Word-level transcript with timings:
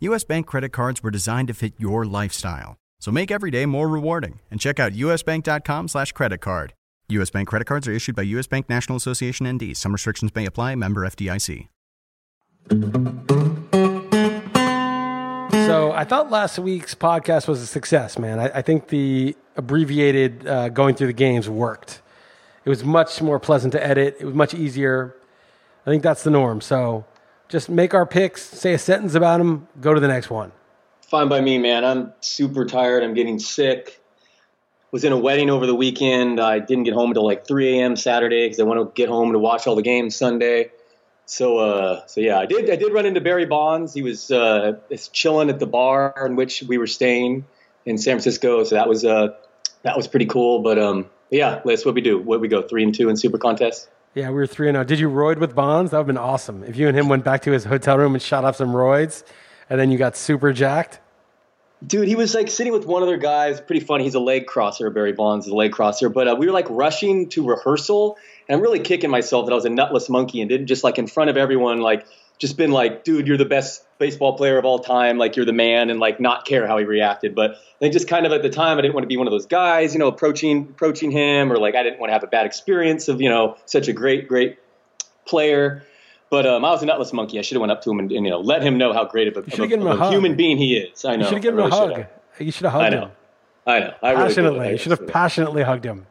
US 0.00 0.24
Bank 0.24 0.46
credit 0.46 0.70
cards 0.72 1.02
were 1.02 1.10
designed 1.10 1.48
to 1.48 1.54
fit 1.54 1.74
your 1.76 2.06
lifestyle. 2.06 2.78
So 3.00 3.10
make 3.10 3.30
every 3.30 3.50
day 3.50 3.66
more 3.66 3.86
rewarding 3.86 4.40
and 4.50 4.58
check 4.58 4.80
out 4.80 4.92
usbank.com 4.92 5.88
slash 5.88 6.12
credit 6.12 6.38
card. 6.38 6.72
US 7.10 7.28
Bank 7.28 7.48
credit 7.48 7.66
cards 7.66 7.86
are 7.86 7.92
issued 7.92 8.16
by 8.16 8.22
US 8.22 8.46
Bank 8.46 8.70
National 8.70 8.96
Association 8.96 9.46
ND. 9.46 9.76
Some 9.76 9.92
restrictions 9.92 10.34
may 10.34 10.46
apply. 10.46 10.74
Member 10.74 11.06
FDIC. 11.06 11.68
So 15.66 15.92
I 15.92 16.04
thought 16.04 16.30
last 16.30 16.58
week's 16.58 16.94
podcast 16.94 17.46
was 17.46 17.60
a 17.60 17.66
success, 17.66 18.18
man. 18.18 18.38
I, 18.38 18.46
I 18.54 18.62
think 18.62 18.88
the 18.88 19.36
abbreviated 19.56 20.46
uh, 20.46 20.70
going 20.70 20.94
through 20.94 21.08
the 21.08 21.12
games 21.12 21.46
worked. 21.46 22.00
It 22.64 22.70
was 22.70 22.84
much 22.84 23.20
more 23.20 23.38
pleasant 23.38 23.72
to 23.72 23.86
edit. 23.86 24.16
It 24.18 24.24
was 24.24 24.34
much 24.34 24.54
easier. 24.54 25.14
I 25.86 25.90
think 25.90 26.02
that's 26.02 26.22
the 26.22 26.30
norm. 26.30 26.62
So 26.62 27.04
just 27.50 27.68
make 27.68 27.92
our 27.92 28.06
picks, 28.06 28.42
say 28.42 28.72
a 28.72 28.78
sentence 28.78 29.14
about 29.14 29.38
them, 29.38 29.66
go 29.80 29.92
to 29.92 30.00
the 30.00 30.08
next 30.08 30.30
one. 30.30 30.52
Fine 31.02 31.28
by 31.28 31.40
me, 31.40 31.58
man. 31.58 31.84
I'm 31.84 32.12
super 32.20 32.64
tired. 32.64 33.02
I'm 33.02 33.14
getting 33.14 33.38
sick. 33.38 34.00
Was 34.92 35.04
in 35.04 35.12
a 35.12 35.18
wedding 35.18 35.50
over 35.50 35.66
the 35.66 35.74
weekend. 35.74 36.40
I 36.40 36.60
didn't 36.60 36.84
get 36.84 36.94
home 36.94 37.10
until 37.10 37.24
like 37.24 37.46
3 37.46 37.78
a.m. 37.78 37.96
Saturday 37.96 38.46
because 38.46 38.60
I 38.60 38.64
want 38.64 38.80
to 38.80 38.92
get 38.94 39.08
home 39.08 39.32
to 39.32 39.38
watch 39.38 39.66
all 39.66 39.76
the 39.76 39.82
games 39.82 40.16
Sunday. 40.16 40.70
So, 41.26 41.58
uh, 41.58 42.06
so 42.06 42.20
yeah, 42.20 42.38
I 42.40 42.46
did. 42.46 42.68
I 42.70 42.74
did 42.74 42.92
run 42.92 43.06
into 43.06 43.20
Barry 43.20 43.46
Bonds. 43.46 43.94
He 43.94 44.02
was 44.02 44.32
uh, 44.32 44.78
chilling 45.12 45.48
at 45.48 45.60
the 45.60 45.66
bar 45.66 46.12
in 46.26 46.34
which 46.34 46.64
we 46.64 46.76
were 46.76 46.88
staying 46.88 47.44
in 47.86 47.98
San 47.98 48.14
Francisco. 48.14 48.64
So 48.64 48.74
that 48.74 48.88
was 48.88 49.04
uh, 49.04 49.28
that 49.82 49.96
was 49.96 50.08
pretty 50.08 50.26
cool. 50.26 50.60
But 50.60 50.80
um, 50.80 51.08
yeah, 51.30 51.60
Liss, 51.64 51.84
what 51.84 51.94
we 51.94 52.00
do? 52.00 52.18
What 52.18 52.40
we 52.40 52.48
go 52.48 52.62
three 52.62 52.82
and 52.82 52.92
two 52.92 53.08
in 53.08 53.16
Super 53.16 53.38
Contest? 53.38 53.88
Yeah, 54.14 54.28
we 54.28 54.34
were 54.34 54.46
three 54.46 54.68
and 54.68 54.74
zero. 54.74 54.84
Did 54.84 54.98
you 54.98 55.08
roid 55.08 55.38
with 55.38 55.54
Bonds? 55.54 55.92
That 55.92 55.98
would 55.98 56.00
have 56.02 56.06
been 56.08 56.18
awesome. 56.18 56.64
If 56.64 56.76
you 56.76 56.88
and 56.88 56.96
him 56.96 57.08
went 57.08 57.24
back 57.24 57.42
to 57.42 57.52
his 57.52 57.64
hotel 57.64 57.96
room 57.96 58.14
and 58.14 58.22
shot 58.22 58.44
off 58.44 58.56
some 58.56 58.70
roids, 58.70 59.22
and 59.68 59.78
then 59.78 59.90
you 59.92 59.98
got 59.98 60.16
super 60.16 60.52
jacked. 60.52 60.98
Dude, 61.86 62.08
he 62.08 62.16
was 62.16 62.34
like 62.34 62.50
sitting 62.50 62.72
with 62.72 62.84
one 62.86 63.02
other 63.02 63.16
guy. 63.16 63.48
It's 63.48 63.60
pretty 63.60 63.84
funny. 63.84 64.04
He's 64.04 64.14
a 64.14 64.20
leg 64.20 64.46
crosser. 64.46 64.90
Barry 64.90 65.12
Bonds 65.12 65.46
is 65.46 65.52
a 65.52 65.54
leg 65.54 65.72
crosser. 65.72 66.08
But 66.08 66.28
uh, 66.28 66.36
we 66.36 66.46
were 66.46 66.52
like 66.52 66.66
rushing 66.68 67.28
to 67.30 67.46
rehearsal, 67.46 68.18
and 68.48 68.56
I'm 68.56 68.62
really 68.62 68.80
kicking 68.80 69.10
myself 69.10 69.46
that 69.46 69.52
I 69.52 69.54
was 69.54 69.64
a 69.64 69.70
nutless 69.70 70.08
monkey 70.08 70.40
and 70.40 70.48
didn't 70.48 70.66
just 70.66 70.82
like 70.82 70.98
in 70.98 71.06
front 71.06 71.30
of 71.30 71.36
everyone 71.36 71.80
like 71.80 72.04
just 72.38 72.56
been 72.56 72.72
like, 72.72 73.04
dude, 73.04 73.28
you're 73.28 73.38
the 73.38 73.44
best 73.44 73.84
baseball 74.00 74.36
player 74.36 74.58
of 74.58 74.64
all 74.64 74.80
time. 74.80 75.18
Like 75.18 75.36
you're 75.36 75.46
the 75.46 75.52
man, 75.52 75.90
and 75.90 76.00
like 76.00 76.18
not 76.18 76.44
care 76.44 76.66
how 76.66 76.78
he 76.78 76.84
reacted. 76.84 77.36
But 77.36 77.52
I 77.52 77.78
think 77.78 77.92
just 77.92 78.08
kind 78.08 78.26
of 78.26 78.32
at 78.32 78.42
the 78.42 78.50
time, 78.50 78.78
I 78.78 78.80
didn't 78.80 78.94
want 78.94 79.04
to 79.04 79.08
be 79.08 79.16
one 79.16 79.28
of 79.28 79.30
those 79.30 79.46
guys, 79.46 79.92
you 79.92 80.00
know, 80.00 80.08
approaching 80.08 80.62
approaching 80.62 81.12
him, 81.12 81.52
or 81.52 81.58
like 81.58 81.76
I 81.76 81.84
didn't 81.84 82.00
want 82.00 82.10
to 82.10 82.14
have 82.14 82.24
a 82.24 82.26
bad 82.26 82.46
experience 82.46 83.06
of 83.06 83.20
you 83.20 83.28
know 83.28 83.56
such 83.66 83.86
a 83.86 83.92
great 83.92 84.26
great 84.26 84.58
player. 85.26 85.84
But 86.30 86.46
um, 86.46 86.64
I 86.64 86.70
was 86.70 86.82
a 86.82 86.86
nutless 86.86 87.12
monkey. 87.12 87.38
I 87.38 87.42
should 87.42 87.56
have 87.56 87.60
went 87.60 87.72
up 87.72 87.82
to 87.82 87.90
him 87.90 87.98
and, 88.00 88.10
and, 88.10 88.24
you 88.24 88.30
know 88.30 88.40
let 88.40 88.62
him 88.62 88.78
know 88.78 88.92
how 88.92 89.04
great 89.04 89.28
of 89.28 89.36
a, 89.36 89.40
of 89.40 89.58
a, 89.70 89.88
of 89.88 90.00
a 90.00 90.10
human 90.10 90.34
being 90.34 90.58
he 90.58 90.76
is. 90.76 91.04
I 91.04 91.16
know. 91.16 91.18
You 91.18 91.24
should 91.24 91.34
have 91.34 91.42
given 91.42 91.60
him 91.60 91.72
a 91.72 91.74
hug. 91.74 92.06
You 92.38 92.50
should 92.50 92.64
have 92.64 92.72
hugged 92.72 92.94
him. 92.94 93.00
I 93.00 93.00
know. 93.00 93.06
him. 93.06 93.12
I 93.66 93.78
know. 93.80 93.94
I 94.02 94.14
Passionately. 94.14 94.58
really 94.60 94.72
you 94.72 94.78
should 94.78 94.90
have 94.92 95.06
passionately 95.06 95.62
hugged 95.62 95.84
him. 95.84 96.06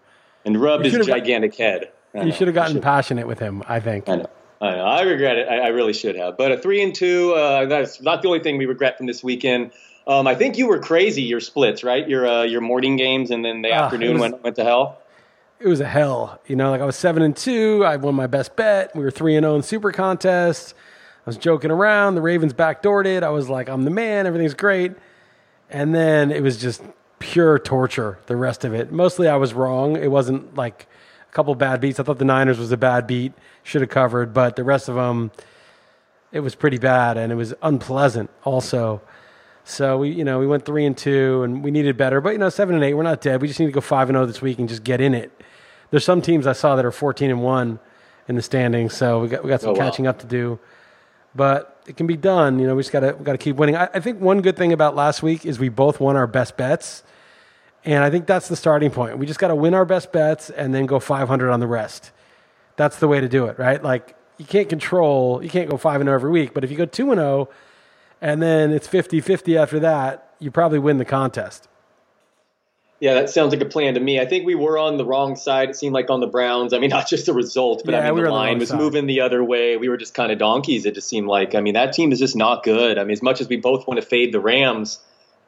and 0.45 0.61
rubbed 0.61 0.85
his 0.85 0.93
should've 0.93 1.07
got- 1.07 1.17
gigantic 1.19 1.55
head. 1.55 1.91
You 2.13 2.31
should 2.31 2.47
have 2.47 2.55
gotten 2.55 2.81
passionate 2.81 3.27
with 3.27 3.37
him, 3.37 3.61
I 3.67 3.79
think. 3.79 4.09
I 4.09 4.15
know. 4.15 4.29
I 4.61 4.71
know. 4.71 4.83
I 4.85 5.01
regret 5.03 5.37
it. 5.37 5.47
I, 5.47 5.59
I 5.59 5.67
really 5.69 5.93
should 5.93 6.15
have. 6.15 6.37
But 6.37 6.51
a 6.51 6.57
three 6.57 6.83
and 6.83 6.93
two, 6.93 7.33
uh, 7.33 7.65
that's 7.65 8.01
not 8.01 8.21
the 8.21 8.27
only 8.27 8.41
thing 8.41 8.57
we 8.57 8.65
regret 8.65 8.97
from 8.97 9.05
this 9.05 9.23
weekend. 9.23 9.71
Um, 10.05 10.27
I 10.27 10.35
think 10.35 10.57
you 10.57 10.67
were 10.67 10.79
crazy 10.79 11.21
your 11.21 11.39
splits, 11.39 11.83
right? 11.83 12.07
Your 12.07 12.27
uh, 12.27 12.43
your 12.43 12.61
morning 12.61 12.97
games 12.97 13.31
and 13.31 13.45
then 13.45 13.61
the 13.61 13.69
it 13.69 13.73
afternoon 13.73 14.13
was- 14.13 14.21
went 14.21 14.43
went 14.43 14.55
to 14.57 14.63
hell. 14.63 14.97
It 15.59 15.67
was 15.67 15.81
a 15.81 15.85
hell. 15.85 16.39
You 16.47 16.55
know, 16.55 16.71
like 16.71 16.79
I 16.79 16.85
was 16.85 16.95
seven 16.95 17.21
and 17.21 17.35
two. 17.35 17.83
I 17.85 17.97
won 17.97 18.15
my 18.15 18.27
best 18.27 18.55
bet. 18.55 18.95
We 18.95 19.03
were 19.03 19.11
three 19.11 19.35
and 19.35 19.43
zero 19.43 19.55
in 19.55 19.61
super 19.61 19.91
contest. 19.91 20.73
I 21.25 21.29
was 21.29 21.35
joking 21.37 21.69
around. 21.69 22.15
The 22.15 22.21
Ravens 22.21 22.53
backdoored 22.53 23.05
it. 23.05 23.23
I 23.23 23.29
was 23.29 23.49
like, 23.49 23.67
I'm 23.67 23.83
the 23.83 23.91
man. 23.91 24.25
Everything's 24.25 24.53
great. 24.53 24.93
And 25.69 25.93
then 25.93 26.31
it 26.31 26.41
was 26.41 26.57
just 26.57 26.81
pure 27.19 27.59
torture. 27.59 28.19
The 28.27 28.37
rest 28.37 28.63
of 28.63 28.73
it. 28.73 28.91
Mostly, 28.93 29.27
I 29.27 29.35
was 29.35 29.53
wrong. 29.53 29.97
It 29.97 30.09
wasn't 30.09 30.55
like 30.55 30.87
a 31.29 31.33
couple 31.33 31.53
bad 31.55 31.79
beats. 31.81 31.99
I 31.99 32.03
thought 32.03 32.17
the 32.19 32.25
Niners 32.25 32.57
was 32.57 32.71
a 32.71 32.77
bad 32.77 33.05
beat. 33.07 33.33
Should 33.63 33.81
have 33.81 33.89
covered, 33.89 34.33
but 34.33 34.55
the 34.55 34.63
rest 34.63 34.89
of 34.89 34.95
them, 34.95 35.31
it 36.31 36.39
was 36.39 36.55
pretty 36.55 36.77
bad 36.77 37.17
and 37.17 37.31
it 37.31 37.35
was 37.35 37.53
unpleasant. 37.61 38.29
Also. 38.43 39.01
So 39.65 39.99
we, 39.99 40.09
you 40.09 40.23
know, 40.23 40.39
we 40.39 40.47
went 40.47 40.65
three 40.65 40.83
and 40.83 40.97
two, 40.97 41.43
and 41.43 41.63
we 41.63 41.69
needed 41.69 41.95
better. 41.95 42.21
But 42.21 42.31
you 42.31 42.39
know, 42.39 42.49
seven 42.49 42.73
and 42.73 42.83
eight, 42.83 42.95
we're 42.95 43.03
not 43.03 43.21
dead. 43.21 43.39
We 43.39 43.47
just 43.47 43.59
need 43.59 43.67
to 43.67 43.71
go 43.71 43.81
five 43.81 44.09
and 44.09 44.15
zero 44.15 44.25
this 44.25 44.41
week 44.41 44.57
and 44.57 44.67
just 44.67 44.83
get 44.83 44.99
in 44.99 45.13
it. 45.13 45.31
There's 45.91 46.03
some 46.03 46.21
teams 46.23 46.47
I 46.47 46.53
saw 46.53 46.75
that 46.75 46.85
are 46.85 46.91
fourteen 46.91 47.29
and 47.29 47.43
one 47.43 47.77
in 48.27 48.35
the 48.35 48.41
standings, 48.41 48.95
so 48.95 49.19
we 49.21 49.27
got 49.27 49.43
we 49.43 49.49
got 49.49 49.61
some 49.61 49.71
Oh, 49.71 49.73
wow. 49.73 49.79
catching 49.85 50.07
up 50.07 50.17
to 50.19 50.25
do. 50.25 50.57
But 51.35 51.83
it 51.85 51.97
can 51.97 52.07
be 52.07 52.17
done. 52.17 52.57
You 52.57 52.65
know, 52.65 52.75
we 52.75 52.81
just 52.81 52.91
got 52.91 53.01
to 53.01 53.13
got 53.13 53.33
to 53.33 53.37
keep 53.37 53.57
winning. 53.57 53.75
I, 53.75 53.89
I 53.93 53.99
think 53.99 54.19
one 54.19 54.41
good 54.41 54.57
thing 54.57 54.73
about 54.73 54.95
last 54.95 55.21
week 55.21 55.45
is 55.45 55.59
we 55.59 55.69
both 55.69 55.99
won 55.99 56.15
our 56.15 56.25
best 56.25 56.57
bets, 56.57 57.03
and 57.85 58.03
I 58.03 58.09
think 58.09 58.27
that's 58.27 58.47
the 58.47 58.55
starting 58.55 58.91
point. 58.91 59.17
We 59.17 59.25
just 59.25 59.39
got 59.39 59.47
to 59.49 59.55
win 59.55 59.73
our 59.73 59.85
best 59.85 60.11
bets 60.11 60.49
and 60.49 60.73
then 60.73 60.85
go 60.85 60.99
500 60.99 61.49
on 61.49 61.59
the 61.59 61.67
rest. 61.67 62.11
That's 62.75 62.97
the 62.97 63.07
way 63.07 63.19
to 63.19 63.27
do 63.27 63.45
it, 63.45 63.57
right? 63.59 63.81
Like 63.83 64.15
you 64.37 64.45
can't 64.45 64.69
control, 64.69 65.43
you 65.43 65.49
can't 65.49 65.69
go 65.69 65.77
five 65.77 65.99
and 66.01 66.07
zero 66.07 66.15
every 66.15 66.31
week, 66.31 66.53
but 66.53 66.63
if 66.63 66.71
you 66.71 66.77
go 66.77 66.85
two 66.85 67.11
and 67.11 67.19
zero 67.19 67.49
and 68.21 68.41
then 68.41 68.71
it's 68.71 68.87
50-50 68.87 69.57
after 69.57 69.79
that, 69.81 70.33
you 70.39 70.51
probably 70.51 70.79
win 70.79 70.97
the 70.97 71.05
contest. 71.05 71.67
Yeah, 73.01 73.13
that 73.13 73.29
sounds 73.29 73.53
like 73.53 73.61
a 73.61 73.65
plan 73.65 73.93
to 73.93 73.99
me. 74.01 74.19
I 74.19 74.25
think 74.25 74.45
we 74.45 74.55
were 74.55 74.77
on 74.77 74.97
the 74.97 75.05
wrong 75.05 75.37
side. 75.37 75.69
It 75.69 75.77
seemed 75.77 75.93
like 75.93 76.09
on 76.09 76.19
the 76.19 76.27
Browns. 76.27 76.73
I 76.73 76.79
mean, 76.79 76.89
not 76.97 77.07
just 77.07 77.25
the 77.25 77.33
result, 77.33 77.83
but 77.85 77.93
Yeah, 77.93 78.01
I 78.01 78.03
mean 78.07 78.15
we 78.15 78.21
the 78.21 78.27
on 78.27 78.31
the 78.33 78.37
line 78.37 78.59
was 78.59 78.69
side. 78.69 78.77
moving 78.77 79.05
the 79.07 79.21
other 79.21 79.41
way. 79.43 79.77
We 79.77 79.87
were 79.87 79.95
just 79.97 80.13
kind 80.13 80.31
of 80.33 80.37
donkeys. 80.37 80.85
It 80.85 80.95
just 80.95 81.07
seemed 81.07 81.27
like. 81.27 81.55
I 81.55 81.61
mean, 81.61 81.75
that 81.75 81.93
team 81.93 82.11
is 82.11 82.19
just 82.19 82.35
not 82.35 82.63
good. 82.63 82.97
I 82.97 83.03
mean, 83.03 83.11
as 83.13 83.21
much 83.21 83.39
as 83.39 83.47
we 83.47 83.55
both 83.55 83.87
want 83.87 84.01
to 84.01 84.05
fade 84.05 84.33
the 84.33 84.41
Rams, 84.41 84.99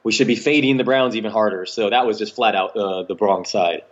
we 0.04 0.12
should 0.12 0.28
be 0.28 0.36
fading 0.36 0.78
the 0.78 0.84
Browns 0.84 1.16
even 1.16 1.32
harder. 1.32 1.66
So 1.66 1.90
that 1.90 2.06
was 2.06 2.18
just 2.18 2.36
flat 2.36 2.56
out 2.56 2.76
uh, 2.76 3.04
the 3.04 3.16
wrong 3.16 3.46
side. 3.46 3.84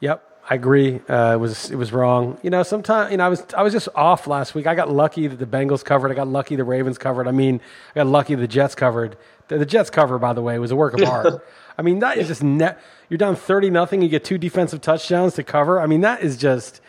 Yep, 0.00 0.22
I 0.50 0.54
agree. 0.54 1.00
Uh, 1.08 1.32
it 1.34 1.40
was 1.40 1.70
it 1.70 1.76
was 1.76 1.92
wrong. 1.92 2.38
You 2.42 2.50
know, 2.50 2.62
sometimes 2.62 3.10
you 3.10 3.16
know 3.16 3.24
I 3.24 3.28
was 3.28 3.44
I 3.56 3.62
was 3.62 3.72
just 3.72 3.88
off 3.94 4.26
last 4.26 4.54
week. 4.54 4.66
I 4.66 4.74
got 4.74 4.90
lucky 4.90 5.26
that 5.26 5.36
the 5.36 5.46
Bengals 5.46 5.84
covered. 5.84 6.10
I 6.10 6.14
got 6.14 6.28
lucky 6.28 6.56
the 6.56 6.64
Ravens 6.64 6.98
covered. 6.98 7.26
I 7.26 7.32
mean, 7.32 7.60
I 7.94 8.00
got 8.00 8.06
lucky 8.06 8.34
the 8.34 8.48
Jets 8.48 8.74
covered. 8.74 9.16
The, 9.48 9.58
the 9.58 9.66
Jets 9.66 9.90
cover, 9.90 10.18
by 10.18 10.32
the 10.32 10.42
way, 10.42 10.58
was 10.58 10.70
a 10.70 10.76
work 10.76 10.94
of 10.94 11.02
art. 11.08 11.46
I 11.76 11.82
mean, 11.82 12.00
that 12.00 12.18
is 12.18 12.28
just 12.28 12.42
net. 12.42 12.80
You're 13.08 13.18
down 13.18 13.36
thirty 13.36 13.70
nothing. 13.70 14.02
You 14.02 14.08
get 14.08 14.24
two 14.24 14.38
defensive 14.38 14.80
touchdowns 14.80 15.34
to 15.34 15.42
cover. 15.42 15.80
I 15.80 15.86
mean, 15.86 16.02
that 16.02 16.22
is 16.22 16.36
just 16.36 16.80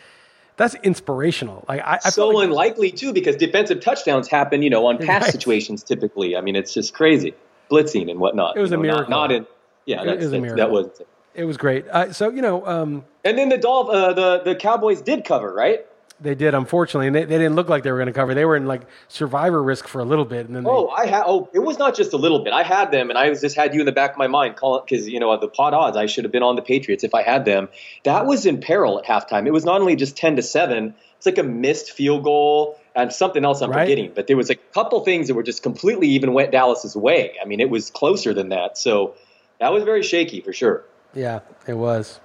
that's 0.56 0.74
inspirational. 0.76 1.64
Like 1.68 1.80
I, 1.82 1.98
I 2.04 2.10
so 2.10 2.28
like, 2.28 2.48
unlikely 2.48 2.90
too, 2.92 3.12
because 3.12 3.36
defensive 3.36 3.80
touchdowns 3.80 4.28
happen, 4.28 4.62
you 4.62 4.70
know, 4.70 4.86
on 4.86 4.98
pass 4.98 5.22
Right. 5.26 5.32
situations 5.32 5.82
typically. 5.82 6.36
I 6.36 6.40
mean, 6.40 6.56
it's 6.56 6.72
just 6.74 6.94
crazy, 6.94 7.34
blitzing 7.70 8.10
and 8.10 8.20
whatnot. 8.20 8.56
It 8.56 8.60
was 8.60 8.70
you 8.70 8.78
a 8.80 8.82
know, 8.82 8.88
not- 8.88 8.94
miracle. 8.96 9.10
Not, 9.10 9.32
in, 9.32 9.46
yeah, 9.84 10.02
It 10.04 10.18
was 10.18 10.32
a 10.32 10.40
miracle. 10.40 10.56
that 10.56 10.70
was. 10.70 11.02
it 11.34 11.44
was 11.44 11.56
great. 11.56 11.86
Uh, 11.88 12.12
so 12.12 12.30
you 12.30 12.42
know, 12.42 12.66
um, 12.66 13.04
And 13.24 13.36
then 13.38 13.48
the 13.48 13.58
Dolph, 13.58 13.88
uh, 13.90 14.12
the 14.12 14.42
the 14.44 14.54
Cowboys 14.56 15.00
did 15.02 15.24
cover, 15.24 15.52
right? 15.52 15.84
they 16.18 16.34
did 16.34 16.54
unfortunately, 16.54 17.06
and 17.08 17.14
they, 17.14 17.24
they 17.26 17.36
didn't 17.36 17.56
look 17.56 17.68
like 17.68 17.82
they 17.82 17.90
were 17.92 17.98
going 17.98 18.06
to 18.06 18.12
cover. 18.14 18.32
They 18.32 18.46
were 18.46 18.56
in 18.56 18.64
like 18.64 18.80
survivor 19.06 19.62
risk 19.62 19.86
for 19.86 20.00
a 20.00 20.04
little 20.04 20.24
bit, 20.24 20.46
and 20.46 20.56
then 20.56 20.64
they, 20.64 20.70
Oh, 20.70 20.88
I 20.88 21.04
had. 21.04 21.24
Oh, 21.26 21.50
it 21.52 21.58
was 21.58 21.78
not 21.78 21.94
just 21.94 22.14
a 22.14 22.16
little 22.16 22.38
bit. 22.42 22.54
I 22.54 22.62
had 22.62 22.90
them, 22.90 23.10
and 23.10 23.18
I 23.18 23.28
was 23.28 23.42
just 23.42 23.54
had 23.54 23.74
you 23.74 23.80
in 23.80 23.86
the 23.86 23.92
back 23.92 24.12
of 24.12 24.16
my 24.16 24.26
mind, 24.26 24.56
calling 24.56 24.82
because 24.88 25.06
you 25.06 25.20
know 25.20 25.36
the 25.38 25.46
pot 25.46 25.74
odds. 25.74 25.94
I 25.94 26.06
should 26.06 26.24
have 26.24 26.32
been 26.32 26.42
on 26.42 26.56
the 26.56 26.62
Patriots 26.62 27.04
if 27.04 27.14
I 27.14 27.20
had 27.22 27.44
them. 27.44 27.68
That 28.04 28.24
was 28.24 28.46
in 28.46 28.60
peril 28.62 28.98
at 28.98 29.04
halftime. 29.04 29.46
It 29.46 29.52
was 29.52 29.66
not 29.66 29.78
only 29.82 29.94
just 29.94 30.16
ten 30.16 30.36
to 30.36 30.42
seven. 30.42 30.94
It's 31.18 31.26
like 31.26 31.36
a 31.36 31.42
missed 31.42 31.92
field 31.92 32.24
goal, 32.24 32.80
and 32.96 33.12
something 33.12 33.44
else 33.44 33.60
I'm 33.60 33.70
Right. 33.70 33.82
forgetting, 33.84 34.12
but 34.14 34.26
there 34.26 34.36
was 34.36 34.50
a 34.50 34.54
couple 34.56 35.00
things 35.04 35.28
that 35.28 35.34
were 35.34 35.42
just 35.42 35.62
completely 35.62 36.08
even 36.08 36.32
went 36.32 36.50
Dallas's 36.50 36.96
way. 36.96 37.34
I 37.40 37.44
mean, 37.44 37.60
it 37.60 37.70
was 37.70 37.90
closer 37.90 38.32
than 38.34 38.48
that. 38.48 38.78
So 38.78 39.14
that 39.60 39.72
was 39.72 39.84
very 39.84 40.02
shaky 40.02 40.40
for 40.40 40.52
sure. 40.52 40.82
Yeah, 41.14 41.40
it 41.66 41.74
was. 41.74 42.18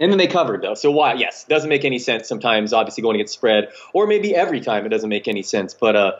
And 0.00 0.10
then 0.12 0.18
they 0.18 0.26
covered 0.26 0.62
though. 0.62 0.74
So 0.74 0.90
why? 0.90 1.14
Yes, 1.14 1.44
doesn't 1.44 1.68
make 1.68 1.84
any 1.84 1.98
sense 1.98 2.28
sometimes. 2.28 2.72
Obviously 2.72 3.02
going 3.02 3.16
against 3.16 3.34
spread, 3.34 3.68
or 3.92 4.06
maybe 4.06 4.34
every 4.34 4.60
time 4.60 4.86
it 4.86 4.90
doesn't 4.90 5.08
make 5.08 5.26
any 5.26 5.42
sense. 5.42 5.74
But 5.74 5.96
uh, 5.96 6.12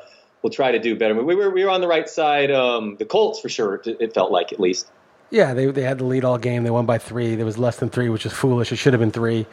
we'll 0.43 0.51
try 0.51 0.73
to 0.73 0.79
do 0.79 0.97
better. 0.97 1.15
We 1.15 1.35
were 1.35 1.51
we 1.51 1.65
were 1.65 1.71
on 1.71 1.81
the 1.81 1.89
right 1.89 2.09
side. 2.09 2.51
Um, 2.51 2.97
the 2.99 3.05
Colts 3.05 3.39
for 3.41 3.49
sure. 3.49 3.75
It, 3.85 3.97
it 4.01 4.15
felt 4.15 4.31
like 4.33 4.53
at 4.53 4.61
least. 4.61 4.91
Yeah, 5.31 5.55
they 5.55 5.67
they 5.67 5.83
had 5.83 5.99
the 5.99 6.05
lead 6.05 6.25
all 6.25 6.39
game. 6.39 6.65
They 6.65 6.71
won 6.71 6.87
by 6.87 6.99
three. 6.99 7.35
There 7.35 7.45
was 7.45 7.59
less 7.59 7.77
than 7.77 7.91
three, 7.91 8.09
which 8.09 8.25
is 8.25 8.33
foolish. 8.33 8.73
It 8.73 8.77
should 8.77 8.95
have 8.95 9.01
been 9.01 9.11
three. 9.13 9.47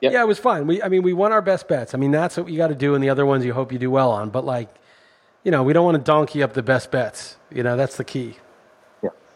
Yep. 0.00 0.12
Yeah, 0.12 0.22
it 0.22 0.26
was 0.26 0.38
fine. 0.38 0.66
We, 0.66 0.82
I 0.82 0.88
mean, 0.88 1.02
we 1.02 1.12
won 1.12 1.32
our 1.32 1.42
best 1.42 1.68
bets. 1.68 1.94
I 1.94 1.98
mean, 1.98 2.10
that's 2.10 2.36
what 2.36 2.48
you 2.48 2.56
got 2.56 2.68
to 2.68 2.74
do, 2.74 2.94
and 2.94 3.02
the 3.02 3.10
other 3.10 3.26
ones 3.26 3.44
you 3.44 3.52
hope 3.52 3.72
you 3.72 3.78
do 3.78 3.90
well 3.90 4.10
on. 4.10 4.30
But 4.30 4.44
like, 4.44 4.68
you 5.44 5.50
know, 5.50 5.62
we 5.62 5.72
don't 5.72 5.84
want 5.84 5.96
to 5.96 6.02
donkey 6.02 6.42
up 6.42 6.54
the 6.54 6.62
best 6.62 6.90
bets. 6.90 7.36
You 7.50 7.62
know, 7.62 7.76
that's 7.76 7.96
the 7.96 8.04
key. 8.04 8.36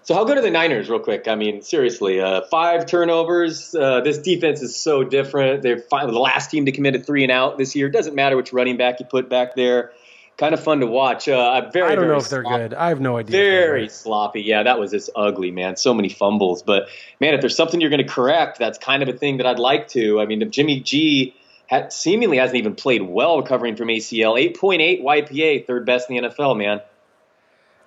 So 0.03 0.15
how 0.15 0.25
good 0.25 0.39
are 0.39 0.43
the 0.43 0.51
Niners, 0.51 0.89
real 0.89 0.99
quick? 0.99 1.29
I 1.29 1.35
mean, 1.35 1.63
seriously, 1.63 2.21
uh, 2.21 2.41
five 2.51 2.87
turnovers. 2.87 3.75
Uh, 3.75 4.01
this 4.01 4.19
defense 4.19 4.63
is 4.63 4.75
so 4.75 5.05
different. 5.05 5.63
They're 5.63 5.79
finally 5.79 6.13
the 6.13 6.19
last 6.19 6.51
team 6.51 6.65
to 6.67 6.73
commit 6.73 6.97
a 6.97 6.99
three 6.99 7.23
and 7.23 7.31
out 7.31 7.59
this 7.59 7.77
year. 7.77 7.87
It 7.87 7.93
doesn't 7.93 8.15
matter 8.15 8.37
which 8.37 8.53
running 8.53 8.77
back 8.77 8.99
you 8.99 9.07
put 9.07 9.29
back 9.29 9.55
there. 9.55 9.93
Kind 10.41 10.55
of 10.55 10.65
fun 10.65 10.81
to 10.81 10.87
watch. 10.87 11.29
Uh, 11.29 11.39
I'm 11.39 11.71
very, 11.71 11.93
I 11.93 11.95
don't 11.95 12.05
very 12.05 12.17
know 12.17 12.19
if 12.19 12.31
they're 12.31 12.43
good. 12.43 12.73
I 12.73 12.89
have 12.89 12.99
no 12.99 13.19
idea. 13.19 13.31
Very 13.31 13.91
sloppy. 13.91 14.41
Yeah, 14.41 14.63
that 14.63 14.81
was 14.81 14.91
just 14.91 15.11
ugly, 15.15 15.51
man. 15.51 15.77
So 15.77 15.93
many 15.93 16.09
fumbles. 16.09 16.63
But 16.63 16.89
man, 17.21 17.35
if 17.35 17.43
there's 17.43 17.55
something 17.55 17.79
you're 17.79 17.91
going 17.91 18.03
to 18.03 18.11
correct, 18.11 18.59
that's 18.59 18.79
kind 18.79 19.03
of 19.03 19.11
a 19.11 19.13
thing 19.13 19.37
that 19.37 19.45
I'd 19.45 19.59
like 19.59 19.89
to. 19.89 20.19
I 20.19 20.25
mean, 20.25 20.41
if 20.41 20.49
Jimmy 20.51 20.81
G 20.81 21.37
had, 21.67 21.93
seemingly 21.93 22.39
hasn't 22.39 22.57
even 22.57 22.75
played 22.75 23.03
well 23.03 23.37
recovering 23.37 23.77
from 23.77 23.89
ACL. 23.89 24.43
8.8 24.57 25.03
YPA, 25.03 25.67
third 25.67 25.85
best 25.85 26.09
in 26.09 26.17
the 26.17 26.31
NFL, 26.31 26.57
man. 26.57 26.81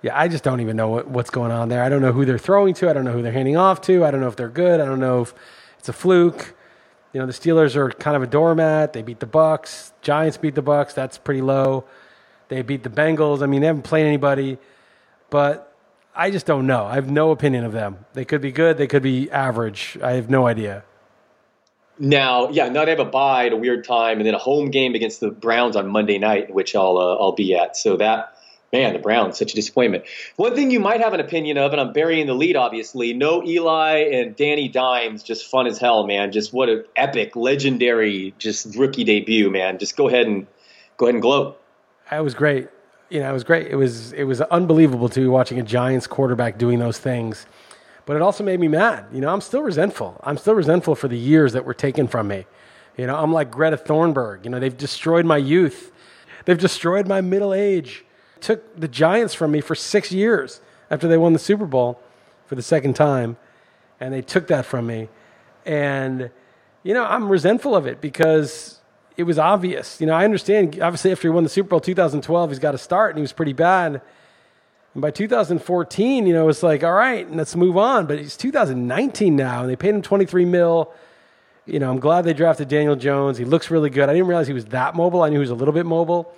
Yeah, 0.03 0.15
I 0.15 0.27
just 0.27 0.43
don't 0.43 0.61
even 0.61 0.77
know 0.77 0.89
what, 0.89 1.07
what's 1.07 1.31
going 1.31 1.51
on 1.51 1.69
there. 1.69 1.81
I 1.81 1.89
don't 1.89 2.03
know 2.03 2.11
who 2.11 2.23
they're 2.23 2.37
throwing 2.37 2.75
to. 2.75 2.87
I 2.87 2.93
don't 2.93 3.03
know 3.03 3.13
who 3.13 3.23
they're 3.23 3.31
handing 3.31 3.57
off 3.57 3.81
to. 3.81 4.05
I 4.05 4.11
don't 4.11 4.21
know 4.21 4.27
if 4.27 4.35
they're 4.35 4.47
good. 4.47 4.79
I 4.79 4.85
don't 4.85 4.99
know 4.99 5.23
if 5.23 5.33
it's 5.79 5.89
a 5.89 5.93
fluke. 5.93 6.53
You 7.13 7.19
know, 7.19 7.25
the 7.25 7.33
Steelers 7.33 7.75
are 7.75 7.89
kind 7.89 8.15
of 8.15 8.21
a 8.21 8.27
doormat. 8.27 8.93
They 8.93 9.01
beat 9.01 9.21
the 9.21 9.25
Bucks. 9.25 9.91
Giants 10.03 10.37
beat 10.37 10.53
the 10.53 10.61
Bucks. 10.61 10.93
That's 10.93 11.17
pretty 11.17 11.41
low. 11.41 11.85
They 12.49 12.61
beat 12.61 12.83
the 12.83 12.89
Bengals. 12.89 13.41
I 13.41 13.45
mean, 13.45 13.61
they 13.61 13.67
haven't 13.67 13.83
played 13.83 14.05
anybody, 14.05 14.57
but 15.29 15.75
I 16.15 16.31
just 16.31 16.45
don't 16.45 16.67
know. 16.67 16.85
I 16.85 16.95
have 16.95 17.09
no 17.09 17.31
opinion 17.31 17.63
of 17.63 17.71
them. 17.71 18.05
They 18.13 18.25
could 18.25 18.41
be 18.41 18.51
good. 18.51 18.77
They 18.77 18.87
could 18.87 19.03
be 19.03 19.31
average. 19.31 19.97
I 20.03 20.13
have 20.13 20.29
no 20.29 20.47
idea. 20.47 20.83
Now, 21.99 22.49
yeah, 22.49 22.69
now 22.69 22.85
they 22.85 22.91
have 22.91 22.99
a 22.99 23.05
bye 23.05 23.45
at 23.45 23.53
a 23.53 23.55
weird 23.55 23.85
time, 23.85 24.17
and 24.17 24.25
then 24.25 24.33
a 24.33 24.39
home 24.39 24.71
game 24.71 24.95
against 24.95 25.19
the 25.19 25.29
Browns 25.29 25.75
on 25.75 25.87
Monday 25.87 26.17
night, 26.17 26.53
which 26.53 26.75
I'll 26.75 26.97
uh, 26.97 27.15
I'll 27.15 27.33
be 27.33 27.55
at. 27.55 27.77
So 27.77 27.97
that 27.97 28.35
man, 28.73 28.93
the 28.93 28.99
Browns, 28.99 29.37
such 29.37 29.53
a 29.53 29.55
disappointment. 29.55 30.03
One 30.35 30.55
thing 30.55 30.71
you 30.71 30.79
might 30.79 30.99
have 30.99 31.13
an 31.13 31.19
opinion 31.19 31.59
of, 31.59 31.71
and 31.71 31.79
I'm 31.79 31.93
burying 31.93 32.25
the 32.25 32.33
lead, 32.33 32.55
obviously. 32.55 33.13
No 33.13 33.43
Eli 33.43 33.97
and 34.11 34.35
Danny 34.35 34.67
Dimes, 34.67 35.21
just 35.21 35.49
fun 35.49 35.67
as 35.67 35.77
hell, 35.77 36.05
man. 36.07 36.31
Just 36.31 36.51
what 36.51 36.67
an 36.67 36.83
epic, 36.95 37.35
legendary, 37.35 38.33
just 38.39 38.75
rookie 38.75 39.03
debut, 39.03 39.51
man. 39.51 39.77
Just 39.77 39.95
go 39.95 40.07
ahead 40.07 40.25
and 40.25 40.47
go 40.97 41.05
ahead 41.05 41.15
and 41.15 41.21
gloat. 41.21 41.61
It 42.11 42.21
was 42.21 42.33
great. 42.33 42.69
You 43.09 43.19
know, 43.19 43.29
it 43.29 43.33
was 43.33 43.43
great. 43.43 43.67
It 43.67 43.75
was 43.75 44.13
it 44.13 44.23
was 44.23 44.41
unbelievable 44.41 45.09
to 45.09 45.19
be 45.19 45.27
watching 45.27 45.59
a 45.59 45.63
Giants 45.63 46.07
quarterback 46.07 46.57
doing 46.57 46.79
those 46.79 46.97
things. 46.97 47.45
But 48.05 48.15
it 48.15 48.21
also 48.21 48.43
made 48.43 48.59
me 48.59 48.67
mad. 48.67 49.05
You 49.13 49.21
know, 49.21 49.29
I'm 49.29 49.41
still 49.41 49.61
resentful. 49.61 50.19
I'm 50.23 50.37
still 50.37 50.55
resentful 50.55 50.95
for 50.95 51.07
the 51.07 51.17
years 51.17 51.53
that 51.53 51.63
were 51.63 51.73
taken 51.73 52.07
from 52.07 52.27
me. 52.27 52.45
You 52.97 53.07
know, 53.07 53.15
I'm 53.15 53.31
like 53.31 53.49
Greta 53.49 53.77
Thunberg. 53.77 54.43
You 54.43 54.51
know, 54.51 54.59
they've 54.59 54.75
destroyed 54.75 55.25
my 55.25 55.37
youth. 55.37 55.91
They've 56.45 56.57
destroyed 56.57 57.07
my 57.07 57.21
middle 57.21 57.53
age. 57.53 58.03
Took 58.41 58.79
the 58.79 58.89
Giants 58.89 59.33
from 59.33 59.51
me 59.51 59.61
for 59.61 59.73
six 59.73 60.11
years 60.11 60.59
after 60.91 61.07
they 61.07 61.17
won 61.17 61.33
the 61.33 61.39
Super 61.39 61.65
Bowl 61.65 62.01
for 62.45 62.55
the 62.55 62.61
second 62.61 62.95
time. 62.95 63.37
And 63.99 64.13
they 64.13 64.21
took 64.21 64.47
that 64.47 64.65
from 64.65 64.85
me. 64.85 65.07
And, 65.65 66.29
you 66.83 66.93
know, 66.93 67.05
I'm 67.05 67.29
resentful 67.29 67.73
of 67.73 67.87
it 67.87 68.01
because 68.01 68.81
it 69.15 69.23
was 69.23 69.37
obvious. 69.37 69.99
You 70.01 70.07
know, 70.07 70.13
I 70.13 70.25
understand, 70.25 70.79
obviously, 70.81 71.11
after 71.11 71.27
he 71.27 71.29
won 71.29 71.43
the 71.43 71.49
Super 71.49 71.69
Bowl 71.69 71.79
2012, 71.79 72.49
he's 72.49 72.59
got 72.59 72.71
to 72.71 72.77
start, 72.77 73.11
and 73.11 73.19
he 73.19 73.21
was 73.21 73.33
pretty 73.33 73.53
bad. 73.53 74.01
And 74.93 75.01
by 75.01 75.11
2014, 75.11 76.27
you 76.27 76.33
know, 76.33 76.49
it's 76.49 76.63
like, 76.63 76.83
all 76.83 76.93
right, 76.93 77.31
let's 77.31 77.55
move 77.55 77.77
on. 77.77 78.05
But 78.05 78.19
it's 78.19 78.37
2019 78.37 79.35
now, 79.35 79.61
and 79.61 79.69
they 79.69 79.75
paid 79.75 79.95
him 79.95 80.01
23 80.01 80.45
mil. 80.45 80.91
You 81.65 81.79
know, 81.79 81.89
I'm 81.89 81.99
glad 81.99 82.25
they 82.25 82.33
drafted 82.33 82.67
Daniel 82.67 82.95
Jones. 82.95 83.37
He 83.37 83.45
looks 83.45 83.71
really 83.71 83.89
good. 83.89 84.09
I 84.09 84.13
didn't 84.13 84.27
realize 84.27 84.47
he 84.47 84.53
was 84.53 84.65
that 84.65 84.95
mobile. 84.95 85.23
I 85.23 85.29
knew 85.29 85.35
he 85.35 85.41
was 85.41 85.49
a 85.49 85.55
little 85.55 85.73
bit 85.73 85.85
mobile, 85.85 86.33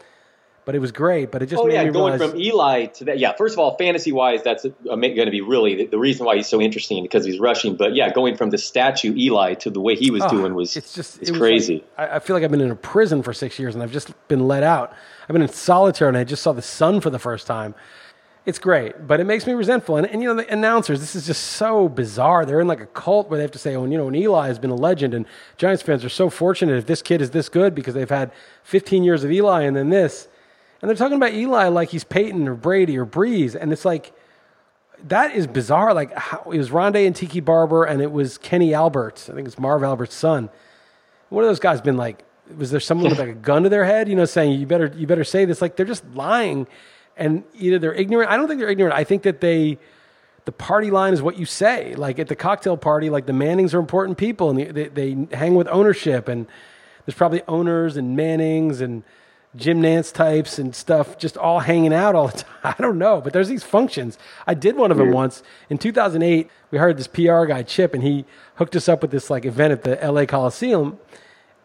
but 0.66 0.76
it 0.76 0.80
was 0.80 0.92
great. 0.92 1.32
But 1.32 1.42
it 1.42 1.46
just 1.46 1.62
Oh 1.64 1.68
yeah, 1.68 1.84
going 1.90 2.14
realize. 2.14 2.32
from 2.32 2.40
Eli 2.42 2.86
to 2.88 3.06
that. 3.06 3.20
Yeah, 3.20 3.34
first 3.34 3.54
of 3.54 3.60
all, 3.60 3.78
fantasy 3.78 4.12
wise, 4.12 4.44
that's 4.44 4.66
going 4.84 5.02
to 5.02 5.32
be 5.32 5.42
really 5.42 5.76
the, 5.76 5.86
the 5.86 5.98
reason 6.00 6.26
why 6.26 6.36
he's 6.36 6.48
so 6.48 6.60
interesting 6.60 7.04
because 7.04 7.24
he's 7.26 7.40
rushing. 7.40 7.76
But 7.76 7.96
yeah, 7.96 8.12
going 8.12 8.36
from 8.36 8.50
the 8.50 8.58
statue 8.58 9.14
Eli 9.16 9.54
to 9.56 9.70
the 9.70 9.80
way 9.80 9.96
he 9.96 10.12
was 10.12 10.24
Oh, 10.24 10.30
doing 10.30 10.54
was 10.56 10.76
it's 10.76 10.94
just 10.94 11.22
it's 11.22 11.30
it 11.30 11.38
crazy. 11.38 11.84
like- 11.98 12.10
I, 12.12 12.16
I 12.16 12.20
feel 12.20 12.36
like 12.36 12.44
I've 12.44 12.52
been 12.52 12.62
in 12.62 12.72
a 12.72 12.76
prison 12.76 13.24
for 13.24 13.32
six 13.34 13.58
years 13.60 13.76
and 13.76 13.84
I've 13.84 13.92
just 13.92 14.12
been 14.28 14.48
let 14.48 14.64
out. 14.64 14.92
I've 15.30 15.34
been 15.34 15.42
in 15.42 15.48
solitary 15.50 16.10
and 16.10 16.18
I 16.18 16.24
just 16.24 16.44
saw 16.44 16.52
the 16.54 16.62
sun 16.62 17.00
for 17.02 17.10
the 17.10 17.20
first 17.20 17.48
time. 17.48 17.76
It's 18.46 18.60
great, 18.60 19.08
but 19.08 19.20
it 19.20 19.24
makes 19.24 19.48
me 19.48 19.54
resentful. 19.54 19.98
And, 19.98 20.06
and 20.06 20.22
you 20.22 20.28
know, 20.28 20.36
the 20.40 20.48
announcers, 20.54 21.00
this 21.00 21.16
is 21.16 21.26
just 21.26 21.42
so 21.44 21.90
bizarre. 21.90 22.46
They're 22.46 22.60
in 22.62 22.68
like 22.68 22.80
a 22.80 22.86
cult 22.86 23.28
where 23.28 23.38
they 23.38 23.42
have 23.42 23.50
to 23.54 23.58
say, 23.58 23.76
oh, 23.76 23.84
and, 23.84 23.92
you 23.92 23.98
know, 23.98 24.06
and 24.06 24.16
Eli 24.16 24.46
has 24.50 24.60
been 24.60 24.70
a 24.70 24.76
legend, 24.76 25.16
and 25.16 25.26
Giants 25.58 25.82
fans 25.82 26.06
are 26.06 26.10
so 26.10 26.30
fortunate 26.30 26.78
if 26.78 26.86
this 26.86 27.02
kid 27.02 27.24
is 27.24 27.32
this 27.32 27.50
good 27.50 27.74
because 27.74 27.96
they've 27.96 28.08
had 28.08 28.32
15 28.62 29.04
years 29.04 29.24
of 29.24 29.32
Eli 29.32 29.64
and 29.64 29.76
then 29.76 29.90
this. 29.90 30.28
And 30.82 30.90
they're 30.90 30.96
talking 30.96 31.18
about 31.18 31.34
Eli 31.34 31.68
like 31.68 31.90
he's 31.90 32.04
Peyton 32.04 32.48
or 32.48 32.56
Brady 32.56 32.98
or 32.98 33.06
Brees. 33.06 33.56
And 33.56 33.72
it's 33.72 33.86
like, 33.86 34.14
that 35.08 35.36
is 35.36 35.48
bizarre. 35.48 35.94
Like, 35.94 36.14
how, 36.14 36.50
it 36.52 36.58
was 36.58 36.70
Rondé 36.70 37.06
and 37.06 37.16
Tiki 37.16 37.40
Barber, 37.40 37.84
and 37.84 38.02
it 38.02 38.12
was 38.12 38.38
Kenny 38.38 38.74
Albert. 38.74 39.28
I 39.32 39.36
think 39.36 39.48
it's 39.48 39.60
Marv 39.60 39.84
Albert's 39.84 40.16
son. 40.16 40.50
One 41.30 41.44
of 41.44 41.50
those 41.50 41.60
guys 41.60 41.82
been 41.82 41.98
like, 41.98 42.24
was 42.56 42.72
there 42.72 42.80
someone 42.80 43.10
with 43.10 43.20
like 43.20 43.30
a 43.30 43.34
gun 43.34 43.64
to 43.64 43.70
their 43.70 43.86
head, 43.86 44.08
you 44.08 44.16
know, 44.16 44.26
saying 44.26 44.60
you 44.60 44.68
better 44.68 44.94
you 44.96 45.08
better 45.08 45.24
say 45.24 45.46
this? 45.46 45.62
Like 45.62 45.76
they're 45.76 45.86
just 45.86 46.06
lying, 46.14 46.68
and 47.18 47.44
either 47.56 47.80
they're 47.80 47.94
ignorant. 47.94 48.30
I 48.30 48.38
don't 48.38 48.48
think 48.48 48.60
they're 48.60 48.70
ignorant. 48.70 48.94
I 48.94 49.04
think 49.04 49.24
that 49.24 49.42
they, 49.42 49.80
the 50.46 50.52
party 50.52 50.92
line 50.92 51.14
is 51.14 51.22
what 51.22 51.38
you 51.40 51.46
say. 51.46 51.96
Like 51.96 52.20
at 52.20 52.28
the 52.28 52.36
cocktail 52.36 52.78
party, 52.78 53.10
like 53.10 53.26
the 53.26 53.34
Mannings 53.34 53.74
are 53.74 53.80
important 53.80 54.18
people, 54.18 54.52
and 54.52 54.60
they, 54.60 54.66
they, 54.66 54.88
they 55.16 55.36
hang 55.36 55.56
with 55.56 55.68
ownership, 55.70 56.28
and 56.28 56.46
there's 57.06 57.16
probably 57.16 57.42
owners 57.48 57.98
and 57.98 58.16
Mannings 58.16 58.80
and 58.82 59.04
Jim 59.56 59.82
Nantz 59.82 60.14
types 60.14 60.60
and 60.60 60.76
stuff 60.76 61.18
just 61.18 61.38
all 61.38 61.60
hanging 61.60 61.94
out 61.94 62.16
all 62.16 62.28
the 62.28 62.38
time. 62.44 62.76
I 62.78 62.82
don't 62.82 62.98
know, 62.98 63.22
but 63.22 63.34
there's 63.34 63.48
these 63.48 63.64
functions. 63.64 64.18
I 64.46 64.54
did 64.54 64.76
one 64.76 64.92
of 64.92 64.98
them 64.98 65.12
once. 65.12 65.44
In 65.70 65.78
2008. 65.78 66.50
We 66.76 66.80
hired 66.80 66.98
this 66.98 67.08
PR 67.08 67.46
guy 67.46 67.64
Chip, 67.64 67.94
and 67.94 68.04
he 68.04 68.26
hooked 68.56 68.76
us 68.76 68.90
up 68.90 69.02
with 69.02 69.10
this 69.10 69.30
like 69.30 69.46
event 69.46 69.72
at 69.72 69.84
the 69.84 70.12
LA 70.12 70.26
Coliseum. 70.26 71.00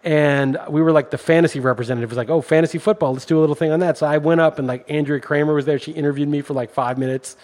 And 0.04 0.56
we 0.68 0.80
were 0.80 0.92
like 0.92 1.10
the 1.10 1.18
fantasy 1.18 1.58
representative 1.58 2.08
It 2.08 2.12
was 2.12 2.16
like 2.16 2.30
oh 2.30 2.40
fantasy 2.40 2.78
football 2.78 3.12
let's 3.12 3.26
do 3.26 3.36
a 3.36 3.40
little 3.40 3.56
thing 3.56 3.72
on 3.72 3.80
that. 3.80 3.98
So 3.98 4.06
i 4.06 4.18
went 4.18 4.40
up 4.40 4.60
and 4.60 4.68
like 4.68 4.88
andrea 4.88 5.18
kremer 5.18 5.52
was 5.52 5.64
there. 5.64 5.80
She 5.80 5.90
interviewed 5.90 6.28
me 6.28 6.42
for 6.42 6.54
like 6.54 6.70
five 6.70 6.96
minutes. 6.96 7.36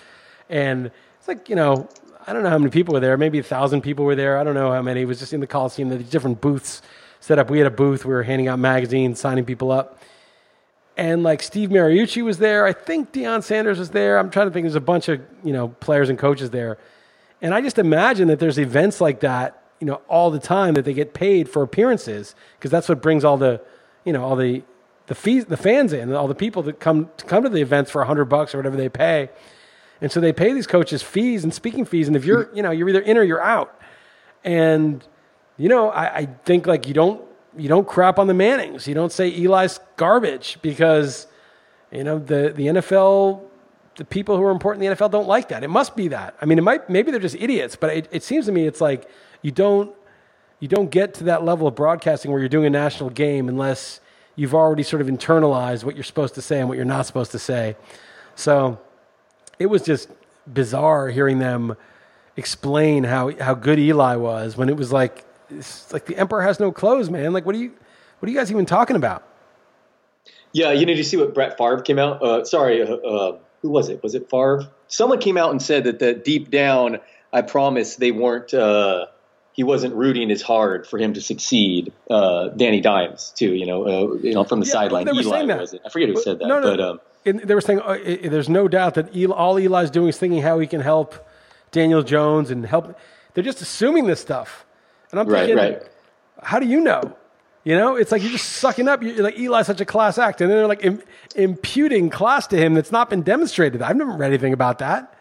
And 0.48 0.92
it's 1.18 1.26
like 1.26 1.48
you 1.48 1.56
know 1.56 1.88
i 2.24 2.32
don't 2.32 2.44
know 2.44 2.50
how 2.50 2.58
many 2.58 2.70
people 2.70 2.94
were 2.94 3.00
there. 3.00 3.16
Maybe 3.16 3.40
a 3.40 3.42
thousand 3.42 3.80
people 3.80 4.04
were 4.04 4.14
there. 4.14 4.38
I 4.38 4.44
don't 4.44 4.54
know 4.54 4.70
how 4.70 4.80
many. 4.80 5.02
It 5.02 5.06
was 5.06 5.18
just 5.18 5.32
in 5.32 5.40
the 5.40 5.48
coliseum. 5.48 5.88
There's 5.88 6.08
different 6.08 6.40
booths 6.40 6.82
set 7.18 7.40
up. 7.40 7.50
We 7.50 7.58
had 7.58 7.66
a 7.66 7.70
booth. 7.70 8.04
We 8.04 8.14
were 8.14 8.22
handing 8.22 8.46
out 8.46 8.60
magazines 8.60 9.18
signing 9.18 9.44
people 9.44 9.72
up 9.72 9.98
and 10.96 11.22
like 11.22 11.42
Steve 11.42 11.68
Mariucci 11.68 12.22
was 12.24 12.38
there. 12.38 12.66
I 12.66 12.72
think 12.72 13.12
Deion 13.12 13.42
Sanders 13.42 13.78
was 13.78 13.90
there. 13.90 14.18
I'm 14.18 14.30
trying 14.30 14.48
to 14.48 14.52
think. 14.52 14.64
There's 14.64 14.74
a 14.74 14.80
bunch 14.80 15.08
of 15.08 15.20
you 15.44 15.52
know 15.52 15.68
players 15.68 16.08
and 16.08 16.18
coaches 16.18 16.50
there, 16.50 16.78
and 17.42 17.54
I 17.54 17.60
just 17.60 17.78
imagine 17.78 18.28
that 18.28 18.38
there's 18.38 18.58
events 18.58 19.00
like 19.00 19.20
that, 19.20 19.62
you 19.80 19.86
know, 19.86 20.00
all 20.08 20.30
the 20.30 20.40
time 20.40 20.74
that 20.74 20.84
they 20.84 20.94
get 20.94 21.14
paid 21.14 21.48
for 21.48 21.62
appearances 21.62 22.34
because 22.58 22.70
that's 22.70 22.88
what 22.88 23.02
brings 23.02 23.24
all 23.24 23.36
the, 23.36 23.60
you 24.04 24.12
know, 24.12 24.24
all 24.24 24.36
the 24.36 24.62
the 25.06 25.14
fees, 25.14 25.44
the 25.44 25.56
fans 25.56 25.92
in, 25.92 26.12
all 26.12 26.26
the 26.26 26.34
people 26.34 26.62
that 26.64 26.80
come 26.80 27.10
to 27.18 27.24
come 27.26 27.42
to 27.42 27.48
the 27.48 27.60
events 27.60 27.90
for 27.90 28.02
a 28.02 28.06
hundred 28.06 28.26
bucks 28.26 28.54
or 28.54 28.58
whatever 28.58 28.76
they 28.76 28.88
pay, 28.88 29.28
and 30.00 30.10
so 30.10 30.20
they 30.20 30.32
pay 30.32 30.52
these 30.52 30.66
coaches 30.66 31.02
fees 31.02 31.44
and 31.44 31.52
speaking 31.52 31.84
fees, 31.84 32.08
and 32.08 32.16
if 32.16 32.24
you're, 32.24 32.50
you 32.54 32.62
know, 32.62 32.70
you're 32.70 32.88
either 32.88 33.00
in 33.00 33.18
or 33.18 33.22
you're 33.22 33.42
out, 33.42 33.78
and 34.44 35.06
you 35.58 35.68
know, 35.68 35.90
I, 35.90 36.16
I 36.16 36.26
think 36.44 36.66
like 36.66 36.88
you 36.88 36.94
don't 36.94 37.22
you 37.56 37.68
don't 37.68 37.86
crap 37.86 38.18
on 38.18 38.26
the 38.26 38.34
Mannings. 38.34 38.86
You 38.86 38.94
don't 38.94 39.12
say 39.12 39.28
Eli's 39.28 39.80
garbage 39.96 40.58
because 40.62 41.26
you 41.90 42.04
know 42.04 42.18
the 42.18 42.52
the 42.54 42.66
NFL, 42.66 43.42
the 43.96 44.04
people 44.04 44.36
who 44.36 44.42
are 44.42 44.50
important 44.50 44.84
in 44.84 44.90
the 44.90 44.96
NFL 44.96 45.10
don't 45.10 45.28
like 45.28 45.48
that. 45.48 45.64
It 45.64 45.68
must 45.68 45.96
be 45.96 46.08
that. 46.08 46.36
I 46.40 46.46
mean, 46.46 46.58
it 46.58 46.62
might 46.62 46.88
maybe 46.90 47.10
they're 47.10 47.20
just 47.20 47.36
idiots, 47.36 47.76
but 47.76 47.96
it, 47.96 48.08
it 48.10 48.22
seems 48.22 48.46
to 48.46 48.52
me 48.52 48.66
it's 48.66 48.80
like 48.80 49.08
you 49.42 49.50
don't 49.50 49.94
you 50.60 50.68
don't 50.68 50.90
get 50.90 51.14
to 51.14 51.25
that 51.25 51.44
level 51.44 51.66
of 51.66 51.75
broadcasting 51.75 52.30
where 52.30 52.40
you're 52.40 52.48
doing 52.48 52.66
a 52.66 52.70
national 52.70 53.10
game 53.10 53.48
unless 53.48 54.00
you've 54.36 54.54
already 54.54 54.82
sort 54.82 55.02
of 55.02 55.08
internalized 55.08 55.84
what 55.84 55.94
you're 55.94 56.04
supposed 56.04 56.34
to 56.34 56.42
say 56.42 56.60
and 56.60 56.68
what 56.68 56.76
you're 56.76 56.84
not 56.84 57.06
supposed 57.06 57.32
to 57.32 57.38
say. 57.38 57.76
So 58.34 58.78
it 59.58 59.66
was 59.66 59.82
just 59.82 60.08
bizarre 60.46 61.08
hearing 61.08 61.38
them 61.38 61.76
explain 62.36 63.04
how 63.04 63.32
how 63.38 63.54
good 63.54 63.78
Eli 63.78 64.16
was 64.16 64.56
when 64.56 64.68
it 64.68 64.76
was 64.76 64.92
like 64.92 65.25
it's 65.50 65.92
like 65.92 66.06
the 66.06 66.16
emperor 66.16 66.42
has 66.42 66.58
no 66.60 66.72
clothes, 66.72 67.10
man. 67.10 67.32
Like 67.32 67.44
what 67.46 67.54
are 67.54 67.58
you 67.58 67.72
what 68.18 68.28
are 68.28 68.32
you 68.32 68.38
guys 68.38 68.50
even 68.50 68.66
talking 68.66 68.96
about? 68.96 69.22
Yeah, 70.52 70.72
you 70.72 70.86
need 70.86 70.96
to 70.96 71.04
see 71.04 71.16
what 71.16 71.34
Brett 71.34 71.58
Favre 71.58 71.82
came 71.82 71.98
out? 71.98 72.22
Uh, 72.22 72.44
sorry, 72.44 72.82
uh, 72.82 72.86
uh, 72.94 73.38
who 73.62 73.68
was 73.70 73.88
it? 73.88 74.02
Was 74.02 74.14
it 74.14 74.30
Favre? 74.30 74.66
Someone 74.88 75.18
came 75.18 75.36
out 75.36 75.50
and 75.50 75.60
said 75.60 75.84
that, 75.84 75.98
that 75.98 76.24
deep 76.24 76.50
down, 76.50 76.98
I 77.32 77.42
promise 77.42 77.96
they 77.96 78.10
weren't. 78.10 78.54
Uh, 78.54 79.06
he 79.52 79.64
wasn't 79.64 79.94
rooting 79.94 80.30
as 80.30 80.42
hard 80.42 80.86
for 80.86 80.98
him 80.98 81.14
to 81.14 81.20
succeed. 81.20 81.92
Uh, 82.10 82.48
Danny 82.48 82.80
Dimes 82.80 83.32
too, 83.36 83.54
you 83.54 83.64
know, 83.66 83.86
uh, 83.86 84.14
you 84.16 84.34
know, 84.34 84.44
from 84.44 84.60
the 84.60 84.66
Yeah, 84.66 84.72
sideline. 84.72 85.08
Eli 85.08 85.44
was 85.56 85.72
it? 85.74 85.80
I 85.84 85.88
forget 85.88 86.08
who 86.10 86.20
said 86.20 86.38
that, 86.40 86.46
No, 86.46 86.60
no. 86.60 86.76
but 86.76 86.80
um, 86.80 87.00
they 87.46 87.54
were 87.54 87.60
saying 87.62 87.80
uh, 87.80 87.84
i- 88.06 88.20
i- 88.24 88.28
there's 88.28 88.48
no 88.50 88.68
doubt 88.68 88.94
that 88.94 89.14
Eli, 89.16 89.34
all 89.34 89.56
Eli's 89.58 89.90
doing 89.90 90.08
is 90.08 90.18
thinking 90.18 90.42
how 90.42 90.58
he 90.58 90.66
can 90.66 90.82
help 90.82 91.26
Daniel 91.72 92.02
Jones 92.02 92.50
and 92.50 92.66
help. 92.66 92.98
They're 93.34 93.42
just 93.44 93.62
assuming 93.62 94.06
this 94.06 94.20
stuff, 94.20 94.65
and 95.10 95.20
I'm 95.20 95.28
thinking, 95.28 95.56
right. 95.56 95.82
how 96.42 96.58
do 96.58 96.66
you 96.66 96.80
know? 96.80 97.16
You 97.66 97.75
know, 97.75 97.96
it's 97.96 98.12
like 98.12 98.22
you're 98.22 98.30
just 98.30 98.48
sucking 98.48 98.86
up. 98.86 99.02
You're 99.02 99.25
like 99.25 99.36
Eli's 99.36 99.66
such 99.66 99.80
a 99.80 99.84
class 99.84 100.18
act, 100.18 100.40
and 100.40 100.48
then 100.48 100.56
they're 100.56 100.68
like 100.68 100.84
Im- 100.84 101.02
imputing 101.34 102.10
class 102.10 102.46
to 102.48 102.56
him 102.56 102.75
that's 102.75 102.92
not 102.92 103.10
been 103.10 103.22
demonstrated. 103.22 103.82
I've 103.82 103.96
never 103.96 104.12
read 104.12 104.28
anything 104.28 104.52
about 104.52 104.78
that. 104.78 105.12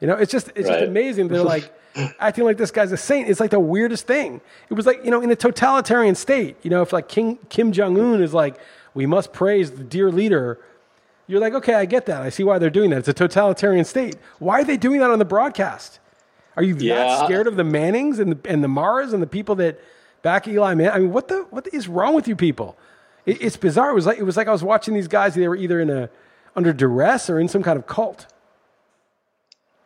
You 0.00 0.06
know, 0.06 0.14
it's 0.14 0.30
just 0.30 0.52
it's 0.54 0.68
just 0.68 0.84
amazing. 0.84 1.26
They're 1.26 1.42
like 1.42 1.72
acting 2.20 2.44
like 2.44 2.56
this 2.56 2.70
guy's 2.70 2.92
a 2.92 2.96
saint. 2.96 3.28
It's 3.28 3.40
like 3.40 3.50
the 3.50 3.58
weirdest 3.58 4.06
thing. 4.06 4.40
It 4.70 4.74
was 4.74 4.86
like 4.86 5.04
you 5.04 5.10
know, 5.10 5.20
in 5.20 5.30
a 5.32 5.34
totalitarian 5.34 6.14
state. 6.14 6.56
You 6.62 6.70
know, 6.70 6.82
if 6.82 6.92
like 6.92 7.08
King 7.08 7.38
Kim 7.48 7.72
Jong 7.72 7.98
Un 7.98 8.22
is 8.22 8.32
like, 8.32 8.60
we 8.94 9.04
must 9.06 9.32
praise 9.32 9.72
the 9.72 9.82
dear 9.82 10.12
leader. 10.12 10.60
You're 11.26 11.40
like, 11.40 11.54
okay, 11.54 11.74
I 11.74 11.84
get 11.84 12.06
that. 12.06 12.22
I 12.22 12.28
see 12.28 12.44
why 12.44 12.60
they're 12.60 12.70
doing 12.70 12.90
that. 12.90 13.00
It's 13.00 13.08
a 13.08 13.12
totalitarian 13.12 13.84
state. 13.84 14.16
Why 14.38 14.60
are 14.60 14.64
they 14.64 14.76
doing 14.76 15.00
that 15.00 15.10
on 15.10 15.18
the 15.18 15.24
broadcast? 15.24 15.98
Are 16.58 16.62
you 16.64 16.76
Yeah, 16.76 16.96
that 16.96 17.24
scared 17.26 17.46
of 17.46 17.56
the 17.56 17.64
Mannings 17.64 18.18
and 18.18 18.32
the 18.32 18.50
and 18.50 18.62
the 18.64 18.68
Maras 18.68 19.12
and 19.12 19.22
the 19.22 19.26
people 19.28 19.54
that 19.56 19.80
back 20.22 20.46
Eli 20.48 20.74
Man? 20.74 20.90
I 20.92 20.98
mean, 20.98 21.12
what 21.12 21.28
the 21.28 21.46
what 21.50 21.66
is 21.72 21.88
wrong 21.88 22.14
with 22.14 22.26
you 22.28 22.34
people? 22.36 22.76
It, 23.24 23.40
it's 23.40 23.56
bizarre. 23.56 23.90
It 23.90 23.94
was 23.94 24.06
like 24.06 24.18
it 24.18 24.24
was 24.24 24.36
like 24.36 24.48
I 24.48 24.52
was 24.52 24.64
watching 24.64 24.92
these 24.94 25.08
guys. 25.08 25.34
They 25.36 25.46
were 25.48 25.56
either 25.56 25.80
in 25.80 25.88
a 25.88 26.10
under 26.56 26.72
duress 26.72 27.30
or 27.30 27.38
in 27.38 27.46
some 27.48 27.62
kind 27.62 27.78
of 27.78 27.86
cult. 27.86 28.26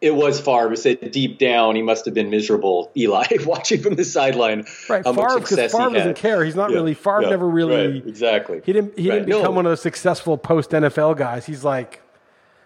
It 0.01 0.17
was 0.17 0.41
Favre 0.41 0.75
said 0.75 1.13
deep 1.13 1.39
down 1.39 1.77
he 1.77 1.83
must 1.83 2.05
have 2.07 2.15
been 2.15 2.29
miserable. 2.29 2.91
Eli 2.97 3.25
watching 3.47 3.81
from 3.81 3.95
the 3.95 4.05
sideline, 4.05 4.65
Right, 4.89 5.05
how 5.05 5.13
Favre 5.13 5.39
because 5.39 5.71
Favre 5.73 5.91
doesn't 5.91 6.17
care. 6.17 6.45
He's 6.45 6.57
not 6.57 6.71
Yeah, 6.71 6.77
really 6.79 6.95
Favre. 6.95 7.23
yeah, 7.23 7.29
never 7.31 7.49
really 7.49 7.77
right, 8.01 8.07
exactly. 8.09 8.63
He 8.65 8.73
didn't. 8.73 8.99
He 8.99 9.09
Right, 9.09 9.17
didn't 9.17 9.27
become 9.27 9.43
no. 9.45 9.51
one 9.53 9.67
of 9.67 9.71
those 9.71 9.83
successful 9.83 10.37
post 10.39 10.71
NFL 10.71 11.17
guys. 11.19 11.47
He's 11.47 11.63
like, 11.63 12.03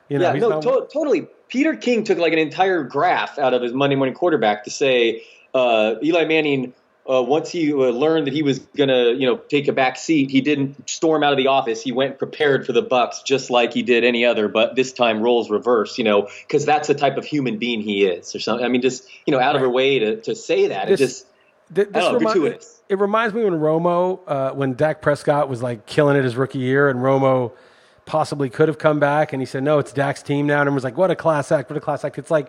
you 0.09 0.19
know, 0.19 0.29
yeah, 0.29 0.33
he's 0.33 0.41
no, 0.41 0.49
not, 0.49 0.63
to- 0.63 0.89
totally. 0.91 1.27
Peter 1.49 1.77
King 1.77 2.05
took 2.05 2.19
like 2.19 2.33
an 2.33 2.39
entire 2.39 2.83
graph 2.83 3.39
out 3.39 3.55
of 3.55 3.63
his 3.63 3.73
Monday 3.73 3.97
morning 3.97 4.15
quarterback 4.15 4.65
to 4.65 4.71
say 4.71 5.23
uh, 5.55 5.95
Eli 6.03 6.25
Manning. 6.25 6.73
Uh, 7.09 7.23
once 7.23 7.49
he 7.51 7.73
uh, 7.73 7.77
learned 7.77 8.27
that 8.27 8.35
he 8.35 8.43
was 8.43 8.59
gonna, 8.77 9.11
you 9.11 9.25
know, 9.27 9.37
take 9.37 9.69
a 9.69 9.73
back 9.73 9.97
seat, 9.97 10.29
he 10.29 10.41
didn't 10.41 10.91
storm 10.91 11.23
out 11.23 11.33
of 11.33 11.37
the 11.37 11.47
office. 11.47 11.81
He 11.81 11.93
went 11.93 12.19
prepared 12.19 12.67
for 12.67 12.73
the 12.73 12.83
Bucks, 12.83 13.23
just 13.23 13.49
like 13.49 13.73
he 13.73 13.85
did 13.85 14.03
any 14.03 14.25
other, 14.25 14.49
but 14.49 14.75
this 14.75 14.93
time 14.93 15.23
roles 15.23 15.49
reverse. 15.49 15.99
You 15.99 16.05
know, 16.05 16.29
because 16.49 16.65
that's 16.65 16.89
the 16.89 16.95
type 16.95 17.17
of 17.17 17.25
human 17.25 17.59
being 17.59 17.81
he 17.81 18.05
is, 18.05 18.35
or 18.35 18.41
something. 18.41 18.65
I 18.65 18.69
mean, 18.69 18.83
just 18.83 19.09
you 19.25 19.31
know, 19.31 19.39
out 19.39 19.55
of 19.55 19.61
her 19.61 19.71
way 19.71 20.01
to, 20.01 20.21
to 20.23 20.35
say 20.35 20.67
that. 20.67 20.89
This- 20.89 21.01
it 21.01 21.05
just 21.05 21.27
Th- 21.75 21.89
I 21.89 21.91
this 21.93 22.03
don't 22.05 22.13
know, 22.13 22.19
remi- 22.29 22.41
gratuitous. 22.41 22.81
It 22.89 22.99
reminds 22.99 23.35
me 23.35 23.45
when 23.45 23.55
Romo, 23.55 24.21
uh, 24.27 24.51
when 24.53 24.75
Dak 24.75 25.01
Prescott 25.03 25.49
was 25.49 25.63
like 25.63 25.87
killing 25.87 26.17
it 26.17 26.25
his 26.25 26.37
rookie 26.37 26.59
year, 26.59 26.89
and 26.89 27.01
Romo 27.01 27.53
possibly 28.07 28.49
could 28.49 28.69
have 28.69 28.79
come 28.79 28.99
back, 28.99 29.33
and 29.33 29.43
he 29.43 29.47
said, 29.47 29.63
"No, 29.63 29.79
it's 29.79 29.93
Dak's 29.93 30.23
team 30.23 30.47
now," 30.47 30.63
and 30.63 30.75
was 30.75 30.85
like, 30.85 30.97
"What 30.97 31.11
a 31.11 31.17
class 31.17 31.53
act! 31.53 31.69
What 31.69 31.77
a 31.77 31.81
class 31.81 32.05
act!" 32.05 32.19
It's 32.19 32.31
like, 32.31 32.49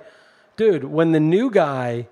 dude, 0.55 0.83
when 0.85 1.11
the 1.11 1.19
new 1.19 1.49
guy 1.51 2.07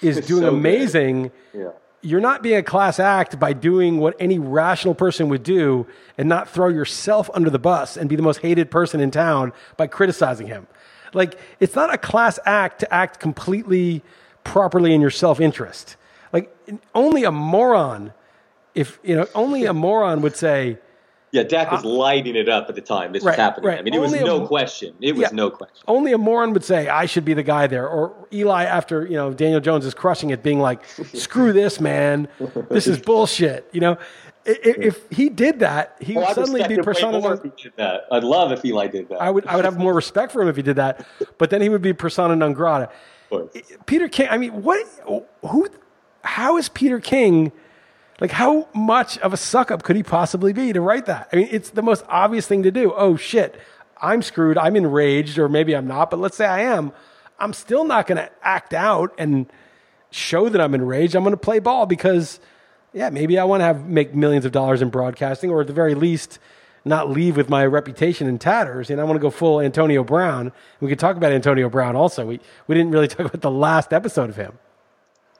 is 0.00 0.16
It's 0.18 0.26
doing 0.26 0.42
so 0.42 0.48
amazing, 0.48 1.30
yeah. 1.54 1.70
you're 2.02 2.20
not 2.20 2.42
being 2.42 2.56
a 2.56 2.62
class 2.62 2.98
act 2.98 3.38
by 3.38 3.52
doing 3.52 3.98
what 3.98 4.16
any 4.18 4.38
rational 4.38 4.94
person 4.94 5.28
would 5.28 5.42
do 5.42 5.86
and 6.18 6.28
not 6.28 6.48
throw 6.48 6.68
yourself 6.68 7.30
under 7.34 7.50
the 7.50 7.58
bus 7.58 7.96
and 7.96 8.08
be 8.08 8.16
the 8.16 8.22
most 8.22 8.40
hated 8.40 8.70
person 8.70 9.00
in 9.00 9.10
town 9.10 9.52
by 9.76 9.86
criticizing 9.86 10.48
him. 10.48 10.66
Like, 11.14 11.38
it's 11.60 11.74
not 11.74 11.92
a 11.92 11.98
class 11.98 12.38
act 12.44 12.80
to 12.80 12.92
act 12.92 13.20
completely 13.20 14.02
properly 14.44 14.94
in 14.94 15.00
your 15.00 15.10
self 15.10 15.40
interest. 15.40 15.96
Like, 16.32 16.54
only 16.94 17.24
a 17.24 17.30
moron, 17.30 18.12
if, 18.74 18.98
you 19.02 19.14
know, 19.14 19.26
only 19.34 19.64
a 19.64 19.74
moron 19.74 20.22
would 20.22 20.36
say, 20.36 20.78
Yeah, 21.32 21.44
Dak 21.44 21.72
was 21.72 21.82
uh, 21.82 21.88
lighting 21.88 22.36
it 22.36 22.48
up 22.50 22.68
at 22.68 22.74
the 22.74 22.82
time 22.82 23.12
this 23.12 23.24
Right, 23.24 23.32
was 23.32 23.36
happening. 23.38 23.68
right. 23.68 23.78
I 23.78 23.82
mean, 23.82 23.94
it 23.94 24.00
was 24.00 24.12
Only 24.12 24.22
a 24.22 24.26
no 24.26 24.40
mo- 24.40 24.46
question. 24.46 24.94
It 25.00 25.12
was 25.12 25.22
Yeah. 25.22 25.28
no 25.32 25.48
question. 25.50 25.82
only 25.88 26.12
a 26.12 26.18
moron 26.18 26.52
would 26.52 26.62
say 26.62 26.88
I 26.88 27.06
should 27.06 27.24
be 27.24 27.32
the 27.32 27.42
guy 27.42 27.66
there, 27.66 27.88
or 27.88 28.12
Eli 28.32 28.64
after 28.64 29.06
you 29.06 29.16
know 29.16 29.32
Daniel 29.32 29.60
Jones 29.60 29.86
is 29.86 29.94
crushing 29.94 30.28
it, 30.30 30.42
being 30.42 30.60
like, 30.60 30.84
"Screw 31.14 31.54
this, 31.54 31.80
man! 31.80 32.28
This 32.68 32.86
is 32.86 32.98
bullshit." 33.00 33.66
You 33.72 33.80
know, 33.80 33.98
if 34.44 35.00
he 35.10 35.30
did 35.30 35.60
that, 35.60 35.96
he 36.00 36.16
Oh, 36.16 36.20
would 36.20 36.34
suddenly 36.34 36.62
be 36.68 36.74
him 36.74 36.84
persona. 36.84 37.18
more 37.18 37.30
non- 37.30 37.38
if 37.38 37.42
he 37.44 37.62
did 37.62 37.72
that. 37.78 38.02
I'd 38.12 38.24
love 38.24 38.52
if 38.52 38.62
Eli 38.62 38.88
did 38.88 39.08
that. 39.08 39.22
I 39.22 39.30
would 39.30 39.46
I 39.46 39.56
would 39.56 39.64
have 39.64 39.78
more 39.78 39.94
respect 39.94 40.32
for 40.32 40.42
him 40.42 40.48
if 40.48 40.56
he 40.56 40.62
did 40.62 40.76
that, 40.76 41.06
but 41.38 41.48
then 41.48 41.62
he 41.62 41.70
would 41.70 41.80
be 41.82 41.94
persona 41.94 42.36
non 42.36 42.52
grata. 42.52 42.90
Peter 43.86 44.08
King. 44.08 44.28
I 44.30 44.36
mean, 44.36 44.62
what? 44.62 44.86
Who? 45.46 45.66
How 46.24 46.58
is 46.58 46.68
Peter 46.68 47.00
King? 47.00 47.52
Like, 48.20 48.30
how 48.30 48.68
much 48.74 49.18
of 49.18 49.32
a 49.32 49.36
suck 49.36 49.70
up 49.70 49.82
could 49.82 49.96
he 49.96 50.02
possibly 50.02 50.52
be 50.52 50.72
to 50.72 50.80
write 50.80 51.06
that? 51.06 51.28
I 51.32 51.36
mean, 51.36 51.48
it's 51.50 51.70
the 51.70 51.82
most 51.82 52.04
obvious 52.08 52.46
thing 52.46 52.62
to 52.62 52.70
do. 52.70 52.92
Oh 52.96 53.16
shit, 53.16 53.58
I'm 54.00 54.22
screwed. 54.22 54.58
I'm 54.58 54.76
enraged, 54.76 55.38
or 55.38 55.48
maybe 55.48 55.74
I'm 55.74 55.86
not. 55.86 56.10
But 56.10 56.20
let's 56.20 56.36
say 56.36 56.46
I 56.46 56.60
am. 56.60 56.92
I'm 57.38 57.52
still 57.52 57.84
not 57.84 58.06
going 58.06 58.18
to 58.18 58.30
act 58.42 58.74
out 58.74 59.12
and 59.18 59.46
show 60.10 60.48
that 60.48 60.60
I'm 60.60 60.74
enraged. 60.74 61.16
I'm 61.16 61.22
going 61.22 61.32
to 61.32 61.36
play 61.36 61.58
ball 61.58 61.86
because, 61.86 62.38
yeah, 62.92 63.10
maybe 63.10 63.38
I 63.38 63.44
want 63.44 63.60
to 63.60 63.64
have 63.64 63.88
make 63.88 64.14
millions 64.14 64.44
of 64.44 64.52
dollars 64.52 64.82
in 64.82 64.90
broadcasting, 64.90 65.50
or 65.50 65.62
at 65.62 65.66
the 65.66 65.72
very 65.72 65.94
least, 65.94 66.38
not 66.84 67.10
leave 67.10 67.36
with 67.36 67.48
my 67.48 67.64
reputation 67.64 68.28
in 68.28 68.38
tatters. 68.38 68.90
And 68.90 69.00
I 69.00 69.04
want 69.04 69.16
to 69.16 69.20
go 69.20 69.30
full 69.30 69.60
Antonio 69.60 70.04
Brown. 70.04 70.52
We 70.80 70.88
could 70.88 70.98
talk 70.98 71.16
about 71.16 71.32
Antonio 71.32 71.68
Brown 71.68 71.96
also. 71.96 72.26
We 72.26 72.40
we 72.66 72.74
didn't 72.74 72.92
really 72.92 73.08
talk 73.08 73.26
about 73.26 73.40
the 73.40 73.50
last 73.50 73.92
episode 73.92 74.30
of 74.30 74.36
him. 74.36 74.58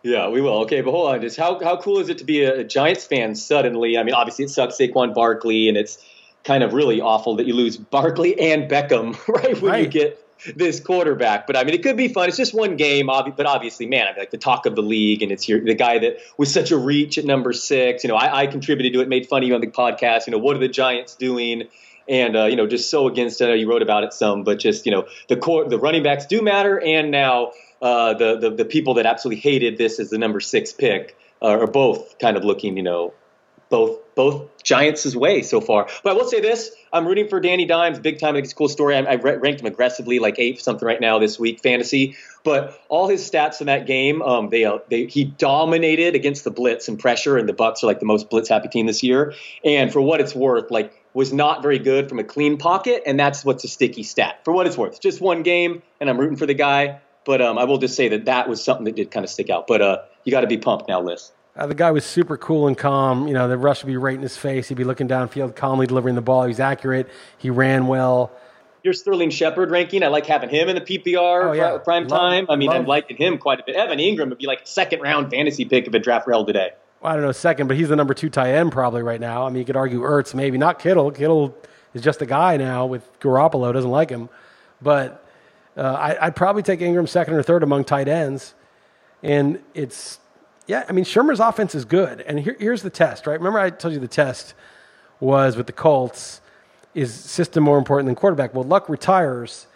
Yeah, 0.02 0.28
we 0.28 0.40
will. 0.40 0.62
Okay, 0.62 0.80
but 0.80 0.90
hold 0.90 1.14
on. 1.14 1.20
Just 1.20 1.36
how 1.36 1.62
how 1.62 1.76
cool 1.76 1.98
is 1.98 2.08
it 2.08 2.18
to 2.18 2.24
be 2.24 2.42
a, 2.42 2.60
a 2.60 2.64
Giants 2.64 3.04
fan 3.04 3.34
suddenly? 3.34 3.96
I 3.96 4.02
mean, 4.02 4.14
obviously 4.14 4.46
it 4.46 4.50
sucks 4.50 4.76
Saquon 4.76 5.14
Barkley, 5.14 5.68
and 5.68 5.76
it's 5.76 6.04
kind 6.44 6.64
of 6.64 6.72
really 6.72 7.00
awful 7.00 7.36
that 7.36 7.46
you 7.46 7.54
lose 7.54 7.76
Barkley 7.76 8.38
and 8.38 8.68
Beckham 8.68 9.16
right 9.28 9.60
when 9.60 9.80
you 9.80 9.86
get 9.86 10.18
this 10.56 10.80
quarterback. 10.80 11.46
But 11.46 11.56
I 11.56 11.64
mean, 11.64 11.74
it 11.74 11.82
could 11.82 11.96
be 11.96 12.08
fun. 12.08 12.28
It's 12.28 12.36
just 12.36 12.54
one 12.54 12.76
game, 12.76 13.06
but 13.06 13.46
obviously, 13.46 13.86
man, 13.86 14.06
I 14.06 14.10
mean, 14.10 14.18
like 14.18 14.30
the 14.30 14.38
talk 14.38 14.66
of 14.66 14.74
the 14.74 14.82
league, 14.82 15.22
and 15.22 15.30
it's 15.30 15.48
your 15.48 15.60
the 15.60 15.74
guy 15.74 15.98
that 16.00 16.18
was 16.36 16.52
such 16.52 16.70
a 16.70 16.76
reach 16.76 17.18
at 17.18 17.24
number 17.24 17.52
six. 17.52 18.04
You 18.04 18.08
know, 18.08 18.16
I, 18.16 18.42
I 18.42 18.46
contributed 18.46 18.92
to 18.94 19.00
it, 19.00 19.08
made 19.08 19.28
fun 19.28 19.42
of 19.42 19.48
you 19.48 19.54
on 19.54 19.60
the 19.60 19.68
podcast. 19.68 20.26
You 20.26 20.32
know, 20.32 20.38
what 20.38 20.56
are 20.56 20.60
the 20.60 20.68
Giants 20.68 21.14
doing? 21.14 21.68
And 22.08 22.36
uh, 22.36 22.46
you 22.46 22.56
know, 22.56 22.66
just 22.66 22.90
so 22.90 23.06
against. 23.06 23.40
I 23.40 23.46
know 23.46 23.54
you 23.54 23.70
wrote 23.70 23.82
about 23.82 24.02
it 24.02 24.12
some, 24.12 24.42
but 24.42 24.58
just 24.58 24.84
you 24.84 24.92
know, 24.92 25.06
the 25.28 25.36
core, 25.36 25.68
the 25.68 25.78
running 25.78 26.02
backs 26.02 26.26
do 26.26 26.42
matter, 26.42 26.80
and 26.80 27.12
now 27.12 27.52
uh, 27.82 28.14
the, 28.14 28.38
the 28.38 28.50
the 28.50 28.64
people 28.64 28.94
that 28.94 29.06
absolutely 29.06 29.40
hated 29.40 29.76
this 29.76 29.98
as 29.98 30.08
the 30.10 30.18
number 30.18 30.40
six 30.40 30.72
pick 30.72 31.16
uh, 31.42 31.48
are 31.48 31.66
both 31.66 32.18
kind 32.20 32.36
of 32.36 32.44
looking, 32.44 32.76
you 32.76 32.82
know, 32.82 33.12
both 33.68 33.98
both 34.14 34.62
Giants' 34.62 35.16
way 35.16 35.42
so 35.42 35.60
far. 35.60 35.88
But 36.04 36.10
I 36.10 36.12
will 36.14 36.28
say 36.28 36.40
this: 36.40 36.70
I'm 36.92 37.06
rooting 37.06 37.26
for 37.26 37.40
Danny 37.40 37.64
Dimes 37.64 37.98
big 37.98 38.20
time. 38.20 38.30
I 38.30 38.32
think 38.34 38.44
it's 38.44 38.52
a 38.52 38.56
cool 38.56 38.68
story. 38.68 38.94
I, 38.94 39.00
I 39.00 39.14
ranked 39.16 39.60
him 39.60 39.66
aggressively, 39.66 40.20
like 40.20 40.38
eighth 40.38 40.62
something 40.62 40.86
right 40.86 41.00
now 41.00 41.18
this 41.18 41.40
week 41.40 41.60
fantasy. 41.60 42.16
But 42.44 42.80
all 42.88 43.08
his 43.08 43.28
stats 43.28 43.60
in 43.60 43.66
that 43.66 43.86
game, 43.86 44.22
um, 44.22 44.50
they 44.50 44.64
uh, 44.64 44.78
they 44.88 45.06
he 45.06 45.24
dominated 45.24 46.14
against 46.14 46.44
the 46.44 46.52
blitz 46.52 46.86
and 46.86 47.00
pressure, 47.00 47.36
and 47.36 47.48
the 47.48 47.52
Bucks 47.52 47.82
are 47.82 47.88
like 47.88 47.98
the 47.98 48.06
most 48.06 48.30
blitz 48.30 48.48
happy 48.48 48.68
team 48.68 48.86
this 48.86 49.02
year. 49.02 49.34
And 49.64 49.92
for 49.92 50.00
what 50.00 50.20
it's 50.20 50.36
worth, 50.36 50.70
like 50.70 50.92
was 51.14 51.32
not 51.32 51.62
very 51.62 51.80
good 51.80 52.08
from 52.08 52.20
a 52.20 52.24
clean 52.24 52.58
pocket, 52.58 53.02
and 53.06 53.18
that's 53.18 53.44
what's 53.44 53.64
a 53.64 53.68
sticky 53.68 54.04
stat. 54.04 54.44
For 54.44 54.52
what 54.52 54.68
it's 54.68 54.78
worth, 54.78 55.00
just 55.00 55.20
one 55.20 55.42
game, 55.42 55.82
and 56.00 56.08
I'm 56.08 56.20
rooting 56.20 56.36
for 56.36 56.46
the 56.46 56.54
guy. 56.54 57.00
But 57.24 57.40
um, 57.40 57.58
I 57.58 57.64
will 57.64 57.78
just 57.78 57.94
say 57.94 58.08
that 58.08 58.24
that 58.24 58.48
was 58.48 58.62
something 58.62 58.84
that 58.84 58.96
did 58.96 59.10
kind 59.10 59.24
of 59.24 59.30
stick 59.30 59.48
out. 59.50 59.66
But 59.66 59.80
uh, 59.82 59.98
you 60.24 60.30
got 60.32 60.40
to 60.42 60.46
be 60.46 60.58
pumped 60.58 60.88
now, 60.88 61.00
Liss. 61.00 61.32
Uh, 61.54 61.66
the 61.66 61.74
guy 61.74 61.90
was 61.90 62.04
super 62.04 62.36
cool 62.36 62.66
and 62.66 62.76
calm. 62.78 63.28
You 63.28 63.34
know, 63.34 63.46
the 63.46 63.58
rush 63.58 63.82
would 63.84 63.88
be 63.88 63.96
right 63.96 64.14
in 64.16 64.22
his 64.22 64.36
face. 64.36 64.68
He'd 64.68 64.76
be 64.78 64.84
looking 64.84 65.06
downfield, 65.06 65.54
calmly 65.54 65.86
delivering 65.86 66.14
the 66.14 66.22
ball. 66.22 66.42
He 66.44 66.48
was 66.48 66.60
accurate. 66.60 67.08
He 67.38 67.50
ran 67.50 67.86
well. 67.86 68.32
your 68.82 68.94
Sterling 68.94 69.30
Shepard 69.30 69.70
ranking. 69.70 70.02
I 70.02 70.08
like 70.08 70.26
having 70.26 70.48
him 70.48 70.68
in 70.68 70.74
the 70.74 70.80
PPR 70.80 71.50
Oh, 71.50 71.52
yeah. 71.52 71.68
pri- 71.70 71.78
prime 71.78 72.08
Love- 72.08 72.18
time. 72.18 72.46
I 72.48 72.56
mean, 72.56 72.70
I'm 72.70 72.86
liking 72.86 73.16
him 73.18 73.38
quite 73.38 73.60
a 73.60 73.62
bit. 73.64 73.76
Evan 73.76 73.98
Engram 73.98 74.30
would 74.30 74.38
be 74.38 74.46
like 74.46 74.62
a 74.62 74.66
second 74.66 75.00
round 75.02 75.30
fantasy 75.30 75.64
pick 75.66 75.86
if 75.86 75.92
a 75.94 75.98
draft 75.98 76.26
held 76.28 76.46
today. 76.46 76.70
Well, 77.02 77.12
I 77.12 77.16
don't 77.16 77.24
know 77.24 77.32
second, 77.32 77.66
but 77.68 77.76
he's 77.76 77.90
the 77.90 77.96
number 77.96 78.14
two 78.14 78.30
tight 78.30 78.52
end 78.54 78.72
probably 78.72 79.02
right 79.02 79.20
now. 79.20 79.44
I 79.46 79.50
mean, 79.50 79.58
you 79.58 79.64
could 79.64 79.76
argue 79.76 80.00
Ertz, 80.00 80.34
maybe 80.34 80.56
not 80.58 80.78
Kittle. 80.78 81.10
Kittle 81.10 81.54
is 81.94 82.00
just 82.02 82.22
a 82.22 82.26
guy 82.26 82.56
now 82.56 82.86
with 82.86 83.06
Garoppolo. 83.20 83.72
Doesn't 83.72 83.90
like 83.90 84.08
him, 84.08 84.28
but 84.80 85.24
uh, 85.76 85.82
I, 85.82 86.26
I'd 86.26 86.36
probably 86.36 86.62
take 86.62 86.80
Engram 86.80 87.08
second 87.08 87.34
or 87.34 87.42
third 87.42 87.62
among 87.62 87.84
tight 87.84 88.08
ends. 88.08 88.54
And 89.22 89.60
it's 89.74 90.18
yeah, 90.66 90.84
I 90.88 90.92
mean 90.92 91.04
Shurmur's 91.04 91.40
offense 91.40 91.74
is 91.74 91.84
good. 91.84 92.20
And 92.22 92.40
here, 92.40 92.56
here's 92.58 92.82
the 92.82 92.90
test, 92.90 93.26
right? 93.26 93.38
Remember 93.38 93.58
I 93.58 93.70
told 93.70 93.94
you 93.94 94.00
the 94.00 94.08
test 94.08 94.54
was 95.20 95.56
with 95.56 95.66
the 95.66 95.72
Colts 95.72 96.40
is 96.94 97.14
system 97.14 97.64
more 97.64 97.78
important 97.78 98.06
than 98.06 98.14
quarterback. 98.16 98.54
Well, 98.54 98.64
Luck 98.64 98.88
retires, 98.88 99.66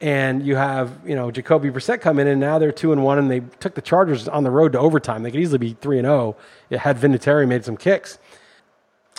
and 0.00 0.44
you 0.46 0.56
have 0.56 0.98
you 1.06 1.14
know 1.14 1.30
Jacoby 1.30 1.70
Brissett 1.70 2.00
come 2.00 2.18
in, 2.18 2.26
and 2.26 2.40
now 2.40 2.58
they're 2.58 2.72
two 2.72 2.92
and 2.92 3.04
one, 3.04 3.18
and 3.18 3.30
they 3.30 3.40
took 3.60 3.74
the 3.74 3.82
Chargers 3.82 4.28
on 4.28 4.44
the 4.44 4.50
road 4.50 4.72
to 4.72 4.78
overtime. 4.80 5.22
They 5.22 5.30
could 5.30 5.40
easily 5.40 5.58
be 5.58 5.74
three 5.74 5.98
and 5.98 6.06
zero. 6.06 6.36
Had 6.72 6.98
Vinatieri 6.98 7.46
made 7.46 7.64
some 7.64 7.76
kicks. 7.76 8.18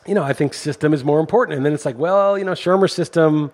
you 0.08 0.16
know, 0.16 0.24
I 0.24 0.34
think 0.34 0.54
system 0.54 0.94
is 0.94 1.04
more 1.04 1.20
important. 1.20 1.58
And 1.58 1.66
then 1.66 1.74
it's 1.74 1.86
like, 1.86 1.98
well, 1.98 2.38
you 2.38 2.46
know, 2.46 2.54
Shurmur's 2.54 2.94
system, 2.94 3.52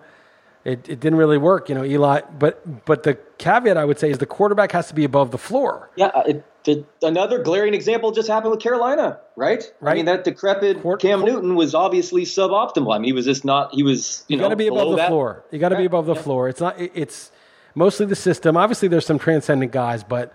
it, 0.64 0.88
it 0.88 1.00
didn't 1.00 1.16
really 1.16 1.38
work, 1.38 1.68
you 1.68 1.74
know, 1.74 1.84
Eli. 1.84 2.20
But 2.38 2.84
but 2.86 3.02
the 3.02 3.18
caveat 3.38 3.76
I 3.76 3.84
would 3.84 3.98
say 3.98 4.10
is 4.10 4.18
the 4.18 4.26
quarterback 4.26 4.72
has 4.72 4.88
to 4.88 4.94
be 4.94 5.04
above 5.04 5.30
the 5.30 5.38
floor. 5.38 5.90
Yeah, 5.96 6.06
uh, 6.06 6.22
it, 6.26 6.44
it, 6.66 6.86
another 7.02 7.42
glaring 7.42 7.74
example 7.74 8.10
just 8.12 8.28
happened 8.28 8.52
with 8.52 8.60
Carolina, 8.60 9.18
right? 9.36 9.62
Right. 9.80 9.92
I 9.92 9.94
mean, 9.94 10.06
that 10.06 10.24
decrepit 10.24 10.80
Court- 10.82 11.00
Cam 11.00 11.20
court- 11.20 11.32
Newton 11.32 11.54
was 11.56 11.74
obviously 11.74 12.22
suboptimal. 12.22 12.94
I 12.94 12.98
mean, 12.98 13.04
he 13.04 13.12
was 13.12 13.26
just 13.26 13.44
not. 13.44 13.74
He 13.74 13.82
was 13.82 14.24
you, 14.28 14.36
You 14.36 14.42
got 14.42 14.48
to 14.48 14.56
be 14.56 14.68
above 14.68 14.90
the 14.90 14.96
that. 14.96 15.08
floor. 15.08 15.44
You 15.50 15.58
got 15.58 15.68
to 15.70 15.76
be 15.76 15.84
above 15.84 16.06
the 16.06 16.14
yeah. 16.14 16.22
floor. 16.22 16.48
It's 16.48 16.60
not. 16.60 16.80
it- 16.80 16.92
It's 16.94 17.30
mostly 17.74 18.06
the 18.06 18.16
system. 18.16 18.56
Obviously, 18.56 18.88
there's 18.88 19.04
some 19.04 19.18
transcendent 19.18 19.72
guys, 19.72 20.02
but 20.02 20.32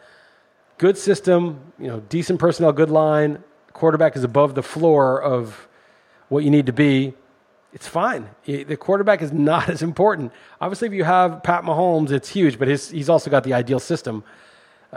good 0.77 0.97
system. 0.97 1.59
You 1.79 1.87
know, 1.87 1.99
decent 2.01 2.39
personnel, 2.39 2.71
good 2.73 2.91
line. 2.91 3.43
Quarterback 3.73 4.15
is 4.15 4.23
above 4.23 4.53
the 4.55 4.63
floor 4.63 5.19
of 5.21 5.67
what 6.27 6.43
you 6.43 6.51
need 6.51 6.67
to 6.67 6.73
be. 6.73 7.13
It's 7.71 7.87
fine. 7.87 8.29
The 8.45 8.75
quarterback 8.77 9.21
is 9.21 9.31
not 9.31 9.69
as 9.69 9.83
important. 9.83 10.31
Obviously, 10.59 10.87
if 10.87 10.93
you 10.93 11.03
have 11.03 11.43
Pat 11.43 11.63
Mahomes, 11.63 12.09
it's 12.11 12.29
huge, 12.29 12.57
but 12.57 12.67
his, 12.67 12.89
he's 12.89 13.09
also 13.09 13.29
got 13.29 13.43
the 13.43 13.53
ideal 13.53 13.79
system. 13.79 14.23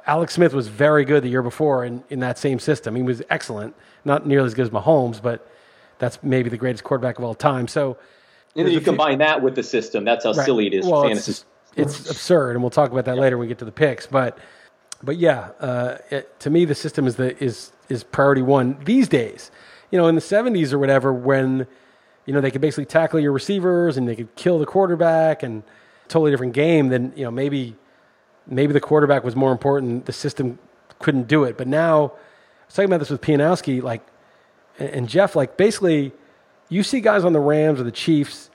Alex 0.07 0.33
Smith 0.35 0.55
was 0.55 0.69
very 0.69 1.05
good 1.05 1.23
the 1.23 1.29
year 1.29 1.43
before 1.43 1.85
in, 1.85 2.03
in 2.09 2.21
that 2.21 2.39
same 2.39 2.59
system. 2.59 2.97
He 2.97 3.03
was 3.03 3.23
excellent, 3.29 3.75
not 4.07 4.27
nearly 4.27 4.47
as 4.47 4.55
good 4.55 4.63
as 4.63 4.71
Mahomes, 4.71 5.21
but 5.21 5.47
that's 5.99 6.19
maybe 6.23 6.49
the 6.49 6.57
greatest 6.57 6.83
quarterback 6.83 7.19
of 7.19 7.25
all 7.25 7.35
time. 7.35 7.69
So, 7.69 7.99
And 8.57 8.65
then 8.67 8.73
you 8.73 8.79
a 8.79 8.81
few- 8.81 8.87
combine 8.87 9.19
that 9.19 9.43
with 9.43 9.55
the 9.55 9.63
system. 9.63 10.05
That's 10.07 10.25
how 10.25 10.33
Right. 10.33 10.47
silly 10.47 10.67
it 10.69 10.73
is. 10.75 10.87
Well, 10.87 11.05
it's, 11.09 11.45
it's 11.77 12.11
absurd, 12.11 12.53
and 12.53 12.63
we'll 12.63 12.71
talk 12.71 12.91
about 12.91 13.05
that 13.05 13.19
later 13.19 13.37
when 13.37 13.47
we 13.47 13.49
get 13.49 13.59
to 13.59 13.67
the 13.67 13.71
picks. 13.73 14.07
But, 14.07 14.39
but 15.03 15.19
yeah, 15.19 15.51
uh, 15.61 15.99
it, 16.11 16.41
to 16.41 16.49
me, 16.49 16.65
the 16.65 16.75
system 16.75 17.07
is 17.07 17.17
the 17.17 17.37
is 17.43 17.73
is 17.91 18.03
priority 18.03 18.41
one 18.43 18.79
these 18.85 19.09
days. 19.09 19.51
You 19.91 19.99
know, 19.99 20.07
in 20.07 20.15
the 20.15 20.21
'70s 20.23 20.73
or 20.73 20.79
whatever, 20.79 21.13
when 21.13 21.67
you 22.27 22.33
know 22.33 22.41
they 22.41 22.51
could 22.51 22.61
basically 22.61 22.87
tackle 22.87 23.21
your 23.21 23.33
receivers 23.33 23.97
and 23.97 24.09
they 24.09 24.17
could 24.17 24.35
kill 24.37 24.59
the 24.59 24.67
quarterback, 24.67 25.43
and 25.43 25.63
totally 26.09 26.31
different 26.31 26.53
game. 26.53 26.89
Then 26.89 27.13
you 27.17 27.25
know 27.25 27.31
maybe 27.31 27.77
maybe 28.47 28.73
the 28.73 28.81
quarterback 28.81 29.25
was 29.25 29.37
more 29.37 29.53
important. 29.53 30.07
The 30.07 30.13
system 30.13 30.59
couldn't 30.99 31.29
do 31.29 31.45
it. 31.45 31.59
But 31.59 31.69
now, 31.69 32.05
I 32.05 32.67
was 32.67 32.75
talking 32.75 32.87
about 32.87 33.01
this 33.01 33.11
with 33.11 33.21
Pianowski, 33.21 33.83
like, 33.83 34.03
and, 34.79 34.89
and 34.91 35.09
Jeff, 35.09 35.37
like, 35.37 35.57
basically, 35.57 36.13
you 36.69 36.83
see 36.83 37.01
guys 37.01 37.25
on 37.25 37.33
the 37.33 37.41
Rams 37.41 37.81
or 37.81 37.83
the 37.83 37.93
Chiefs, 37.93 38.51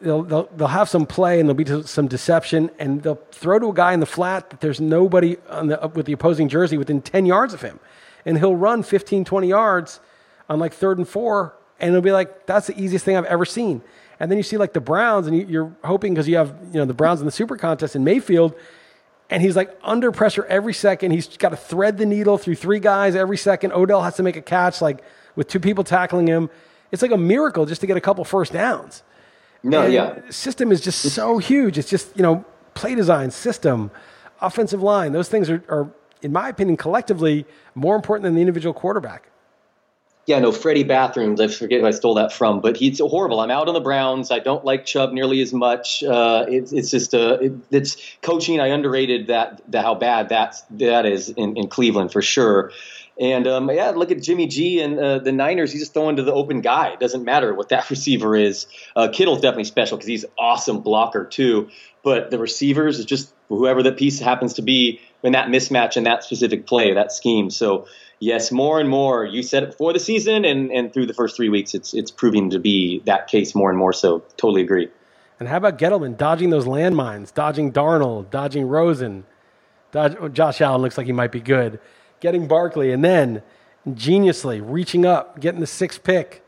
they'll, 0.00 0.22
they'll, 0.22 0.48
they'll 0.56 0.68
have 0.68 0.88
some 0.88 1.06
play 1.06 1.38
and 1.38 1.48
there'll 1.48 1.82
be 1.82 1.86
some 1.86 2.08
deception, 2.08 2.70
and 2.78 3.02
they'll 3.02 3.20
throw 3.30 3.58
to 3.58 3.68
a 3.68 3.74
guy 3.74 3.92
in 3.92 4.00
the 4.00 4.06
flat 4.06 4.50
that 4.50 4.60
there's 4.60 4.80
nobody 4.80 5.36
on 5.48 5.68
the, 5.68 5.90
with 5.94 6.06
the 6.06 6.12
opposing 6.12 6.48
jersey 6.48 6.76
within 6.76 7.00
10 7.00 7.26
yards 7.26 7.54
of 7.54 7.62
him. 7.62 7.78
And 8.24 8.38
he'll 8.38 8.56
run 8.56 8.82
15, 8.82 9.24
20 9.24 9.48
yards 9.48 10.00
on 10.48 10.58
like 10.58 10.74
third 10.74 10.98
and 10.98 11.08
four, 11.08 11.54
and 11.80 11.90
it'll 11.90 12.02
be 12.02 12.12
like, 12.12 12.46
that's 12.46 12.66
the 12.66 12.80
easiest 12.80 13.04
thing 13.04 13.16
I've 13.16 13.24
ever 13.24 13.44
seen. 13.44 13.82
And 14.18 14.30
then 14.30 14.36
you 14.36 14.42
see 14.42 14.56
like 14.58 14.72
the 14.72 14.80
Browns, 14.80 15.26
and 15.26 15.36
you, 15.36 15.46
you're 15.46 15.76
hoping 15.82 16.14
because 16.14 16.28
you 16.28 16.36
have 16.36 16.54
you 16.72 16.78
know 16.78 16.84
the 16.84 16.94
Browns 16.94 17.20
in 17.20 17.26
the 17.26 17.32
Super 17.32 17.56
Contest 17.56 17.96
in 17.96 18.04
Mayfield, 18.04 18.54
and 19.30 19.42
he's 19.42 19.56
like 19.56 19.76
under 19.82 20.12
pressure 20.12 20.44
every 20.44 20.74
second. 20.74 21.12
He's 21.12 21.26
got 21.36 21.50
to 21.50 21.56
thread 21.56 21.96
the 21.96 22.06
needle 22.06 22.36
through 22.36 22.56
three 22.56 22.80
guys 22.80 23.16
every 23.16 23.38
second. 23.38 23.72
Odell 23.72 24.02
has 24.02 24.16
to 24.16 24.22
make 24.22 24.36
a 24.36 24.42
catch 24.42 24.82
like 24.82 25.02
with 25.36 25.48
two 25.48 25.60
people 25.60 25.84
tackling 25.84 26.26
him. 26.26 26.50
It's 26.92 27.02
like 27.02 27.12
a 27.12 27.16
miracle 27.16 27.66
just 27.66 27.80
to 27.82 27.86
get 27.86 27.96
a 27.96 28.00
couple 28.00 28.24
first 28.24 28.52
downs. 28.52 29.02
no, 29.62 29.82
And 29.82 29.92
yeah. 29.92 30.20
System 30.30 30.72
is 30.72 30.80
just 30.80 31.00
so 31.00 31.38
huge. 31.38 31.78
It's 31.78 31.88
just, 31.88 32.16
you 32.16 32.22
know, 32.22 32.44
play 32.74 32.94
design, 32.94 33.30
system, 33.30 33.90
offensive 34.40 34.82
line. 34.82 35.12
Those 35.12 35.28
things 35.28 35.48
are, 35.48 35.62
are, 35.68 35.90
in 36.22 36.32
my 36.32 36.48
opinion, 36.48 36.76
collectively 36.76 37.46
more 37.74 37.94
important 37.94 38.24
than 38.24 38.34
the 38.34 38.40
individual 38.40 38.74
quarterback. 38.74 39.30
Yeah, 40.30 40.38
no, 40.38 40.52
Freddie 40.52 40.84
Bathrooms. 40.84 41.40
I 41.40 41.48
forget 41.48 41.80
who 41.80 41.88
I 41.88 41.90
stole 41.90 42.14
that 42.14 42.32
from, 42.32 42.60
but 42.60 42.76
he's 42.76 43.00
horrible. 43.00 43.40
I'm 43.40 43.50
out 43.50 43.66
on 43.66 43.74
the 43.74 43.80
Browns. 43.80 44.30
I 44.30 44.38
don't 44.38 44.64
like 44.64 44.86
Chubb 44.86 45.10
nearly 45.10 45.42
as 45.42 45.52
much. 45.52 46.04
Uh, 46.04 46.46
it's 46.48 46.72
it's 46.72 46.88
just 46.88 47.14
uh, 47.14 47.38
it, 47.40 47.52
it's 47.72 47.96
coaching. 48.22 48.60
I 48.60 48.68
underrated 48.68 49.26
that, 49.26 49.60
that 49.72 49.82
how 49.82 49.96
bad 49.96 50.28
that 50.28 50.54
that 50.78 51.04
is 51.04 51.30
in, 51.30 51.56
in 51.56 51.66
Cleveland 51.66 52.12
for 52.12 52.22
sure. 52.22 52.70
And 53.18 53.48
um, 53.48 53.68
yeah, 53.72 53.90
look 53.90 54.12
at 54.12 54.22
Jimmy 54.22 54.46
G 54.46 54.80
and 54.80 55.00
uh, 55.00 55.18
the 55.18 55.32
Niners. 55.32 55.72
He's 55.72 55.82
just 55.82 55.94
throwing 55.94 56.14
to 56.14 56.22
the 56.22 56.32
open 56.32 56.60
guy. 56.60 56.90
It 56.90 57.00
doesn't 57.00 57.24
matter 57.24 57.52
what 57.52 57.70
that 57.70 57.90
receiver 57.90 58.36
is. 58.36 58.66
Uh, 58.94 59.08
Kittle's 59.12 59.40
definitely 59.40 59.64
special 59.64 59.96
because 59.96 60.06
he's 60.06 60.26
awesome 60.38 60.82
blocker 60.82 61.24
too. 61.24 61.70
But 62.04 62.30
the 62.30 62.38
receivers 62.38 63.00
is 63.00 63.04
just 63.04 63.34
whoever 63.48 63.82
that 63.82 63.96
piece 63.96 64.20
happens 64.20 64.54
to 64.54 64.62
be 64.62 65.00
in 65.24 65.32
that 65.32 65.48
mismatch 65.48 65.96
in 65.96 66.04
that 66.04 66.22
specific 66.22 66.68
play, 66.68 66.94
that 66.94 67.10
scheme. 67.10 67.50
So 67.50 67.88
yes, 68.20 68.52
more 68.52 68.78
and 68.78 68.88
more. 68.88 69.24
You 69.24 69.42
said 69.42 69.62
it 69.64 69.70
before 69.70 69.92
the 69.92 69.98
season, 69.98 70.44
and 70.44 70.70
and 70.70 70.92
through 70.92 71.06
the 71.06 71.14
first 71.14 71.34
three 71.36 71.48
weeks, 71.48 71.74
it's 71.74 71.92
it's 71.94 72.10
proving 72.10 72.50
to 72.50 72.58
be 72.58 73.00
that 73.06 73.26
case 73.26 73.54
more 73.54 73.68
and 73.70 73.78
more. 73.78 73.92
So 73.92 74.20
totally 74.36 74.62
agree. 74.62 74.88
And 75.40 75.48
how 75.48 75.56
about 75.56 75.78
Gettleman 75.78 76.16
dodging 76.16 76.50
those 76.50 76.66
landmines, 76.66 77.32
dodging 77.34 77.72
Darnold, 77.72 78.30
dodging 78.30 78.68
Rosen? 78.68 79.24
Dodge, 79.90 80.14
oh, 80.20 80.28
Josh 80.28 80.60
Allen 80.60 80.82
looks 80.82 80.96
like 80.98 81.06
he 81.06 81.12
might 81.12 81.32
be 81.32 81.40
good. 81.40 81.80
Getting 82.20 82.46
Barkley, 82.46 82.92
and 82.92 83.02
then 83.04 83.42
geniusly 83.88 84.60
reaching 84.62 85.04
up, 85.06 85.40
getting 85.40 85.60
the 85.60 85.66
sixth 85.66 86.04
pick, 86.04 86.44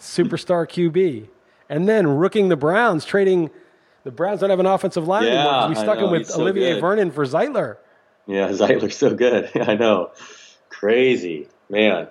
superstar 0.00 0.66
QB. 0.68 1.28
And 1.68 1.88
then 1.88 2.06
rooking 2.06 2.48
the 2.50 2.56
Browns, 2.56 3.04
trading. 3.04 3.50
The 4.02 4.10
Browns 4.10 4.40
don't 4.40 4.50
have 4.50 4.60
an 4.60 4.66
offensive 4.66 5.08
line 5.08 5.24
anymore 5.24 5.44
'cause 5.52 5.68
we 5.70 5.74
stuck 5.76 5.98
him 5.98 6.10
with 6.10 6.26
so 6.26 6.42
Olivier 6.42 6.74
good. 6.74 6.80
Vernon 6.80 7.10
for 7.10 7.24
Zeitler. 7.24 7.76
Yeah, 8.26 8.48
Zeitler's 8.52 8.96
so 8.96 9.14
good. 9.14 9.50
I 9.56 9.74
know. 9.76 10.10
Crazy. 10.84 11.48
Man. 11.70 12.08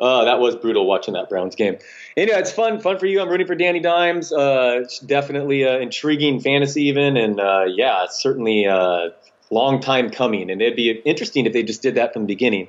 Uh, 0.00 0.24
that 0.24 0.40
was 0.40 0.56
brutal 0.56 0.86
watching 0.86 1.12
that 1.12 1.28
Browns 1.28 1.56
game. 1.56 1.76
Anyway, 2.16 2.38
it's 2.38 2.50
fun. 2.50 2.80
Fun 2.80 2.98
for 2.98 3.04
you. 3.04 3.20
I'm 3.20 3.28
rooting 3.28 3.46
for 3.46 3.54
Danny 3.54 3.80
Dimes. 3.80 4.32
Uh, 4.32 4.80
it's 4.82 4.98
definitely 4.98 5.66
uh, 5.66 5.78
intriguing 5.78 6.40
fantasy, 6.40 6.84
even. 6.84 7.18
And 7.18 7.38
uh, 7.38 7.64
yeah, 7.68 8.04
it's 8.04 8.22
certainly 8.22 8.64
a 8.64 9.10
long 9.50 9.80
time 9.80 10.08
coming. 10.08 10.50
And 10.50 10.62
it'd 10.62 10.74
be 10.74 10.90
interesting 10.90 11.44
if 11.44 11.52
they 11.52 11.62
just 11.62 11.82
did 11.82 11.96
that 11.96 12.14
from 12.14 12.22
the 12.22 12.28
beginning. 12.28 12.68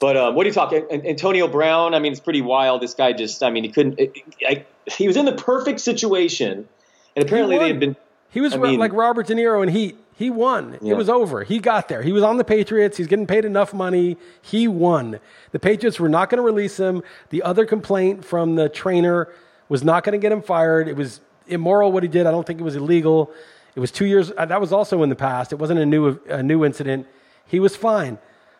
But 0.00 0.18
uh, 0.18 0.32
what 0.32 0.44
are 0.44 0.48
you 0.48 0.54
talking? 0.54 0.84
Antonio 0.90 1.48
Brown, 1.48 1.94
I 1.94 1.98
mean, 1.98 2.12
it's 2.12 2.20
pretty 2.20 2.42
wild. 2.42 2.82
This 2.82 2.92
guy 2.92 3.14
just, 3.14 3.42
I 3.42 3.48
mean, 3.48 3.64
he 3.64 3.70
couldn't, 3.70 3.98
I, 4.46 4.66
he 4.86 5.06
was 5.06 5.16
in 5.16 5.24
the 5.24 5.32
perfect 5.32 5.80
situation. 5.80 6.68
And 7.16 7.24
apparently 7.24 7.56
they 7.58 7.68
had 7.68 7.80
been, 7.80 7.96
He 8.28 8.42
was 8.42 8.52
I 8.52 8.58
mean- 8.58 8.78
like 8.78 8.92
Robert 8.92 9.28
De 9.28 9.34
Niro 9.34 9.62
in 9.62 9.70
Heat. 9.70 9.96
He 10.16 10.30
won. 10.30 10.78
Yeah. 10.80 10.92
It 10.92 10.96
was 10.96 11.08
over. 11.08 11.42
He 11.42 11.58
got 11.58 11.88
there. 11.88 12.02
He 12.02 12.12
was 12.12 12.22
on 12.22 12.36
the 12.36 12.44
Patriots. 12.44 12.96
He's 12.96 13.08
getting 13.08 13.26
paid 13.26 13.44
enough 13.44 13.74
money. 13.74 14.16
He 14.42 14.68
won. 14.68 15.18
The 15.50 15.58
Patriots 15.58 15.98
were 15.98 16.08
not 16.08 16.30
going 16.30 16.36
to 16.38 16.42
release 16.42 16.76
him. 16.78 17.02
The 17.30 17.42
other 17.42 17.66
complaint 17.66 18.24
from 18.24 18.54
the 18.54 18.68
trainer 18.68 19.28
was 19.68 19.82
not 19.82 20.04
going 20.04 20.12
to 20.12 20.18
get 20.18 20.30
him 20.30 20.40
fired. 20.42 20.86
It 20.88 20.94
was 20.96 21.20
immoral 21.48 21.90
what 21.90 22.02
he 22.04 22.08
did. 22.08 22.26
I 22.26 22.30
don't 22.30 22.46
think 22.46 22.60
it 22.60 22.62
was 22.64 22.76
illegal. 22.76 23.32
It 23.74 23.80
was 23.80 23.90
two 23.90 24.06
years. 24.06 24.30
uh, 24.36 24.46
That 24.46 24.60
was 24.60 24.72
also 24.72 25.02
in 25.02 25.08
the 25.08 25.16
past. 25.16 25.52
It 25.52 25.56
wasn't 25.58 25.80
a 25.80 25.86
new 25.86 26.20
a 26.28 26.42
new 26.42 26.64
incident. 26.64 27.08
He 27.46 27.58
was 27.58 27.74
fine, 27.74 28.18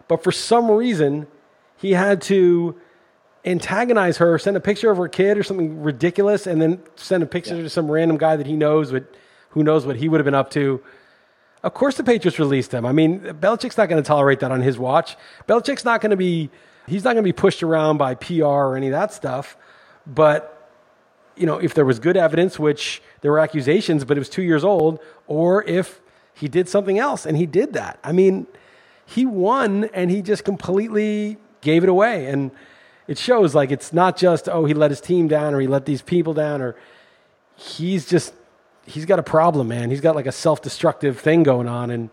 but 0.08 0.24
for 0.24 0.32
some 0.32 0.68
reason, 0.70 1.26
he 1.76 1.92
had 1.92 2.20
to 2.22 2.76
antagonize 3.44 4.16
her, 4.18 4.38
send 4.38 4.56
a 4.56 4.60
picture 4.60 4.90
of 4.90 4.96
her 4.98 5.08
kid 5.08 5.36
or 5.38 5.42
something 5.42 5.82
ridiculous, 5.82 6.46
and 6.46 6.60
then 6.60 6.82
send 6.96 7.22
a 7.22 7.26
picture 7.26 7.54
to 7.62 7.70
some 7.70 7.90
random 7.90 8.16
guy 8.16 8.36
that 8.36 8.46
he 8.46 8.54
knows, 8.56 8.92
what, 8.92 9.04
who 9.50 9.62
knows 9.62 9.84
what 9.86 9.96
he 9.96 10.08
would 10.08 10.18
have 10.18 10.24
been 10.24 10.34
up 10.34 10.50
to. 10.50 10.82
Of 11.64 11.72
course, 11.72 11.96
the 11.96 12.04
Patriots 12.04 12.38
released 12.38 12.72
him. 12.72 12.84
I 12.84 12.92
mean, 12.92 13.20
Belichick's 13.20 13.78
not 13.78 13.88
going 13.88 14.00
to 14.00 14.06
tolerate 14.06 14.40
that 14.40 14.52
on 14.52 14.60
his 14.60 14.78
watch. 14.78 15.16
Belichick's 15.48 15.82
not 15.82 16.02
going 16.02 16.10
to 16.10 16.16
be, 16.16 16.50
he's 16.86 17.04
not 17.04 17.14
going 17.14 17.24
to 17.24 17.28
be 17.28 17.32
pushed 17.32 17.62
around 17.62 17.96
by 17.96 18.14
PR 18.14 18.44
or 18.44 18.76
any 18.76 18.88
of 18.88 18.92
that 18.92 19.14
stuff. 19.14 19.56
But, 20.06 20.70
you 21.36 21.46
know, 21.46 21.56
if 21.56 21.72
there 21.72 21.86
was 21.86 21.98
good 21.98 22.18
evidence, 22.18 22.58
which 22.58 23.02
there 23.22 23.30
were 23.30 23.38
accusations, 23.38 24.04
but 24.04 24.18
it 24.18 24.20
was 24.20 24.28
two 24.28 24.42
years 24.42 24.62
old, 24.62 25.00
or 25.26 25.64
if 25.64 26.02
he 26.34 26.48
did 26.48 26.68
something 26.68 26.98
else 26.98 27.24
and 27.24 27.34
he 27.34 27.46
did 27.46 27.72
that. 27.72 27.98
I 28.04 28.12
mean, 28.12 28.46
he 29.06 29.24
won 29.24 29.84
and 29.94 30.10
he 30.10 30.20
just 30.20 30.44
completely 30.44 31.38
gave 31.62 31.82
it 31.82 31.88
away. 31.88 32.26
And 32.26 32.50
it 33.08 33.16
shows 33.16 33.54
like 33.54 33.70
it's 33.70 33.90
not 33.90 34.18
just, 34.18 34.50
oh, 34.50 34.66
he 34.66 34.74
let 34.74 34.90
his 34.90 35.00
team 35.00 35.28
down 35.28 35.54
or 35.54 35.60
he 35.60 35.66
let 35.66 35.86
these 35.86 36.02
people 36.02 36.34
down 36.34 36.60
or 36.60 36.76
he's 37.56 38.04
just, 38.04 38.34
he's 38.86 39.04
got 39.04 39.18
a 39.18 39.22
problem, 39.22 39.68
man. 39.68 39.90
He's 39.90 40.00
got 40.00 40.14
like 40.14 40.26
a 40.26 40.32
self 40.32 40.62
destructive 40.62 41.20
thing 41.20 41.42
going 41.42 41.68
on 41.68 41.90
and, 41.90 42.10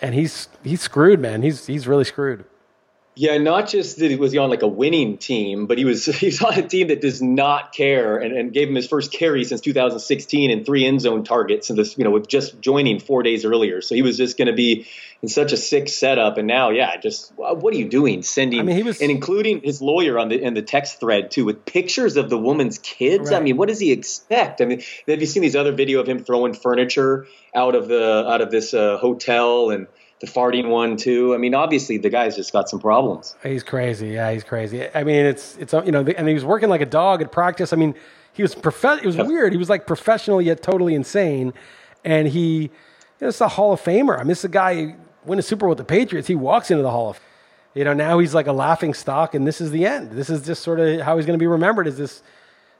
and 0.00 0.14
he's, 0.14 0.48
he's 0.62 0.80
screwed, 0.80 1.20
man. 1.20 1.42
He's, 1.42 1.66
he's 1.66 1.86
really 1.86 2.04
screwed. 2.04 2.44
Yeah, 3.16 3.38
not 3.38 3.68
just 3.68 3.98
that 3.98 4.10
he 4.10 4.16
was 4.16 4.36
on 4.36 4.50
like 4.50 4.62
a 4.62 4.68
winning 4.68 5.18
team, 5.18 5.66
but 5.66 5.78
he 5.78 5.84
was 5.84 6.04
he 6.20 6.26
was 6.26 6.42
on 6.42 6.54
a 6.54 6.66
team 6.66 6.88
that 6.88 7.00
does 7.00 7.22
not 7.22 7.72
care 7.72 8.18
and, 8.18 8.36
and 8.36 8.52
gave 8.52 8.68
him 8.68 8.74
his 8.74 8.88
first 8.88 9.12
carry 9.12 9.44
since 9.44 9.60
2016 9.60 10.50
and 10.50 10.66
three 10.66 10.84
end 10.84 11.00
zone 11.00 11.22
targets 11.22 11.70
and 11.70 11.78
this 11.78 11.96
you 11.96 12.04
know 12.04 12.10
with 12.10 12.26
just 12.26 12.60
joining 12.60 12.98
four 12.98 13.22
days 13.22 13.44
earlier. 13.44 13.80
So 13.80 13.94
he 13.94 14.02
was 14.02 14.16
just 14.16 14.36
going 14.36 14.48
to 14.48 14.52
be 14.52 14.86
in 15.22 15.28
such 15.28 15.52
a 15.52 15.56
sick 15.56 15.88
setup. 15.88 16.38
And 16.38 16.48
now, 16.48 16.70
yeah, 16.70 16.96
just 16.96 17.32
what 17.36 17.72
are 17.72 17.76
you 17.76 17.88
doing? 17.88 18.22
Sending 18.22 18.60
I 18.60 18.62
mean, 18.64 18.76
he 18.76 18.82
was- 18.82 19.00
and 19.00 19.10
including 19.10 19.62
his 19.62 19.80
lawyer 19.80 20.18
on 20.18 20.28
the 20.28 20.42
in 20.42 20.54
the 20.54 20.62
text 20.62 20.98
thread 20.98 21.30
too 21.30 21.44
with 21.44 21.64
pictures 21.64 22.16
of 22.16 22.30
the 22.30 22.38
woman's 22.38 22.78
kids. 22.78 23.30
I 23.30 23.40
mean, 23.40 23.56
what 23.56 23.68
does 23.68 23.78
he 23.78 23.92
expect? 23.92 24.60
I 24.60 24.64
mean, 24.64 24.82
have 25.06 25.20
you 25.20 25.26
seen 25.26 25.42
these 25.42 25.56
other 25.56 25.72
video 25.72 26.00
of 26.00 26.08
him 26.08 26.24
throwing 26.24 26.52
furniture 26.52 27.26
out 27.54 27.76
of 27.76 27.86
the 27.86 28.28
out 28.28 28.40
of 28.40 28.50
this 28.50 28.74
uh, 28.74 28.98
hotel 28.98 29.70
and 29.70 29.86
the 30.20 30.26
farting 30.26 30.68
one 30.68 30.96
too. 30.96 31.34
I 31.34 31.38
mean, 31.38 31.54
obviously 31.54 31.98
the 31.98 32.10
guy's 32.10 32.36
just 32.36 32.52
got 32.52 32.68
some 32.68 32.80
problems. 32.80 33.34
He's 33.42 33.62
crazy. 33.62 34.08
Yeah, 34.08 34.30
he's 34.32 34.44
crazy. 34.44 34.86
I 34.94 35.04
mean, 35.04 35.26
it's 35.26 35.56
it's 35.58 35.72
you 35.72 35.92
know, 35.92 36.00
and 36.00 36.28
he 36.28 36.34
was 36.34 36.44
working 36.44 36.68
like 36.68 36.80
a 36.80 36.86
dog 36.86 37.22
at 37.22 37.32
practice. 37.32 37.72
I 37.72 37.76
mean, 37.76 37.94
he 38.32 38.42
was 38.42 38.54
prof- 38.54 39.02
It 39.02 39.06
was 39.06 39.16
weird. 39.16 39.52
He 39.52 39.58
was 39.58 39.68
like 39.68 39.86
professional 39.86 40.40
yet 40.40 40.62
totally 40.62 40.94
insane, 40.94 41.52
and 42.04 42.28
he, 42.28 42.62
you 42.62 42.70
know, 43.20 43.28
it's 43.28 43.40
a 43.40 43.48
Hall 43.48 43.72
of 43.72 43.80
Famer. 43.80 44.14
I 44.14 44.18
mean, 44.18 44.28
this 44.28 44.44
a 44.44 44.48
guy 44.48 44.96
win 45.24 45.38
a 45.38 45.42
Super 45.42 45.60
Bowl 45.66 45.70
with 45.70 45.78
the 45.78 45.84
Patriots. 45.84 46.28
He 46.28 46.34
walks 46.34 46.70
into 46.70 46.82
the 46.82 46.90
Hall 46.90 47.10
of. 47.10 47.20
You 47.76 47.82
know, 47.82 47.92
now 47.92 48.20
he's 48.20 48.34
like 48.34 48.46
a 48.46 48.52
laughing 48.52 48.94
stock, 48.94 49.34
and 49.34 49.44
this 49.44 49.60
is 49.60 49.72
the 49.72 49.84
end. 49.84 50.12
This 50.12 50.30
is 50.30 50.46
just 50.46 50.62
sort 50.62 50.78
of 50.78 51.00
how 51.00 51.16
he's 51.16 51.26
going 51.26 51.36
to 51.36 51.42
be 51.42 51.48
remembered 51.48 51.88
as 51.88 51.98
this 51.98 52.22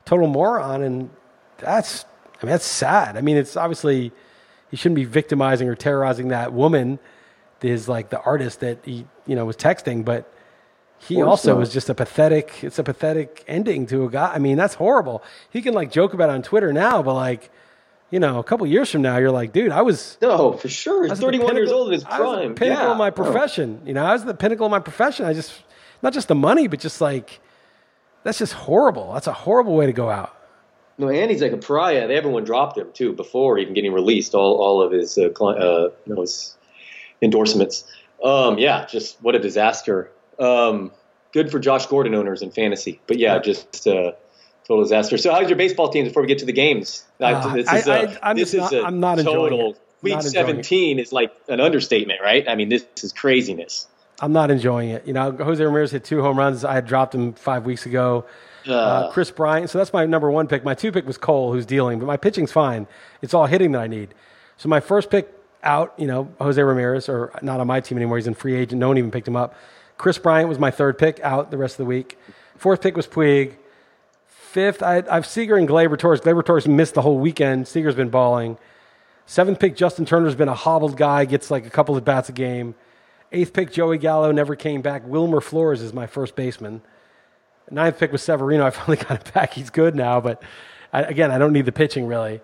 total 0.05 0.29
moron, 0.29 0.85
and 0.85 1.11
that's 1.59 2.05
I 2.41 2.47
mean 2.47 2.53
that's 2.53 2.65
sad. 2.65 3.17
I 3.17 3.21
mean, 3.21 3.37
it's 3.37 3.57
obviously 3.57 4.13
he 4.71 4.77
shouldn't 4.77 4.95
be 4.95 5.05
victimizing 5.05 5.69
or 5.69 5.75
terrorizing 5.75 6.29
that 6.29 6.53
woman 6.53 7.01
is 7.65 7.89
like 7.89 8.11
the 8.11 8.21
artist 8.21 8.61
that 8.61 8.79
he 8.85 9.07
you 9.27 9.37
know 9.37 9.45
was 9.45 9.57
texting, 9.57 10.05
but 10.05 10.31
he 10.99 11.23
also 11.23 11.53
not. 11.53 11.59
was 11.59 11.73
just 11.73 11.91
a 11.91 11.95
pathetic. 11.95 12.63
It's 12.63 12.79
a 12.79 12.85
pathetic 12.85 13.45
ending 13.47 13.87
to 13.87 14.05
a 14.05 14.11
guy. 14.11 14.33
I 14.35 14.39
mean, 14.39 14.57
that's 14.57 14.75
horrible. 14.75 15.23
He 15.51 15.63
can 15.63 15.75
like 15.75 15.91
joke 15.91 16.15
about 16.15 16.31
it 16.31 16.33
on 16.33 16.43
Twitter 16.43 16.73
now, 16.73 17.03
but 17.03 17.15
like. 17.15 17.51
You 18.11 18.21
know, 18.21 18.39
a 18.39 18.45
couple 18.45 18.65
years 18.65 18.93
from 18.93 19.03
now, 19.03 19.17
you're 19.17 19.33
like, 19.33 19.53
dude, 19.53 19.73
I 19.73 19.83
was 19.83 20.19
no 20.23 20.53
for 20.53 20.69
sure. 20.69 21.09
He's 21.09 21.19
31 21.19 21.57
years 21.57 21.73
old 21.73 21.89
in 21.89 21.95
his 21.95 22.05
prime. 22.05 22.21
I 22.21 22.27
was 22.27 22.49
the 22.49 22.55
pinnacle 22.55 22.85
yeah. 22.85 22.93
of 22.93 22.97
my 22.97 23.11
profession. 23.11 23.81
You 23.85 23.93
know, 23.93 24.05
I 24.05 24.13
was 24.13 24.25
the 24.25 24.35
pinnacle 24.35 24.67
of 24.67 24.71
my 24.71 24.79
profession. 24.79 25.27
I 25.27 25.33
just 25.33 25.65
not 26.01 26.13
just 26.13 26.29
the 26.29 26.35
money, 26.37 26.69
but 26.69 26.79
just 26.79 27.01
like 27.01 27.41
that's 28.25 28.39
just 28.39 28.53
horrible. 28.53 29.15
That's 29.15 29.27
a 29.27 29.33
horrible 29.33 29.75
way 29.75 29.87
to 29.87 29.93
go 29.93 30.11
out. 30.11 30.37
No, 30.97 31.09
and 31.09 31.31
he's 31.31 31.43
like 31.43 31.53
a 31.53 31.57
pariah. 31.57 32.09
Everyone 32.09 32.45
dropped 32.45 32.79
him 32.79 32.91
too 32.93 33.13
before 33.13 33.59
even 33.59 33.75
getting 33.75 33.93
released. 33.93 34.35
All 34.35 34.57
all 34.57 34.83
of 34.83 34.93
his 34.93 35.19
uh, 35.19 35.31
uh, 35.43 35.91
you 36.07 36.15
know, 36.15 36.21
his 36.21 36.57
endorsements. 37.25 37.85
Um, 38.23 38.59
yeah, 38.59 38.87
just 38.87 39.21
what 39.23 39.35
a 39.35 39.39
disaster. 39.39 40.11
Um, 40.39 40.93
good 41.33 41.51
for 41.51 41.59
Josh 41.59 41.87
Gordon 41.87 42.15
owners 42.15 42.43
in 42.43 42.51
fantasy, 42.51 43.01
but 43.07 43.19
yeah, 43.19 43.39
just 43.39 43.87
uh, 43.87 44.13
total 44.67 44.85
disaster. 44.85 45.19
So, 45.19 45.33
how's 45.33 45.49
your 45.49 45.59
baseball 45.59 45.89
team 45.89 46.05
before 46.05 46.23
we 46.23 46.29
get 46.29 46.39
to 46.39 46.47
the 46.47 46.53
games? 46.53 47.05
Uh, 47.21 47.55
this 47.55 47.73
is, 47.73 47.89
I, 47.89 48.19
I, 48.23 48.31
am 48.31 48.37
this 48.37 48.55
is 48.55 48.61
not, 48.61 48.75
I'm 48.75 49.01
not 49.01 49.19
total. 49.19 49.73
It. 49.73 49.81
Week 50.03 50.15
not 50.15 50.25
17 50.25 50.99
is 50.99 51.13
like 51.13 51.33
an 51.49 51.61
understatement, 51.61 52.21
right? 52.23 52.47
I 52.47 52.57
mean, 52.57 52.69
this 52.69 52.85
is 53.03 53.13
craziness. 53.13 53.87
I'm 54.21 54.33
not 54.33 54.51
enjoying 54.51 54.91
it. 54.91 55.07
You 55.07 55.15
know, 55.15 55.33
Jose 55.33 55.63
Ramirez 55.65 55.91
hit 55.91 56.05
two 56.05 56.21
home 56.21 56.39
runs. 56.39 56.65
I 56.65 56.75
had 56.75 56.87
dropped 56.87 57.15
him 57.15 57.33
five 57.33 57.65
weeks 57.65 57.87
ago. 57.87 58.27
Uh, 58.67 58.75
uh, 58.75 59.13
Kris 59.13 59.31
Bryant. 59.31 59.71
So 59.71 59.79
that's 59.79 59.93
my 59.93 60.07
number 60.07 60.31
one 60.31 60.47
pick. 60.47 60.65
My 60.65 60.75
two 60.75 60.93
pick 60.93 61.07
was 61.07 61.19
Cole, 61.19 61.53
who's 61.53 61.67
dealing, 61.67 61.99
but 61.99 62.07
my 62.07 62.17
pitching's 62.17 62.53
fine. 62.53 62.87
It's 63.23 63.35
all 63.35 63.47
hitting 63.47 63.73
that 63.73 63.81
I 63.81 63.87
need. 63.87 64.15
So 64.57 64.69
my 64.69 64.81
first 64.81 65.11
pick 65.11 65.33
out, 65.65 65.95
you 65.97 66.07
know, 66.07 66.29
Jose 66.41 66.63
Ramirez, 66.63 67.09
or 67.09 67.33
not 67.43 67.61
on 67.61 67.67
my 67.67 67.81
team 67.81 67.99
anymore. 67.99 68.19
He's 68.19 68.27
in 68.27 68.35
free 68.35 68.55
agent. 68.55 68.79
No 68.79 68.89
one 68.89 68.99
even 68.99 69.11
picked 69.11 69.27
him 69.27 69.37
up. 69.37 69.55
Kris 69.97 70.19
Bryant 70.19 70.49
was 70.49 70.59
my 70.59 70.71
third 70.71 70.99
pick 70.99 71.21
out 71.21 71.51
the 71.51 71.59
rest 71.59 71.75
of 71.75 71.79
the 71.79 71.85
week. 71.85 72.19
Fourth 72.57 72.81
pick 72.81 72.97
was 72.97 73.07
Puig. 73.07 73.57
Fifth, 74.27 74.83
I, 74.83 75.03
I've 75.11 75.27
Seager 75.27 75.57
and 75.57 75.69
Gleyber 75.69 75.99
Torres. 75.99 76.21
Gleyber 76.21 76.45
Torres 76.45 76.69
missed 76.69 76.95
the 76.95 77.03
whole 77.03 77.19
weekend. 77.19 77.67
Seager's 77.67 77.97
been 77.97 78.11
balling. 78.11 78.57
Seventh 79.27 79.59
pick, 79.59 79.75
Justin 79.75 80.05
Turner's 80.05 80.35
been 80.35 80.49
a 80.49 80.55
hobbled 80.55 80.97
guy, 80.97 81.25
gets 81.25 81.51
like 81.51 81.67
a 81.67 81.71
couple 81.71 81.97
of 81.97 82.05
bats 82.05 82.29
a 82.29 82.33
game. 82.33 82.75
Eighth 83.33 83.53
pick, 83.53 83.73
Joey 83.73 83.99
Gallo 83.99 84.31
never 84.31 84.55
came 84.55 84.83
back. 84.83 85.05
Wilmer 85.07 85.41
Flores 85.41 85.81
is 85.81 85.93
my 85.93 86.07
first 86.07 86.37
baseman. 86.37 86.83
Ninth 87.71 87.99
pick 87.99 88.13
was 88.13 88.23
Severino. 88.23 88.65
I 88.67 88.71
finally 88.71 88.97
got 88.97 89.27
it 89.27 89.35
back. 89.35 89.55
He's 89.55 89.71
good 89.71 89.95
now, 89.95 90.21
but 90.21 90.43
I, 90.93 91.03
again, 91.03 91.31
I 91.31 91.39
don't 91.39 91.53
need 91.53 91.67
the 91.67 91.73
pitching 91.73 92.07
really. 92.07 92.41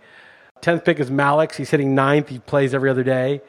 Tenth 0.60 0.84
pick 0.84 1.00
is 1.00 1.10
Mallex. 1.10 1.54
He's 1.54 1.70
hitting 1.70 1.94
ninth. 1.94 2.28
He 2.28 2.38
plays 2.38 2.74
every 2.74 2.90
other 2.90 3.02
day. 3.02 3.40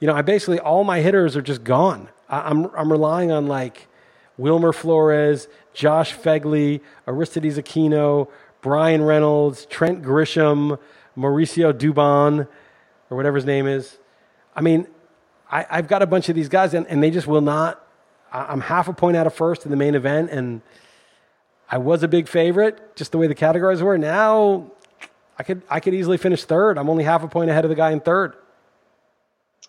You 0.00 0.06
know, 0.06 0.14
I 0.14 0.22
basically 0.22 0.58
all 0.58 0.84
my 0.84 1.00
hitters 1.00 1.36
are 1.36 1.42
just 1.42 1.64
gone. 1.64 2.08
I, 2.28 2.50
I'm 2.50 2.66
I'm 2.76 2.90
relying 2.90 3.30
on 3.30 3.46
like 3.46 3.88
Wilmer 4.38 4.72
Flores, 4.72 5.48
Josh 5.74 6.16
Phegley, 6.16 6.80
Aristides 7.06 7.58
Aquino, 7.58 8.28
Bryan 8.62 9.02
Reynolds, 9.02 9.66
Trent 9.66 10.02
Grisham, 10.02 10.78
Mauricio 11.16 11.72
Dubon, 11.72 12.48
or 13.10 13.16
whatever 13.16 13.36
his 13.36 13.44
name 13.44 13.66
is. 13.66 13.98
I 14.56 14.62
mean, 14.62 14.86
I, 15.50 15.66
have 15.76 15.88
got 15.88 16.02
a 16.02 16.06
bunch 16.06 16.28
of 16.28 16.34
these 16.34 16.48
guys, 16.48 16.74
and, 16.74 16.86
and 16.86 17.02
they 17.02 17.10
just 17.10 17.26
will 17.26 17.40
not. 17.40 17.84
I'm 18.32 18.60
half 18.60 18.88
a 18.88 18.92
point 18.92 19.16
out 19.16 19.26
of 19.26 19.34
first 19.34 19.64
in 19.64 19.70
the 19.70 19.76
main 19.76 19.94
event, 19.94 20.30
and 20.30 20.62
I 21.68 21.78
was 21.78 22.02
a 22.02 22.08
big 22.08 22.28
favorite, 22.28 22.96
just 22.96 23.12
the 23.12 23.18
way 23.18 23.26
the 23.26 23.34
categories 23.34 23.82
were. 23.82 23.98
Now, 23.98 24.70
I 25.40 25.42
could 25.42 25.62
I 25.70 25.80
could 25.80 25.94
easily 25.94 26.18
finish 26.18 26.44
third. 26.44 26.76
I'm 26.76 26.90
only 26.90 27.02
half 27.02 27.22
a 27.22 27.28
point 27.28 27.48
ahead 27.48 27.64
of 27.64 27.70
the 27.70 27.74
guy 27.74 27.92
in 27.92 28.00
third. 28.00 28.34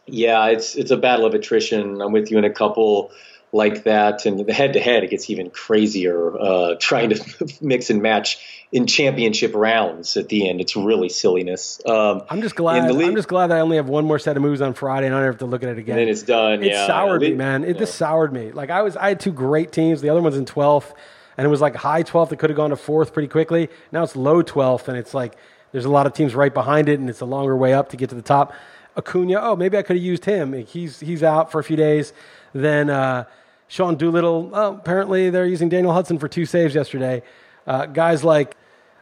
Yeah, 0.05 0.47
it's 0.47 0.75
it's 0.75 0.91
a 0.91 0.97
battle 0.97 1.25
of 1.25 1.33
attrition. 1.33 2.01
I'm 2.01 2.11
with 2.11 2.29
you 2.29 2.37
in 2.37 2.43
a 2.43 2.49
couple 2.49 3.11
like 3.53 3.85
that, 3.85 4.25
and 4.25 4.37
the 4.37 4.51
head 4.51 4.73
to 4.73 4.81
head 4.81 5.05
it 5.05 5.11
gets 5.11 5.29
even 5.29 5.49
crazier. 5.49 6.37
Uh, 6.37 6.75
trying 6.79 7.11
to 7.11 7.47
mix 7.61 7.89
and 7.89 8.01
match 8.01 8.65
in 8.73 8.85
championship 8.85 9.55
rounds 9.55 10.17
at 10.17 10.27
the 10.27 10.49
end, 10.49 10.59
it's 10.59 10.75
really 10.75 11.07
silliness. 11.07 11.79
Um, 11.85 12.23
I'm 12.29 12.41
just 12.41 12.57
glad. 12.57 12.91
League, 12.91 13.07
I'm 13.07 13.15
just 13.15 13.29
glad 13.29 13.47
that 13.47 13.57
I 13.57 13.61
only 13.61 13.77
have 13.77 13.87
one 13.87 14.03
more 14.03 14.19
set 14.19 14.35
of 14.35 14.43
moves 14.43 14.59
on 14.59 14.73
Friday, 14.73 15.07
and 15.07 15.15
I 15.15 15.19
don't 15.19 15.27
have 15.27 15.37
to 15.37 15.45
look 15.45 15.63
at 15.63 15.69
it 15.69 15.77
again. 15.77 15.99
And 15.99 16.09
it's 16.09 16.23
done. 16.23 16.65
It 16.65 16.71
yeah, 16.71 16.85
soured 16.85 17.21
me, 17.21 17.33
man. 17.33 17.63
It 17.63 17.75
yeah. 17.75 17.79
just 17.79 17.95
soured 17.95 18.33
me. 18.33 18.51
Like 18.51 18.71
I 18.71 18.81
was, 18.81 18.97
I 18.97 19.07
had 19.07 19.21
two 19.21 19.31
great 19.31 19.71
teams. 19.71 20.01
The 20.01 20.09
other 20.09 20.21
one's 20.21 20.35
in 20.35 20.43
12th, 20.43 20.91
and 21.37 21.47
it 21.47 21.49
was 21.49 21.61
like 21.61 21.77
high 21.77 22.03
12th 22.03 22.27
that 22.31 22.39
could 22.39 22.49
have 22.49 22.57
gone 22.57 22.71
to 22.71 22.75
fourth 22.75 23.13
pretty 23.13 23.29
quickly. 23.29 23.69
Now 23.93 24.03
it's 24.03 24.17
low 24.17 24.43
12th, 24.43 24.89
and 24.89 24.97
it's 24.97 25.13
like 25.13 25.37
there's 25.71 25.85
a 25.85 25.89
lot 25.89 26.05
of 26.05 26.13
teams 26.13 26.35
right 26.35 26.53
behind 26.53 26.89
it, 26.89 26.99
and 26.99 27.09
it's 27.09 27.21
a 27.21 27.25
longer 27.25 27.55
way 27.55 27.73
up 27.73 27.89
to 27.89 27.97
get 27.97 28.09
to 28.09 28.15
the 28.15 28.21
top. 28.21 28.53
Acuna, 28.97 29.39
oh, 29.41 29.55
maybe 29.55 29.77
I 29.77 29.83
could 29.83 29.95
have 29.95 30.03
used 30.03 30.25
him. 30.25 30.53
He's 30.53 30.99
he's 30.99 31.23
out 31.23 31.51
for 31.51 31.59
a 31.59 31.63
few 31.63 31.77
days. 31.77 32.13
Then. 32.53 32.89
Uh, 32.89 33.25
Sean 33.71 33.95
Doolittle, 33.95 34.49
oh, 34.51 34.73
apparently 34.73 35.29
they're 35.29 35.45
using 35.45 35.69
Daniel 35.69 35.93
Hudson 35.93 36.19
for 36.19 36.27
two 36.27 36.45
saves 36.45 36.75
yesterday. 36.75 37.23
Uh, 37.65 37.85
guys 37.85 38.21
like, 38.21 38.57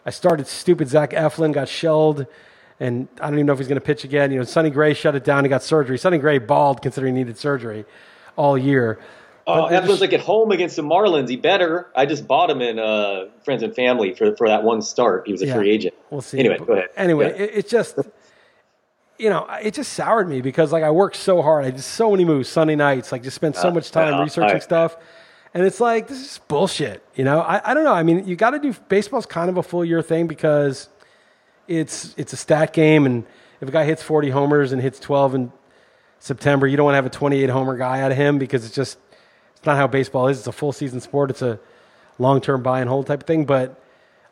I 0.05 0.11
started 0.11 0.45
stupid 0.45 0.87
Zach 0.87 1.09
Eflin, 1.09 1.53
got 1.53 1.67
shelled, 1.67 2.27
and 2.79 3.07
I 3.19 3.31
don't 3.31 3.33
even 3.33 3.47
know 3.47 3.53
if 3.53 3.57
he's 3.57 3.67
going 3.67 3.81
to 3.81 3.85
pitch 3.85 4.03
again. 4.03 4.31
You 4.31 4.37
know, 4.37 4.43
Sonny 4.43 4.69
Gray 4.69 4.93
shut 4.93 5.15
it 5.15 5.23
down. 5.23 5.43
He 5.43 5.49
got 5.49 5.63
surgery. 5.63 5.97
Sonny 5.97 6.19
Gray 6.19 6.37
balled 6.37 6.83
considering 6.83 7.15
he 7.15 7.23
needed 7.23 7.39
surgery 7.39 7.83
all 8.35 8.59
year. 8.59 8.99
Oh, 9.49 9.67
Eflin's 9.67 9.87
just, 9.87 10.01
like 10.01 10.13
at 10.13 10.19
home 10.19 10.51
against 10.51 10.75
the 10.75 10.81
Marlins. 10.81 11.29
He 11.29 11.35
better. 11.35 11.87
I 11.95 12.05
just 12.05 12.27
bought 12.27 12.49
him 12.49 12.61
in 12.61 12.79
uh, 12.79 13.25
Friends 13.43 13.63
and 13.63 13.75
Family 13.75 14.13
for, 14.13 14.35
for 14.35 14.47
that 14.47 14.63
one 14.63 14.81
start. 14.81 15.23
He 15.25 15.31
was 15.31 15.41
a 15.41 15.47
yeah, 15.47 15.55
free 15.55 15.69
agent. 15.69 15.95
We'll 16.09 16.21
see. 16.21 16.39
Anyway, 16.39 16.57
go 16.57 16.73
ahead. 16.73 16.89
Anyway, 16.95 17.29
yeah. 17.29 17.43
it, 17.43 17.51
it's 17.55 17.71
just 17.71 17.97
you 19.19 19.29
know, 19.29 19.45
it 19.61 19.73
just 19.73 19.93
soured 19.93 20.29
me 20.29 20.41
because 20.41 20.71
like 20.71 20.83
I 20.83 20.91
worked 20.91 21.17
so 21.17 21.41
hard. 21.41 21.65
I 21.65 21.71
did 21.71 21.81
so 21.81 22.11
many 22.11 22.25
moves 22.25 22.49
Sunday 22.49 22.75
nights, 22.75 23.11
like 23.11 23.21
just 23.21 23.35
spent 23.35 23.55
so 23.55 23.67
uh, 23.67 23.73
much 23.73 23.91
time 23.91 24.13
uh, 24.13 24.23
researching 24.23 24.55
I, 24.55 24.59
stuff. 24.59 24.95
And 25.53 25.65
it's 25.65 25.79
like, 25.79 26.07
this 26.07 26.19
is 26.19 26.39
bullshit. 26.47 27.03
You 27.15 27.23
know, 27.23 27.41
I, 27.41 27.71
I 27.71 27.73
don't 27.73 27.83
know. 27.83 27.93
I 27.93 28.03
mean, 28.03 28.27
you 28.27 28.35
got 28.35 28.51
to 28.51 28.59
do 28.59 28.73
baseball's 28.87 29.25
kind 29.25 29.49
of 29.49 29.57
a 29.57 29.63
full 29.63 29.83
year 29.83 30.01
thing 30.01 30.27
because 30.27 30.89
it's, 31.67 32.13
it's 32.17 32.33
a 32.33 32.37
stat 32.37 32.71
game. 32.71 33.05
And 33.05 33.25
if 33.59 33.67
a 33.67 33.71
guy 33.71 33.83
hits 33.83 34.03
40 34.03 34.29
homers 34.29 34.71
and 34.71 34.81
hits 34.81 34.99
12 34.99 35.35
in 35.35 35.51
September, 36.19 36.67
you 36.67 36.77
don't 36.77 36.85
want 36.85 36.93
to 36.93 36.97
have 36.97 37.05
a 37.05 37.09
28 37.09 37.49
homer 37.49 37.77
guy 37.77 38.01
out 38.01 38.11
of 38.11 38.17
him 38.17 38.37
because 38.37 38.63
it's 38.63 38.75
just, 38.75 38.99
it's 39.59 39.65
not 39.65 39.75
how 39.75 39.87
baseball 39.87 40.29
is. 40.29 40.37
It's 40.37 40.47
a 40.47 40.53
full 40.53 40.71
season 40.71 41.01
sport. 41.01 41.29
It's 41.29 41.41
a 41.41 41.59
long 42.17 42.39
term 42.39 42.63
buy 42.63 42.79
and 42.79 42.89
hold 42.89 43.07
type 43.07 43.21
of 43.21 43.27
thing. 43.27 43.43
But 43.43 43.75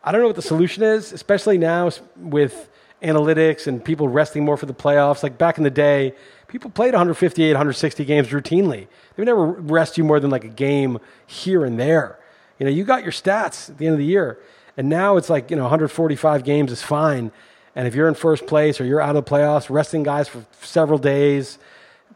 I 0.02 0.14
don't 0.14 0.22
know 0.22 0.28
what 0.28 0.38
the 0.38 0.42
solution 0.42 0.84
is, 0.84 1.12
especially 1.12 1.58
now 1.58 1.92
with 2.16 2.70
analytics 3.04 3.68
and 3.68 3.84
people 3.84 4.08
resting 4.08 4.46
more 4.46 4.56
for 4.56 4.68
the 4.68 4.74
playoffs. 4.74 5.24
Like 5.24 5.38
back 5.38 5.58
in 5.58 5.66
the 5.66 5.70
day, 5.70 6.14
people 6.48 6.70
played 6.70 6.94
158, 6.94 7.50
160 7.50 8.06
games 8.06 8.30
routinely. 8.30 8.88
They 8.88 9.18
would 9.18 9.26
never 9.26 9.46
rest 9.46 9.98
you 9.98 10.06
more 10.06 10.22
than 10.22 10.32
like 10.32 10.46
a 10.46 10.50
game 10.50 10.98
here 11.26 11.66
and 11.66 11.78
there. 11.78 12.18
You 12.58 12.66
know, 12.66 12.72
you 12.72 12.86
got 12.86 13.04
your 13.04 13.12
stats 13.12 13.70
at 13.70 13.78
the 13.78 13.86
end 13.86 13.94
of 13.94 14.00
the 14.00 14.06
year. 14.06 14.40
And 14.78 14.88
now 14.88 15.18
it's 15.18 15.30
like, 15.30 15.52
you 15.52 15.58
know, 15.58 15.64
145 15.64 16.46
games 16.46 16.72
is 16.72 16.82
fine. 16.82 17.32
And 17.76 17.86
if 17.86 17.96
you're 17.96 18.08
in 18.08 18.14
first 18.14 18.48
place 18.48 18.80
or 18.80 18.86
you're 18.86 19.02
out 19.02 19.16
of 19.16 19.26
the 19.26 19.30
playoffs, 19.30 19.70
resting 19.70 20.04
guys 20.04 20.30
for 20.30 20.46
several 20.62 20.98
days, 20.98 21.60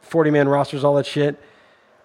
40 0.02 0.32
man 0.32 0.48
rosters, 0.48 0.86
all 0.86 0.96
that 0.96 1.06
shit, 1.06 1.38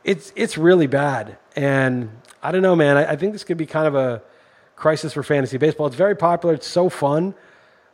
it's, 0.06 0.32
it's 0.36 0.56
really 0.56 0.86
bad. 0.86 1.36
And 1.56 2.10
I 2.40 2.52
don't 2.52 2.62
know, 2.62 2.76
man. 2.76 2.96
I, 2.96 3.12
I 3.12 3.16
think 3.16 3.32
this 3.32 3.42
could 3.42 3.58
be 3.58 3.66
kind 3.66 3.88
of 3.88 3.96
a 3.96 4.22
crisis 4.76 5.12
for 5.12 5.22
fantasy 5.24 5.58
baseball. 5.58 5.88
It's 5.88 5.96
very 5.96 6.14
popular. 6.14 6.54
It's 6.54 6.66
so 6.66 6.88
fun. 6.88 7.34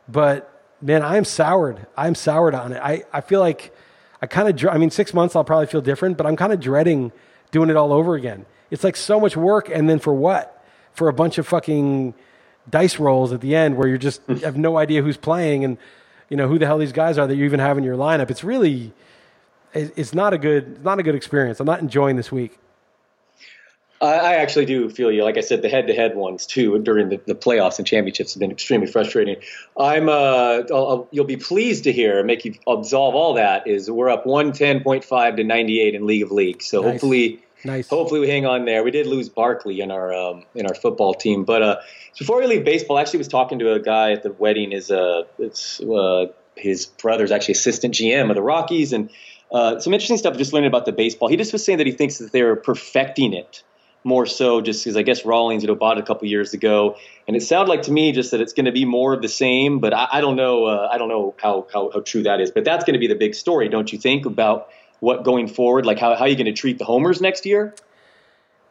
But 0.07 0.49
man, 0.79 1.01
I'm 1.01 1.25
soured. 1.25 1.87
I'm 1.97 2.13
soured 2.13 2.53
on 2.53 2.71
it. 2.71 2.79
I, 2.81 3.03
I 3.11 3.21
feel 3.21 3.39
like 3.39 3.75
I 4.21 4.27
kind 4.27 4.47
of, 4.47 4.69
I 4.69 4.77
mean, 4.77 4.91
six 4.91 5.11
months 5.11 5.35
I'll 5.35 5.43
probably 5.43 5.65
feel 5.65 5.81
different, 5.81 6.17
but 6.17 6.27
I'm 6.27 6.35
kind 6.35 6.53
of 6.53 6.59
dreading 6.59 7.11
doing 7.51 7.71
it 7.71 7.75
all 7.75 7.91
over 7.91 8.13
again. 8.13 8.45
It's 8.69 8.83
like 8.83 8.95
so 8.95 9.19
much 9.19 9.35
work, 9.35 9.69
and 9.69 9.89
then 9.89 9.99
for 9.99 10.13
what? 10.13 10.63
For 10.93 11.07
a 11.07 11.13
bunch 11.13 11.37
of 11.37 11.47
fucking 11.47 12.13
dice 12.69 12.99
rolls 12.99 13.33
at 13.33 13.41
the 13.41 13.55
end 13.55 13.75
where 13.75 13.87
you're 13.87 13.97
just 13.97 14.25
have 14.43 14.55
no 14.55 14.77
idea 14.77 15.01
who's 15.01 15.17
playing 15.17 15.65
and 15.65 15.77
you 16.29 16.37
know 16.37 16.47
who 16.47 16.57
the 16.57 16.65
hell 16.65 16.77
these 16.77 16.91
guys 16.91 17.17
are 17.17 17.27
that 17.27 17.35
you 17.35 17.45
even 17.45 17.59
have 17.59 17.77
in 17.77 17.83
your 17.83 17.97
lineup. 17.97 18.29
It's 18.29 18.43
really, 18.43 18.93
it's 19.73 20.13
not 20.13 20.33
a 20.33 20.37
good, 20.37 20.83
not 20.83 20.99
a 20.99 21.03
good 21.03 21.15
experience. 21.15 21.59
I'm 21.59 21.65
not 21.65 21.79
enjoying 21.81 22.15
this 22.15 22.31
week. 22.31 22.57
I, 24.03 24.15
I 24.15 24.33
actually 24.35 24.65
do 24.65 24.89
feel 24.89 25.11
you. 25.11 25.23
Like 25.23 25.37
I 25.37 25.41
said, 25.41 25.61
the 25.61 25.69
head-to-head 25.69 26.15
ones 26.15 26.45
too 26.45 26.77
during 26.79 27.09
the, 27.09 27.21
the 27.25 27.35
playoffs 27.35 27.77
and 27.77 27.87
championships 27.87 28.33
have 28.33 28.39
been 28.39 28.51
extremely 28.51 28.87
frustrating. 28.87 29.37
I'm. 29.79 30.09
Uh, 30.09 30.63
I'll, 30.71 30.87
I'll, 30.87 31.07
you'll 31.11 31.25
be 31.25 31.37
pleased 31.37 31.85
to 31.85 31.91
hear, 31.91 32.23
make 32.23 32.43
you 32.45 32.55
absolve 32.67 33.15
all 33.15 33.35
that. 33.35 33.65
Is 33.65 33.89
we're 33.89 34.09
up 34.09 34.25
110.5 34.25 35.35
to 35.37 35.43
98 35.43 35.95
in 35.95 36.05
League 36.05 36.23
of 36.23 36.31
Leagues. 36.31 36.65
So 36.65 36.81
Nice. 36.81 36.91
hopefully. 36.91 37.39
Nice. 37.65 37.87
Hopefully 37.87 38.19
we 38.19 38.27
hang 38.27 38.45
on 38.45 38.65
there. 38.65 38.83
We 38.83 38.91
did 38.91 39.07
lose 39.07 39.29
Barkley 39.29 39.79
in 39.79 39.89
our 39.89 40.13
um, 40.13 40.43
in 40.53 40.65
our 40.65 40.75
football 40.75 41.13
team, 41.13 41.45
but 41.45 41.61
uh, 41.61 41.77
before 42.19 42.41
we 42.41 42.45
leave 42.45 42.65
baseball, 42.65 42.97
I 42.97 43.01
actually 43.01 43.19
was 43.19 43.29
talking 43.29 43.59
to 43.59 43.71
a 43.71 43.79
guy 43.79 44.11
at 44.11 44.21
the 44.21 44.33
wedding. 44.33 44.73
Is 44.73 44.91
uh, 44.91 45.23
it's 45.39 45.79
uh, 45.79 46.25
his 46.57 46.85
brother's 46.85 47.31
actually 47.31 47.53
assistant 47.53 47.93
GM 47.93 48.29
of 48.29 48.35
the 48.35 48.41
Rockies, 48.41 48.91
and 48.91 49.09
uh, 49.53 49.79
some 49.79 49.93
interesting 49.93 50.17
stuff. 50.17 50.35
Just 50.37 50.51
learning 50.51 50.67
about 50.67 50.85
the 50.85 50.91
baseball. 50.91 51.29
He 51.29 51.37
just 51.37 51.53
was 51.53 51.63
saying 51.63 51.77
that 51.77 51.87
he 51.87 51.93
thinks 51.93 52.17
that 52.17 52.31
they're 52.31 52.55
perfecting 52.55 53.33
it 53.33 53.63
more 54.03 54.25
so, 54.25 54.59
just 54.61 54.83
because 54.83 54.97
I 54.97 55.03
guess 55.03 55.23
Rawlings 55.23 55.63
you 55.63 55.67
know 55.67 55.75
bought 55.75 55.97
it 55.97 56.03
a 56.03 56.05
couple 56.05 56.27
years 56.27 56.53
ago, 56.53 56.97
and 57.27 57.37
it 57.37 57.41
sounded 57.41 57.69
like 57.69 57.83
to 57.83 57.91
me 57.91 58.11
just 58.11 58.31
that 58.31 58.41
it's 58.41 58.53
going 58.53 58.65
to 58.65 58.71
be 58.71 58.83
more 58.83 59.13
of 59.13 59.21
the 59.21 59.29
same. 59.29 59.79
But 59.79 59.93
I, 59.93 60.07
I 60.13 60.21
don't 60.21 60.35
know. 60.35 60.65
Uh, 60.65 60.89
I 60.91 60.97
don't 60.97 61.07
know 61.07 61.35
how, 61.41 61.67
how 61.71 61.91
how 61.93 62.01
true 62.01 62.23
that 62.23 62.41
is. 62.41 62.51
But 62.51 62.65
that's 62.65 62.83
going 62.83 62.93
to 62.93 62.99
be 62.99 63.07
the 63.07 63.15
big 63.15 63.35
story, 63.35 63.69
don't 63.69 63.91
you 63.93 63.99
think? 63.99 64.25
About 64.25 64.69
what 64.99 65.23
going 65.23 65.47
forward, 65.47 65.85
like 65.85 65.99
how 65.99 66.15
how 66.15 66.25
are 66.25 66.27
you 66.27 66.35
going 66.35 66.45
to 66.45 66.53
treat 66.53 66.79
the 66.79 66.85
homers 66.85 67.21
next 67.21 67.45
year? 67.45 67.75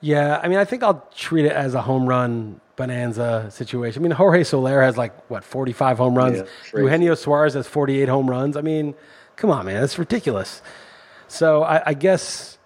Yeah, 0.01 0.40
I 0.42 0.49
mean, 0.49 0.59
I 0.59 0.64
think 0.64 0.83
I'll 0.83 1.07
treat 1.14 1.45
it 1.45 1.53
as 1.53 1.75
a 1.75 1.83
home 1.83 2.09
run 2.09 2.61
bonanza 2.75 3.49
situation. 3.51 4.03
I 4.03 4.09
mean, 4.09 4.11
Jorge 4.11 4.42
Soler 4.42 4.83
has 4.83 4.99
like 4.99 5.31
what 5.31 5.45
forty 5.45 5.73
five 5.73 5.99
home 5.99 6.16
runs. 6.16 6.38
Yeah. 6.38 6.81
Eugenio 6.81 7.14
Suarez 7.14 7.55
has 7.55 7.68
forty 7.68 8.03
eight 8.03 8.09
home 8.09 8.29
runs. 8.29 8.57
I 8.57 8.62
mean, 8.62 8.95
come 9.37 9.51
on, 9.51 9.66
man, 9.66 9.81
that's 9.81 9.99
ridiculous. 9.99 10.62
So 11.29 11.62
I, 11.62 11.83
I 11.90 11.95
guess 11.95 12.59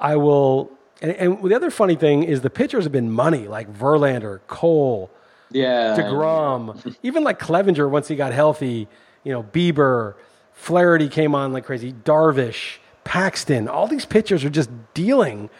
I 0.00 0.16
will. 0.16 0.70
And, 1.00 1.12
and 1.12 1.42
the 1.42 1.54
other 1.54 1.70
funny 1.70 1.94
thing 1.94 2.24
is 2.24 2.40
the 2.40 2.50
pitchers 2.50 2.84
have 2.84 2.92
been 2.92 3.10
money, 3.10 3.46
like 3.46 3.72
Verlander, 3.72 4.40
Cole, 4.48 5.10
Yeah, 5.50 5.96
Degrom, 5.96 6.96
even 7.02 7.22
like 7.22 7.38
Clevinger 7.38 7.88
once 7.88 8.08
he 8.08 8.16
got 8.16 8.32
healthy. 8.32 8.88
You 9.24 9.32
know, 9.32 9.42
Bieber, 9.42 10.14
Flaherty 10.52 11.08
came 11.08 11.34
on 11.34 11.52
like 11.52 11.64
crazy. 11.64 11.92
Darvish, 11.92 12.78
Paxton, 13.04 13.68
all 13.68 13.86
these 13.86 14.04
pitchers 14.04 14.44
are 14.44 14.50
just 14.50 14.70
dealing 14.94 15.50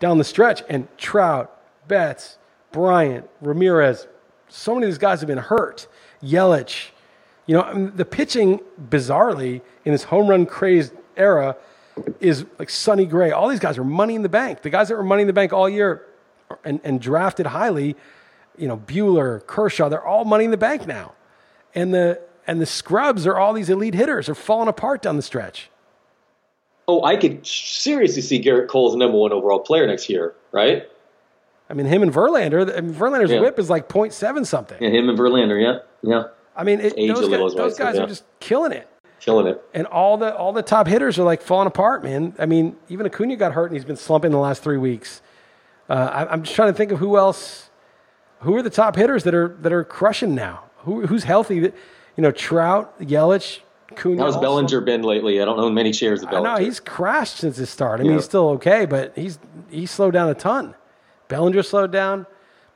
down 0.00 0.18
the 0.18 0.24
stretch. 0.24 0.62
And 0.68 0.88
Trout, 0.98 1.60
Betts, 1.86 2.38
Bryant, 2.72 3.28
Ramirez, 3.40 4.06
so 4.48 4.74
many 4.74 4.86
of 4.86 4.92
these 4.92 4.98
guys 4.98 5.20
have 5.20 5.28
been 5.28 5.38
hurt. 5.38 5.86
Yelich, 6.22 6.90
you 7.48 7.54
know, 7.54 7.90
the 7.92 8.04
pitching 8.04 8.60
bizarrely 8.90 9.60
in 9.84 9.90
this 9.92 10.04
home 10.04 10.28
run 10.28 10.46
crazed 10.46 10.92
era 11.16 11.56
is 12.20 12.44
like 12.60 12.70
Sonny 12.70 13.06
Gray. 13.06 13.32
All 13.32 13.48
these 13.48 13.58
guys 13.58 13.76
are 13.78 13.84
money 13.84 14.14
in 14.14 14.22
the 14.22 14.28
bank. 14.28 14.62
The 14.62 14.70
guys 14.70 14.88
that 14.88 14.96
were 14.96 15.02
money 15.02 15.22
in 15.22 15.26
the 15.26 15.32
bank 15.32 15.52
all 15.52 15.68
year 15.68 16.04
and, 16.64 16.78
and 16.84 17.00
drafted 17.00 17.46
highly, 17.46 17.96
you 18.56 18.68
know, 18.68 18.76
Buehler, 18.76 19.44
Kershaw, 19.46 19.88
they're 19.88 20.04
all 20.06 20.24
money 20.24 20.44
in 20.44 20.52
the 20.52 20.56
bank 20.56 20.86
now. 20.86 21.14
And 21.74 21.92
the 21.92 22.20
and 22.46 22.60
the 22.60 22.66
scrubs 22.66 23.26
are 23.26 23.36
all 23.36 23.52
these 23.52 23.68
elite 23.70 23.94
hitters. 23.94 24.26
They're 24.26 24.34
falling 24.34 24.68
apart 24.68 25.02
down 25.02 25.16
the 25.16 25.22
stretch. 25.22 25.70
Oh, 26.86 27.02
I 27.04 27.16
could 27.16 27.46
seriously 27.46 28.22
see 28.22 28.42
Gerrit 28.42 28.68
Cole 28.68 28.86
as 28.88 28.92
the 28.92 28.98
number 28.98 29.18
one 29.18 29.32
overall 29.32 29.58
player 29.60 29.86
next 29.86 30.08
year, 30.08 30.34
right? 30.52 30.88
I 31.68 31.74
mean, 31.74 31.84
him 31.86 32.02
and 32.02 32.10
Verlander. 32.12 32.74
I 32.76 32.80
mean, 32.80 32.94
Verlander's 32.94 33.30
Yeah. 33.30 33.40
whip 33.40 33.58
is 33.58 33.68
like 33.68 33.88
0.7 33.90 34.46
something. 34.46 34.78
Yeah, 34.82 34.88
him 34.88 35.08
and 35.10 35.18
Verlander, 35.18 35.60
yeah, 35.62 35.80
yeah, 36.02 36.24
I 36.58 36.64
mean, 36.64 36.80
it, 36.80 36.96
those, 36.96 37.20
guys, 37.20 37.20
is 37.20 37.28
what 37.28 37.40
I 37.40 37.62
those 37.62 37.78
guys 37.78 37.94
yeah. 37.96 38.02
are 38.02 38.06
just 38.06 38.24
killing 38.40 38.72
it. 38.72 38.88
killing 39.20 39.46
it. 39.46 39.62
And 39.72 39.86
all 39.86 40.18
the 40.18 40.36
all 40.36 40.52
the 40.52 40.62
top 40.62 40.88
hitters 40.88 41.18
are 41.18 41.22
like 41.22 41.40
falling 41.40 41.68
apart, 41.68 42.02
man. 42.02 42.34
I 42.38 42.46
mean, 42.46 42.76
even 42.88 43.06
Acuna 43.06 43.36
got 43.36 43.52
hurt 43.52 43.66
and 43.66 43.74
he's 43.74 43.84
been 43.84 43.96
slumping 43.96 44.32
the 44.32 44.38
last 44.38 44.62
three 44.62 44.76
weeks. 44.76 45.22
Uh, 45.88 45.94
I, 46.12 46.32
I'm 46.32 46.42
just 46.42 46.54
trying 46.54 46.72
to 46.72 46.76
think 46.76 46.92
of 46.92 46.98
who 46.98 47.16
else. 47.16 47.70
Who 48.40 48.54
are 48.56 48.62
the 48.62 48.70
top 48.70 48.96
hitters 48.96 49.24
that 49.24 49.34
are 49.34 49.56
that 49.60 49.72
are 49.72 49.84
crushing 49.84 50.34
now? 50.34 50.64
Who, 50.78 51.06
who's 51.06 51.24
healthy? 51.24 51.60
That 51.60 51.74
you 52.16 52.22
know, 52.22 52.30
Trout, 52.32 53.00
Yelich, 53.00 53.60
Acuna. 53.92 54.22
How's 54.22 54.34
also. 54.34 54.40
Bellinger 54.40 54.80
been 54.80 55.02
lately? 55.02 55.40
I 55.40 55.44
don't 55.44 55.56
know 55.56 55.70
many 55.70 55.92
shares 55.92 56.22
of 56.22 56.30
Bellinger. 56.30 56.58
know 56.58 56.64
he's 56.64 56.80
crashed 56.80 57.36
since 57.36 57.56
his 57.56 57.70
start. 57.70 58.00
I 58.00 58.02
mean, 58.02 58.12
Yeah. 58.12 58.18
he's 58.18 58.24
still 58.24 58.48
okay, 58.50 58.84
but 58.86 59.12
he's 59.16 59.38
he 59.70 59.86
slowed 59.86 60.14
down 60.14 60.28
a 60.28 60.34
ton. 60.34 60.74
Bellinger 61.28 61.62
slowed 61.62 61.92
down, 61.92 62.26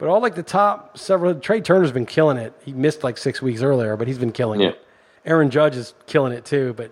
but 0.02 0.08
all 0.08 0.20
like 0.20 0.34
the 0.34 0.42
top 0.42 0.98
several. 0.98 1.32
Trea 1.36 1.60
Turner's 1.60 1.92
been 1.92 2.06
killing 2.06 2.36
it. 2.36 2.52
He 2.64 2.72
missed 2.72 3.04
like 3.04 3.16
six 3.16 3.40
weeks 3.40 3.62
earlier, 3.62 3.96
but 3.96 4.08
he's 4.08 4.18
been 4.18 4.32
killing 4.32 4.60
Yeah. 4.60 4.70
it. 4.70 4.80
Aaron 5.24 5.48
Judge 5.48 5.76
is 5.76 5.94
killing 6.06 6.32
it 6.32 6.44
too, 6.44 6.74
but 6.76 6.90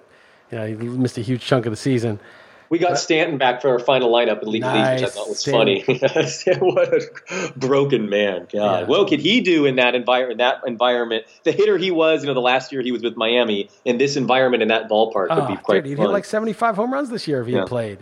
you 0.53 0.59
know, 0.59 0.64
he 0.64 0.75
missed 0.77 1.18
a 1.18 1.20
huge 1.20 1.40
chunk 1.42 1.66
of 1.66 1.73
the 1.73 1.77
season. 1.77 2.20
we 2.68 2.79
got 2.79 2.96
Stanton 3.01 3.37
back 3.37 3.61
for 3.61 3.68
our 3.70 3.81
final 3.81 4.12
lineup 4.12 4.40
in 4.44 4.49
League 4.49 4.62
of 4.62 4.73
Leagues, 4.73 4.88
which 4.90 5.01
I 5.01 5.01
Nice, 5.01 5.14
thought 5.16 5.29
was 5.29 5.38
Stanton. 5.44 5.83
funny. 5.83 6.59
what 6.61 6.94
a 6.94 7.53
broken 7.59 8.09
man! 8.09 8.46
God, 8.53 8.83
Yeah. 8.83 8.87
what 8.87 9.09
could 9.09 9.18
he 9.18 9.40
do 9.40 9.66
in 9.66 9.75
that 9.75 9.96
environment? 9.96 10.38
That 10.38 10.61
environment, 10.64 11.25
the 11.42 11.51
hitter 11.51 11.77
he 11.79 11.90
was, 11.90 12.23
you 12.23 12.29
know, 12.29 12.35
the 12.35 12.40
last 12.40 12.70
year 12.70 12.81
he 12.81 12.92
was 12.92 13.03
with 13.03 13.16
Miami, 13.16 13.68
in 13.85 13.99
this 13.99 14.16
environment 14.16 14.62
in 14.62 14.68
that 14.68 14.88
ballpark 14.88 15.31
would 15.31 15.33
Oh, 15.33 15.46
be 15.49 15.55
ah, 15.55 15.61
quite 15.64 15.75
dude, 15.83 15.87
he'd 15.87 15.99
hit 15.99 16.11
like 16.11 16.25
75 16.25 16.77
home 16.77 16.92
runs 16.92 17.11
this 17.11 17.27
year 17.27 17.40
if 17.40 17.49
he 17.49 17.55
Yeah. 17.55 17.59
had 17.61 17.66
played. 17.68 17.99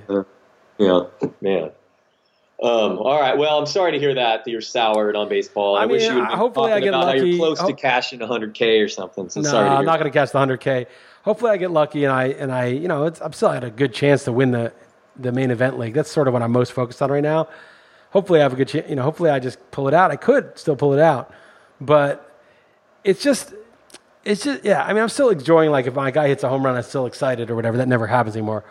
yeah, 0.77 1.01
man. 1.41 1.71
Um, 2.61 2.99
all 2.99 3.21
right. 3.21 3.39
Well, 3.39 3.59
I'm 3.59 3.67
sorry 3.67 3.93
to 3.93 3.99
hear 4.01 4.15
that 4.15 4.45
that 4.45 4.51
you're 4.51 4.61
soured 4.61 5.15
on 5.15 5.29
baseball. 5.29 5.77
I, 5.77 5.83
I 5.83 5.87
wish 5.87 6.03
mean, 6.03 6.13
you 6.15 6.19
would. 6.23 6.31
uh, 6.33 6.37
hopefully 6.37 6.73
I 6.73 6.81
get 6.81 6.91
lucky. 6.93 7.29
you're 7.31 7.39
close 7.39 7.61
Ho- 7.61 7.69
to 7.69 7.73
cashing 7.73 8.19
100k 8.19 8.85
or 8.85 8.89
something. 8.89 9.29
So 9.29 9.41
No, 9.43 9.51
sorry. 9.51 9.69
I'm 9.69 9.85
not 9.85 10.01
going 10.01 10.11
to 10.11 10.19
cash 10.19 10.31
the 10.31 10.39
100K. 10.39 10.87
Hopefully, 11.23 11.51
I 11.53 11.57
get 11.57 11.71
lucky 11.71 12.05
and 12.05 12.13
I 12.13 12.25
and 12.29 12.51
I, 12.51 12.67
you 12.67 12.89
know, 12.89 13.05
it's, 13.05 13.21
I'm 13.21 13.33
still 13.33 13.51
at 13.51 13.63
a 13.63 13.71
good 13.71 13.95
chance 13.95 14.25
to 14.25 14.33
win 14.33 14.51
the 14.51 14.73
the 15.17 15.31
main 15.31 15.51
event 15.51 15.79
league. 15.79 15.95
That's 15.95 16.11
sort 16.11 16.27
of 16.27 16.33
what 16.33 16.43
I'm 16.43 16.53
most 16.53 16.73
focused 16.73 17.01
on 17.03 17.11
right 17.13 17.23
now. 17.23 17.49
Hopefully, 18.11 18.41
I 18.41 18.43
have 18.45 18.53
a 18.55 18.57
good 18.57 18.69
chance. 18.69 18.89
You 18.89 18.97
know, 18.97 19.03
hopefully, 19.03 19.31
I 19.31 19.39
just 19.39 19.59
pull 19.71 19.87
it 19.89 19.95
out. 19.95 20.11
I 20.11 20.17
could 20.17 20.59
still 20.59 20.75
pull 20.77 20.95
it 20.95 21.01
out, 21.01 21.31
but 21.81 22.41
it's 23.05 23.23
just, 23.23 23.53
it's 24.25 24.43
just, 24.43 24.65
yeah. 24.65 24.83
I 24.83 24.93
mean, 24.95 25.03
I'm 25.03 25.09
still 25.11 25.29
enjoying. 25.29 25.71
Like, 25.71 25.87
if 25.87 25.95
my 25.95 26.11
guy 26.11 26.27
hits 26.29 26.43
a 26.43 26.49
home 26.49 26.65
run, 26.65 26.75
I'm 26.77 26.83
still 26.83 27.07
excited 27.07 27.51
or 27.51 27.55
whatever. 27.55 27.77
That 27.77 27.89
never 27.89 28.07
happens 28.07 28.35
anymore. 28.35 28.65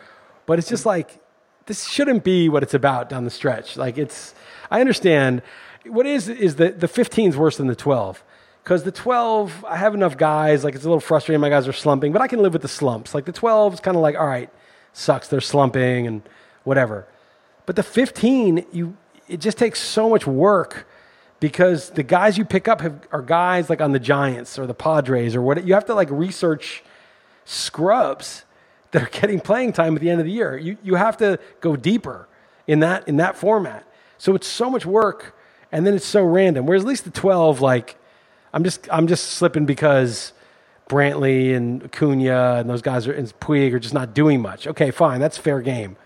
But 0.46 0.58
it's 0.60 0.68
just 0.68 0.86
like 0.86 1.20
this 1.68 1.88
shouldn't 1.88 2.24
be 2.24 2.50
what 2.50 2.64
it's 2.64 2.74
about 2.74 3.10
down 3.10 3.24
the 3.24 3.30
stretch. 3.30 3.78
Like, 3.78 3.98
it's. 3.98 4.34
I 4.72 4.82
understand. 4.82 5.42
What 5.86 6.06
is 6.06 6.28
is 6.28 6.56
the 6.56 6.70
the 6.72 6.88
15 6.88 7.30
is 7.30 7.38
worse 7.38 7.58
than 7.58 7.68
the 7.68 7.76
12 7.76 8.24
because 8.64 8.84
the 8.84 8.92
12 8.92 9.64
I 9.66 9.78
have 9.78 9.94
enough 9.94 10.18
guys. 10.18 10.64
Like, 10.64 10.76
it's 10.76 10.84
a 10.84 10.88
little 10.88 11.00
frustrating. 11.00 11.40
My 11.40 11.50
guys 11.50 11.68
are 11.68 11.74
slumping, 11.74 12.12
but 12.12 12.22
I 12.22 12.28
can 12.28 12.42
live 12.42 12.54
with 12.54 12.64
the 12.64 12.68
slumps. 12.68 13.14
Like 13.14 13.26
the 13.26 13.32
12 13.32 13.76
is 13.76 13.80
kind 13.80 13.96
of 13.96 14.02
like, 14.02 14.18
all 14.18 14.28
right, 14.28 14.50
sucks. 14.92 15.28
They're 15.28 15.40
slumping 15.40 16.08
and 16.08 16.22
whatever. 16.64 17.08
But 17.66 17.76
the 17.76 17.84
15, 17.84 18.66
you 18.72 18.98
it 19.28 19.40
just 19.40 19.58
takes 19.58 19.80
so 19.80 20.10
much 20.10 20.26
work 20.26 20.88
because 21.40 21.92
the 21.92 22.04
guys 22.04 22.38
you 22.38 22.46
pick 22.46 22.68
up 22.68 22.82
have, 22.82 23.08
are 23.12 23.22
guys 23.22 23.70
like 23.70 23.82
on 23.82 23.92
the 23.92 24.00
Giants 24.00 24.58
or 24.58 24.66
the 24.66 24.74
Padres 24.74 25.36
or 25.36 25.42
what. 25.42 25.66
You 25.66 25.74
have 25.74 25.86
to 25.86 25.94
like 25.94 26.10
research 26.12 26.84
scrubs 27.46 28.44
that 28.92 29.04
are 29.04 29.10
getting 29.10 29.40
playing 29.40 29.74
time 29.74 29.96
at 29.96 30.02
the 30.02 30.10
end 30.10 30.20
of 30.20 30.26
the 30.26 30.32
year. 30.32 30.58
You 30.58 30.78
you 30.84 30.96
have 30.96 31.18
to 31.18 31.40
go 31.62 31.76
deeper 31.76 32.28
in 32.68 32.80
that 32.80 33.08
in 33.08 33.18
that 33.18 33.36
format. 33.36 33.86
So 34.18 34.36
it's 34.36 34.48
so 34.48 34.70
much 34.70 34.86
work, 34.86 35.36
and 35.72 35.86
then 35.86 35.94
it's 35.94 36.06
so 36.06 36.24
random. 36.24 36.66
Whereas 36.66 36.84
at 36.84 36.88
least 36.88 37.04
the 37.04 37.12
12, 37.12 37.62
like 37.62 37.98
I'm 38.54 38.64
just 38.64 38.88
I'm 38.92 39.08
just 39.08 39.32
slipping 39.32 39.66
because. 39.66 40.34
Brantley 40.90 41.54
and 41.54 41.84
Acuna 41.84 42.56
and 42.60 42.70
those 42.70 42.82
guys 42.82 43.08
are 43.08 43.12
and 43.12 43.28
Puig 43.42 43.74
are 43.74 43.80
just 43.80 43.94
not 43.94 44.14
doing 44.14 44.42
much. 44.42 44.68
Okay, 44.68 44.90
fine, 44.90 45.20
that's 45.20 45.38
fair 45.38 45.60
game. 45.60 45.98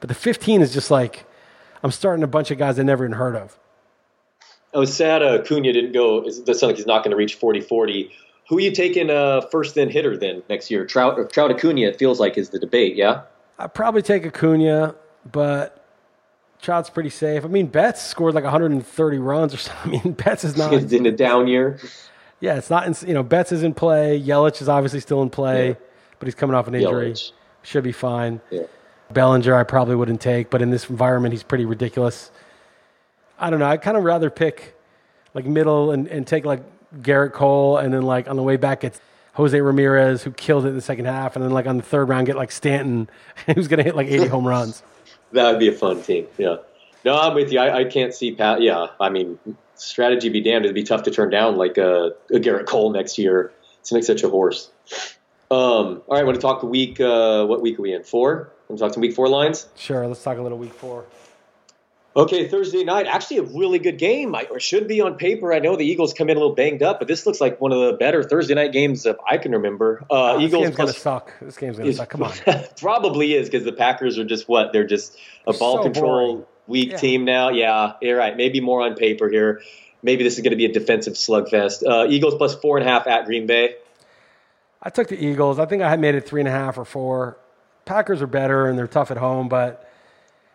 But 0.00 0.08
the 0.08 0.14
15 0.16 0.60
is 0.60 0.74
just 0.74 0.90
like 0.90 1.24
I'm 1.84 1.90
starting 1.92 2.24
a 2.24 2.26
bunch 2.26 2.50
of 2.50 2.58
guys 2.58 2.78
I 2.78 2.82
never 2.82 3.04
even 3.04 3.16
heard 3.16 3.36
of. 3.36 3.56
I 4.74 4.78
was 4.78 4.94
sad 4.94 5.22
uh, 5.22 5.42
Cunha 5.42 5.72
didn't 5.72 5.92
go. 5.92 6.26
It 6.26 6.44
does 6.44 6.58
sound 6.58 6.70
like 6.70 6.76
he's 6.76 6.86
not 6.86 7.04
going 7.04 7.12
to 7.12 7.16
reach 7.16 7.36
40 7.36 7.60
40. 7.60 8.10
Who 8.48 8.58
are 8.58 8.60
you 8.60 8.72
taking 8.72 9.10
uh, 9.10 9.42
first 9.50 9.74
then 9.74 9.88
hitter 9.88 10.16
then 10.16 10.42
next 10.50 10.70
year? 10.70 10.84
Trout 10.84 11.18
or 11.18 11.24
Trout 11.24 11.50
Acuna, 11.50 11.82
it 11.82 11.96
feels 11.98 12.20
like, 12.20 12.36
is 12.36 12.50
the 12.50 12.58
debate, 12.58 12.94
yeah? 12.96 13.22
I'd 13.58 13.72
probably 13.72 14.02
take 14.02 14.26
Acuna, 14.26 14.94
but 15.30 15.84
Trout's 16.60 16.90
pretty 16.90 17.08
safe. 17.10 17.44
I 17.44 17.48
mean, 17.48 17.66
Betts 17.68 18.02
scored 18.02 18.34
like 18.34 18.44
130 18.44 19.18
runs 19.18 19.54
or 19.54 19.56
something. 19.58 20.00
I 20.00 20.04
mean, 20.04 20.12
Betts 20.12 20.44
is 20.44 20.56
not. 20.56 20.74
It's 20.74 20.92
in 20.92 21.06
a 21.06 21.12
down 21.12 21.46
year. 21.46 21.78
Yeah, 22.40 22.56
it's 22.56 22.68
not. 22.68 22.86
In, 22.86 23.08
you 23.08 23.14
know, 23.14 23.22
Betts 23.22 23.52
is 23.52 23.62
in 23.62 23.72
play. 23.72 24.20
Yelich 24.20 24.60
is 24.60 24.68
obviously 24.68 25.00
still 25.00 25.22
in 25.22 25.30
play, 25.30 25.68
Yeah. 25.68 25.74
but 26.18 26.26
he's 26.26 26.34
coming 26.34 26.54
off 26.54 26.68
an 26.68 26.74
injury. 26.74 27.12
Yelich. 27.12 27.32
Should 27.62 27.84
be 27.84 27.92
fine. 27.92 28.42
Yeah. 28.50 28.64
Bellinger, 29.10 29.54
I 29.54 29.62
probably 29.64 29.94
wouldn't 29.94 30.20
take, 30.20 30.50
but 30.50 30.60
in 30.60 30.70
this 30.70 30.90
environment, 30.90 31.32
he's 31.32 31.42
pretty 31.42 31.64
ridiculous. 31.64 32.30
I 33.38 33.48
don't 33.48 33.58
know. 33.58 33.66
I'd 33.66 33.80
kind 33.82 33.96
of 33.96 34.04
rather 34.04 34.28
pick 34.28 34.76
like 35.32 35.46
middle 35.46 35.90
and, 35.92 36.06
and 36.08 36.26
take 36.26 36.44
like 36.44 36.60
Gerrit 37.00 37.32
Cole, 37.32 37.78
and 37.78 37.92
then 37.92 38.02
like 38.02 38.28
on 38.28 38.36
the 38.36 38.42
way 38.42 38.56
back, 38.56 38.84
it's 38.84 39.00
Jose 39.34 39.60
Ramirez, 39.60 40.22
who 40.22 40.30
killed 40.30 40.64
it 40.64 40.68
in 40.68 40.74
the 40.74 40.80
second 40.80 41.06
half, 41.06 41.36
and 41.36 41.44
then 41.44 41.52
like 41.52 41.66
on 41.66 41.76
the 41.76 41.82
third 41.82 42.08
round, 42.08 42.26
get 42.26 42.36
like 42.36 42.52
Stanton, 42.52 43.08
who's 43.54 43.68
going 43.68 43.78
to 43.78 43.84
hit 43.84 43.96
like 43.96 44.08
80 44.08 44.26
home 44.28 44.46
runs. 44.46 44.82
That 45.32 45.50
would 45.50 45.58
be 45.58 45.68
a 45.68 45.72
fun 45.72 46.02
team, 46.02 46.26
yeah. 46.38 46.56
No, 47.04 47.18
I'm 47.18 47.34
with 47.34 47.52
you. 47.52 47.58
I, 47.58 47.80
I 47.80 47.84
can't 47.84 48.14
see 48.14 48.34
Pat. 48.34 48.62
Yeah, 48.62 48.86
I 48.98 49.10
mean, 49.10 49.38
strategy 49.74 50.28
be 50.28 50.40
damned. 50.40 50.64
It'd 50.64 50.74
be 50.74 50.84
tough 50.84 51.02
to 51.02 51.10
turn 51.10 51.30
down 51.30 51.56
like 51.56 51.76
a, 51.76 52.12
a 52.30 52.38
Gerrit 52.38 52.66
Cole 52.66 52.90
next 52.90 53.18
year. 53.18 53.52
It's 53.80 53.92
like 53.92 54.04
such 54.04 54.22
a 54.22 54.30
horse. 54.30 54.70
Um, 55.50 56.02
all 56.06 56.16
right, 56.16 56.24
want 56.24 56.36
to 56.36 56.40
talk 56.40 56.60
the 56.60 56.66
week? 56.66 57.00
Uh, 57.00 57.44
what 57.44 57.60
week 57.60 57.78
are 57.78 57.82
we 57.82 57.92
in? 57.92 58.02
Four. 58.04 58.52
Want 58.68 58.78
to 58.78 58.84
talk 58.84 58.94
some 58.94 59.02
week 59.02 59.14
four 59.14 59.28
lines? 59.28 59.68
Sure, 59.76 60.06
let's 60.06 60.22
talk 60.22 60.38
a 60.38 60.42
little 60.42 60.56
week 60.56 60.72
four. 60.72 61.04
Okay, 62.16 62.46
Thursday 62.46 62.84
night, 62.84 63.06
actually 63.08 63.38
a 63.38 63.42
really 63.42 63.80
good 63.80 63.98
game, 63.98 64.36
I, 64.36 64.44
or 64.48 64.60
should 64.60 64.86
be 64.86 65.00
on 65.00 65.16
paper. 65.16 65.52
I 65.52 65.58
know 65.58 65.74
the 65.74 65.84
Eagles 65.84 66.14
come 66.14 66.30
in 66.30 66.36
a 66.36 66.40
little 66.40 66.54
banged 66.54 66.80
up, 66.80 67.00
but 67.00 67.08
this 67.08 67.26
looks 67.26 67.40
like 67.40 67.60
one 67.60 67.72
of 67.72 67.80
the 67.80 67.94
better 67.94 68.22
Thursday 68.22 68.54
night 68.54 68.70
games 68.70 69.04
I 69.28 69.36
can 69.38 69.50
remember. 69.52 70.04
Uh, 70.08 70.34
Oh, 70.34 70.38
this 70.38 70.46
Eagles 70.48 70.64
game's 70.66 70.76
gonna 70.76 70.92
suck. 70.92 71.32
This 71.40 71.56
game's 71.56 71.76
gonna 71.78 71.90
is- 71.90 71.96
suck. 71.96 72.10
Come 72.10 72.22
on. 72.22 72.32
probably 72.80 73.34
is 73.34 73.48
because 73.48 73.64
the 73.64 73.72
Packers 73.72 74.16
are 74.18 74.24
just 74.24 74.48
what? 74.48 74.72
They're 74.72 74.86
just 74.86 75.18
a 75.44 75.52
ball 75.52 75.78
So 75.78 75.82
control 75.82 76.34
boring. 76.36 76.46
weak 76.68 76.90
Yeah. 76.92 76.96
team 76.98 77.24
now. 77.24 77.48
Yeah, 77.48 77.94
you're 78.00 78.16
right. 78.16 78.36
Maybe 78.36 78.60
more 78.60 78.82
on 78.82 78.94
paper 78.94 79.28
here. 79.28 79.60
Maybe 80.00 80.22
this 80.22 80.34
is 80.34 80.40
going 80.42 80.52
to 80.52 80.56
be 80.56 80.66
a 80.66 80.72
defensive 80.72 81.14
slugfest. 81.14 81.82
Uh, 81.84 82.06
Eagles 82.08 82.36
plus 82.36 82.54
four 82.54 82.78
and 82.78 82.86
a 82.86 82.90
half 82.92 83.08
at 83.08 83.24
Green 83.24 83.46
Bay. 83.48 83.74
I 84.80 84.90
took 84.90 85.08
the 85.08 85.16
Eagles. 85.18 85.58
I 85.58 85.64
think 85.66 85.82
I 85.82 85.88
had 85.90 85.98
made 85.98 86.14
it 86.14 86.28
three 86.28 86.42
and 86.42 86.48
a 86.48 86.52
half 86.52 86.78
or 86.78 86.84
four. 86.84 87.38
Packers 87.86 88.22
are 88.22 88.26
better 88.28 88.66
and 88.66 88.78
they're 88.78 88.86
tough 88.86 89.10
at 89.10 89.16
home, 89.16 89.48
but 89.48 89.90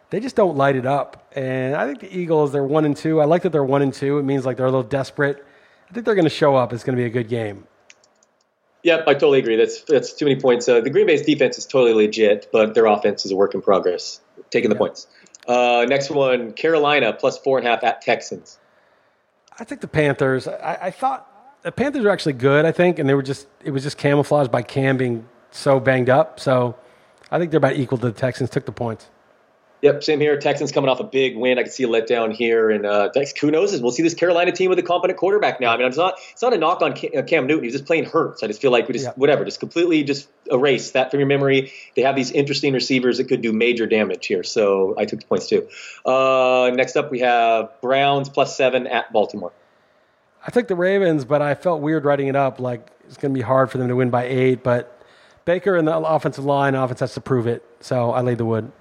they 0.09 0.19
just 0.19 0.35
don't 0.35 0.57
light 0.57 0.75
it 0.75 0.85
up. 0.85 1.31
And 1.35 1.75
I 1.75 1.85
think 1.85 1.99
the 1.99 2.15
Eagles, 2.15 2.51
they're 2.51 2.63
one 2.63 2.85
and 2.85 2.95
two. 2.95 3.21
I 3.21 3.25
like 3.25 3.43
that 3.43 3.51
they're 3.51 3.63
one 3.63 3.81
and 3.81 3.93
two. 3.93 4.17
It 4.17 4.23
means 4.23 4.45
like 4.45 4.57
they're 4.57 4.65
a 4.65 4.71
little 4.71 4.83
desperate. 4.83 5.45
I 5.89 5.93
think 5.93 6.05
they're 6.05 6.15
going 6.15 6.25
to 6.25 6.29
show 6.29 6.55
up. 6.55 6.73
It's 6.73 6.83
going 6.83 6.95
to 6.95 7.01
be 7.01 7.05
a 7.05 7.09
good 7.09 7.29
game. 7.29 7.65
Yep, 8.83 9.03
I 9.07 9.13
totally 9.13 9.39
agree. 9.39 9.57
That's 9.57 9.81
that's 9.81 10.13
too 10.13 10.25
many 10.25 10.39
points. 10.39 10.69
Uh, 10.69 10.79
the 10.79 10.89
Green 10.89 11.05
Bay's 11.05 11.23
defense 11.23 11.57
is 11.57 11.65
totally 11.65 11.93
legit, 11.93 12.47
but 12.51 12.75
their 12.75 12.85
offense 12.85 13.25
is 13.25 13.31
a 13.31 13.35
work 13.35 13.53
in 13.53 13.61
progress. 13.61 14.21
Taking 14.51 14.69
the 14.69 14.75
points. 14.75 15.07
Uh, 15.47 15.85
next 15.87 16.09
one, 16.09 16.53
Carolina 16.53 17.11
plus 17.11 17.37
four 17.37 17.57
and 17.57 17.67
a 17.67 17.71
half 17.71 17.83
at 17.83 18.01
Texans. 18.01 18.57
I 19.59 19.65
think 19.65 19.81
the 19.81 19.87
Panthers. 19.87 20.47
I, 20.47 20.77
I 20.83 20.91
thought 20.91 21.27
the 21.63 21.71
Panthers 21.71 22.03
were 22.03 22.09
actually 22.09 22.33
good. 22.33 22.65
I 22.65 22.71
think, 22.71 22.99
and 22.99 23.09
they 23.09 23.15
were 23.15 23.21
just 23.21 23.47
it 23.63 23.71
was 23.71 23.83
just 23.83 23.97
camouflaged 23.97 24.51
by 24.51 24.61
Cam 24.61 24.95
being 24.95 25.27
so 25.51 25.79
banged 25.79 26.09
up. 26.09 26.39
So 26.39 26.77
I 27.31 27.37
think 27.37 27.51
they're 27.51 27.57
about 27.57 27.75
equal 27.75 27.97
to 27.97 28.07
the 28.07 28.13
Texans. 28.13 28.49
Took 28.49 28.65
the 28.65 28.71
points. 28.71 29.09
Yep, 29.81 30.03
same 30.03 30.19
here. 30.19 30.37
Texans 30.37 30.73
coming 30.73 30.89
off 30.89 30.99
a 30.99 31.05
big 31.05 31.37
win. 31.37 31.57
I 31.57 31.63
can 31.63 31.71
see 31.71 31.83
a 31.83 31.87
letdown 31.87 32.33
here, 32.33 32.69
and 32.69 32.85
uh, 32.85 33.09
who 33.39 33.49
knows? 33.49 33.79
We'll 33.81 33.91
see 33.91 34.03
this 34.03 34.13
Carolina 34.13 34.51
team 34.51 34.69
with 34.69 34.77
a 34.77 34.83
competent 34.83 35.17
quarterback 35.17 35.61
now. 35.61 35.71
I 35.73 35.77
mean, 35.77 35.87
it's 35.87 35.95
not 35.95 36.15
it's 36.33 36.41
not 36.41 36.53
a 36.53 36.57
knock 36.57 36.81
on 36.81 36.93
Cam, 36.93 37.11
uh, 37.17 37.21
Cam 37.21 37.47
Newton. 37.47 37.63
He's 37.63 37.73
just 37.73 37.85
playing 37.85 38.05
hurts. 38.05 38.43
I 38.43 38.47
just 38.47 38.61
feel 38.61 38.71
like 38.71 38.87
we 38.89 38.93
just 38.93 39.05
Yeah. 39.05 39.13
whatever, 39.15 39.45
just 39.45 39.61
completely 39.61 40.03
just 40.03 40.27
erase 40.51 40.91
that 40.91 41.11
from 41.11 41.21
your 41.21 41.27
memory. 41.27 41.71
They 41.95 42.01
have 42.01 42.17
these 42.17 42.31
interesting 42.31 42.73
receivers 42.73 43.19
that 43.19 43.29
could 43.29 43.41
do 43.41 43.53
major 43.53 43.85
damage 43.85 44.25
here. 44.25 44.43
So 44.43 44.95
I 44.97 45.05
took 45.05 45.21
the 45.21 45.25
points 45.25 45.47
too. 45.47 45.67
Uh, 46.05 46.71
next 46.73 46.97
up, 46.97 47.09
we 47.09 47.19
have 47.19 47.69
Browns 47.81 48.27
plus 48.27 48.57
seven 48.57 48.85
at 48.85 49.13
Baltimore. 49.13 49.53
I 50.45 50.51
took 50.51 50.67
the 50.67 50.75
Ravens, 50.75 51.23
but 51.23 51.41
I 51.41 51.55
felt 51.55 51.81
weird 51.81 52.03
writing 52.03 52.27
it 52.27 52.35
up. 52.35 52.59
Like 52.59 52.91
it's 53.07 53.15
going 53.15 53.33
to 53.33 53.37
be 53.37 53.43
hard 53.43 53.71
for 53.71 53.77
them 53.77 53.87
to 53.87 53.95
win 53.95 54.09
by 54.09 54.25
eight. 54.25 54.61
But 54.61 55.01
Baker 55.45 55.77
and 55.77 55.87
the 55.87 55.95
offensive 55.97 56.43
line, 56.43 56.75
offense 56.75 56.99
has 56.99 57.13
to 57.13 57.21
prove 57.21 57.47
it. 57.47 57.63
So 57.79 58.11
I 58.11 58.21
laid 58.21 58.39
the 58.39 58.45
wood. 58.45 58.73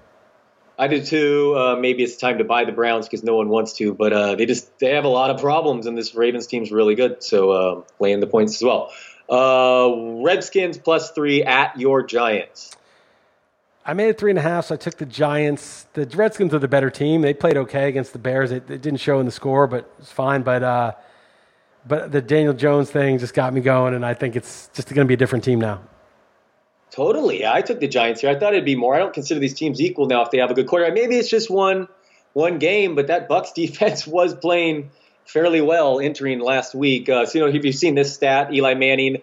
I 0.79 0.87
did 0.87 1.05
too. 1.05 1.55
Uh, 1.57 1.75
maybe 1.75 2.03
it's 2.03 2.15
time 2.15 2.37
to 2.37 2.45
buy 2.45 2.63
the 2.63 2.71
Browns 2.71 3.05
because 3.05 3.21
no 3.21 3.35
one 3.35 3.49
wants 3.49 3.73
to, 3.73 3.93
but 3.93 4.13
uh, 4.13 4.35
they 4.35 4.45
just 4.45 4.79
they 4.79 4.95
have 4.95 5.03
a 5.03 5.09
lot 5.09 5.29
of 5.29 5.41
problems, 5.41 5.85
and 5.87 5.97
this 5.97 6.15
Ravens 6.15 6.47
team's 6.47 6.71
really 6.71 6.95
good. 6.95 7.21
So 7.21 7.51
uh, 7.51 7.81
laying 7.99 8.21
the 8.21 8.27
points 8.27 8.55
as 8.55 8.63
well. 8.63 8.93
Uh, 9.29 10.23
Redskins 10.23 10.77
plus 10.77 11.11
three 11.11 11.43
at 11.43 11.77
your 11.77 12.03
Giants. 12.03 12.77
I 13.85 13.93
made 13.93 14.07
it 14.07 14.17
three 14.17 14.31
and 14.31 14.39
a 14.39 14.41
half, 14.41 14.67
so 14.67 14.75
I 14.75 14.77
took 14.77 14.95
the 14.97 15.05
Giants. 15.05 15.85
The 15.93 16.05
Redskins 16.05 16.53
are 16.53 16.59
the 16.59 16.67
better 16.69 16.89
team. 16.89 17.21
They 17.21 17.33
played 17.33 17.57
okay 17.57 17.89
against 17.89 18.13
the 18.13 18.19
Bears. 18.19 18.51
It, 18.51 18.71
it 18.71 18.81
didn't 18.81 19.01
show 19.01 19.19
in 19.19 19.25
the 19.25 19.33
score, 19.33 19.67
but 19.67 19.91
it's 19.99 20.13
fine. 20.13 20.43
But 20.43 20.63
uh, 20.63 20.93
but 21.85 22.13
the 22.13 22.21
Daniel 22.21 22.53
Jones 22.53 22.89
thing 22.89 23.17
just 23.19 23.33
got 23.33 23.53
me 23.53 23.59
going, 23.59 23.93
and 23.95 24.05
I 24.05 24.13
think 24.13 24.37
it's 24.37 24.69
just 24.73 24.87
going 24.87 25.05
to 25.05 25.09
be 25.09 25.15
a 25.15 25.17
different 25.17 25.43
team 25.43 25.59
now. 25.59 25.81
Totally, 26.91 27.45
I 27.45 27.61
took 27.61 27.79
the 27.79 27.87
Giants 27.87 28.21
here. 28.21 28.29
I 28.29 28.35
thought 28.39 28.53
it'd 28.53 28.65
be 28.65 28.75
more. 28.75 28.95
I 28.95 28.99
don't 28.99 29.13
consider 29.13 29.39
these 29.39 29.53
teams 29.53 29.79
equal 29.79 30.07
now 30.07 30.23
if 30.23 30.31
they 30.31 30.39
have 30.39 30.49
a 30.49 30.53
good 30.55 30.67
quarterback. 30.67 30.95
Maybe 30.95 31.17
it's 31.17 31.29
just 31.29 31.49
one 31.49 31.87
one 32.33 32.57
game, 32.59 32.95
but 32.95 33.07
that 33.07 33.29
Bucs 33.29 33.53
defense 33.55 34.07
was 34.07 34.33
playing 34.33 34.91
fairly 35.25 35.61
well 35.61 35.99
entering 35.99 36.39
last 36.39 36.73
week. 36.73 37.09
Uh, 37.09 37.25
so 37.25 37.37
you 37.37 37.45
know, 37.45 37.55
if 37.55 37.63
you've 37.63 37.75
seen 37.75 37.95
this 37.95 38.13
stat, 38.13 38.53
Eli 38.53 38.73
Manning, 38.73 39.21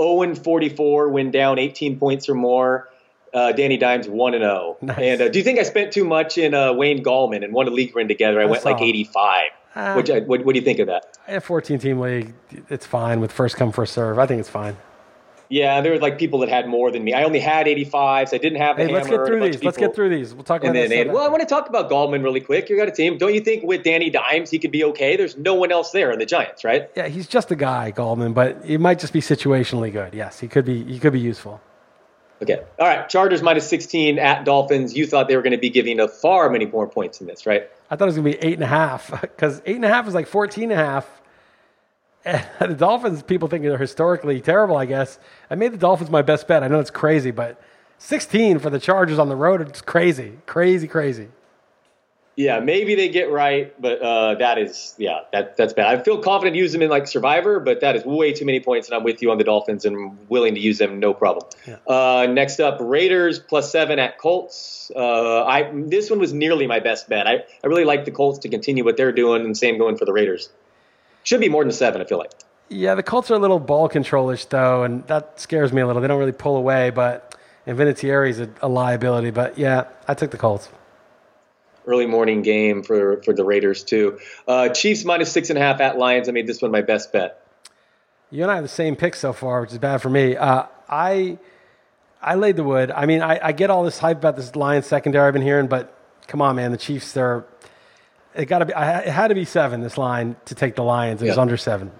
0 0.00 0.34
44 0.34 1.08
when 1.08 1.30
down 1.30 1.58
18 1.58 1.98
points 1.98 2.28
or 2.28 2.34
more. 2.34 2.88
Uh, 3.34 3.52
Danny 3.52 3.76
Dimes 3.76 4.08
one 4.08 4.32
and 4.32 4.42
zero. 4.42 4.78
Nice. 4.80 4.98
And 4.98 5.20
uh, 5.20 5.28
do 5.28 5.38
you 5.38 5.44
think 5.44 5.58
I 5.58 5.62
spent 5.62 5.92
too 5.92 6.04
much 6.04 6.38
in 6.38 6.54
uh, 6.54 6.72
Wayne 6.72 7.04
Gallman 7.04 7.44
and 7.44 7.52
won 7.52 7.68
a 7.68 7.70
league 7.70 7.94
run 7.94 8.08
together? 8.08 8.40
I, 8.40 8.46
went 8.46 8.64
like 8.64 8.78
saw. 8.78 8.84
85. 8.84 9.50
Ah. 9.76 9.94
Which 9.96 10.10
I, 10.10 10.20
what, 10.20 10.46
what 10.46 10.54
do 10.54 10.58
you 10.58 10.64
think 10.64 10.78
of 10.78 10.86
that? 10.86 11.18
A 11.28 11.38
14 11.38 11.78
team 11.78 12.00
league, 12.00 12.32
it's 12.70 12.86
fine 12.86 13.20
with 13.20 13.30
first 13.30 13.56
come, 13.56 13.70
first 13.70 13.92
serve. 13.92 14.18
I 14.18 14.26
think 14.26 14.40
it's 14.40 14.48
fine. 14.48 14.78
Yeah, 15.50 15.80
there 15.80 15.92
were 15.92 15.98
like 15.98 16.18
people 16.18 16.40
that 16.40 16.48
had 16.48 16.68
more 16.68 16.90
than 16.90 17.02
me. 17.02 17.14
I 17.14 17.24
only 17.24 17.40
had 17.40 17.66
85, 17.66 18.28
so 18.28 18.36
I 18.36 18.38
didn't 18.38 18.60
have 18.60 18.76
the 18.76 18.84
Hey, 18.84 18.92
let's 18.92 19.08
get 19.08 19.24
through 19.24 19.40
these. 19.40 19.64
Let's 19.64 19.78
get 19.78 19.94
through 19.94 20.10
these. 20.10 20.34
We'll 20.34 20.44
talk 20.44 20.62
about 20.62 20.76
And 20.76 20.92
then, 20.92 21.12
well, 21.12 21.24
I 21.24 21.28
want 21.28 21.40
to 21.40 21.46
talk 21.46 21.68
about 21.68 21.90
Gallman 21.90 22.22
really 22.22 22.40
quick. 22.40 22.68
You 22.68 22.76
got 22.76 22.88
a 22.88 22.92
team. 22.92 23.16
Don't 23.16 23.34
you 23.34 23.40
think 23.40 23.64
with 23.64 23.82
Danny 23.82 24.10
Dimes 24.10 24.50
he 24.50 24.58
could 24.58 24.72
be 24.72 24.84
okay? 24.84 25.16
There's 25.16 25.36
no 25.36 25.54
one 25.54 25.72
else 25.72 25.90
there 25.90 26.10
in 26.12 26.18
the 26.18 26.26
Giants, 26.26 26.64
right? 26.64 26.90
yeah, 26.96 27.08
he's 27.08 27.26
just 27.26 27.50
a 27.50 27.56
guy, 27.56 27.92
Gallman, 27.92 28.34
but 28.34 28.64
he 28.64 28.76
might 28.76 28.98
just 28.98 29.12
be 29.12 29.20
situationally 29.20 29.90
good. 29.90 30.12
Yes, 30.14 30.38
he 30.38 30.48
could 30.48 30.64
be. 30.64 30.84
He 30.84 30.98
could 30.98 31.12
be 31.12 31.20
useful. 31.20 31.60
Okay. 32.42 32.60
All 32.78 32.86
right. 32.86 33.08
Chargers 33.08 33.42
minus 33.42 33.68
16 33.68 34.18
at 34.18 34.44
Dolphins. 34.44 34.96
You 34.96 35.06
thought 35.06 35.28
they 35.28 35.36
were 35.36 35.42
going 35.42 35.52
to 35.52 35.58
be 35.58 35.70
giving 35.70 35.98
a 35.98 36.06
far 36.06 36.48
many 36.50 36.66
more 36.66 36.86
points 36.86 37.18
than 37.18 37.26
this, 37.26 37.46
right? 37.46 37.68
I 37.90 37.96
thought 37.96 38.04
it 38.04 38.14
was 38.14 38.16
going 38.16 38.32
to 38.32 38.38
be 38.38 38.46
eight 38.46 38.54
and 38.54 38.62
a 38.62 38.68
half 38.68 39.10
because 39.20 39.60
eight 39.66 39.76
and 39.76 39.84
a 39.84 39.88
half 39.88 40.06
is 40.06 40.14
like 40.14 40.26
14 40.26 40.70
and 40.70 40.72
a 40.72 40.76
half. 40.76 41.22
The 42.58 42.74
Dolphins, 42.74 43.22
people 43.22 43.48
think 43.48 43.64
they're 43.64 43.78
historically 43.78 44.40
terrible, 44.40 44.76
I 44.76 44.86
guess. 44.86 45.18
I 45.50 45.54
made 45.54 45.72
the 45.72 45.78
Dolphins 45.78 46.10
my 46.10 46.22
best 46.22 46.46
bet. 46.46 46.62
I 46.62 46.68
know 46.68 46.80
it's 46.80 46.90
crazy, 46.90 47.30
but 47.30 47.60
16 47.98 48.58
for 48.58 48.70
the 48.70 48.78
Chargers 48.78 49.18
on 49.18 49.28
the 49.28 49.36
road, 49.36 49.60
it's 49.60 49.80
crazy, 49.80 50.38
crazy, 50.46 50.86
crazy. 50.86 51.28
Yeah, 52.38 52.60
maybe 52.60 52.94
they 52.94 53.08
get 53.08 53.32
right, 53.32 53.74
but 53.82 54.00
uh, 54.00 54.36
that 54.36 54.58
is 54.58 54.94
yeah, 54.96 55.22
that 55.32 55.56
that's 55.56 55.72
bad. 55.72 55.86
I 55.86 56.00
feel 56.00 56.18
confident 56.18 56.54
to 56.54 56.60
use 56.60 56.72
them 56.72 56.82
in 56.82 56.88
like 56.88 57.08
Survivor, 57.08 57.58
but 57.58 57.80
that 57.80 57.96
is 57.96 58.04
way 58.04 58.32
too 58.32 58.44
many 58.44 58.60
points, 58.60 58.86
and 58.86 58.94
I'm 58.94 59.02
with 59.02 59.20
you 59.22 59.32
on 59.32 59.38
the 59.38 59.44
Dolphins 59.44 59.84
and 59.84 60.16
willing 60.28 60.54
to 60.54 60.60
use 60.60 60.78
them, 60.78 61.00
no 61.00 61.12
problem. 61.12 61.46
Uh, 61.84 62.28
next 62.30 62.60
up, 62.60 62.76
Raiders 62.80 63.40
plus 63.40 63.72
seven 63.72 63.98
at 63.98 64.18
Colts. 64.18 64.92
Uh, 64.94 65.44
I 65.46 65.68
this 65.74 66.10
one 66.10 66.20
was 66.20 66.32
nearly 66.32 66.68
my 66.68 66.78
best 66.78 67.08
bet. 67.08 67.26
I, 67.26 67.44
I 67.64 67.66
really 67.66 67.84
like 67.84 68.04
the 68.04 68.12
Colts 68.12 68.38
to 68.40 68.48
continue 68.48 68.84
what 68.84 68.96
they're 68.96 69.10
doing, 69.10 69.44
and 69.44 69.56
same 69.56 69.76
going 69.76 69.96
for 69.96 70.04
the 70.04 70.12
Raiders. 70.12 70.48
Should 71.28 71.40
be 71.40 71.50
more 71.50 71.62
than 71.62 71.72
seven, 71.72 72.00
I 72.00 72.06
feel 72.06 72.16
like. 72.16 72.32
Yeah, 72.70 72.94
the 72.94 73.02
Colts 73.02 73.30
are 73.30 73.34
a 73.34 73.38
little 73.38 73.60
ball 73.60 73.86
controlish, 73.86 74.48
though, 74.48 74.82
and 74.84 75.06
that 75.08 75.38
scares 75.38 75.74
me 75.74 75.82
a 75.82 75.86
little. 75.86 76.00
They 76.00 76.08
don't 76.08 76.18
really 76.18 76.32
pull 76.32 76.56
away, 76.56 76.88
but 76.88 77.36
and 77.66 77.78
is 77.78 78.40
a, 78.40 78.48
a 78.62 78.68
liability. 78.68 79.28
But 79.28 79.58
yeah, 79.58 79.88
I 80.08 80.14
took 80.14 80.30
the 80.30 80.38
Colts. 80.38 80.70
Early 81.86 82.06
morning 82.06 82.40
game 82.40 82.82
for 82.82 83.20
for 83.24 83.34
the 83.34 83.44
Raiders 83.44 83.84
too. 83.84 84.20
Uh, 84.46 84.70
Chiefs 84.70 85.04
minus 85.04 85.30
six 85.30 85.50
and 85.50 85.58
a 85.58 85.60
half 85.60 85.82
at 85.82 85.98
Lions. 85.98 86.30
I 86.30 86.32
made 86.32 86.46
this 86.46 86.62
one 86.62 86.70
my 86.70 86.80
best 86.80 87.12
bet. 87.12 87.46
You 88.30 88.42
and 88.44 88.50
I 88.50 88.54
have 88.54 88.64
the 88.64 88.68
same 88.68 88.96
pick 88.96 89.14
so 89.14 89.34
far, 89.34 89.60
which 89.60 89.72
is 89.72 89.78
bad 89.78 90.00
for 90.00 90.08
me. 90.08 90.34
Uh, 90.34 90.62
I 90.88 91.36
I 92.22 92.36
laid 92.36 92.56
the 92.56 92.64
wood. 92.64 92.90
I 92.90 93.04
mean, 93.04 93.20
I, 93.20 93.38
I 93.48 93.52
get 93.52 93.68
all 93.68 93.84
this 93.84 93.98
hype 93.98 94.16
about 94.16 94.36
this 94.36 94.56
Lions 94.56 94.86
secondary 94.86 95.28
I've 95.28 95.34
been 95.34 95.42
hearing, 95.42 95.66
but 95.66 95.94
come 96.26 96.40
on, 96.40 96.56
man, 96.56 96.72
the 96.72 96.78
Chiefs 96.78 97.12
they're 97.12 97.44
it 98.34 98.46
got 98.46 98.60
to 98.60 98.66
be. 98.66 98.72
I, 98.74 99.00
it 99.00 99.08
had 99.08 99.28
to 99.28 99.34
be 99.34 99.44
seven. 99.44 99.80
This 99.80 99.98
line 99.98 100.36
to 100.46 100.54
take 100.54 100.74
the 100.76 100.84
Lions. 100.84 101.22
It 101.22 101.28
was 101.28 101.38
under 101.38 101.56
seven. 101.56 101.90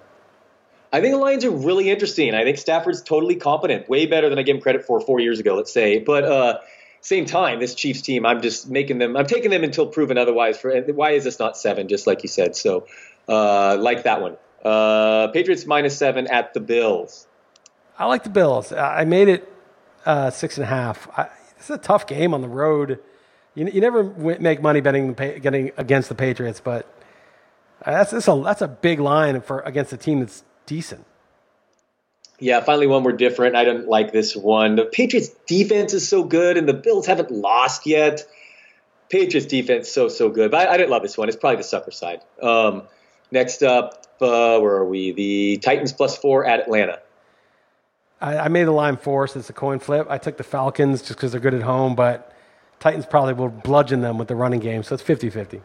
I 0.91 1.01
think 1.01 1.13
the 1.13 1.19
Lions 1.19 1.45
are 1.45 1.51
really 1.51 1.89
interesting. 1.89 2.33
I 2.33 2.43
think 2.43 2.57
Stafford's 2.57 3.01
totally 3.01 3.35
competent, 3.35 3.87
way 3.89 4.07
better 4.07 4.27
than 4.29 4.39
I 4.39 4.43
gave 4.43 4.55
him 4.55 4.61
credit 4.61 4.85
for 4.85 4.99
four 4.99 5.19
years 5.19 5.39
ago, 5.39 5.55
let's 5.55 5.71
say. 5.71 5.99
But 5.99 6.23
uh, 6.23 6.59
same 7.01 7.25
time, 7.25 7.59
this 7.59 7.75
Chiefs 7.75 8.01
team, 8.01 8.25
I'm 8.25 8.41
just 8.41 8.69
making 8.69 8.97
them. 8.97 9.15
I'm 9.15 9.27
taking 9.27 9.51
them 9.51 9.63
until 9.63 9.87
proven 9.87 10.17
otherwise. 10.17 10.57
For 10.59 10.81
why 10.93 11.11
is 11.11 11.23
this 11.23 11.39
not 11.39 11.57
seven? 11.57 11.87
Just 11.87 12.07
like 12.07 12.23
you 12.23 12.29
said. 12.29 12.55
So, 12.55 12.87
uh, 13.27 13.77
like 13.79 14.03
that 14.03 14.21
one. 14.21 14.37
Uh, 14.63 15.27
Patriots 15.29 15.65
minus 15.65 15.97
seven 15.97 16.27
at 16.27 16.53
the 16.53 16.59
Bills. 16.59 17.27
I 17.97 18.05
like 18.05 18.23
the 18.23 18.29
Bills. 18.29 18.71
I 18.71 19.01
I 19.01 19.05
made 19.05 19.27
it 19.27 19.51
uh, 20.05 20.31
six 20.31 20.57
and 20.57 20.63
a 20.63 20.67
half. 20.67 21.07
I, 21.17 21.29
it's 21.57 21.69
a 21.69 21.77
tough 21.77 22.07
game 22.07 22.33
on 22.33 22.41
the 22.41 22.47
road. 22.47 22.99
You, 23.55 23.67
you 23.67 23.81
never 23.81 24.03
make 24.03 24.61
money 24.61 24.81
betting 24.81 25.13
the, 25.13 25.39
getting 25.39 25.71
against 25.77 26.09
the 26.09 26.15
Patriots, 26.15 26.61
but 26.61 26.85
uh, 27.85 27.91
that's 27.91 28.11
that's 28.11 28.27
a 28.27 28.41
that's 28.43 28.61
a 28.61 28.67
big 28.67 28.99
line 28.99 29.41
for 29.41 29.59
against 29.61 29.91
a 29.93 29.97
team 29.97 30.19
that's 30.19 30.43
decent. 30.65 31.05
Yeah, 32.39 32.61
finally 32.61 32.87
one 32.87 33.03
we're 33.03 33.11
different. 33.13 33.55
I 33.55 33.65
don't 33.65 33.87
like 33.87 34.13
this 34.13 34.35
one. 34.35 34.75
The 34.75 34.85
Patriots 34.85 35.29
defense 35.45 35.93
is 35.93 36.07
so 36.07 36.23
good, 36.23 36.57
and 36.57 36.69
the 36.69 36.73
Bills 36.73 37.05
haven't 37.05 37.31
lost 37.31 37.85
yet. 37.85 38.25
Patriots 39.09 39.47
defense 39.47 39.91
so 39.91 40.07
so 40.07 40.29
good, 40.29 40.51
but 40.51 40.67
I, 40.67 40.73
I 40.73 40.77
didn't 40.77 40.91
love 40.91 41.01
this 41.01 41.17
one. 41.17 41.27
It's 41.27 41.37
probably 41.37 41.57
the 41.57 41.63
sucker 41.63 41.91
side. 41.91 42.21
Um, 42.41 42.83
next 43.31 43.63
up, 43.63 44.05
uh, 44.21 44.59
where 44.59 44.75
are 44.75 44.85
we? 44.85 45.11
The 45.11 45.57
Titans 45.57 45.91
plus 45.91 46.17
four 46.17 46.45
at 46.45 46.59
Atlanta. 46.61 46.99
I, 48.21 48.37
I 48.37 48.47
made 48.49 48.65
the 48.65 48.71
line 48.71 48.97
four, 48.97 49.27
so 49.27 49.39
it's 49.39 49.49
a 49.49 49.53
coin 49.53 49.79
flip. 49.79 50.07
I 50.09 50.17
took 50.17 50.37
the 50.37 50.43
Falcons 50.43 51.01
just 51.01 51.15
because 51.15 51.31
they're 51.31 51.41
good 51.41 51.53
at 51.53 51.63
home, 51.63 51.95
but 51.95 52.33
Titans 52.79 53.05
probably 53.05 53.33
will 53.33 53.49
bludgeon 53.49 54.01
them 54.01 54.17
with 54.17 54.27
the 54.27 54.35
running 54.35 54.59
game, 54.59 54.83
so 54.83 54.93
it's 54.95 55.03
50 55.03 55.29
50. 55.29 55.61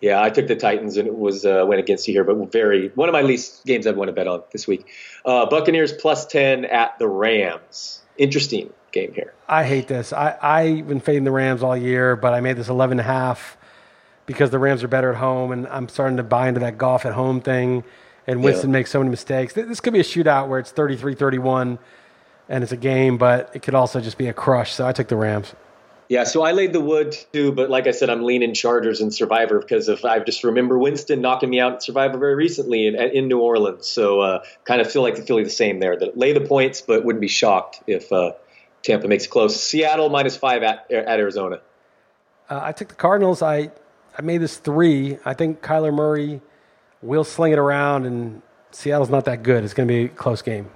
Yeah, 0.00 0.22
I 0.22 0.30
took 0.30 0.46
the 0.46 0.54
Titans 0.54 0.96
and 0.96 1.08
it 1.08 1.16
was 1.16 1.44
uh, 1.44 1.64
went 1.66 1.80
against 1.80 2.06
you 2.06 2.14
here, 2.14 2.22
but 2.22 2.36
very 2.52 2.88
one 2.94 3.08
of 3.08 3.12
my 3.12 3.22
least 3.22 3.64
games 3.66 3.86
I'd 3.86 3.96
want 3.96 4.08
to 4.08 4.12
bet 4.12 4.28
on 4.28 4.42
this 4.52 4.68
week. 4.68 4.86
Uh, 5.24 5.46
Buccaneers 5.46 5.92
plus 5.92 6.24
ten 6.26 6.64
at 6.64 6.96
the 7.00 7.08
Rams. 7.08 8.00
Interesting 8.16 8.72
game 8.92 9.12
here. 9.12 9.34
I 9.48 9.64
hate 9.64 9.88
this. 9.88 10.12
I, 10.12 10.36
I've 10.40 10.86
been 10.88 11.00
fading 11.00 11.24
the 11.24 11.30
Rams 11.32 11.62
all 11.62 11.76
year, 11.76 12.14
but 12.16 12.32
I 12.32 12.40
made 12.40 12.56
this 12.56 12.68
11 12.68 12.98
and 12.98 13.00
a 13.00 13.12
half. 13.12 13.56
because 14.26 14.50
the 14.50 14.58
Rams 14.58 14.84
are 14.84 14.88
better 14.88 15.10
at 15.10 15.16
home, 15.16 15.52
and 15.52 15.66
I'm 15.68 15.88
starting 15.88 16.18
to 16.18 16.22
buy 16.22 16.48
into 16.48 16.60
that 16.60 16.76
Goff 16.78 17.06
at 17.06 17.14
home 17.14 17.40
thing. 17.40 17.82
And 18.26 18.44
Winston 18.44 18.70
makes 18.70 18.90
so 18.90 18.98
many 18.98 19.10
mistakes. 19.10 19.54
This 19.54 19.80
could 19.80 19.94
be 19.94 20.00
a 20.00 20.04
shootout 20.04 20.48
where 20.48 20.58
it's 20.58 20.70
33-31 20.70 21.78
and 22.50 22.62
it's 22.62 22.72
a 22.72 22.76
game, 22.76 23.16
but 23.16 23.50
it 23.54 23.62
could 23.62 23.74
also 23.74 24.00
just 24.02 24.18
be 24.18 24.28
a 24.28 24.34
crush. 24.34 24.72
So 24.74 24.86
I 24.86 24.92
took 24.92 25.08
the 25.08 25.16
Rams. 25.16 25.54
Yeah, 26.08 26.24
so 26.24 26.42
I 26.42 26.52
laid 26.52 26.72
the 26.72 26.80
wood 26.80 27.14
too, 27.34 27.52
but 27.52 27.68
like 27.68 27.86
I 27.86 27.90
said, 27.90 28.08
I'm 28.08 28.24
leaning 28.24 28.54
Chargers 28.54 29.02
and 29.02 29.12
Survivor 29.12 29.58
because 29.58 29.88
of 29.88 30.04
I 30.06 30.18
just 30.20 30.42
remember 30.42 30.78
Winston 30.78 31.20
knocking 31.20 31.50
me 31.50 31.60
out 31.60 31.74
in 31.74 31.80
Survivor 31.80 32.16
very 32.16 32.34
recently 32.34 32.86
in, 32.86 32.94
in 32.94 33.28
New 33.28 33.40
Orleans. 33.40 33.86
So 33.86 34.20
uh, 34.20 34.42
kind 34.64 34.80
of 34.80 34.90
feel 34.90 35.02
like 35.02 35.16
the 35.16 35.22
Philly 35.22 35.44
the 35.44 35.50
same 35.50 35.80
there. 35.80 35.98
That 35.98 36.16
lay 36.16 36.32
the 36.32 36.40
points, 36.40 36.80
but 36.80 37.04
wouldn't 37.04 37.20
be 37.20 37.28
shocked 37.28 37.82
if 37.86 38.10
uh, 38.10 38.32
Tampa 38.82 39.06
makes 39.06 39.26
it 39.26 39.28
close. 39.28 39.62
Seattle 39.62 40.08
minus 40.08 40.34
five 40.34 40.62
at 40.62 40.90
at 40.90 41.20
Arizona. 41.20 41.60
Uh, 42.48 42.60
I 42.62 42.72
took 42.72 42.88
the 42.88 42.94
Cardinals. 42.94 43.42
I 43.42 43.70
I 44.16 44.22
made 44.22 44.38
this 44.38 44.56
three. 44.56 45.18
I 45.26 45.34
think 45.34 45.60
Kyler 45.60 45.92
Murray 45.92 46.40
will 47.02 47.24
sling 47.24 47.52
it 47.52 47.58
around, 47.58 48.06
and 48.06 48.40
Seattle's 48.70 49.10
not 49.10 49.26
that 49.26 49.42
good. 49.42 49.62
It's 49.62 49.74
going 49.74 49.86
to 49.86 49.92
be 49.92 50.04
a 50.04 50.08
close 50.08 50.40
game. 50.40 50.70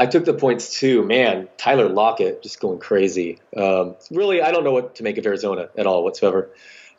I 0.00 0.06
took 0.06 0.24
the 0.24 0.32
points 0.32 0.80
too. 0.80 1.04
Man, 1.04 1.50
Tyler 1.58 1.86
Lockett 1.86 2.42
just 2.42 2.58
going 2.58 2.78
crazy. 2.78 3.38
Um, 3.54 3.96
really, 4.10 4.40
I 4.40 4.50
don't 4.50 4.64
know 4.64 4.72
what 4.72 4.94
to 4.94 5.02
make 5.02 5.18
of 5.18 5.26
Arizona 5.26 5.68
at 5.76 5.86
all 5.86 6.02
whatsoever. 6.04 6.48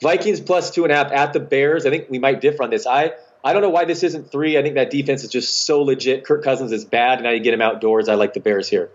Vikings 0.04 0.40
plus 0.40 0.70
two 0.70 0.84
and 0.84 0.94
a 0.94 0.96
half 0.96 1.12
at 1.12 1.34
the 1.34 1.40
Bears. 1.40 1.88
I 1.88 1.90
think 1.90 2.12
we 2.12 2.20
might 2.20 2.42
differ 2.42 2.62
on 2.62 2.70
this. 2.70 2.86
I 2.86 3.14
I 3.44 3.54
don't 3.54 3.64
know 3.64 3.72
why 3.72 3.86
this 3.86 4.04
isn't 4.04 4.32
three. 4.32 4.56
I 4.56 4.62
think 4.62 4.76
that 4.76 4.92
defense 4.92 5.24
is 5.24 5.32
just 5.32 5.66
so 5.66 5.82
legit. 5.82 6.26
Kirk 6.26 6.44
Cousins 6.44 6.72
is 6.72 6.86
bad, 6.86 7.14
and 7.14 7.24
now 7.24 7.32
you 7.32 7.40
get 7.40 7.56
him 7.56 7.62
outdoors. 7.64 8.08
I 8.08 8.14
like 8.14 8.36
the 8.36 8.40
Bears 8.40 8.70
here. 8.70 8.92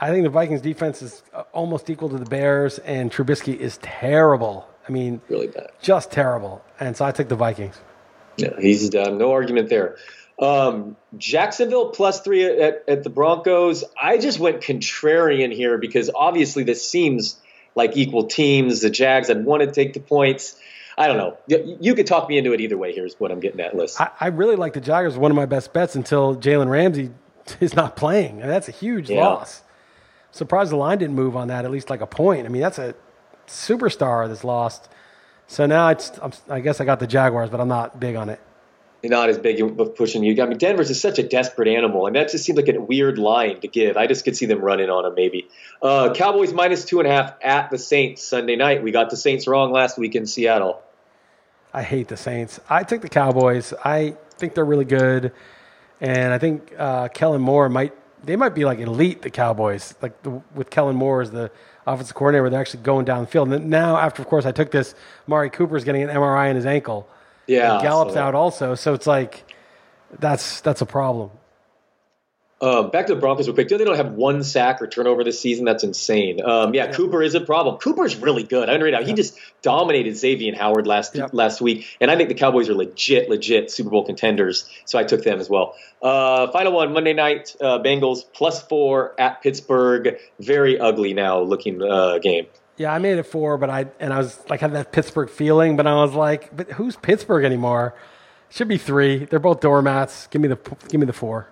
I 0.00 0.10
think 0.10 0.22
the 0.22 0.30
Vikings 0.30 0.60
defense 0.60 1.02
is 1.02 1.24
uh, 1.34 1.42
almost 1.52 1.90
equal 1.90 2.10
to 2.10 2.18
the 2.18 2.30
Bears, 2.30 2.78
and 2.78 3.10
Trubisky 3.10 3.58
is 3.58 3.78
terrible. 3.78 4.68
I 4.88 4.92
mean, 4.92 5.22
really 5.28 5.48
bad, 5.48 5.70
just 5.82 6.12
terrible. 6.12 6.64
And 6.78 6.96
so 6.96 7.04
I 7.04 7.10
took 7.10 7.28
the 7.28 7.34
Vikings. 7.34 7.80
Yeah, 8.36 8.54
he's 8.60 8.88
done. 8.90 9.18
No 9.18 9.32
argument 9.32 9.70
there. 9.70 9.96
Um, 10.40 10.96
Jacksonville 11.16 11.90
plus 11.90 12.20
three 12.20 12.44
at, 12.44 12.84
at 12.86 13.02
the 13.02 13.10
Broncos. 13.10 13.84
I 14.00 14.18
just 14.18 14.38
went 14.38 14.60
contrarian 14.60 15.52
here 15.52 15.78
because 15.78 16.10
obviously 16.14 16.62
this 16.62 16.88
seems 16.88 17.38
like 17.74 17.96
equal 17.96 18.26
teams. 18.26 18.80
The 18.80 18.90
Jags 18.90 19.28
had 19.28 19.44
want 19.44 19.62
to 19.62 19.70
take 19.70 19.94
the 19.94 20.00
points. 20.00 20.56
I 20.96 21.06
don't 21.06 21.16
know. 21.16 21.36
You, 21.80 21.94
could 21.94 22.06
talk 22.06 22.28
me 22.28 22.38
into 22.38 22.52
it 22.52 22.60
either 22.60 22.76
way. 22.76 22.92
Here's 22.92 23.14
what 23.20 23.30
I'm 23.30 23.38
getting 23.38 23.60
at, 23.60 23.76
Liss. 23.76 24.00
I, 24.00 24.10
I 24.18 24.26
really 24.28 24.56
like 24.56 24.72
the 24.72 24.80
Jaguars. 24.80 25.16
One 25.16 25.30
of 25.30 25.36
my 25.36 25.46
best 25.46 25.72
bets 25.72 25.94
until 25.94 26.36
Jalen 26.36 26.68
Ramsey 26.68 27.10
is 27.60 27.74
not 27.74 27.96
playing. 27.96 28.40
And 28.42 28.50
that's 28.50 28.68
a 28.68 28.72
huge 28.72 29.10
yeah. 29.10 29.20
loss. 29.20 29.62
Surprised 30.32 30.72
the 30.72 30.76
line 30.76 30.98
didn't 30.98 31.14
move 31.14 31.36
on 31.36 31.48
that 31.48 31.64
at 31.64 31.70
least 31.70 31.88
like 31.88 32.00
a 32.00 32.06
point. 32.06 32.46
I 32.46 32.48
mean, 32.48 32.62
that's 32.62 32.78
a 32.78 32.94
superstar 33.46 34.28
that's 34.28 34.44
lost. 34.44 34.88
So 35.46 35.66
now 35.66 35.88
it's, 35.88 36.12
i 36.50 36.60
guess 36.60 36.80
I 36.80 36.84
got 36.84 37.00
the 37.00 37.06
Jaguars, 37.06 37.48
but 37.48 37.60
I'm 37.60 37.68
not 37.68 37.98
big 37.98 38.16
on 38.16 38.28
it 38.28 38.40
not 39.04 39.28
as 39.28 39.38
big 39.38 39.60
of 39.60 39.94
pushing 39.94 40.24
you. 40.24 40.42
I 40.42 40.46
mean, 40.46 40.58
Denver's 40.58 40.90
is 40.90 41.00
such 41.00 41.18
a 41.18 41.22
desperate 41.22 41.68
animal, 41.68 42.06
and 42.06 42.16
that 42.16 42.30
just 42.30 42.44
seemed 42.44 42.58
like 42.58 42.68
a 42.68 42.80
weird 42.80 43.18
line 43.18 43.60
to 43.60 43.68
give. 43.68 43.96
I 43.96 44.06
just 44.06 44.24
could 44.24 44.36
see 44.36 44.46
them 44.46 44.60
running 44.60 44.90
on 44.90 45.04
them 45.04 45.14
maybe. 45.14 45.48
Uh, 45.80 46.12
Cowboys 46.14 46.52
minus 46.52 46.84
two 46.84 46.98
and 46.98 47.06
a 47.06 47.10
half 47.10 47.34
at 47.42 47.70
the 47.70 47.78
Saints 47.78 48.22
Sunday 48.22 48.56
night. 48.56 48.82
We 48.82 48.90
got 48.90 49.10
the 49.10 49.16
Saints 49.16 49.46
wrong 49.46 49.70
last 49.72 49.98
week 49.98 50.14
in 50.16 50.26
Seattle. 50.26 50.82
I 51.72 51.82
hate 51.82 52.08
the 52.08 52.16
Saints. 52.16 52.58
I 52.68 52.82
took 52.82 53.02
the 53.02 53.08
Cowboys. 53.08 53.72
I 53.84 54.16
think 54.30 54.54
they're 54.54 54.64
really 54.64 54.84
good, 54.84 55.32
and 56.00 56.32
I 56.32 56.38
think 56.38 56.74
uh, 56.76 57.08
Kellen 57.08 57.42
Moore 57.42 57.68
might. 57.68 57.94
They 58.24 58.34
might 58.34 58.56
be 58.56 58.64
like 58.64 58.80
elite. 58.80 59.22
The 59.22 59.30
Cowboys, 59.30 59.94
like 60.02 60.20
the, 60.24 60.42
with 60.52 60.70
Kellen 60.70 60.96
Moore 60.96 61.22
as 61.22 61.30
the 61.30 61.52
offensive 61.86 62.16
coordinator, 62.16 62.50
they're 62.50 62.60
actually 62.60 62.82
going 62.82 63.04
down 63.04 63.20
the 63.20 63.26
field. 63.28 63.52
And 63.52 63.70
now, 63.70 63.96
after 63.96 64.20
of 64.20 64.28
course, 64.28 64.44
I 64.44 64.50
took 64.50 64.72
this. 64.72 64.96
Amari 65.28 65.50
Cooper's 65.50 65.84
getting 65.84 66.02
an 66.02 66.08
MRI 66.08 66.50
in 66.50 66.56
his 66.56 66.66
ankle. 66.66 67.08
Yeah, 67.48 67.80
so. 67.80 68.20
out 68.20 68.34
also, 68.34 68.74
so 68.76 68.94
it's 68.94 69.06
like 69.06 69.44
that's 70.20 70.60
that's 70.60 70.80
a 70.80 70.86
problem. 70.86 71.30
Uh, 72.60 72.82
back 72.82 73.06
to 73.06 73.14
the 73.14 73.20
Broncos 73.20 73.46
real 73.46 73.54
quick. 73.54 73.68
They 73.68 73.78
don't 73.78 73.96
have 73.96 74.12
one 74.14 74.42
sack 74.42 74.82
or 74.82 74.88
turnover 74.88 75.22
this 75.22 75.38
season. 75.38 75.64
That's 75.64 75.84
insane. 75.84 76.44
Um, 76.44 76.74
yeah, 76.74 76.86
yeah, 76.86 76.92
Cooper 76.92 77.22
is 77.22 77.36
a 77.36 77.40
problem. 77.40 77.78
Cooper's 77.78 78.16
really 78.16 78.42
good. 78.42 78.68
I 78.68 78.74
underrate 78.74 78.94
how 78.94 79.00
yeah. 79.00 79.06
he 79.06 79.12
just 79.12 79.38
dominated 79.62 80.14
Xavien 80.14 80.56
Howard 80.56 80.84
last 80.84 81.14
yeah. 81.14 81.28
last 81.32 81.60
week, 81.60 81.86
and 82.00 82.10
I 82.10 82.16
think 82.16 82.28
the 82.28 82.34
Cowboys 82.34 82.68
are 82.68 82.74
legit, 82.74 83.30
legit 83.30 83.70
Super 83.70 83.90
Bowl 83.90 84.04
contenders. 84.04 84.68
So 84.86 84.98
I 84.98 85.04
took 85.04 85.22
them 85.22 85.38
as 85.38 85.48
well. 85.48 85.76
Uh, 86.02 86.50
final 86.50 86.72
one 86.72 86.92
Monday 86.92 87.12
night 87.12 87.54
uh, 87.60 87.78
Bengals 87.78 88.24
plus 88.32 88.60
four 88.60 89.14
at 89.20 89.40
Pittsburgh. 89.40 90.18
Very 90.40 90.80
ugly 90.80 91.14
now 91.14 91.40
looking 91.40 91.80
uh, 91.80 92.18
game. 92.18 92.48
Yeah, 92.78 92.92
I 92.92 92.98
made 92.98 93.18
it 93.18 93.24
four, 93.24 93.58
but 93.58 93.68
I 93.68 93.86
and 93.98 94.12
I 94.12 94.18
was 94.18 94.38
like 94.48 94.60
had 94.60 94.72
that 94.72 94.92
Pittsburgh 94.92 95.28
feeling, 95.28 95.76
but 95.76 95.86
I 95.86 95.94
was 95.96 96.14
like, 96.14 96.56
but 96.56 96.70
who's 96.72 96.96
Pittsburgh 96.96 97.44
anymore? 97.44 97.94
Should 98.50 98.68
be 98.68 98.78
three. 98.78 99.24
They're 99.24 99.40
both 99.40 99.60
doormats. 99.60 100.28
Give 100.28 100.40
me 100.40 100.48
the 100.48 100.58
give 100.88 101.00
me 101.00 101.06
the 101.06 101.12
four. 101.12 101.48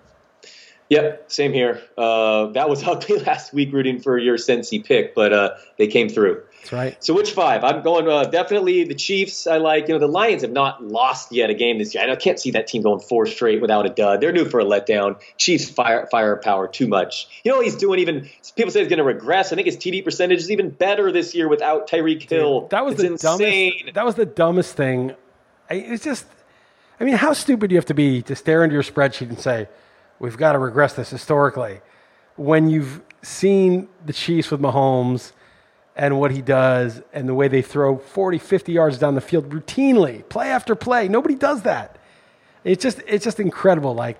Yep, 0.89 1.29
same 1.29 1.51
here. 1.51 1.81
Uh, 1.97 2.47
that 2.47 2.69
was 2.69 2.81
ugly 2.87 3.19
last 3.19 3.53
week 3.53 3.73
rooting 3.73 3.99
for 3.99 4.17
your 4.17 4.37
Cincy 4.37 4.83
pick, 4.83 5.13
but 5.13 5.33
uh, 5.33 5.55
they 5.77 5.87
came 5.87 6.07
through. 6.07 6.41
That's 6.59 6.71
right. 6.71 7.03
So 7.03 7.13
which 7.13 7.31
five? 7.31 7.63
I'm 7.63 7.81
going 7.81 8.07
uh, 8.07 8.25
definitely 8.25 8.83
the 8.83 8.95
Chiefs. 8.95 9.47
I 9.47 9.57
like. 9.57 9.87
You 9.87 9.95
know, 9.95 9.99
the 9.99 10.07
Lions 10.07 10.41
have 10.41 10.51
not 10.51 10.83
lost 10.83 11.31
yet 11.31 11.49
a 11.49 11.53
game 11.53 11.77
this 11.77 11.93
year. 11.93 12.09
I 12.09 12.15
can't 12.15 12.39
see 12.39 12.51
that 12.51 12.67
team 12.67 12.81
going 12.81 12.99
four 12.99 13.25
straight 13.25 13.61
without 13.61 13.85
a 13.85 13.89
dud. 13.89 14.21
They're 14.21 14.31
due 14.31 14.45
for 14.45 14.59
a 14.59 14.65
letdown. 14.65 15.19
Chiefs 15.37 15.69
fire 15.69 16.07
firepower 16.11 16.67
too 16.67 16.87
much. 16.87 17.27
You 17.43 17.51
know, 17.51 17.61
he's 17.61 17.75
doing 17.75 17.99
even. 17.99 18.29
People 18.55 18.71
say 18.71 18.79
he's 18.79 18.89
going 18.89 18.97
to 18.97 19.03
regress. 19.03 19.51
I 19.51 19.55
think 19.55 19.67
his 19.67 19.77
TD 19.77 20.03
percentage 20.03 20.39
is 20.39 20.51
even 20.51 20.69
better 20.69 21.11
this 21.11 21.35
year 21.35 21.47
without 21.47 21.89
Tyreek 21.89 22.29
Hill. 22.29 22.61
Dude, 22.61 22.69
that 22.71 22.85
was 22.85 22.93
it's 22.95 23.03
the 23.03 23.31
insane. 23.31 23.71
dumbest. 23.77 23.95
That 23.95 24.05
was 24.05 24.15
the 24.15 24.25
dumbest 24.25 24.75
thing. 24.75 25.13
It's 25.69 26.03
just. 26.03 26.25
I 26.99 27.03
mean, 27.03 27.15
how 27.15 27.33
stupid 27.33 27.69
do 27.69 27.75
you 27.75 27.77
have 27.77 27.85
to 27.85 27.93
be 27.93 28.23
to 28.23 28.35
stare 28.35 28.63
into 28.63 28.73
your 28.73 28.83
spreadsheet 28.83 29.29
and 29.29 29.39
say? 29.39 29.67
we've 30.19 30.37
got 30.37 30.53
to 30.53 30.59
regress 30.59 30.93
this 30.93 31.09
historically. 31.09 31.81
When 32.35 32.69
you've 32.69 33.01
seen 33.21 33.87
the 34.05 34.13
Chiefs 34.13 34.51
with 34.51 34.61
Mahomes 34.61 35.31
and 35.97 36.19
what 36.19 36.31
he 36.31 36.43
does 36.43 37.01
and 37.11 37.27
the 37.27 37.33
way 37.33 37.47
they 37.47 37.63
throw 37.63 37.97
40, 37.97 38.37
50 38.37 38.71
yards 38.71 38.99
down 38.99 39.15
the 39.15 39.21
field 39.21 39.49
routinely, 39.49 40.27
play 40.29 40.51
after 40.51 40.75
play, 40.75 41.07
nobody 41.07 41.33
does 41.33 41.63
that. 41.63 41.97
It's 42.63 42.83
just, 42.83 43.01
it's 43.07 43.25
just 43.25 43.39
incredible, 43.39 43.95
like 43.95 44.19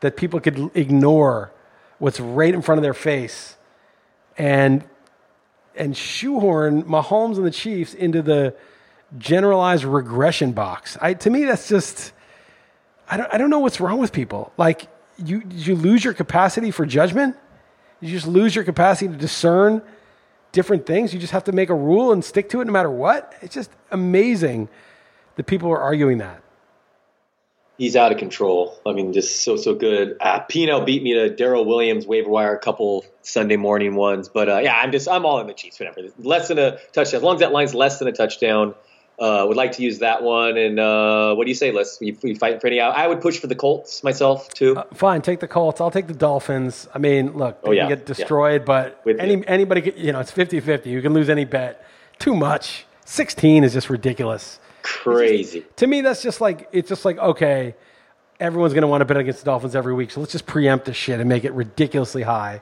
that 0.00 0.16
people 0.16 0.40
could 0.40 0.72
ignore 0.74 1.52
what's 1.98 2.18
right 2.18 2.52
in 2.52 2.60
front 2.60 2.78
of 2.78 2.82
their 2.82 2.94
face 2.94 3.56
and 4.36 4.84
and 5.74 5.96
shoehorn 5.96 6.82
Mahomes 6.82 7.36
and 7.36 7.46
the 7.46 7.50
Chiefs 7.50 7.94
into 7.94 8.20
the 8.20 8.54
generalized 9.16 9.84
regression 9.84 10.52
box. 10.52 10.98
I, 11.00 11.14
to 11.14 11.30
me, 11.30 11.44
that's 11.44 11.66
just 11.66 12.12
I 13.08 13.16
don't 13.16 13.32
I 13.32 13.38
don't 13.38 13.48
know 13.48 13.60
what's 13.60 13.80
wrong 13.80 13.98
with 13.98 14.12
people. 14.12 14.52
Like 14.58 14.88
you 15.16 15.42
you 15.50 15.76
lose 15.76 16.04
your 16.04 16.14
capacity 16.14 16.70
for 16.70 16.84
judgment? 16.84 17.36
You 18.00 18.10
just 18.10 18.26
lose 18.26 18.54
your 18.54 18.64
capacity 18.64 19.10
to 19.10 19.16
discern 19.16 19.82
different 20.52 20.86
things? 20.86 21.12
You 21.12 21.20
just 21.20 21.32
have 21.32 21.44
to 21.44 21.52
make 21.52 21.70
a 21.70 21.74
rule 21.74 22.12
and 22.12 22.24
stick 22.24 22.48
to 22.50 22.60
it 22.60 22.66
no 22.66 22.72
matter 22.72 22.90
what? 22.90 23.34
It's 23.42 23.54
just 23.54 23.70
amazing 23.90 24.68
that 25.36 25.46
people 25.46 25.70
are 25.70 25.80
arguing 25.80 26.18
that. 26.18 26.42
He's 27.78 27.96
out 27.96 28.12
of 28.12 28.18
control. 28.18 28.78
I 28.86 28.92
mean, 28.92 29.12
just 29.12 29.42
so 29.42 29.56
so 29.56 29.74
good. 29.74 30.16
Uh, 30.20 30.40
Pino 30.40 30.84
beat 30.84 31.02
me 31.02 31.14
to 31.14 31.34
Darrel 31.34 31.64
Williams 31.64 32.06
waiver 32.06 32.28
wire 32.28 32.54
a 32.54 32.58
couple 32.58 33.04
Sunday 33.22 33.56
morning 33.56 33.96
ones, 33.96 34.28
but 34.28 34.48
uh, 34.48 34.58
yeah, 34.58 34.76
I'm 34.76 34.92
just 34.92 35.08
I'm 35.08 35.24
all 35.24 35.40
in 35.40 35.46
the 35.46 35.54
Chiefs. 35.54 35.80
Whatever, 35.80 36.08
less 36.18 36.48
than 36.48 36.58
a 36.58 36.78
touchdown. 36.92 37.16
As 37.16 37.22
long 37.22 37.34
as 37.34 37.40
that 37.40 37.50
line's 37.50 37.74
less 37.74 37.98
than 37.98 38.06
a 38.08 38.12
touchdown, 38.12 38.74
uh, 39.22 39.46
would 39.46 39.56
like 39.56 39.70
to 39.70 39.82
use 39.82 40.00
that 40.00 40.22
one. 40.22 40.56
And 40.56 40.80
uh, 40.80 41.34
what 41.34 41.44
do 41.44 41.50
you 41.50 41.54
say, 41.54 41.70
Liss? 41.70 41.98
We, 42.00 42.18
we 42.22 42.34
fight 42.34 42.60
for 42.60 42.66
any? 42.66 42.80
I 42.80 43.06
would 43.06 43.20
push 43.20 43.38
for 43.38 43.46
the 43.46 43.54
Colts 43.54 44.02
myself 44.02 44.52
too. 44.52 44.76
Uh, 44.76 44.84
fine, 44.92 45.22
take 45.22 45.38
the 45.38 45.46
Colts. 45.46 45.80
I'll 45.80 45.92
take 45.92 46.08
the 46.08 46.14
Dolphins. 46.14 46.88
I 46.92 46.98
mean, 46.98 47.38
look, 47.38 47.58
oh, 47.62 47.66
they 47.66 47.70
oh, 47.70 47.72
yeah, 47.72 47.82
can 47.82 47.98
get 47.98 48.06
destroyed, 48.06 48.62
yeah. 48.62 48.66
but 48.66 49.00
With 49.04 49.20
any 49.20 49.34
you. 49.34 49.44
anybody, 49.46 49.92
you 49.96 50.10
know, 50.12 50.18
it's 50.18 50.32
50-50. 50.32 50.86
You 50.86 51.00
can 51.00 51.14
lose 51.14 51.30
any 51.30 51.44
bet. 51.44 51.86
Too 52.18 52.34
much. 52.34 52.84
Sixteen 53.04 53.62
is 53.64 53.72
just 53.72 53.90
ridiculous. 53.90 54.58
Crazy. 54.82 55.60
Just, 55.60 55.76
to 55.76 55.86
me, 55.86 56.00
that's 56.00 56.22
just 56.22 56.40
like 56.40 56.68
it's 56.72 56.88
just 56.88 57.04
like 57.04 57.18
okay, 57.18 57.74
everyone's 58.40 58.72
going 58.72 58.82
to 58.82 58.88
want 58.88 59.02
to 59.02 59.04
bet 59.04 59.16
against 59.16 59.40
the 59.40 59.44
Dolphins 59.44 59.76
every 59.76 59.94
week, 59.94 60.10
so 60.10 60.20
let's 60.20 60.32
just 60.32 60.46
preempt 60.46 60.86
the 60.86 60.92
shit 60.92 61.20
and 61.20 61.28
make 61.28 61.44
it 61.44 61.52
ridiculously 61.52 62.22
high. 62.22 62.60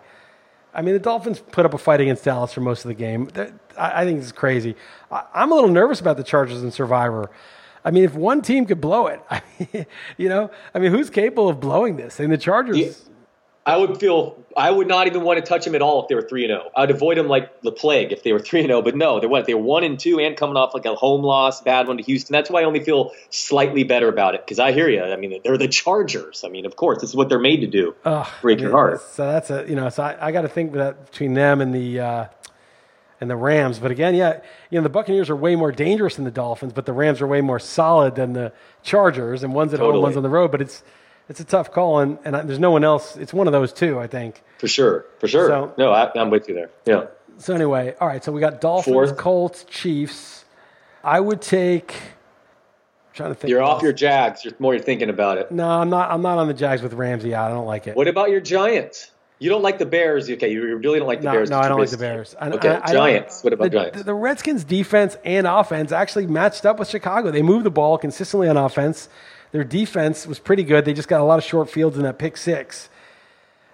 I 0.72 0.82
mean, 0.82 0.94
the 0.94 1.00
Dolphins 1.00 1.42
put 1.52 1.66
up 1.66 1.74
a 1.74 1.78
fight 1.78 2.00
against 2.00 2.24
Dallas 2.24 2.52
for 2.52 2.60
most 2.60 2.84
of 2.84 2.88
the 2.88 2.94
game. 2.94 3.28
I, 3.76 4.02
I 4.02 4.04
think 4.04 4.20
it's 4.20 4.32
crazy. 4.32 4.76
I, 5.10 5.24
am 5.34 5.52
a 5.52 5.54
little 5.54 5.70
nervous 5.70 6.00
about 6.00 6.16
the 6.16 6.24
Chargers 6.24 6.62
and 6.62 6.72
Survivor. 6.72 7.30
I 7.84 7.90
mean, 7.90 8.04
if 8.04 8.14
one 8.14 8.42
team 8.42 8.66
could 8.66 8.80
blow 8.80 9.06
it, 9.06 9.20
I 9.30 9.42
mean, 9.58 9.86
you 10.16 10.28
know, 10.28 10.50
I 10.74 10.78
mean, 10.78 10.92
who's 10.92 11.10
capable 11.10 11.48
of 11.48 11.60
blowing 11.60 11.96
this? 11.96 12.20
And 12.20 12.32
the 12.32 12.38
Chargers. 12.38 12.78
Yeah. 12.78 12.92
I 13.66 13.76
would 13.76 13.98
feel 13.98 14.42
I 14.56 14.70
would 14.70 14.88
not 14.88 15.06
even 15.06 15.22
want 15.22 15.38
to 15.38 15.44
touch 15.46 15.64
them 15.64 15.74
at 15.74 15.82
all 15.82 16.02
if 16.02 16.08
they 16.08 16.14
were 16.14 16.22
three 16.22 16.44
and 16.44 16.50
zero. 16.50 16.70
Oh. 16.74 16.82
I'd 16.82 16.90
avoid 16.90 17.18
them 17.18 17.28
like 17.28 17.60
the 17.60 17.72
plague 17.72 18.10
if 18.10 18.22
they 18.22 18.32
were 18.32 18.38
three 18.40 18.60
and 18.60 18.68
zero. 18.68 18.78
Oh, 18.78 18.82
but 18.82 18.96
no, 18.96 19.20
they 19.20 19.26
went 19.26 19.46
they 19.46 19.54
were 19.54 19.62
one 19.62 19.84
and 19.84 19.98
two 19.98 20.18
and 20.18 20.36
coming 20.36 20.56
off 20.56 20.72
like 20.74 20.86
a 20.86 20.94
home 20.94 21.22
loss, 21.22 21.60
bad 21.60 21.86
one 21.86 21.98
to 21.98 22.02
Houston. 22.02 22.32
That's 22.32 22.50
why 22.50 22.62
I 22.62 22.64
only 22.64 22.80
feel 22.80 23.12
slightly 23.28 23.84
better 23.84 24.08
about 24.08 24.34
it 24.34 24.44
because 24.44 24.58
I 24.58 24.72
hear 24.72 24.88
you. 24.88 25.02
I 25.02 25.16
mean, 25.16 25.40
they're 25.44 25.58
the 25.58 25.68
Chargers. 25.68 26.42
I 26.44 26.48
mean, 26.48 26.64
of 26.64 26.76
course, 26.76 27.00
this 27.00 27.10
is 27.10 27.16
what 27.16 27.28
they're 27.28 27.38
made 27.38 27.60
to 27.60 27.66
do. 27.66 27.94
break 28.40 28.56
I 28.56 28.56
mean, 28.56 28.62
your 28.62 28.72
heart. 28.72 29.02
So 29.02 29.30
that's 29.30 29.50
a 29.50 29.66
you 29.68 29.76
know. 29.76 29.88
So 29.90 30.02
I, 30.02 30.28
I 30.28 30.32
got 30.32 30.42
to 30.42 30.48
think 30.48 30.72
that 30.72 31.10
between 31.10 31.34
them 31.34 31.60
and 31.60 31.74
the. 31.74 32.00
Uh, 32.00 32.26
and 33.20 33.28
the 33.28 33.36
Rams. 33.36 33.78
But 33.78 33.90
again, 33.90 34.14
yeah, 34.14 34.40
you 34.70 34.78
know 34.78 34.82
the 34.82 34.88
Buccaneers 34.88 35.28
are 35.28 35.36
way 35.36 35.54
more 35.54 35.72
dangerous 35.72 36.16
than 36.16 36.24
the 36.24 36.30
Dolphins, 36.30 36.72
but 36.72 36.86
the 36.86 36.94
Rams 36.94 37.20
are 37.20 37.26
way 37.26 37.42
more 37.42 37.58
solid 37.58 38.14
than 38.14 38.32
the 38.32 38.50
Chargers, 38.82 39.42
and 39.42 39.52
one's 39.52 39.74
at 39.74 39.80
home, 39.80 40.00
one's 40.00 40.16
on 40.16 40.22
the 40.22 40.30
road. 40.30 40.50
But 40.50 40.62
it's 40.62 40.82
it's 41.30 41.38
a 41.40 41.44
tough 41.44 41.70
call, 41.72 42.00
and, 42.00 42.18
and 42.24 42.36
I, 42.36 42.42
there's 42.42 42.58
no 42.58 42.72
one 42.72 42.82
else. 42.84 43.16
It's 43.16 43.32
one 43.32 43.46
of 43.46 43.52
those 43.52 43.72
two, 43.72 43.98
I 44.00 44.08
think. 44.08 44.42
For 44.58 44.66
sure. 44.68 45.06
For 45.20 45.28
sure. 45.28 45.48
So- 45.48 45.74
no, 45.78 45.92
I, 45.92 46.10
I'm 46.20 46.28
with 46.28 46.48
you 46.48 46.54
there. 46.54 46.70
Yeah. 46.84 47.06
So 47.38 47.54
anyway, 47.54 47.94
all 48.00 48.08
right. 48.08 48.22
So 48.22 48.32
we 48.32 48.40
got 48.40 48.60
Dolphins, 48.60 48.92
Fourth. 48.92 49.16
Colts, 49.16 49.64
Chiefs. 49.64 50.44
I 51.02 51.20
would 51.20 51.40
take. 51.40 51.92
I'm 51.94 53.14
trying 53.14 53.30
to 53.30 53.34
think. 53.36 53.48
You're 53.50 53.62
off 53.62 53.74
else. 53.74 53.82
your 53.84 53.92
Jags. 53.94 54.44
You're 54.44 54.52
more 54.58 54.74
you're 54.74 54.82
thinking 54.82 55.08
about 55.08 55.38
it. 55.38 55.50
No, 55.50 55.66
I'm 55.66 55.88
not. 55.88 56.10
I'm 56.10 56.20
not 56.20 56.36
on 56.36 56.48
the 56.48 56.54
Jags 56.54 56.82
with 56.82 56.92
Ramsey. 56.92 57.34
I 57.34 57.48
don't 57.48 57.64
like 57.64 57.86
it. 57.86 57.96
What 57.96 58.08
about 58.08 58.28
your 58.30 58.40
Giants? 58.40 59.10
You 59.38 59.48
don't 59.48 59.62
like 59.62 59.78
the 59.78 59.86
Bears. 59.86 60.28
Okay, 60.28 60.52
you 60.52 60.76
really 60.76 60.98
don't 60.98 61.08
like 61.08 61.20
the 61.20 61.26
No, 61.26 61.32
Bears. 61.32 61.48
no, 61.48 61.58
I 61.58 61.68
don't 61.68 61.78
like 61.80 61.88
the. 61.88 61.96
Bears. 61.96 62.36
I, 62.38 62.50
Okay, 62.50 62.68
I- 62.68 62.82
I 62.90 62.92
Giants. 62.92 63.42
What 63.42 63.54
about 63.54 63.64
the, 63.64 63.70
Giants? 63.70 64.02
The 64.02 64.12
Redskins' 64.14 64.64
defense 64.64 65.16
and 65.24 65.46
offense 65.46 65.92
actually 65.92 66.26
matched 66.26 66.66
up 66.66 66.78
with 66.78 66.88
Chicago. 66.90 67.30
They 67.30 67.40
moved 67.40 67.64
the 67.64 67.70
ball 67.70 67.96
consistently 67.96 68.48
on 68.48 68.58
offense. 68.58 69.08
Their 69.52 69.64
defense 69.64 70.26
was 70.26 70.38
pretty 70.38 70.62
good. 70.62 70.84
They 70.84 70.92
just 70.92 71.08
got 71.08 71.20
a 71.20 71.24
lot 71.24 71.38
of 71.38 71.44
short 71.44 71.68
fields 71.70 71.96
in 71.96 72.02
that 72.04 72.18
pick 72.18 72.36
six. 72.36 72.88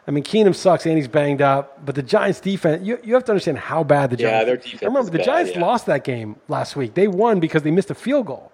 I 0.08 0.12
mean, 0.12 0.22
Keenum 0.22 0.54
sucks 0.54 0.86
and 0.86 0.96
he's 0.96 1.08
banged 1.08 1.42
up, 1.42 1.84
but 1.84 1.96
the 1.96 2.02
Giants' 2.02 2.38
defense, 2.38 2.86
you, 2.86 2.98
you 3.02 3.14
have 3.14 3.24
to 3.24 3.32
understand 3.32 3.58
how 3.58 3.82
bad 3.82 4.10
the 4.10 4.16
Giants 4.16 4.40
Yeah, 4.40 4.44
their 4.44 4.56
defense 4.56 4.82
I 4.82 4.86
remember 4.86 5.10
the 5.10 5.18
bad, 5.18 5.24
Giants 5.26 5.52
yeah. 5.52 5.60
lost 5.60 5.86
that 5.86 6.04
game 6.04 6.36
last 6.48 6.76
week. 6.76 6.94
They 6.94 7.08
won 7.08 7.40
because 7.40 7.62
they 7.62 7.72
missed 7.72 7.90
a 7.90 7.94
field 7.94 8.26
goal. 8.26 8.52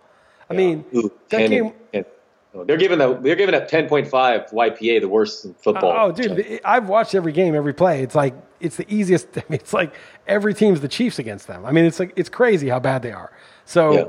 I 0.49 0.55
mean, 0.55 0.85
Ooh, 0.95 1.13
that 1.29 1.39
10 1.39 1.51
game. 1.51 1.73
and- 1.93 2.07
oh, 2.55 2.65
they're 2.65 2.77
giving 2.79 2.99
the 2.99 3.15
they're 3.15 3.37
giving 3.37 3.55
up 3.55 3.69
10.5 3.71 4.51
YPA 4.51 5.01
the 5.01 5.09
worst 5.09 5.45
in 5.45 5.55
football. 5.55 6.09
Oh, 6.09 6.13
dude, 6.13 6.61
I've 6.65 6.89
watched 6.89 7.15
every 7.15 7.33
game, 7.33 7.55
every 7.55 7.73
play. 7.75 8.03
It's 8.03 8.15
like 8.15 8.35
it's 8.61 8.77
the 8.77 8.87
easiest. 8.93 9.29
I 9.37 9.45
mean, 9.49 9.61
it's 9.61 9.73
like 9.75 9.95
every 10.27 10.55
team's 10.55 10.81
the 10.81 10.89
Chiefs 10.89 11.19
against 11.19 11.49
them. 11.49 11.65
I 11.67 11.73
mean, 11.73 11.85
it's 11.85 11.99
like 12.01 12.13
it's 12.17 12.29
crazy 12.29 12.69
how 12.69 12.81
bad 12.81 13.03
they 13.03 13.13
are. 13.13 13.31
So 13.67 13.93
yeah. 13.93 14.05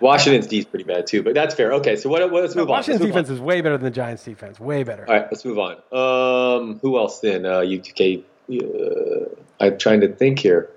Washington's 0.00 0.46
D 0.46 0.58
is 0.58 0.64
pretty 0.64 0.84
bad 0.84 1.06
too, 1.06 1.22
but 1.22 1.34
that's 1.34 1.54
fair. 1.54 1.72
Okay, 1.74 1.96
so 1.96 2.08
what? 2.08 2.30
what 2.30 2.42
let's 2.42 2.54
move 2.54 2.68
on. 2.68 2.76
Washington's 2.76 3.00
move 3.00 3.16
on. 3.16 3.22
defense 3.22 3.30
is 3.30 3.40
way 3.40 3.60
better 3.60 3.76
than 3.78 3.84
the 3.84 3.90
Giants' 3.90 4.24
defense. 4.24 4.60
Way 4.60 4.82
better. 4.82 5.06
All 5.08 5.14
right, 5.14 5.26
let's 5.30 5.44
move 5.44 5.58
on. 5.58 5.76
Um, 5.92 6.78
who 6.80 6.98
else 6.98 7.20
then? 7.20 7.46
Uh, 7.46 7.60
UK. 7.60 8.24
Uh, 8.50 9.34
I'm 9.58 9.78
trying 9.78 10.02
to 10.02 10.08
think 10.08 10.38
here. 10.38 10.70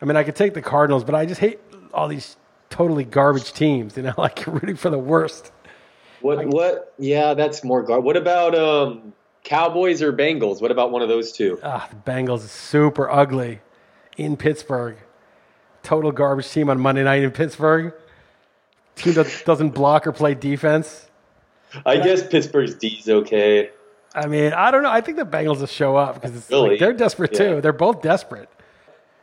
I 0.00 0.06
mean, 0.06 0.16
I 0.16 0.24
could 0.24 0.36
take 0.36 0.54
the 0.54 0.62
Cardinals, 0.62 1.04
but 1.04 1.14
I 1.14 1.26
just 1.26 1.40
hate 1.40 1.60
all 1.92 2.08
these 2.08 2.36
totally 2.70 3.04
garbage 3.04 3.52
teams. 3.52 3.96
You 3.96 4.04
know, 4.04 4.14
like 4.18 4.46
you're 4.46 4.54
rooting 4.54 4.76
for 4.76 4.90
the 4.90 4.98
worst. 4.98 5.52
What? 6.20 6.46
What? 6.46 6.94
Yeah, 6.98 7.34
that's 7.34 7.64
more 7.64 7.82
gar. 7.82 8.00
What 8.00 8.16
about 8.16 8.54
um, 8.54 9.12
Cowboys 9.42 10.00
or 10.00 10.12
Bengals? 10.12 10.62
What 10.62 10.70
about 10.70 10.90
one 10.90 11.02
of 11.02 11.08
those 11.08 11.32
two? 11.32 11.58
Ah, 11.62 11.86
the 11.90 12.10
Bengals 12.10 12.44
is 12.44 12.50
super 12.50 13.10
ugly 13.10 13.60
in 14.16 14.38
Pittsburgh. 14.38 14.96
Total 15.82 16.12
garbage 16.12 16.50
team 16.50 16.70
on 16.70 16.80
Monday 16.80 17.04
night 17.04 17.22
in 17.22 17.30
Pittsburgh. 17.30 17.92
Team 18.96 19.14
that 19.14 19.42
doesn't 19.44 19.70
block 19.70 20.06
or 20.06 20.12
play 20.12 20.34
defense. 20.34 21.08
I 21.84 21.96
guess 21.96 22.26
Pittsburgh's 22.26 22.74
D 22.76 22.98
is 23.00 23.08
okay. 23.08 23.70
I 24.14 24.26
mean, 24.26 24.52
I 24.52 24.70
don't 24.70 24.84
know. 24.84 24.90
I 24.90 25.00
think 25.00 25.16
the 25.18 25.24
Bengals 25.24 25.58
will 25.58 25.66
show 25.66 25.96
up 25.96 26.14
because 26.14 26.36
it's 26.36 26.48
Really? 26.50 26.70
like 26.70 26.78
they're 26.78 26.92
desperate 26.92 27.32
Yeah. 27.32 27.38
too. 27.54 27.60
They're 27.60 27.72
both 27.72 28.00
desperate. 28.02 28.48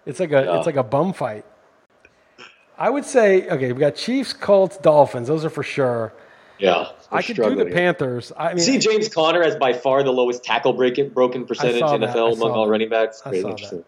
It's 0.06 0.20
like 0.20 0.32
a 0.34 0.44
Yeah. 0.44 0.58
it's 0.58 0.66
like 0.66 0.76
a 0.76 0.84
bum 0.84 1.14
fight. 1.14 1.46
I 2.78 2.90
would 2.90 3.06
say 3.06 3.48
okay, 3.48 3.72
we 3.72 3.80
got 3.80 3.96
Chiefs, 3.96 4.34
Colts, 4.34 4.78
Dolphins. 4.78 5.28
Those 5.28 5.46
are 5.46 5.50
for 5.50 5.64
sure. 5.64 6.12
Yeah, 6.60 6.90
I 7.12 7.22
could 7.24 7.38
do 7.38 7.56
the 7.56 7.64
here. 7.66 7.74
Panthers. 7.74 8.32
I 8.38 8.50
mean, 8.50 8.60
See, 8.60 8.78
James 8.78 9.10
Conner 9.10 9.42
has 9.44 9.56
by 9.56 9.74
far 9.74 10.04
the 10.04 10.12
lowest 10.14 10.44
tackle 10.44 10.74
breaking, 10.74 11.10
broken 11.10 11.46
percentage 11.46 11.82
in 11.82 12.02
NFL 12.02 12.34
among 12.34 12.52
all 12.52 12.66
that. 12.66 12.72
running 12.72 12.90
backs. 12.90 13.22
I 13.26 13.32
Very 13.32 13.42
saw 13.42 13.50
that. 13.56 13.74
All 13.74 13.84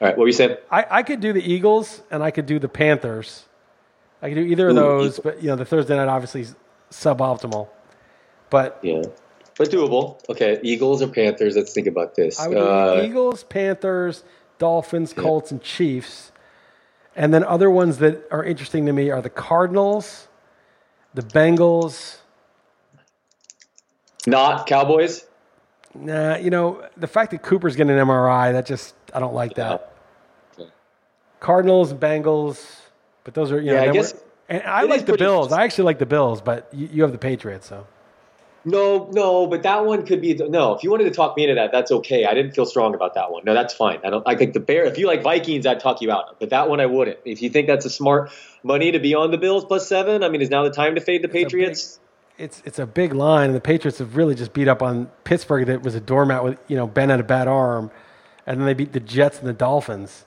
right, 0.00 0.10
what 0.16 0.18
were 0.18 0.26
you 0.26 0.32
saying? 0.32 0.56
I, 0.70 0.84
I 0.90 1.02
could 1.04 1.20
do 1.20 1.32
the 1.32 1.40
Eagles 1.52 2.02
and 2.10 2.22
I 2.24 2.30
could 2.32 2.46
do 2.46 2.58
the 2.58 2.68
Panthers. 2.68 3.44
I 4.22 4.28
could 4.28 4.36
do 4.36 4.42
either 4.42 4.68
of 4.68 4.76
those, 4.76 5.18
but 5.18 5.42
you 5.42 5.48
know 5.48 5.56
the 5.56 5.64
Thursday 5.64 5.96
night 5.96 6.08
obviously 6.08 6.42
is 6.42 6.54
suboptimal. 6.90 7.68
But 8.50 8.78
Yeah, 8.82 9.02
but 9.58 9.70
doable. 9.70 10.20
Okay, 10.28 10.58
Eagles 10.62 11.02
or 11.02 11.08
Panthers? 11.08 11.56
Let's 11.56 11.72
think 11.72 11.86
about 11.86 12.14
this. 12.14 12.38
I 12.40 12.48
would 12.48 12.54
do 12.54 12.60
Uh, 12.66 13.02
Eagles, 13.04 13.44
Panthers, 13.44 14.24
Dolphins, 14.58 15.12
Colts, 15.12 15.50
and 15.50 15.62
Chiefs. 15.62 16.32
And 17.14 17.32
then 17.32 17.44
other 17.44 17.70
ones 17.70 17.98
that 17.98 18.26
are 18.30 18.44
interesting 18.44 18.84
to 18.86 18.92
me 18.92 19.10
are 19.10 19.22
the 19.22 19.30
Cardinals, 19.30 20.28
the 21.14 21.22
Bengals. 21.22 22.18
not 24.26 24.66
Cowboys. 24.66 25.24
Nah, 25.94 26.36
you 26.36 26.50
know, 26.50 26.86
the 26.96 27.06
fact 27.06 27.30
that 27.30 27.42
Cooper's 27.42 27.74
getting 27.74 27.98
an 27.98 28.06
MRI, 28.06 28.52
that 28.52 28.66
just, 28.66 28.94
I 29.14 29.20
don't 29.20 29.32
like 29.32 29.54
that. 29.54 29.94
Okay. 30.58 30.68
Cardinals, 31.40 31.94
Bengals, 31.94 32.80
but 33.26 33.34
those 33.34 33.50
are, 33.50 33.60
you 33.60 33.72
know, 33.72 33.82
Yeah, 33.82 33.90
I 33.90 33.92
guess 33.92 34.14
and 34.48 34.62
I 34.62 34.82
like 34.82 35.04
the 35.04 35.16
Bills. 35.16 35.52
I 35.52 35.64
actually 35.64 35.84
like 35.84 35.98
the 35.98 36.06
Bills, 36.06 36.40
but 36.40 36.68
you, 36.72 36.88
you 36.92 37.02
have 37.02 37.10
the 37.10 37.18
Patriots, 37.18 37.66
so. 37.66 37.86
No, 38.64 39.08
no, 39.12 39.46
but 39.48 39.64
that 39.64 39.84
one 39.84 40.06
could 40.06 40.20
be 40.20 40.34
no. 40.34 40.74
If 40.74 40.82
you 40.82 40.90
wanted 40.90 41.04
to 41.04 41.10
talk 41.10 41.36
me 41.36 41.44
into 41.44 41.54
that, 41.56 41.70
that's 41.70 41.90
okay. 41.90 42.24
I 42.24 42.34
didn't 42.34 42.52
feel 42.52 42.66
strong 42.66 42.94
about 42.94 43.14
that 43.14 43.30
one. 43.30 43.44
No, 43.44 43.54
that's 43.54 43.74
fine. 43.74 44.00
I 44.04 44.10
don't. 44.10 44.26
I 44.26 44.34
think 44.34 44.54
the 44.54 44.60
Bear. 44.60 44.84
If 44.84 44.98
you 44.98 45.06
like 45.06 45.22
Vikings, 45.22 45.66
I'd 45.66 45.78
talk 45.78 46.00
you 46.00 46.10
out. 46.10 46.40
But 46.40 46.50
that 46.50 46.68
one, 46.68 46.80
I 46.80 46.86
wouldn't. 46.86 47.18
If 47.24 47.42
you 47.42 47.50
think 47.50 47.68
that's 47.68 47.84
a 47.84 47.90
smart 47.90 48.32
money 48.64 48.90
to 48.90 48.98
be 48.98 49.14
on 49.14 49.30
the 49.30 49.38
Bills 49.38 49.64
plus 49.64 49.88
seven, 49.88 50.24
I 50.24 50.28
mean, 50.28 50.42
is 50.42 50.50
now 50.50 50.64
the 50.64 50.70
time 50.70 50.96
to 50.96 51.00
fade 51.00 51.22
the 51.22 51.28
Patriots? 51.28 52.00
It's 52.38 52.60
it's 52.64 52.80
a 52.80 52.86
big 52.86 53.12
line, 53.12 53.50
and 53.50 53.56
the 53.56 53.60
Patriots 53.60 53.98
have 53.98 54.16
really 54.16 54.34
just 54.34 54.52
beat 54.52 54.66
up 54.66 54.82
on 54.82 55.06
Pittsburgh. 55.22 55.66
That 55.66 55.82
was 55.82 55.94
a 55.94 56.00
doormat 56.00 56.42
with 56.42 56.58
you 56.66 56.76
know 56.76 56.88
Ben 56.88 57.10
had 57.10 57.20
a 57.20 57.24
bad 57.24 57.46
arm, 57.46 57.92
and 58.46 58.58
then 58.58 58.66
they 58.66 58.74
beat 58.74 58.92
the 58.92 59.00
Jets 59.00 59.38
and 59.38 59.46
the 59.48 59.52
Dolphins, 59.52 60.24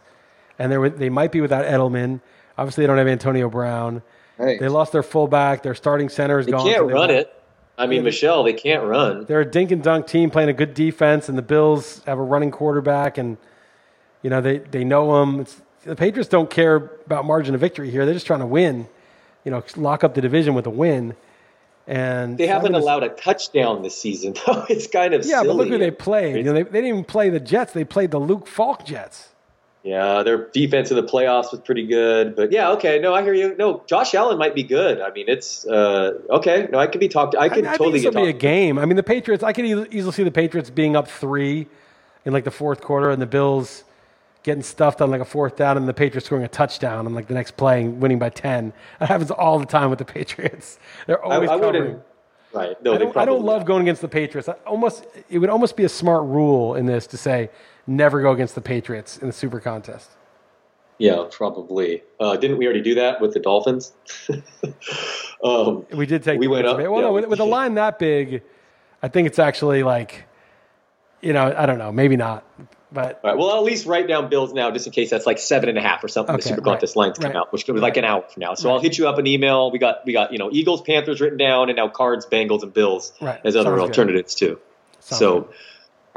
and 0.58 0.72
they 0.72 0.78
were 0.78 0.89
they 0.89 1.10
might 1.10 1.34
be 1.34 1.41
without 1.41 1.66
Edelman. 1.66 2.22
Obviously, 2.60 2.84
they 2.84 2.88
don't 2.88 2.97
have 2.97 3.07
Antonio 3.07 3.49
Brown. 3.49 4.01
They 4.38 4.68
lost 4.70 4.91
their 4.91 5.03
fullback. 5.03 5.64
Their 5.64 5.76
starting 5.76 6.10
center 6.10 6.39
is 6.39 6.45
gone. 6.45 6.51
They 6.51 6.57
gone. 6.57 6.66
can't 6.74 6.78
so 6.84 6.88
they 6.88 6.93
run 6.93 6.99
won't- 7.10 7.12
it. 7.12 7.34
I 7.78 7.88
mean, 7.88 8.03
Michel, 8.03 8.43
they 8.43 8.51
can't 8.53 8.84
run. 8.84 9.24
They're 9.26 9.39
a 9.41 9.49
dink 9.49 9.72
and 9.72 9.82
dunk 9.82 10.05
team 10.07 10.30
playing 10.30 10.49
a 10.49 10.53
good 10.53 10.74
defense, 10.74 11.30
and 11.30 11.38
the 11.38 11.41
Bills 11.41 12.01
have 12.05 12.20
a 12.20 12.22
running 12.24 12.51
quarterback, 12.51 13.18
and 13.18 13.38
you 14.22 14.30
know 14.30 14.41
they 14.41 14.57
they 14.57 14.84
know 14.84 15.22
him. 15.24 15.39
It's, 15.41 15.62
the 15.86 15.95
Patriots 15.95 16.28
don't 16.30 16.49
care 16.49 16.76
about 17.05 17.24
margin 17.26 17.55
of 17.55 17.62
victory 17.62 17.89
here. 17.89 18.03
They're 18.05 18.14
just 18.14 18.28
trying 18.28 18.41
to 18.41 18.45
win. 18.45 18.88
You 19.45 19.51
know, 19.51 19.64
lock 19.78 20.03
up 20.03 20.14
the 20.14 20.20
division 20.22 20.53
with 20.55 20.66
a 20.68 20.70
win. 20.70 21.16
And 21.88 22.38
They 22.38 22.45
haven't 22.47 22.74
gonna- 22.74 22.84
allowed 22.84 23.03
a 23.03 23.10
touchdown 23.10 23.82
this 23.82 23.99
season, 23.99 24.36
though. 24.45 24.66
It's 24.70 24.88
kind 24.88 25.14
of 25.14 25.26
Yeah, 25.26 25.38
silly. 25.41 25.47
but 25.47 25.55
look 25.55 25.68
who 25.70 25.78
they 25.78 25.89
played. 25.91 26.36
You 26.36 26.43
know, 26.43 26.53
they, 26.53 26.64
they 26.64 26.82
didn't 26.82 26.88
even 26.89 27.03
play 27.05 27.30
the 27.30 27.39
Jets. 27.39 27.72
They 27.74 27.84
played 27.86 28.12
the 28.12 28.20
Luke 28.20 28.45
Falk 28.45 28.86
Jets. 28.86 29.30
Yeah, 29.84 30.23
their 30.23 30.49
defense 30.49 30.91
in 30.91 30.97
the 30.97 31.03
playoffs 31.03 31.51
was 31.51 31.61
pretty 31.61 31.86
good, 31.88 32.36
but 32.36 32.51
yeah, 32.51 32.71
okay. 32.71 32.99
No, 32.99 33.13
I 33.13 33.23
hear 33.23 33.34
you. 33.34 33.55
No, 33.57 33.82
Josh 33.88 34.13
Allen 34.13 34.38
might 34.38 34.53
be 34.53 34.63
good. 34.63 34.99
I 34.99 35.09
mean, 35.11 35.25
it's 35.30 35.65
uh, 35.65 36.19
okay. 36.30 36.67
No, 36.69 36.80
I 36.80 36.88
could 36.88 36.99
be 36.99 37.07
talked. 37.07 37.34
I 37.34 37.43
I, 37.43 37.49
could 37.49 37.65
I 37.65 37.77
totally 37.77 37.93
think 37.93 37.93
this 37.93 38.13
get 38.13 38.15
will 38.15 38.25
be 38.25 38.30
a 38.30 38.34
game. 38.34 38.77
I 38.77 38.84
mean, 38.84 38.97
the 38.97 39.03
Patriots. 39.03 39.41
I 39.41 39.53
could 39.53 39.63
easily 39.65 40.11
see 40.11 40.23
the 40.23 40.32
Patriots 40.32 40.69
being 40.69 40.97
up 40.97 41.07
three 41.07 41.67
in 42.25 42.34
like 42.34 42.43
the 42.43 42.51
fourth 42.51 42.82
quarter, 42.82 43.09
and 43.09 43.21
the 43.21 43.25
Bills 43.25 43.86
getting 44.43 44.63
stuffed 44.63 45.01
on 45.01 45.11
like 45.11 45.21
a 45.21 45.25
fourth 45.25 45.55
down, 45.55 45.77
and 45.77 45.88
the 45.88 45.93
Patriots 45.93 46.25
scoring 46.25 46.43
a 46.43 46.49
touchdown 46.49 47.05
on 47.05 47.13
like 47.13 47.27
the 47.27 47.34
next 47.34 47.55
play, 47.55 47.82
and 47.82 48.01
winning 48.01 48.19
by 48.19 48.30
ten. 48.30 48.73
That 48.99 49.07
happens 49.07 49.32
all 49.32 49.59
the 49.59 49.65
time 49.65 49.89
with 49.89 49.99
the 49.99 50.05
Patriots. 50.05 50.77
They're 51.07 51.23
always 51.23 51.49
I 51.49 51.57
covering. 51.57 52.01
Right. 52.51 52.84
No, 52.84 52.95
I 52.95 52.97
they 52.97 53.05
don't, 53.05 53.17
I 53.17 53.25
don't 53.25 53.43
love 53.43 53.63
going 53.63 53.84
against 53.84 54.01
the 54.01 54.07
Patriots. 54.09 54.49
I 54.49 54.53
almost, 54.65 55.05
it 55.30 55.38
would 55.38 55.51
almost 55.51 55.77
be 55.77 55.84
a 55.84 55.89
smart 55.89 56.23
rule 56.23 56.75
in 56.75 56.88
this 56.88 57.05
to 57.07 57.17
say 57.17 57.49
never 57.89 58.21
go 58.21 58.31
against 58.31 58.55
the 58.55 58.61
Patriots 58.61 59.17
in 59.17 59.27
the 59.27 59.33
Super 59.33 59.59
Contest. 59.59 60.11
Yeah, 60.97 61.25
probably. 61.31 62.03
Uh, 62.19 62.35
didn't 62.35 62.57
we 62.57 62.65
already 62.65 62.81
do 62.81 62.95
that 62.95 63.21
with 63.21 63.33
the 63.33 63.39
Dolphins? 63.39 63.93
um, 65.43 65.85
We 65.93 66.05
did 66.05 66.23
take. 66.23 66.39
We 66.39 66.47
went 66.47 66.67
up. 66.67 66.77
Well, 66.77 66.95
yeah. 66.95 67.01
no, 67.01 67.13
with, 67.13 67.25
with 67.27 67.39
a 67.39 67.45
line 67.45 67.75
that 67.75 67.99
big, 67.99 68.43
I 69.01 69.07
think 69.07 69.27
it's 69.27 69.39
actually 69.39 69.83
like, 69.83 70.25
you 71.21 71.31
know, 71.31 71.53
I 71.57 71.65
don't 71.65 71.77
know, 71.77 71.91
maybe 71.93 72.17
not, 72.17 72.43
but 72.91 73.21
all 73.23 73.29
right. 73.29 73.37
Well, 73.37 73.49
I'll 73.49 73.59
at 73.59 73.63
least 73.63 73.85
write 73.85 74.09
down 74.09 74.29
Bills 74.29 74.51
now, 74.53 74.71
just 74.71 74.87
in 74.87 74.93
case 74.93 75.09
that's 75.09 75.25
like 75.25 75.37
seven 75.37 75.69
and 75.69 75.77
a 75.77 75.81
half 75.81 76.03
or 76.03 76.09
something. 76.09 76.35
Okay, 76.35 76.41
the 76.41 76.49
Super 76.49 76.61
right, 76.61 76.73
Contest 76.73 76.97
lines 76.97 77.17
come 77.17 77.31
right. 77.31 77.37
out, 77.37 77.53
which 77.53 77.65
could 77.65 77.75
be 77.75 77.81
like 77.81 77.95
an 77.95 78.03
hour 78.03 78.23
from 78.23 78.41
now. 78.41 78.55
So 78.55 78.69
I'll 78.69 78.79
hit 78.81 78.97
you 78.97 79.07
up 79.07 79.17
an 79.19 79.27
email. 79.27 79.71
We 79.71 79.79
got 79.79 80.05
we 80.05 80.11
got 80.11 80.33
you 80.33 80.37
know 80.37 80.49
Eagles, 80.51 80.81
Panthers 80.81 81.21
written 81.21 81.37
down, 81.37 81.69
and 81.69 81.77
now 81.77 81.87
Cards, 81.87 82.25
Bengals, 82.25 82.63
and 82.63 82.73
Bills 82.73 83.13
Right. 83.21 83.39
as 83.45 83.55
other 83.55 83.69
Sounds 83.69 83.79
good. 83.79 83.89
alternatives 83.89 84.35
too. 84.35 84.59
Sounds 84.99 85.19
so. 85.19 85.39
good. 85.41 85.53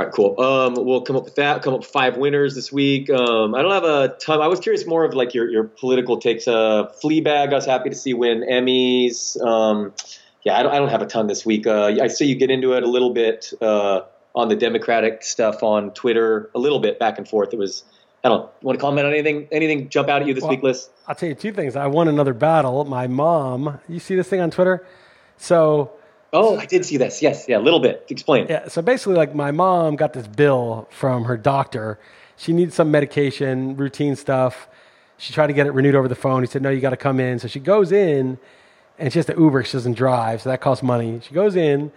All 0.02 0.06
right, 0.08 0.14
cool. 0.14 0.40
Um, 0.40 0.74
we'll 0.84 1.02
come 1.02 1.14
up 1.14 1.24
with 1.24 1.36
that. 1.36 1.62
Come 1.62 1.74
up 1.74 1.80
with 1.80 1.88
five 1.88 2.16
winners 2.16 2.56
this 2.56 2.72
week. 2.72 3.08
Um, 3.08 3.54
I 3.54 3.62
don't 3.62 3.70
have 3.70 3.84
a 3.84 4.16
ton. 4.18 4.40
I 4.40 4.48
was 4.48 4.58
curious 4.58 4.84
more 4.84 5.04
of 5.04 5.14
like 5.14 5.32
your 5.32 5.48
your 5.48 5.62
political 5.62 6.18
takes. 6.18 6.48
Uh, 6.48 6.90
Fleabag, 7.00 7.52
I 7.52 7.54
was 7.54 7.66
happy 7.66 7.88
to 7.88 7.94
see 7.94 8.12
win 8.12 8.40
Emmys. 8.40 9.40
Um, 9.40 9.94
yeah, 10.42 10.58
I 10.58 10.64
don't, 10.64 10.72
I 10.72 10.78
don't 10.78 10.88
have 10.88 11.02
a 11.02 11.06
ton 11.06 11.28
this 11.28 11.46
week. 11.46 11.68
Uh, 11.68 11.94
I 12.02 12.08
see 12.08 12.26
you 12.26 12.34
get 12.34 12.50
into 12.50 12.72
it 12.72 12.82
a 12.82 12.88
little 12.88 13.10
bit 13.10 13.52
uh, 13.60 14.00
on 14.34 14.48
the 14.48 14.56
Democratic 14.56 15.22
stuff 15.22 15.62
on 15.62 15.92
Twitter, 15.92 16.50
a 16.52 16.58
little 16.58 16.80
bit 16.80 16.98
back 16.98 17.18
and 17.18 17.28
forth. 17.28 17.52
It 17.52 17.58
was. 17.58 17.84
I 18.24 18.28
don't 18.28 18.50
want 18.60 18.76
to 18.76 18.80
comment 18.80 19.06
on 19.06 19.12
anything. 19.12 19.46
Anything 19.52 19.88
jump 19.88 20.08
out 20.08 20.22
at 20.22 20.26
you 20.28 20.34
this 20.34 20.42
Well, 20.42 20.50
week, 20.50 20.64
Liss? 20.64 20.90
I'll 21.06 21.14
tell 21.14 21.28
you 21.28 21.36
two 21.36 21.52
things. 21.52 21.76
I 21.76 21.86
won 21.86 22.08
another 22.08 22.34
battle. 22.34 22.84
My 22.84 23.06
mom, 23.06 23.78
you 23.88 24.00
see 24.00 24.16
this 24.16 24.28
thing 24.28 24.40
on 24.40 24.50
Twitter? 24.50 24.84
So 25.38 25.92
Oh, 26.32 26.56
I 26.60 26.66
did 26.66 26.84
see 26.84 26.96
this. 26.96 27.22
Yes, 27.22 27.46
yeah, 27.48 27.58
a 27.58 27.60
little 27.60 27.80
bit. 27.80 28.06
Explain. 28.08 28.46
Yeah, 28.48 28.68
so 28.68 28.82
basically, 28.82 29.14
like 29.16 29.34
my 29.34 29.50
mom 29.50 29.96
got 29.96 30.12
this 30.12 30.26
bill 30.26 30.88
from 30.90 31.24
her 31.24 31.36
doctor. 31.36 31.98
She 32.36 32.52
needs 32.52 32.74
some 32.74 32.90
medication, 32.90 33.76
routine 33.76 34.16
stuff, 34.16 34.68
She 35.18 35.32
tried 35.32 35.48
to 35.48 35.52
get 35.52 35.66
it 35.66 35.72
renewed 35.72 35.94
over 35.94 36.08
the 36.08 36.16
phone. 36.16 36.42
He 36.42 36.48
said, 36.48 36.62
no, 36.62 36.70
you 36.70 36.80
got 36.80 36.90
to 36.90 36.96
come 36.96 37.20
in. 37.20 37.38
So 37.38 37.46
she 37.46 37.60
goes 37.60 37.92
in 37.92 38.38
and 38.98 39.12
she 39.12 39.18
has 39.20 39.26
to 39.26 39.34
Uber. 39.38 39.62
She 39.64 39.72
doesn't 39.74 39.94
drive. 39.94 40.42
So 40.42 40.50
that 40.50 40.60
costs 40.60 40.82
money. 40.82 41.20
She 41.22 41.34
goes 41.34 41.54
in 41.54 41.92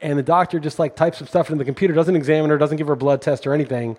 and 0.00 0.18
the 0.18 0.22
doctor 0.22 0.60
just 0.60 0.78
like 0.78 0.94
types 0.94 1.18
some 1.18 1.26
stuff 1.26 1.48
into 1.50 1.58
the 1.58 1.64
computer, 1.64 1.94
doesn't 1.94 2.14
examine 2.14 2.50
her, 2.50 2.58
doesn't 2.58 2.76
give 2.76 2.86
her 2.86 2.92
a 2.92 2.96
blood 2.96 3.22
test 3.22 3.46
or 3.46 3.54
anything. 3.54 3.96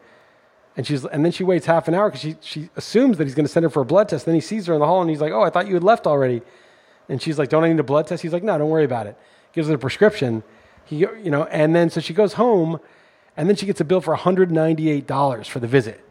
And 0.78 0.86
she's 0.88 1.04
and 1.06 1.26
then 1.26 1.32
she 1.34 1.44
waits 1.44 1.66
half 1.66 1.88
an 1.88 1.94
hour 1.94 2.10
because 2.10 2.22
she 2.22 2.36
she 2.42 2.70
assumes 2.76 3.18
that 3.18 3.26
he's 3.26 3.36
going 3.36 3.46
to 3.46 3.52
send 3.52 3.64
her 3.64 3.70
for 3.70 3.82
a 3.82 3.86
blood 3.86 4.08
test. 4.10 4.26
Then 4.26 4.36
he 4.36 4.42
sees 4.42 4.68
her 4.68 4.74
in 4.74 4.80
the 4.80 4.86
hall 4.86 5.02
and 5.02 5.10
he's 5.10 5.22
like, 5.22 5.32
"Oh, 5.32 5.42
I 5.42 5.50
thought 5.50 5.68
you 5.68 5.74
had 5.74 5.84
left 5.84 6.06
already." 6.06 6.42
And 7.10 7.22
she's 7.22 7.40
like, 7.40 7.50
"Don't 7.50 7.64
I 7.64 7.70
need 7.70 7.80
a 7.80 7.84
blood 7.84 8.08
test?" 8.08 8.24
He's 8.24 8.34
like, 8.34 8.44
"No, 8.44 8.58
don't 8.58 8.70
worry 8.70 8.84
about 8.86 9.08
it." 9.08 9.18
Gives 9.56 9.68
her 9.70 9.76
a 9.76 9.78
prescription. 9.80 10.44
He 10.86 10.98
you 10.98 11.32
know, 11.32 11.46
and 11.46 11.76
then 11.76 11.90
so 11.90 12.00
she 12.00 12.14
goes 12.14 12.34
home, 12.34 12.80
and 13.36 13.50
then 13.50 13.56
she 13.56 13.66
gets 13.66 13.82
a 13.82 13.86
bill 13.86 14.02
for 14.02 14.12
one 14.12 14.20
hundred 14.20 14.52
ninety 14.52 14.92
eight 14.92 15.08
dollars 15.08 15.48
for 15.48 15.60
the 15.60 15.68
visit. 15.68 16.02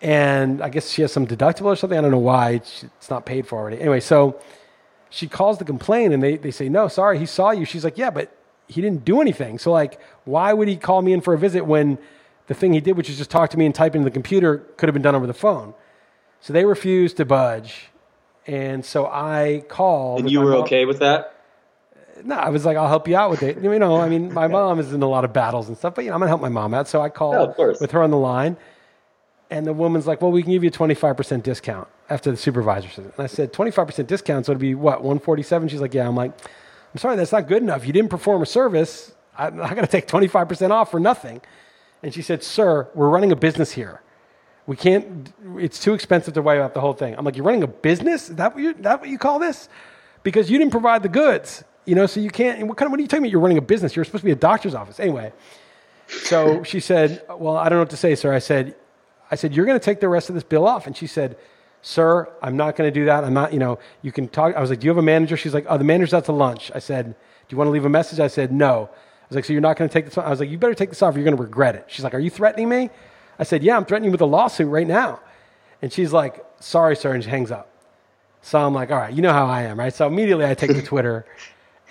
And 0.00 0.60
I 0.60 0.68
guess 0.68 0.90
she 0.90 1.02
has 1.02 1.12
some 1.12 1.26
deductible 1.26 1.66
or 1.66 1.76
something. 1.76 1.96
I 1.96 2.02
don't 2.02 2.10
know 2.10 2.18
why 2.18 2.50
it's, 2.52 2.82
it's 2.82 3.08
not 3.08 3.24
paid 3.24 3.46
for 3.46 3.58
already. 3.60 3.78
Anyway, 3.78 4.00
so 4.00 4.40
she 5.10 5.28
calls 5.28 5.58
to 5.58 5.64
complain, 5.64 6.12
and 6.12 6.20
they 6.20 6.36
they 6.38 6.50
say, 6.50 6.68
"No, 6.68 6.88
sorry, 6.88 7.18
he 7.20 7.26
saw 7.26 7.52
you." 7.52 7.64
She's 7.64 7.84
like, 7.84 7.98
"Yeah, 7.98 8.10
but." 8.10 8.36
He 8.68 8.80
didn't 8.80 9.04
do 9.04 9.20
anything. 9.20 9.58
So, 9.58 9.70
like, 9.70 10.00
why 10.24 10.54
would 10.54 10.66
he 10.66 10.76
call 10.76 11.02
me 11.02 11.12
in 11.12 11.20
for 11.20 11.34
a 11.34 11.38
visit 11.38 11.66
when 11.66 11.98
the 12.46 12.54
thing 12.54 12.72
he 12.72 12.80
did, 12.80 12.96
which 12.96 13.10
is 13.10 13.18
just 13.18 13.30
talk 13.30 13.50
to 13.50 13.58
me 13.58 13.66
and 13.66 13.74
type 13.74 13.94
into 13.94 14.04
the 14.04 14.10
computer, 14.10 14.58
could 14.76 14.88
have 14.88 14.94
been 14.94 15.02
done 15.02 15.14
over 15.14 15.26
the 15.26 15.34
phone. 15.34 15.74
So 16.40 16.52
they 16.52 16.64
refused 16.64 17.18
to 17.18 17.26
budge. 17.26 17.88
And 18.46 18.84
so 18.84 19.06
I 19.06 19.64
called. 19.68 20.20
And 20.20 20.30
you 20.30 20.40
were 20.40 20.52
mom. 20.52 20.62
okay 20.62 20.86
with 20.86 21.00
that? 21.00 21.31
No, 22.24 22.36
I 22.36 22.50
was 22.50 22.64
like, 22.64 22.76
I'll 22.76 22.88
help 22.88 23.08
you 23.08 23.16
out 23.16 23.30
with 23.30 23.42
it. 23.42 23.62
You 23.62 23.78
know, 23.78 23.96
I 23.96 24.08
mean, 24.08 24.32
my 24.32 24.46
mom 24.58 24.78
is 24.78 24.92
in 24.92 25.02
a 25.02 25.08
lot 25.08 25.24
of 25.24 25.32
battles 25.32 25.68
and 25.68 25.76
stuff, 25.76 25.94
but 25.94 26.04
you 26.04 26.10
know, 26.10 26.14
I'm 26.14 26.20
gonna 26.20 26.28
help 26.28 26.40
my 26.40 26.48
mom 26.48 26.74
out. 26.74 26.88
So 26.88 27.00
I 27.00 27.08
called 27.08 27.54
yeah, 27.58 27.72
with 27.80 27.90
her 27.92 28.02
on 28.02 28.10
the 28.10 28.16
line, 28.16 28.56
and 29.50 29.66
the 29.66 29.72
woman's 29.72 30.06
like, 30.06 30.20
"Well, 30.22 30.32
we 30.32 30.42
can 30.42 30.52
give 30.52 30.64
you 30.64 30.70
a 30.70 30.72
25% 30.72 31.42
discount 31.42 31.88
after 32.08 32.30
the 32.30 32.36
supervisor 32.36 32.88
says 32.88 33.06
it." 33.06 33.14
And 33.16 33.24
I 33.24 33.26
said, 33.26 33.52
"25% 33.52 34.06
discount, 34.06 34.46
so 34.46 34.52
it'd 34.52 34.60
be 34.60 34.74
what 34.74 35.02
147?" 35.02 35.68
She's 35.68 35.80
like, 35.80 35.94
"Yeah." 35.94 36.06
I'm 36.06 36.16
like, 36.16 36.32
"I'm 36.94 36.98
sorry, 36.98 37.16
that's 37.16 37.32
not 37.32 37.48
good 37.48 37.62
enough. 37.62 37.86
You 37.86 37.92
didn't 37.92 38.10
perform 38.10 38.42
a 38.42 38.46
service. 38.46 39.14
I, 39.36 39.46
I 39.46 39.50
gonna 39.74 39.86
take 39.86 40.06
25% 40.06 40.70
off 40.70 40.90
for 40.90 41.00
nothing." 41.00 41.40
And 42.02 42.12
she 42.12 42.22
said, 42.22 42.42
Sir, 42.42 42.88
we're 42.94 43.08
running 43.08 43.32
a 43.32 43.36
business 43.36 43.72
here. 43.72 44.02
We 44.66 44.76
can't, 44.76 45.32
it's 45.56 45.78
too 45.80 45.94
expensive 45.94 46.34
to 46.34 46.42
wipe 46.42 46.60
out 46.60 46.74
the 46.74 46.80
whole 46.80 46.92
thing. 46.92 47.14
I'm 47.16 47.24
like, 47.24 47.36
You're 47.36 47.46
running 47.46 47.62
a 47.62 47.68
business? 47.68 48.30
Is 48.30 48.36
that 48.36 48.54
what 48.54 48.62
you, 48.62 48.74
that 48.74 49.00
what 49.00 49.08
you 49.08 49.18
call 49.18 49.38
this? 49.38 49.68
Because 50.22 50.50
you 50.50 50.58
didn't 50.58 50.72
provide 50.72 51.02
the 51.02 51.08
goods, 51.08 51.64
you 51.84 51.94
know, 51.94 52.06
so 52.06 52.20
you 52.20 52.30
can't, 52.30 52.66
what 52.66 52.76
kind 52.76 52.86
of, 52.86 52.90
what 52.90 52.98
are 52.98 53.02
you 53.02 53.08
talking 53.08 53.24
about? 53.24 53.32
You're 53.32 53.40
running 53.40 53.58
a 53.58 53.62
business. 53.62 53.96
You're 53.96 54.04
supposed 54.04 54.22
to 54.22 54.26
be 54.26 54.32
a 54.32 54.36
doctor's 54.36 54.74
office. 54.74 55.00
Anyway, 55.00 55.32
so 56.08 56.62
she 56.62 56.80
said, 56.80 57.22
Well, 57.28 57.56
I 57.56 57.68
don't 57.68 57.76
know 57.76 57.82
what 57.82 57.90
to 57.90 57.96
say, 57.96 58.14
sir. 58.14 58.32
I 58.32 58.38
said, 58.38 58.74
I 59.30 59.34
said, 59.34 59.54
You're 59.54 59.66
going 59.66 59.78
to 59.78 59.84
take 59.84 60.00
the 60.00 60.08
rest 60.08 60.28
of 60.28 60.34
this 60.34 60.44
bill 60.44 60.66
off. 60.66 60.86
And 60.86 60.96
she 60.96 61.06
said, 61.06 61.36
Sir, 61.82 62.30
I'm 62.42 62.56
not 62.56 62.76
going 62.76 62.92
to 62.92 62.94
do 62.94 63.06
that. 63.06 63.24
I'm 63.24 63.34
not, 63.34 63.52
you 63.52 63.58
know, 63.58 63.78
you 64.02 64.12
can 64.12 64.28
talk. 64.28 64.54
I 64.54 64.60
was 64.60 64.70
like, 64.70 64.80
Do 64.80 64.86
you 64.86 64.90
have 64.90 64.98
a 64.98 65.02
manager? 65.02 65.36
She's 65.36 65.54
like, 65.54 65.66
Oh, 65.68 65.78
the 65.78 65.84
manager's 65.84 66.14
out 66.14 66.26
to 66.26 66.32
lunch. 66.32 66.70
I 66.74 66.78
said, 66.78 67.06
Do 67.06 67.14
you 67.48 67.56
want 67.56 67.68
to 67.68 67.72
leave 67.72 67.84
a 67.84 67.90
message? 67.90 68.20
I 68.20 68.28
said, 68.28 68.52
No 68.52 68.88
I 69.22 69.28
was 69.32 69.36
like, 69.36 69.44
so 69.46 69.52
you're 69.54 69.62
not 69.62 69.78
going 69.78 69.88
to 69.88 69.92
take 69.92 70.04
this 70.04 70.18
off? 70.18 70.26
I 70.26 70.30
was 70.30 70.40
like, 70.40 70.50
you 70.50 70.58
better 70.58 70.74
take 70.74 70.90
this 70.90 71.00
off 71.00 71.14
or 71.14 71.18
you're 71.18 71.24
going 71.24 71.36
to 71.36 71.42
regret 71.42 71.74
it. 71.74 71.86
She's 71.86 72.04
like, 72.04 72.12
are 72.12 72.18
you 72.18 72.28
threatening 72.28 72.68
me? 72.68 72.90
I 73.38 73.44
said, 73.44 73.62
yeah, 73.62 73.76
I'm 73.76 73.86
threatening 73.86 74.10
you 74.10 74.12
with 74.12 74.20
a 74.20 74.26
lawsuit 74.26 74.68
right 74.68 74.86
now. 74.86 75.20
And 75.80 75.90
she's 75.90 76.12
like, 76.12 76.44
sorry, 76.60 76.96
sir, 76.96 77.14
and 77.14 77.24
she 77.24 77.30
hangs 77.30 77.50
up. 77.50 77.70
So 78.42 78.60
I'm 78.60 78.74
like, 78.74 78.90
all 78.90 78.98
right, 78.98 79.12
you 79.12 79.22
know 79.22 79.32
how 79.32 79.46
I 79.46 79.62
am, 79.62 79.78
right? 79.78 79.94
So 79.94 80.06
immediately 80.06 80.44
I 80.44 80.54
take 80.54 80.72
to 80.72 80.82
Twitter 80.82 81.24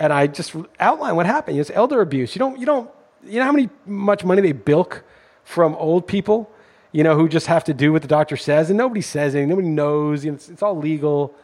and 0.01 0.11
I 0.11 0.25
just 0.25 0.55
outline 0.79 1.15
what 1.15 1.27
happened. 1.27 1.59
It's 1.59 1.69
elder 1.69 2.01
abuse. 2.01 2.33
You 2.33 2.39
don't, 2.39 2.59
you 2.59 2.65
don't, 2.65 2.89
you 3.23 3.37
know 3.37 3.45
how 3.45 3.51
many 3.51 3.69
much 3.85 4.23
money 4.23 4.41
they 4.41 4.51
bilk 4.51 5.03
from 5.43 5.75
old 5.75 6.07
people, 6.07 6.51
you 6.91 7.03
know, 7.03 7.15
who 7.15 7.29
just 7.29 7.45
have 7.45 7.63
to 7.65 7.73
do 7.73 7.93
what 7.93 8.01
the 8.01 8.07
doctor 8.07 8.35
says 8.35 8.71
and 8.71 8.77
nobody 8.79 9.01
says 9.01 9.35
anything, 9.35 9.49
nobody 9.49 9.67
knows, 9.67 10.25
you 10.25 10.31
know, 10.31 10.35
it's, 10.35 10.49
it's 10.49 10.63
all 10.63 10.75
legal. 10.75 11.35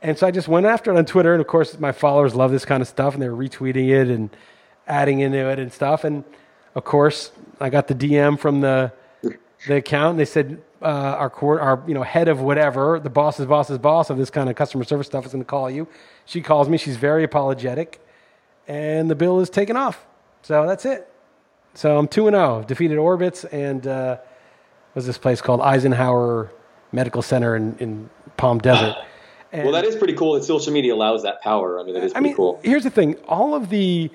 And 0.00 0.16
so 0.16 0.28
I 0.28 0.30
just 0.30 0.46
went 0.46 0.64
after 0.64 0.92
it 0.92 0.96
on 0.96 1.04
Twitter. 1.04 1.32
And 1.32 1.40
of 1.40 1.48
course, 1.48 1.76
my 1.80 1.90
followers 1.90 2.36
love 2.36 2.52
this 2.52 2.64
kind 2.64 2.82
of 2.82 2.86
stuff 2.86 3.14
and 3.14 3.22
they're 3.22 3.32
retweeting 3.32 3.88
it 3.88 4.06
and 4.06 4.30
adding 4.86 5.18
into 5.18 5.50
it 5.50 5.58
and 5.58 5.72
stuff. 5.72 6.04
And 6.04 6.22
of 6.76 6.84
course, 6.84 7.32
I 7.58 7.68
got 7.68 7.88
the 7.88 7.96
DM 7.96 8.38
from 8.38 8.60
the 8.60 8.92
the 9.66 9.76
account. 9.76 10.12
And 10.12 10.20
they 10.20 10.24
said 10.24 10.62
uh, 10.80 10.84
our 10.84 11.30
court, 11.30 11.60
our 11.60 11.82
you 11.88 11.94
know 11.94 12.02
head 12.04 12.28
of 12.28 12.40
whatever, 12.40 13.00
the 13.00 13.10
boss's 13.10 13.46
boss's 13.46 13.78
boss 13.78 14.08
of 14.08 14.18
this 14.18 14.30
kind 14.30 14.48
of 14.48 14.54
customer 14.54 14.84
service 14.84 15.08
stuff 15.08 15.26
is 15.26 15.32
going 15.32 15.42
to 15.42 15.48
call 15.48 15.68
you. 15.68 15.88
She 16.24 16.40
calls 16.40 16.68
me. 16.68 16.78
She's 16.78 16.96
very 16.96 17.24
apologetic, 17.24 18.00
and 18.68 19.10
the 19.10 19.14
bill 19.14 19.40
is 19.40 19.50
taken 19.50 19.76
off. 19.76 20.06
So 20.42 20.66
that's 20.66 20.84
it. 20.84 21.08
So 21.74 21.98
I'm 21.98 22.08
two 22.08 22.26
and 22.26 22.34
zero. 22.34 22.60
Oh. 22.60 22.62
Defeated 22.62 22.98
Orbitz 22.98 23.46
and 23.52 23.86
uh, 23.86 24.18
was 24.94 25.06
this 25.06 25.18
place 25.18 25.40
called 25.40 25.60
Eisenhower 25.60 26.50
Medical 26.92 27.22
Center 27.22 27.56
in, 27.56 27.76
in 27.78 28.10
Palm 28.36 28.58
Desert. 28.58 28.96
And, 29.52 29.64
well, 29.64 29.72
that 29.72 29.84
is 29.84 29.96
pretty 29.96 30.14
cool 30.14 30.34
that 30.34 30.44
social 30.44 30.72
media 30.72 30.94
allows 30.94 31.22
that 31.24 31.42
power. 31.42 31.78
I 31.78 31.84
mean, 31.84 31.94
that 31.94 32.04
is 32.04 32.12
pretty 32.12 32.26
I 32.26 32.28
mean, 32.28 32.36
cool. 32.36 32.60
Here's 32.62 32.84
the 32.84 32.90
thing: 32.90 33.16
all 33.28 33.54
of 33.54 33.68
the 33.68 34.10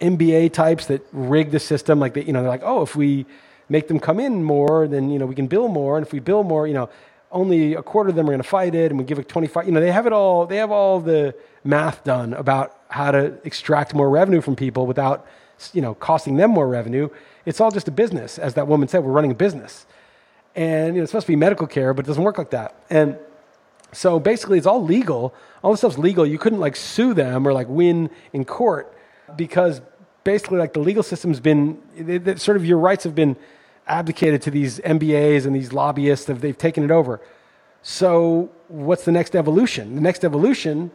MBA 0.00 0.52
types 0.52 0.86
that 0.86 1.06
rig 1.12 1.50
the 1.50 1.60
system, 1.60 1.98
like 1.98 2.14
they, 2.14 2.24
you 2.24 2.32
know, 2.32 2.42
they're 2.42 2.50
like, 2.50 2.62
oh, 2.64 2.82
if 2.82 2.94
we 2.94 3.24
make 3.68 3.88
them 3.88 3.98
come 3.98 4.20
in 4.20 4.44
more, 4.44 4.86
then 4.86 5.08
you 5.10 5.18
know 5.18 5.26
we 5.26 5.34
can 5.34 5.46
bill 5.46 5.68
more, 5.68 5.96
and 5.96 6.06
if 6.06 6.12
we 6.12 6.18
bill 6.18 6.42
more, 6.42 6.66
you 6.66 6.74
know, 6.74 6.90
only 7.32 7.74
a 7.74 7.82
quarter 7.82 8.10
of 8.10 8.16
them 8.16 8.26
are 8.26 8.32
going 8.32 8.42
to 8.42 8.48
fight 8.48 8.74
it, 8.74 8.90
and 8.90 8.98
we 8.98 9.04
give 9.04 9.18
it 9.18 9.28
25. 9.28 9.66
You 9.66 9.72
know, 9.72 9.80
they 9.80 9.90
have 9.90 10.06
it 10.06 10.12
all. 10.12 10.46
They 10.46 10.56
have 10.56 10.70
all 10.70 11.00
the 11.00 11.34
math 11.64 12.04
done 12.04 12.34
about 12.34 12.78
how 12.88 13.10
to 13.10 13.38
extract 13.44 13.94
more 13.94 14.10
revenue 14.10 14.40
from 14.40 14.54
people 14.54 14.86
without, 14.86 15.26
you 15.72 15.80
know, 15.80 15.94
costing 15.94 16.36
them 16.36 16.50
more 16.50 16.68
revenue. 16.68 17.08
It's 17.46 17.60
all 17.60 17.70
just 17.70 17.88
a 17.88 17.90
business, 17.90 18.38
as 18.38 18.54
that 18.54 18.68
woman 18.68 18.88
said. 18.88 19.02
We're 19.02 19.12
running 19.12 19.32
a 19.32 19.34
business, 19.34 19.86
and 20.54 20.94
you 20.94 21.00
know, 21.00 21.02
it's 21.02 21.10
supposed 21.10 21.26
to 21.26 21.32
be 21.32 21.36
medical 21.36 21.66
care, 21.66 21.94
but 21.94 22.04
it 22.04 22.08
doesn't 22.08 22.22
work 22.22 22.38
like 22.38 22.50
that. 22.50 22.76
And 22.90 23.18
so 23.92 24.20
basically, 24.20 24.58
it's 24.58 24.66
all 24.66 24.82
legal. 24.82 25.34
All 25.62 25.70
this 25.70 25.80
stuff's 25.80 25.98
legal. 25.98 26.26
You 26.26 26.38
couldn't 26.38 26.60
like 26.60 26.76
sue 26.76 27.14
them 27.14 27.46
or 27.46 27.52
like 27.52 27.68
win 27.68 28.10
in 28.32 28.44
court 28.44 28.94
because 29.36 29.80
basically 30.24 30.58
like 30.58 30.72
the 30.72 30.80
legal 30.80 31.02
system's 31.02 31.40
been 31.40 31.78
sort 32.36 32.56
of 32.56 32.64
your 32.64 32.78
rights 32.78 33.04
have 33.04 33.14
been 33.14 33.36
abdicated 33.86 34.42
to 34.42 34.50
these 34.50 34.78
MBAs 34.80 35.46
and 35.46 35.54
these 35.54 35.72
lobbyists. 35.72 36.26
They've 36.26 36.56
taken 36.56 36.84
it 36.84 36.90
over. 36.90 37.20
So 37.82 38.50
what's 38.68 39.04
the 39.04 39.12
next 39.12 39.34
evolution? 39.34 39.96
The 39.96 40.00
next 40.00 40.24
evolution 40.24 40.90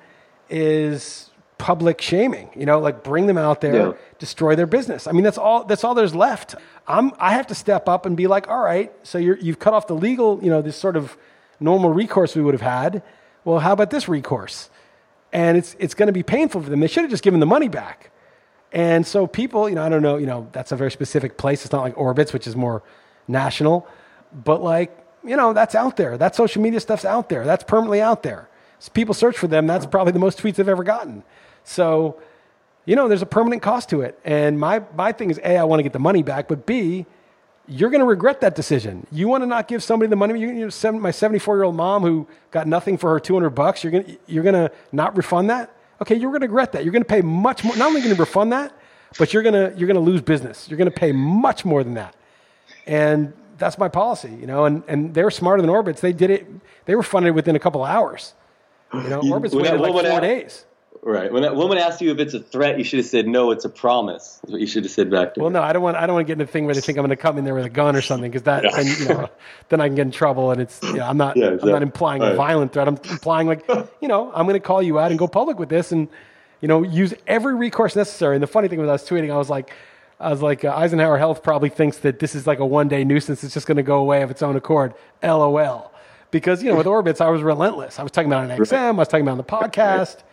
is 0.49 1.29
public 1.57 2.01
shaming. 2.01 2.49
You 2.55 2.65
know, 2.65 2.79
like 2.79 3.03
bring 3.03 3.27
them 3.27 3.37
out 3.37 3.61
there, 3.61 3.75
yeah. 3.75 3.93
destroy 4.19 4.55
their 4.55 4.67
business. 4.67 5.07
I 5.07 5.11
mean, 5.11 5.23
that's 5.23 5.37
all. 5.37 5.65
That's 5.65 5.83
all 5.83 5.93
there's 5.93 6.15
left. 6.15 6.55
I'm. 6.87 7.11
I 7.19 7.33
have 7.33 7.47
to 7.47 7.55
step 7.55 7.89
up 7.89 8.05
and 8.05 8.15
be 8.15 8.27
like, 8.27 8.47
all 8.47 8.61
right. 8.61 8.91
So 9.03 9.17
you're, 9.17 9.37
you've 9.37 9.59
cut 9.59 9.73
off 9.73 9.87
the 9.87 9.95
legal. 9.95 10.39
You 10.41 10.49
know, 10.49 10.61
this 10.61 10.77
sort 10.77 10.95
of 10.95 11.17
normal 11.59 11.91
recourse 11.91 12.35
we 12.35 12.41
would 12.41 12.53
have 12.53 12.61
had. 12.61 13.03
Well, 13.43 13.59
how 13.59 13.73
about 13.73 13.89
this 13.89 14.07
recourse? 14.07 14.69
And 15.33 15.57
it's 15.57 15.75
it's 15.79 15.93
going 15.93 16.07
to 16.07 16.13
be 16.13 16.23
painful 16.23 16.61
for 16.61 16.69
them. 16.69 16.79
They 16.79 16.87
should 16.87 17.03
have 17.03 17.11
just 17.11 17.23
given 17.23 17.39
the 17.39 17.45
money 17.45 17.67
back. 17.67 18.11
And 18.71 19.07
so 19.07 19.27
people, 19.27 19.69
you 19.69 19.75
know, 19.75 19.83
I 19.83 19.89
don't 19.89 20.01
know, 20.01 20.17
you 20.17 20.25
know, 20.25 20.47
that's 20.51 20.71
a 20.71 20.75
very 20.75 20.91
specific 20.91 21.37
place. 21.37 21.63
It's 21.63 21.71
not 21.71 21.81
like 21.81 21.95
Orbitz, 21.95 22.33
which 22.33 22.47
is 22.47 22.55
more 22.55 22.83
national, 23.27 23.87
but 24.33 24.61
like, 24.61 24.97
you 25.23 25.35
know, 25.35 25.53
that's 25.53 25.75
out 25.75 25.97
there. 25.97 26.17
That 26.17 26.35
social 26.35 26.61
media 26.61 26.79
stuff's 26.79 27.05
out 27.05 27.29
there. 27.29 27.45
That's 27.45 27.63
permanently 27.63 28.01
out 28.01 28.23
there. 28.23 28.49
So 28.79 28.91
people 28.91 29.13
search 29.13 29.37
for 29.37 29.47
them. 29.47 29.67
That's 29.67 29.85
probably 29.85 30.13
the 30.13 30.19
most 30.19 30.39
tweets 30.39 30.55
they've 30.55 30.67
ever 30.67 30.83
gotten. 30.83 31.23
So, 31.63 32.21
you 32.85 32.95
know, 32.95 33.07
there's 33.07 33.21
a 33.21 33.27
permanent 33.27 33.61
cost 33.61 33.89
to 33.89 34.01
it. 34.01 34.19
And 34.23 34.59
my, 34.59 34.83
my 34.95 35.11
thing 35.11 35.29
is 35.29 35.39
A, 35.43 35.57
I 35.57 35.63
want 35.63 35.79
to 35.79 35.83
get 35.83 35.93
the 35.93 35.99
money 35.99 36.23
back, 36.23 36.47
but 36.47 36.65
B, 36.65 37.05
you're 37.67 37.89
going 37.89 37.99
to 37.99 38.05
regret 38.05 38.39
that 38.41 38.55
decision. 38.55 39.05
You 39.11 39.27
want 39.27 39.43
to 39.43 39.45
not 39.45 39.67
give 39.67 39.83
somebody 39.83 40.09
the 40.09 40.15
money. 40.15 40.39
You 40.39 40.69
know, 40.69 40.91
my 40.93 41.11
74 41.11 41.57
year 41.57 41.63
old 41.63 41.75
mom 41.75 42.03
who 42.03 42.27
got 42.51 42.65
nothing 42.65 42.97
for 42.97 43.09
her 43.11 43.19
200 43.19 43.49
bucks. 43.49 43.83
You're 43.83 43.91
going 43.91 44.05
to, 44.05 44.17
you're 44.27 44.43
going 44.43 44.55
to 44.55 44.71
not 44.93 45.17
refund 45.17 45.49
that. 45.49 45.73
Okay, 46.01 46.15
you're 46.15 46.31
going 46.31 46.41
to 46.41 46.47
regret 46.47 46.73
that. 46.73 46.83
You're 46.83 46.91
going 46.91 47.03
to 47.03 47.09
pay 47.09 47.21
much 47.21 47.63
more. 47.63 47.75
Not 47.75 47.87
only 47.87 48.01
going 48.01 48.15
to 48.15 48.19
refund 48.19 48.51
that, 48.51 48.71
but 49.17 49.33
you're 49.33 49.43
going 49.43 49.53
to 49.53 49.77
you're 49.77 49.87
going 49.87 49.95
to 49.95 50.11
lose 50.11 50.21
business. 50.21 50.67
You're 50.69 50.77
going 50.77 50.91
to 50.91 50.97
pay 50.97 51.11
much 51.11 51.65
more 51.65 51.83
than 51.83 51.95
that. 51.95 52.15
And 52.85 53.33
that's 53.57 53.77
my 53.77 53.87
policy, 53.87 54.29
you 54.29 54.45
know. 54.45 54.65
And 54.65 54.83
and 54.87 55.13
they're 55.13 55.31
smarter 55.31 55.61
than 55.61 55.71
Orbitz. 55.71 55.99
They 55.99 56.13
did 56.13 56.29
it. 56.29 56.47
They 56.85 56.95
were 56.95 57.03
funded 57.03 57.33
within 57.33 57.55
a 57.55 57.59
couple 57.59 57.83
hours. 57.83 58.33
You 58.93 59.09
know, 59.09 59.21
Orbitz 59.21 59.53
waited 59.53 59.81
like 59.81 60.05
four 60.05 60.21
days. 60.21 60.65
Right. 61.07 61.31
When 61.31 61.43
that 61.43 61.55
woman 61.55 61.77
asked 61.77 62.01
you 62.01 62.11
if 62.11 62.19
it's 62.19 62.33
a 62.33 62.41
threat, 62.41 62.77
you 62.77 62.83
should 62.83 62.99
have 62.99 63.05
said 63.05 63.29
no. 63.29 63.51
It's 63.51 63.63
a 63.63 63.69
promise. 63.69 64.39
That's 64.41 64.51
what 64.51 64.59
you 64.59 64.67
should 64.67 64.83
have 64.83 64.91
said 64.91 65.09
back 65.09 65.35
to 65.35 65.39
well, 65.39 65.49
her. 65.49 65.53
no, 65.53 65.61
I 65.61 65.71
don't 65.71 65.81
want. 65.81 65.95
I 65.95 66.05
don't 66.05 66.15
want 66.15 66.27
to 66.27 66.29
get 66.29 66.41
in 66.41 66.45
a 66.45 66.51
thing 66.51 66.65
where 66.65 66.75
they 66.75 66.81
think 66.81 66.97
I'm 66.97 67.05
going 67.05 67.15
to 67.15 67.15
come 67.15 67.37
in 67.37 67.45
there 67.45 67.55
with 67.55 67.63
a 67.63 67.69
gun 67.69 67.95
or 67.95 68.01
something 68.01 68.29
because 68.29 68.43
that, 68.43 68.63
then, 68.75 68.85
you 68.85 69.05
know, 69.07 69.29
then 69.69 69.79
I 69.79 69.87
can 69.87 69.95
get 69.95 70.01
in 70.01 70.11
trouble. 70.11 70.51
And 70.51 70.59
it's, 70.59 70.83
you 70.83 70.95
know, 70.95 71.05
I'm 71.05 71.15
not. 71.15 71.37
Yeah, 71.37 71.45
exactly. 71.45 71.69
I'm 71.69 71.75
not 71.75 71.81
implying 71.81 72.21
a 72.23 72.35
violent 72.35 72.73
threat. 72.73 72.89
I'm 72.89 72.99
implying 73.09 73.47
like, 73.47 73.65
you 74.01 74.09
know, 74.09 74.33
I'm 74.33 74.47
going 74.47 74.59
to 74.59 74.67
call 74.67 74.83
you 74.83 74.99
out 74.99 75.11
and 75.11 75.17
go 75.17 75.29
public 75.29 75.57
with 75.59 75.69
this, 75.69 75.93
and 75.93 76.09
you 76.59 76.67
know, 76.67 76.83
use 76.83 77.13
every 77.25 77.55
recourse 77.55 77.95
necessary. 77.95 78.35
And 78.35 78.43
the 78.43 78.47
funny 78.47 78.67
thing 78.67 78.79
was, 78.79 78.89
I 78.89 78.91
was 78.91 79.07
tweeting, 79.07 79.31
I 79.31 79.37
was 79.37 79.49
like, 79.49 79.71
I 80.19 80.29
was 80.29 80.41
like, 80.41 80.65
uh, 80.65 80.75
Eisenhower 80.75 81.17
Health 81.17 81.41
probably 81.41 81.69
thinks 81.69 81.99
that 81.99 82.19
this 82.19 82.35
is 82.35 82.45
like 82.45 82.59
a 82.59 82.65
one 82.65 82.89
day 82.89 83.05
nuisance. 83.05 83.45
It's 83.45 83.53
just 83.53 83.65
going 83.65 83.77
to 83.77 83.83
go 83.83 83.99
away 83.99 84.23
of 84.23 84.31
its 84.31 84.41
own 84.41 84.57
accord. 84.57 84.93
LOL. 85.23 85.93
Because, 86.31 86.61
you 86.61 86.69
know, 86.69 86.75
with 86.75 86.87
Orbitz, 86.87 87.21
I 87.21 87.29
was 87.29 87.41
relentless. 87.43 87.97
I 87.97 88.03
was 88.03 88.11
talking 88.11 88.27
about 88.29 88.49
an 88.49 88.57
XM, 88.57 88.73
I 88.73 88.91
was 88.91 89.07
talking 89.07 89.21
about 89.21 89.31
on 89.31 89.37
the 89.37 89.43
podcast. 89.45 90.23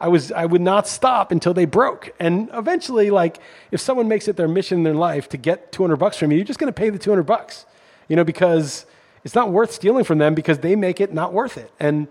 I 0.00 0.08
was 0.08 0.30
I 0.30 0.46
would 0.46 0.60
not 0.60 0.86
stop 0.86 1.32
until 1.32 1.54
they 1.54 1.64
broke. 1.64 2.14
And 2.20 2.50
eventually, 2.52 3.10
like 3.10 3.38
if 3.70 3.80
someone 3.80 4.08
makes 4.08 4.28
it 4.28 4.36
their 4.36 4.48
mission 4.48 4.78
in 4.78 4.84
their 4.84 4.94
life 4.94 5.28
to 5.30 5.36
get 5.36 5.72
200 5.72 5.96
bucks 5.96 6.16
from 6.16 6.30
you, 6.30 6.36
you're 6.36 6.44
just 6.44 6.58
going 6.58 6.72
to 6.72 6.78
pay 6.78 6.90
the 6.90 6.98
200 6.98 7.24
bucks, 7.24 7.66
you 8.08 8.16
know, 8.16 8.24
because 8.24 8.86
it's 9.24 9.34
not 9.34 9.50
worth 9.50 9.72
stealing 9.72 10.04
from 10.04 10.18
them 10.18 10.34
because 10.34 10.58
they 10.58 10.76
make 10.76 11.00
it 11.00 11.12
not 11.12 11.32
worth 11.32 11.58
it. 11.58 11.72
And 11.80 12.08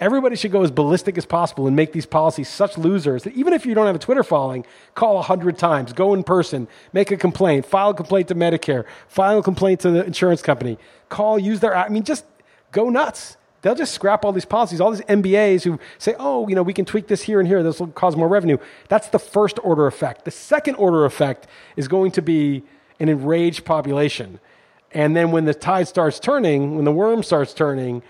everybody 0.00 0.36
should 0.36 0.52
go 0.52 0.62
as 0.62 0.70
ballistic 0.70 1.18
as 1.18 1.26
possible 1.26 1.66
and 1.66 1.76
make 1.76 1.92
these 1.92 2.06
policies 2.06 2.48
such 2.48 2.78
losers 2.78 3.24
that 3.24 3.34
even 3.34 3.52
if 3.52 3.66
you 3.66 3.74
don't 3.74 3.86
have 3.86 3.96
a 3.96 3.98
Twitter 3.98 4.22
following, 4.22 4.64
call 4.94 5.16
100 5.16 5.58
times, 5.58 5.92
go 5.92 6.14
in 6.14 6.22
person, 6.22 6.68
make 6.92 7.10
a 7.10 7.16
complaint, 7.16 7.66
file 7.66 7.90
a 7.90 7.94
complaint 7.94 8.28
to 8.28 8.34
Medicare, 8.34 8.84
file 9.08 9.38
a 9.38 9.42
complaint 9.42 9.80
to 9.80 9.90
the 9.90 10.04
insurance 10.04 10.42
company, 10.42 10.78
call, 11.08 11.38
use 11.38 11.60
their, 11.60 11.76
I 11.76 11.88
mean, 11.88 12.04
just 12.04 12.24
go 12.72 12.88
nuts. 12.88 13.36
They'll 13.62 13.74
just 13.74 13.92
scrap 13.92 14.24
all 14.24 14.32
these 14.32 14.44
policies, 14.44 14.80
all 14.80 14.92
these 14.92 15.02
MBAs 15.02 15.64
who 15.64 15.80
say, 15.98 16.14
oh, 16.18 16.46
you 16.48 16.54
know, 16.54 16.62
we 16.62 16.72
can 16.72 16.84
tweak 16.84 17.08
this 17.08 17.22
here 17.22 17.40
and 17.40 17.48
here. 17.48 17.62
This 17.62 17.80
will 17.80 17.88
cause 17.88 18.16
more 18.16 18.28
revenue. 18.28 18.56
That's 18.88 19.08
the 19.08 19.18
first 19.18 19.58
order 19.64 19.86
effect. 19.86 20.24
The 20.24 20.30
second 20.30 20.76
order 20.76 21.04
effect 21.04 21.48
is 21.76 21.88
going 21.88 22.12
to 22.12 22.22
be 22.22 22.62
an 23.00 23.08
enraged 23.08 23.64
population. 23.64 24.38
And 24.92 25.16
then 25.16 25.32
when 25.32 25.44
the 25.44 25.54
tide 25.54 25.88
starts 25.88 26.20
turning, 26.20 26.76
when 26.76 26.84
the 26.84 26.92
worm 26.92 27.22
starts 27.22 27.52
turning, 27.52 28.02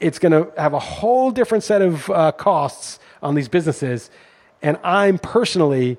it's 0.00 0.18
going 0.18 0.32
to 0.32 0.50
have 0.60 0.72
a 0.72 0.78
whole 0.78 1.30
different 1.30 1.64
set 1.64 1.82
of 1.82 2.10
uh, 2.10 2.32
costs 2.32 2.98
on 3.22 3.34
these 3.34 3.48
businesses. 3.48 4.10
And 4.62 4.78
I'm 4.82 5.18
personally 5.18 5.98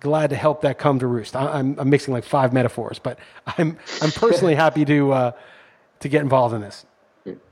glad 0.00 0.30
to 0.30 0.36
help 0.36 0.60
that 0.60 0.78
come 0.78 0.98
to 0.98 1.06
roost. 1.06 1.34
I, 1.34 1.58
am 1.58 1.76
I'm 1.78 1.88
mixing 1.88 2.12
like 2.12 2.24
five 2.24 2.52
metaphors, 2.52 2.98
but 2.98 3.18
I'm, 3.46 3.78
I'm 4.02 4.12
personally 4.12 4.54
happy 4.54 4.84
to, 4.84 5.12
uh, 5.12 5.32
to 6.00 6.08
get 6.08 6.20
involved 6.20 6.54
in 6.54 6.60
this. 6.60 6.84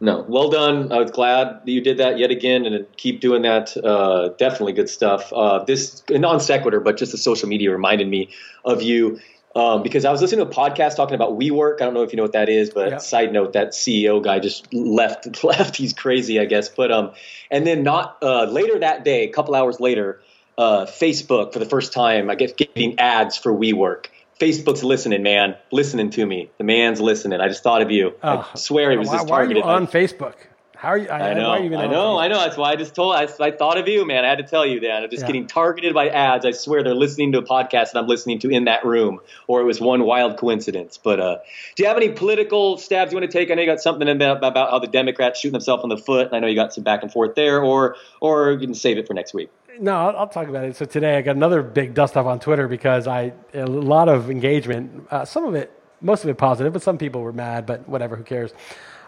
No, 0.00 0.24
well 0.28 0.50
done. 0.50 0.92
I 0.92 0.98
was 0.98 1.10
glad 1.10 1.62
that 1.64 1.70
you 1.70 1.80
did 1.80 1.96
that 1.98 2.18
yet 2.18 2.30
again, 2.30 2.66
and 2.66 2.86
keep 2.96 3.20
doing 3.20 3.42
that. 3.42 3.74
Uh, 3.76 4.28
definitely 4.36 4.74
good 4.74 4.90
stuff. 4.90 5.32
Uh, 5.32 5.64
this 5.64 6.02
non 6.10 6.40
sequitur, 6.40 6.80
but 6.80 6.98
just 6.98 7.12
the 7.12 7.18
social 7.18 7.48
media 7.48 7.70
reminded 7.70 8.06
me 8.08 8.30
of 8.64 8.82
you 8.82 9.18
um, 9.54 9.82
because 9.82 10.04
I 10.04 10.10
was 10.10 10.20
listening 10.20 10.46
to 10.46 10.50
a 10.50 10.54
podcast 10.54 10.96
talking 10.96 11.14
about 11.14 11.38
WeWork. 11.38 11.80
I 11.80 11.84
don't 11.84 11.94
know 11.94 12.02
if 12.02 12.12
you 12.12 12.16
know 12.16 12.22
what 12.22 12.32
that 12.32 12.48
is, 12.48 12.70
but 12.70 12.90
yeah. 12.90 12.98
side 12.98 13.32
note, 13.32 13.52
that 13.52 13.68
CEO 13.70 14.22
guy 14.22 14.38
just 14.38 14.72
left. 14.72 15.44
Left. 15.44 15.76
He's 15.76 15.92
crazy, 15.92 16.38
I 16.38 16.44
guess. 16.44 16.68
But 16.68 16.92
um, 16.92 17.12
and 17.50 17.66
then 17.66 17.82
not 17.82 18.18
uh, 18.22 18.44
later 18.44 18.78
that 18.78 19.04
day, 19.04 19.24
a 19.24 19.32
couple 19.32 19.54
hours 19.54 19.80
later, 19.80 20.20
uh, 20.56 20.86
Facebook 20.86 21.52
for 21.52 21.58
the 21.58 21.66
first 21.66 21.92
time, 21.92 22.30
I 22.30 22.34
guess, 22.34 22.52
getting 22.52 22.98
ads 22.98 23.36
for 23.36 23.52
WeWork. 23.52 24.06
Facebook's 24.42 24.82
listening, 24.82 25.22
man, 25.22 25.54
listening 25.70 26.10
to 26.10 26.26
me. 26.26 26.50
The 26.58 26.64
man's 26.64 27.00
listening. 27.00 27.40
I 27.40 27.46
just 27.46 27.62
thought 27.62 27.80
of 27.80 27.92
you. 27.92 28.14
Oh, 28.24 28.50
I 28.52 28.58
swear 28.58 28.90
it 28.90 28.98
was 28.98 29.06
why, 29.06 29.14
just 29.14 29.28
targeted. 29.28 29.62
Why 29.62 29.70
are 29.70 29.74
you 29.74 29.82
on 29.82 29.86
Facebook? 29.86 30.34
How 30.74 30.88
are 30.88 30.98
you? 30.98 31.08
I, 31.08 31.30
I 31.30 31.34
know, 31.34 31.52
I 31.52 31.68
know, 31.86 32.18
I 32.18 32.26
know. 32.26 32.40
That's 32.40 32.56
why 32.56 32.72
I 32.72 32.74
just 32.74 32.92
told. 32.96 33.14
I, 33.14 33.28
I 33.38 33.52
thought 33.52 33.78
of 33.78 33.86
you, 33.86 34.04
man. 34.04 34.24
I 34.24 34.28
had 34.28 34.38
to 34.38 34.44
tell 34.44 34.66
you 34.66 34.80
that. 34.80 35.04
I'm 35.04 35.10
just 35.10 35.20
yeah. 35.20 35.28
getting 35.28 35.46
targeted 35.46 35.94
by 35.94 36.08
ads. 36.08 36.44
I 36.44 36.50
swear 36.50 36.82
they're 36.82 36.92
listening 36.92 37.30
to 37.32 37.38
a 37.38 37.44
podcast 37.44 37.92
that 37.92 37.98
I'm 37.98 38.08
listening 38.08 38.40
to 38.40 38.50
in 38.50 38.64
that 38.64 38.84
room, 38.84 39.20
or 39.46 39.60
it 39.60 39.64
was 39.64 39.80
one 39.80 40.02
wild 40.02 40.38
coincidence. 40.38 40.98
But 40.98 41.20
uh, 41.20 41.38
do 41.76 41.84
you 41.84 41.88
have 41.88 41.96
any 41.96 42.08
political 42.08 42.78
stabs 42.78 43.12
you 43.12 43.18
want 43.20 43.30
to 43.30 43.38
take? 43.38 43.48
I 43.52 43.54
know 43.54 43.62
you 43.62 43.68
got 43.68 43.80
something 43.80 44.08
in 44.08 44.18
there 44.18 44.36
about 44.36 44.70
how 44.70 44.80
the 44.80 44.88
Democrats 44.88 45.38
shooting 45.38 45.52
themselves 45.52 45.84
in 45.84 45.88
the 45.88 45.96
foot. 45.96 46.30
I 46.32 46.40
know 46.40 46.48
you 46.48 46.56
got 46.56 46.74
some 46.74 46.82
back 46.82 47.04
and 47.04 47.12
forth 47.12 47.36
there, 47.36 47.62
or 47.62 47.94
or 48.20 48.50
you 48.50 48.58
can 48.58 48.74
save 48.74 48.98
it 48.98 49.06
for 49.06 49.14
next 49.14 49.34
week. 49.34 49.50
No, 49.80 49.96
I'll, 50.08 50.16
I'll 50.18 50.28
talk 50.28 50.48
about 50.48 50.64
it. 50.64 50.76
So 50.76 50.84
today 50.84 51.16
I 51.16 51.22
got 51.22 51.36
another 51.36 51.62
big 51.62 51.94
dust 51.94 52.16
off 52.16 52.26
on 52.26 52.40
Twitter 52.40 52.68
because 52.68 53.06
I 53.06 53.32
a 53.54 53.64
lot 53.66 54.08
of 54.08 54.30
engagement. 54.30 55.06
Uh, 55.10 55.24
some 55.24 55.44
of 55.46 55.54
it, 55.54 55.72
most 56.00 56.24
of 56.24 56.30
it 56.30 56.36
positive, 56.36 56.72
but 56.72 56.82
some 56.82 56.98
people 56.98 57.22
were 57.22 57.32
mad. 57.32 57.64
But 57.64 57.88
whatever, 57.88 58.16
who 58.16 58.22
cares? 58.22 58.52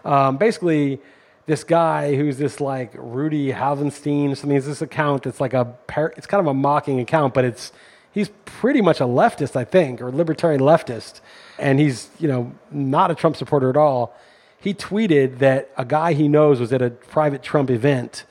Um, 0.03 0.37
basically 0.37 0.99
this 1.45 1.63
guy 1.63 2.15
who's 2.15 2.37
this 2.37 2.59
like 2.59 2.91
Rudy 2.95 3.51
Havenstein 3.51 4.31
or 4.31 4.35
something. 4.35 4.57
Is 4.57 4.65
this 4.65 4.81
account 4.81 5.23
that's 5.23 5.39
like 5.39 5.53
a 5.53 5.65
par- 5.87 6.13
it's 6.17 6.25
kind 6.25 6.41
of 6.41 6.47
a 6.47 6.53
mocking 6.53 6.99
account, 6.99 7.35
but 7.35 7.45
it's 7.45 7.71
he's 8.11 8.29
pretty 8.45 8.81
much 8.81 8.99
a 8.99 9.05
leftist, 9.05 9.55
I 9.55 9.65
think, 9.65 10.01
or 10.01 10.11
libertarian 10.11 10.61
leftist, 10.61 11.21
and 11.59 11.79
he's 11.79 12.09
you 12.19 12.27
know 12.27 12.51
not 12.71 13.11
a 13.11 13.15
Trump 13.15 13.35
supporter 13.35 13.69
at 13.69 13.77
all. 13.77 14.15
He 14.59 14.73
tweeted 14.73 15.37
that 15.39 15.69
a 15.77 15.85
guy 15.85 16.13
he 16.13 16.27
knows 16.27 16.59
was 16.59 16.73
at 16.73 16.81
a 16.81 16.89
private 16.89 17.43
Trump 17.43 17.69
event, 17.69 18.23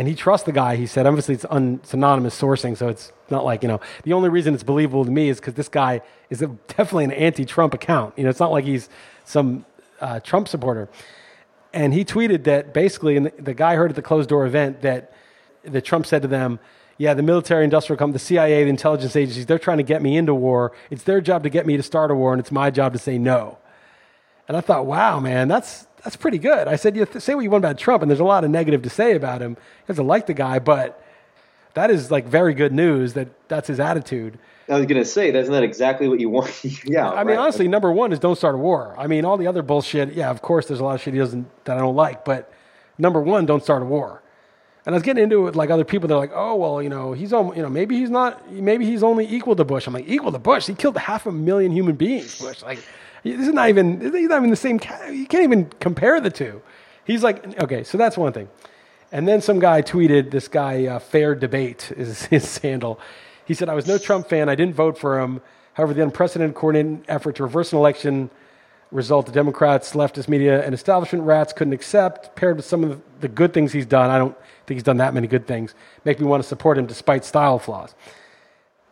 and 0.00 0.08
he 0.08 0.14
trusts 0.14 0.46
the 0.46 0.52
guy. 0.52 0.76
He 0.76 0.86
said, 0.86 1.06
obviously 1.06 1.34
it's, 1.34 1.44
un, 1.50 1.80
it's 1.82 1.92
anonymous 1.92 2.40
sourcing, 2.40 2.74
so 2.76 2.88
it's 2.88 3.12
not 3.28 3.44
like 3.44 3.62
you 3.62 3.68
know 3.68 3.80
the 4.02 4.14
only 4.14 4.30
reason 4.30 4.54
it's 4.54 4.62
believable 4.62 5.04
to 5.04 5.10
me 5.10 5.28
is 5.28 5.38
because 5.38 5.54
this 5.54 5.68
guy 5.68 6.00
is 6.30 6.40
a, 6.40 6.46
definitely 6.68 7.04
an 7.04 7.12
anti-Trump 7.12 7.74
account. 7.74 8.14
You 8.16 8.24
know, 8.24 8.30
it's 8.30 8.40
not 8.40 8.50
like 8.50 8.64
he's 8.64 8.88
some 9.24 9.66
uh, 10.00 10.20
Trump 10.20 10.48
supporter 10.48 10.88
and 11.72 11.94
he 11.94 12.04
tweeted 12.04 12.44
that 12.44 12.72
basically, 12.72 13.16
and 13.16 13.26
the, 13.26 13.32
the 13.38 13.54
guy 13.54 13.76
heard 13.76 13.90
at 13.90 13.96
the 13.96 14.02
closed 14.02 14.28
door 14.28 14.46
event 14.46 14.82
that 14.82 15.12
that 15.64 15.84
Trump 15.84 16.06
said 16.06 16.22
to 16.22 16.28
them, 16.28 16.58
"Yeah, 16.98 17.14
the 17.14 17.22
military 17.22 17.64
industrial 17.64 17.98
company, 17.98 18.14
the 18.14 18.24
CIA, 18.24 18.64
the 18.64 18.70
intelligence 18.70 19.14
agencies, 19.14 19.46
they're 19.46 19.58
trying 19.58 19.78
to 19.78 19.84
get 19.84 20.02
me 20.02 20.16
into 20.16 20.34
war. 20.34 20.72
It's 20.90 21.04
their 21.04 21.20
job 21.20 21.42
to 21.42 21.50
get 21.50 21.66
me 21.66 21.76
to 21.76 21.82
start 21.82 22.10
a 22.10 22.14
war, 22.14 22.32
and 22.32 22.40
it's 22.40 22.50
my 22.50 22.70
job 22.70 22.92
to 22.94 22.98
say 22.98 23.18
no." 23.18 23.58
And 24.48 24.56
I 24.56 24.60
thought, 24.60 24.86
"Wow, 24.86 25.20
man, 25.20 25.48
that's 25.48 25.86
that's 26.02 26.16
pretty 26.16 26.38
good." 26.38 26.68
I 26.68 26.76
said, 26.76 26.96
"You 26.96 27.06
say 27.18 27.34
what 27.34 27.42
you 27.42 27.50
want 27.50 27.64
about 27.64 27.78
Trump, 27.78 28.02
and 28.02 28.10
there's 28.10 28.20
a 28.20 28.24
lot 28.24 28.44
of 28.44 28.50
negative 28.50 28.82
to 28.82 28.90
say 28.90 29.14
about 29.14 29.40
him. 29.40 29.56
He 29.56 29.92
doesn't 29.92 30.06
like 30.06 30.26
the 30.26 30.34
guy, 30.34 30.58
but 30.58 31.02
that 31.74 31.90
is 31.90 32.10
like 32.10 32.26
very 32.26 32.54
good 32.54 32.72
news 32.72 33.14
that 33.14 33.28
that's 33.48 33.68
his 33.68 33.80
attitude." 33.80 34.38
I 34.70 34.76
was 34.76 34.86
going 34.86 35.02
to 35.02 35.04
say, 35.04 35.32
that's 35.32 35.48
not 35.48 35.54
that 35.54 35.62
exactly 35.64 36.08
what 36.08 36.20
you 36.20 36.28
want. 36.28 36.64
yeah. 36.84 37.10
I 37.10 37.24
mean, 37.24 37.36
honestly, 37.36 37.66
number 37.66 37.90
one 37.90 38.12
is 38.12 38.20
don't 38.20 38.36
start 38.36 38.54
a 38.54 38.58
war. 38.58 38.94
I 38.96 39.08
mean, 39.08 39.24
all 39.24 39.36
the 39.36 39.48
other 39.48 39.62
bullshit, 39.62 40.14
yeah, 40.14 40.30
of 40.30 40.42
course, 40.42 40.68
there's 40.68 40.78
a 40.78 40.84
lot 40.84 40.94
of 40.94 41.00
shit 41.00 41.12
he 41.12 41.18
doesn't, 41.18 41.48
that 41.64 41.76
I 41.76 41.80
don't 41.80 41.96
like, 41.96 42.24
but 42.24 42.52
number 42.96 43.20
one, 43.20 43.46
don't 43.46 43.64
start 43.64 43.82
a 43.82 43.84
war. 43.84 44.22
And 44.86 44.94
I 44.94 44.96
was 44.96 45.02
getting 45.02 45.24
into 45.24 45.40
it 45.40 45.42
with 45.42 45.56
like 45.56 45.70
other 45.70 45.84
people. 45.84 46.08
They're 46.08 46.16
like, 46.16 46.32
oh, 46.34 46.54
well, 46.54 46.82
you 46.82 46.88
know, 46.88 47.12
he's, 47.12 47.32
you 47.32 47.52
know, 47.56 47.68
maybe 47.68 47.98
he's 47.98 48.10
not, 48.10 48.50
maybe 48.50 48.86
he's 48.86 49.02
only 49.02 49.26
equal 49.26 49.56
to 49.56 49.64
Bush. 49.64 49.86
I'm 49.86 49.92
like, 49.92 50.08
equal 50.08 50.32
to 50.32 50.38
Bush? 50.38 50.68
He 50.68 50.74
killed 50.74 50.96
half 50.96 51.26
a 51.26 51.32
million 51.32 51.72
human 51.72 51.96
beings, 51.96 52.40
Bush. 52.40 52.62
Like, 52.62 52.78
this 53.22 53.48
is 53.48 53.54
not 53.54 53.68
even, 53.68 54.00
he's 54.00 54.28
not 54.28 54.38
even 54.38 54.50
the 54.50 54.56
same, 54.56 54.80
you 55.10 55.26
can't 55.26 55.44
even 55.44 55.66
compare 55.80 56.20
the 56.20 56.30
two. 56.30 56.62
He's 57.04 57.22
like, 57.22 57.60
okay, 57.60 57.84
so 57.84 57.98
that's 57.98 58.16
one 58.16 58.32
thing. 58.32 58.48
And 59.12 59.26
then 59.26 59.40
some 59.40 59.58
guy 59.58 59.82
tweeted, 59.82 60.30
this 60.30 60.48
guy, 60.48 60.86
uh, 60.86 60.98
Fair 60.98 61.34
Debate 61.34 61.92
is 61.96 62.26
his 62.26 62.58
handle. 62.58 63.00
He 63.44 63.54
said, 63.54 63.68
I 63.68 63.74
was 63.74 63.86
no 63.86 63.98
Trump 63.98 64.28
fan. 64.28 64.48
I 64.48 64.54
didn't 64.54 64.74
vote 64.74 64.96
for 64.96 65.20
him. 65.20 65.40
However, 65.74 65.94
the 65.94 66.02
unprecedented 66.02 66.54
coordinated 66.54 67.04
effort 67.08 67.36
to 67.36 67.42
reverse 67.42 67.72
an 67.72 67.78
election 67.78 68.30
result 68.92 69.26
the 69.26 69.32
Democrats, 69.32 69.92
leftist 69.92 70.28
media, 70.28 70.64
and 70.64 70.74
establishment 70.74 71.24
rats 71.24 71.52
couldn't 71.52 71.72
accept, 71.72 72.34
paired 72.34 72.56
with 72.56 72.64
some 72.64 72.82
of 72.82 73.00
the 73.20 73.28
good 73.28 73.52
things 73.52 73.72
he's 73.72 73.86
done. 73.86 74.10
I 74.10 74.18
don't 74.18 74.36
think 74.66 74.76
he's 74.76 74.82
done 74.82 74.96
that 74.98 75.14
many 75.14 75.26
good 75.26 75.46
things. 75.46 75.74
Make 76.04 76.18
me 76.20 76.26
want 76.26 76.42
to 76.42 76.48
support 76.48 76.76
him 76.76 76.86
despite 76.86 77.24
style 77.24 77.58
flaws. 77.58 77.94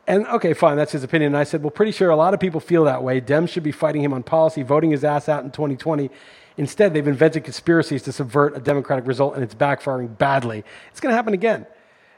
And 0.08 0.26
okay, 0.28 0.54
fine, 0.54 0.78
that's 0.78 0.92
his 0.92 1.04
opinion. 1.04 1.34
And 1.34 1.36
I 1.36 1.44
said, 1.44 1.62
well, 1.62 1.70
pretty 1.70 1.92
sure 1.92 2.08
a 2.08 2.16
lot 2.16 2.32
of 2.32 2.40
people 2.40 2.60
feel 2.60 2.84
that 2.84 3.02
way. 3.02 3.20
Dems 3.20 3.50
should 3.50 3.62
be 3.62 3.72
fighting 3.72 4.02
him 4.02 4.14
on 4.14 4.22
policy, 4.22 4.62
voting 4.62 4.90
his 4.90 5.04
ass 5.04 5.28
out 5.28 5.44
in 5.44 5.50
2020. 5.50 6.08
Instead, 6.56 6.94
they've 6.94 7.06
invented 7.06 7.44
conspiracies 7.44 8.02
to 8.04 8.12
subvert 8.12 8.56
a 8.56 8.60
Democratic 8.60 9.06
result, 9.06 9.34
and 9.34 9.44
it's 9.44 9.54
backfiring 9.54 10.16
badly. 10.16 10.64
It's 10.90 10.98
going 10.98 11.12
to 11.12 11.16
happen 11.16 11.34
again. 11.34 11.66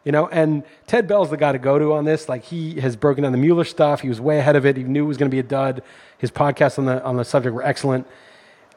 You 0.05 0.13
know, 0.13 0.29
and 0.29 0.63
Ted 0.87 1.09
Bell's 1.09 1.31
the 1.31 1.37
guy 1.37 1.51
to 1.51 1.59
go 1.59 1.81
to 1.81 1.93
on 1.93 2.05
this. 2.05 2.29
Like 2.29 2.45
he 2.45 2.81
has 2.81 2.95
broken 2.95 3.25
down 3.25 3.33
the 3.33 3.39
Mueller 3.39 3.65
stuff. 3.65 4.03
He 4.03 4.09
was 4.09 4.21
way 4.21 4.39
ahead 4.39 4.55
of 4.55 4.65
it. 4.65 4.77
He 4.77 4.85
knew 4.85 5.05
it 5.05 5.09
was 5.09 5.17
going 5.17 5.29
to 5.29 5.35
be 5.35 5.41
a 5.41 5.43
dud. 5.43 5.83
His 6.17 6.31
podcasts 6.31 6.79
on 6.79 6.87
the 6.87 7.03
on 7.05 7.17
the 7.17 7.25
subject 7.25 7.55
were 7.55 7.65
excellent. 7.65 8.07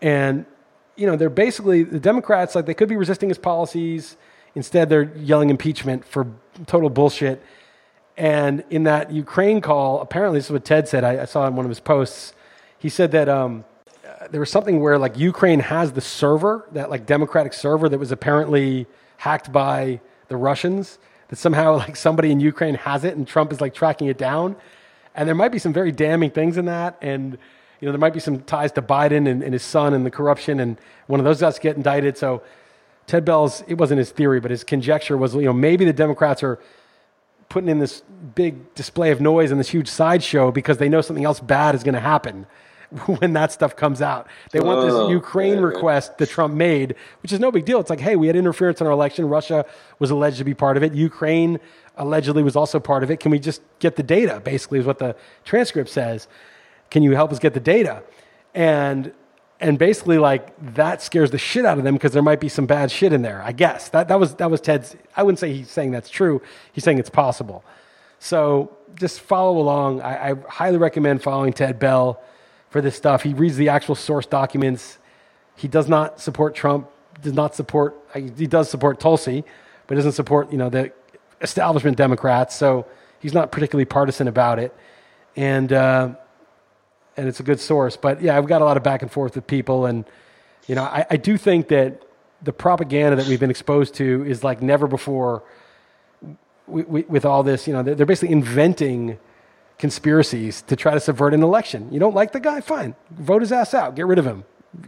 And 0.01 0.45
you 0.97 1.05
know, 1.05 1.15
they're 1.15 1.29
basically 1.29 1.83
the 1.83 1.99
Democrats 1.99 2.55
like 2.55 2.65
they 2.65 2.73
could 2.73 2.89
be 2.89 2.97
resisting 2.97 3.29
his 3.29 3.37
policies. 3.37 4.17
Instead, 4.55 4.89
they're 4.89 5.15
yelling 5.15 5.49
impeachment 5.49 6.03
for 6.03 6.27
total 6.65 6.89
bullshit. 6.89 7.41
And 8.17 8.63
in 8.69 8.83
that 8.83 9.11
Ukraine 9.11 9.61
call, 9.61 10.01
apparently 10.01 10.39
this 10.39 10.45
is 10.45 10.51
what 10.51 10.65
Ted 10.65 10.87
said. 10.87 11.03
I, 11.03 11.21
I 11.21 11.25
saw 11.25 11.47
in 11.47 11.55
one 11.55 11.65
of 11.65 11.69
his 11.69 11.79
posts. 11.79 12.33
He 12.77 12.89
said 12.89 13.11
that 13.11 13.27
um, 13.27 13.65
there 14.29 14.39
was 14.39 14.49
something 14.49 14.79
where 14.79 14.97
like 14.97 15.17
Ukraine 15.17 15.59
has 15.59 15.93
the 15.93 16.01
server, 16.01 16.67
that 16.73 16.89
like 16.89 17.05
Democratic 17.05 17.53
server 17.53 17.89
that 17.89 17.97
was 17.97 18.11
apparently 18.11 18.85
hacked 19.17 19.51
by 19.51 19.99
the 20.27 20.37
Russians 20.37 20.99
that 21.29 21.37
somehow 21.37 21.77
like 21.77 21.95
somebody 21.95 22.31
in 22.31 22.39
Ukraine 22.39 22.75
has 22.75 23.03
it 23.03 23.15
and 23.15 23.27
Trump 23.27 23.51
is 23.51 23.61
like 23.61 23.73
tracking 23.73 24.07
it 24.07 24.17
down. 24.17 24.55
And 25.15 25.27
there 25.27 25.35
might 25.35 25.51
be 25.51 25.59
some 25.59 25.73
very 25.73 25.91
damning 25.91 26.31
things 26.31 26.57
in 26.57 26.65
that. 26.65 26.97
And, 27.01 27.37
you 27.79 27.85
know, 27.85 27.91
there 27.91 27.99
might 27.99 28.13
be 28.13 28.19
some 28.19 28.41
ties 28.41 28.71
to 28.73 28.81
Biden 28.81 29.29
and, 29.29 29.43
and 29.43 29.53
his 29.53 29.63
son 29.63 29.93
and 29.93 30.05
the 30.05 30.11
corruption. 30.11 30.59
And 30.59 30.77
one 31.07 31.19
of 31.19 31.23
those 31.23 31.39
guys 31.39 31.59
get 31.59 31.75
indicted. 31.75 32.17
So 32.17 32.41
Ted 33.07 33.25
Bell's, 33.25 33.63
it 33.67 33.75
wasn't 33.75 33.99
his 33.99 34.11
theory, 34.11 34.39
but 34.39 34.49
his 34.51 34.63
conjecture 34.63 35.17
was, 35.17 35.35
you 35.35 35.41
know, 35.41 35.53
maybe 35.53 35.85
the 35.85 35.93
Democrats 35.93 36.41
are 36.43 36.59
putting 37.53 37.69
in 37.69 37.77
this 37.77 38.01
big 38.33 38.73
display 38.73 39.11
of 39.11 39.21
noise 39.21 39.51
and 39.51 39.59
this 39.59 39.69
huge 39.69 39.87
sideshow 39.87 40.51
because 40.51 40.79
they 40.79 40.89
know 40.89 41.01
something 41.01 41.23
else 41.23 41.39
bad 41.39 41.75
is 41.75 41.83
going 41.83 41.93
to 41.93 41.99
happen. 41.99 42.47
when 43.19 43.33
that 43.33 43.51
stuff 43.51 43.75
comes 43.75 44.03
out. 44.03 44.27
They 44.51 44.59
want 44.59 44.85
this 44.85 44.93
oh, 44.93 45.09
Ukraine 45.09 45.59
request 45.59 46.19
that 46.19 46.29
Trump 46.29 46.53
made, 46.53 46.93
which 47.23 47.31
is 47.31 47.39
no 47.39 47.51
big 47.51 47.65
deal. 47.65 47.79
It's 47.79 47.89
like, 47.89 47.99
hey, 47.99 48.15
we 48.15 48.27
had 48.27 48.35
interference 48.35 48.81
in 48.81 48.87
our 48.87 48.93
election. 48.93 49.27
Russia 49.27 49.65
was 49.97 50.11
alleged 50.11 50.37
to 50.37 50.43
be 50.43 50.53
part 50.53 50.77
of 50.77 50.83
it. 50.83 50.93
Ukraine 50.93 51.59
allegedly 51.97 52.43
was 52.43 52.55
also 52.55 52.79
part 52.79 53.01
of 53.01 53.09
it. 53.09 53.19
Can 53.19 53.31
we 53.31 53.39
just 53.39 53.63
get 53.79 53.95
the 53.95 54.03
data? 54.03 54.41
Basically, 54.43 54.77
is 54.77 54.85
what 54.85 54.99
the 54.99 55.15
transcript 55.43 55.89
says. 55.89 56.27
Can 56.91 57.01
you 57.01 57.15
help 57.15 57.31
us 57.31 57.39
get 57.39 57.55
the 57.55 57.59
data? 57.59 58.03
And 58.53 59.11
and 59.63 59.79
basically, 59.79 60.17
like 60.17 60.53
that 60.75 61.01
scares 61.01 61.31
the 61.31 61.37
shit 61.37 61.65
out 61.65 61.77
of 61.77 61.85
them 61.85 61.95
because 61.95 62.11
there 62.11 62.21
might 62.21 62.41
be 62.41 62.49
some 62.49 62.65
bad 62.65 62.91
shit 62.91 63.13
in 63.13 63.21
there. 63.21 63.41
I 63.41 63.53
guess 63.53 63.87
that 63.89 64.09
that 64.09 64.19
was 64.19 64.35
that 64.35 64.51
was 64.51 64.59
Ted's. 64.59 64.97
I 65.15 65.23
wouldn't 65.23 65.39
say 65.39 65.53
he's 65.53 65.71
saying 65.71 65.91
that's 65.91 66.09
true. 66.09 66.41
He's 66.73 66.83
saying 66.83 66.99
it's 66.99 67.09
possible. 67.09 67.63
So 68.19 68.75
just 68.95 69.21
follow 69.21 69.57
along. 69.57 70.01
I, 70.01 70.31
I 70.31 70.35
highly 70.49 70.77
recommend 70.77 71.23
following 71.23 71.53
Ted 71.53 71.79
Bell 71.79 72.21
for 72.71 72.81
this 72.81 72.97
stuff. 72.97 73.23
He 73.23 73.33
reads 73.33 73.55
the 73.55 73.69
actual 73.69 73.95
source 73.95 74.25
documents. 74.25 74.97
He 75.55 75.69
does 75.69 75.87
not 75.87 76.19
support 76.19 76.55
Trump. 76.55 76.89
Does 77.21 77.33
not 77.33 77.55
support. 77.55 77.95
He 78.13 78.47
does 78.47 78.69
support 78.69 78.99
Tulsi, 78.99 79.45
but 79.87 79.95
doesn't 79.95 80.11
support 80.11 80.51
you 80.51 80.57
know 80.57 80.69
the 80.69 80.91
establishment 81.41 81.95
Democrats. 81.95 82.53
So 82.53 82.85
he's 83.21 83.33
not 83.33 83.53
particularly 83.53 83.85
partisan 83.85 84.27
about 84.27 84.59
it, 84.59 84.75
and 85.37 85.71
uh, 85.71 86.15
and 87.17 87.27
it's 87.27 87.39
a 87.39 87.43
good 87.43 87.59
source. 87.59 87.97
But 87.97 88.21
yeah, 88.21 88.37
I've 88.37 88.47
got 88.47 88.61
a 88.61 88.65
lot 88.65 88.77
of 88.77 88.83
back 88.83 89.01
and 89.01 89.11
forth 89.11 89.35
with 89.35 89.47
people, 89.47 89.85
and 89.85 90.05
you 90.67 90.75
know, 90.75 90.83
I, 90.83 91.05
I 91.09 91.17
do 91.17 91.37
think 91.37 91.67
that 91.69 92.01
the 92.41 92.53
propaganda 92.53 93.15
that 93.15 93.27
we've 93.27 93.39
been 93.39 93.49
exposed 93.49 93.93
to 93.95 94.23
is 94.25 94.43
like 94.43 94.61
never 94.61 94.87
before. 94.87 95.43
With 96.65 97.25
all 97.25 97.43
this, 97.43 97.67
you 97.67 97.73
know, 97.73 97.83
they're, 97.83 97.93
they're 97.93 98.05
basically 98.05 98.33
inventing 98.33 99.19
conspiracies 99.77 100.61
to 100.63 100.77
try 100.77 100.93
to 100.93 100.99
subvert 100.99 101.33
an 101.33 101.43
election. 101.43 101.91
You 101.91 101.99
don't 101.99 102.15
like 102.15 102.31
the 102.31 102.39
guy? 102.39 102.61
Fine. 102.61 102.95
Vote 103.11 103.41
his 103.41 103.51
ass 103.51 103.73
out. 103.73 103.95
Get 103.95 104.05
rid 104.05 104.17
of 104.17 104.25
him. 104.25 104.45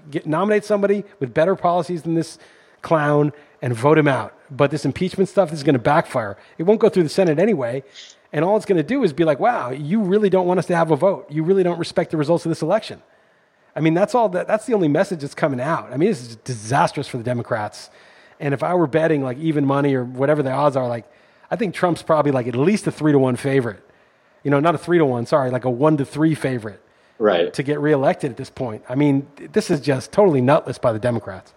Get, 0.10 0.26
nominate 0.26 0.64
somebody 0.64 1.04
with 1.20 1.34
better 1.34 1.56
policies 1.56 2.04
than 2.04 2.16
this 2.16 2.40
clown 2.82 3.34
and 3.62 3.74
vote 3.74 3.98
him 3.98 4.08
out. 4.08 4.34
But 4.50 4.72
this 4.72 4.86
impeachment 4.86 5.28
stuff 5.28 5.52
is 5.52 5.64
going 5.64 5.74
to 5.74 5.80
backfire. 5.80 6.38
It 6.58 6.64
won't 6.64 6.80
go 6.80 6.88
through 6.88 7.04
the 7.04 7.10
Senate 7.10 7.40
anyway. 7.40 7.84
And 8.36 8.44
all 8.44 8.58
it's 8.58 8.66
going 8.66 8.78
to 8.78 8.84
do 8.84 9.04
is 9.04 9.14
be 9.14 9.24
like, 9.24 9.40
wow, 9.40 9.72
you 9.72 10.02
really 10.02 10.30
don't 10.30 10.46
want 10.46 10.60
us 10.60 10.66
to 10.66 10.76
have 10.76 10.92
a 10.92 10.96
vote. 10.98 11.26
You 11.32 11.44
really 11.44 11.64
don't 11.64 11.80
respect 11.80 12.12
the 12.12 12.18
results 12.18 12.46
of 12.46 12.50
this 12.50 12.62
election. 12.62 13.02
I 13.76 13.80
mean, 13.80 13.94
that's 13.94 14.14
all 14.14 14.28
that, 14.30 14.46
that's 14.46 14.66
the 14.66 14.74
only 14.74 14.90
message 14.90 15.22
that's 15.22 15.34
coming 15.34 15.62
out. 15.62 15.92
I 15.92 15.98
mean, 15.98 16.10
this 16.10 16.22
is 16.22 16.36
disastrous 16.38 17.08
for 17.08 17.18
the 17.18 17.24
Democrats. 17.24 17.90
And 18.40 18.54
if 18.54 18.62
I 18.62 18.74
were 18.74 18.88
betting 18.88 19.24
like 19.24 19.38
even 19.38 19.66
money 19.66 19.96
or 19.96 20.04
whatever 20.04 20.44
the 20.44 20.52
odds 20.52 20.76
are, 20.76 20.88
like, 20.88 21.10
I 21.50 21.56
think 21.56 21.74
Trump's 21.74 22.04
probably 22.04 22.34
like 22.34 22.48
at 22.48 22.56
least 22.56 22.86
a 22.88 22.92
three 22.92 23.14
to 23.14 23.20
one 23.20 23.38
favorite 23.38 23.86
you 24.46 24.52
know, 24.52 24.60
not 24.60 24.76
a 24.76 24.78
three 24.78 25.00
to 25.00 25.06
one, 25.06 25.26
sorry, 25.26 25.50
like 25.50 25.66
a 25.66 25.70
one 25.70 25.98
to 25.98 26.06
three 26.06 26.36
favorite 26.36 26.80
right. 27.18 27.52
to 27.52 27.64
get 27.64 27.80
reelected 27.80 28.30
at 28.30 28.38
this 28.38 28.52
point. 28.52 28.84
I 28.88 28.94
mean, 28.94 29.28
this 29.52 29.72
is 29.72 29.82
just 29.82 30.12
totally 30.12 30.40
nutless 30.40 30.78
by 30.78 30.94
the 30.94 31.00
Democrats. 31.00 31.52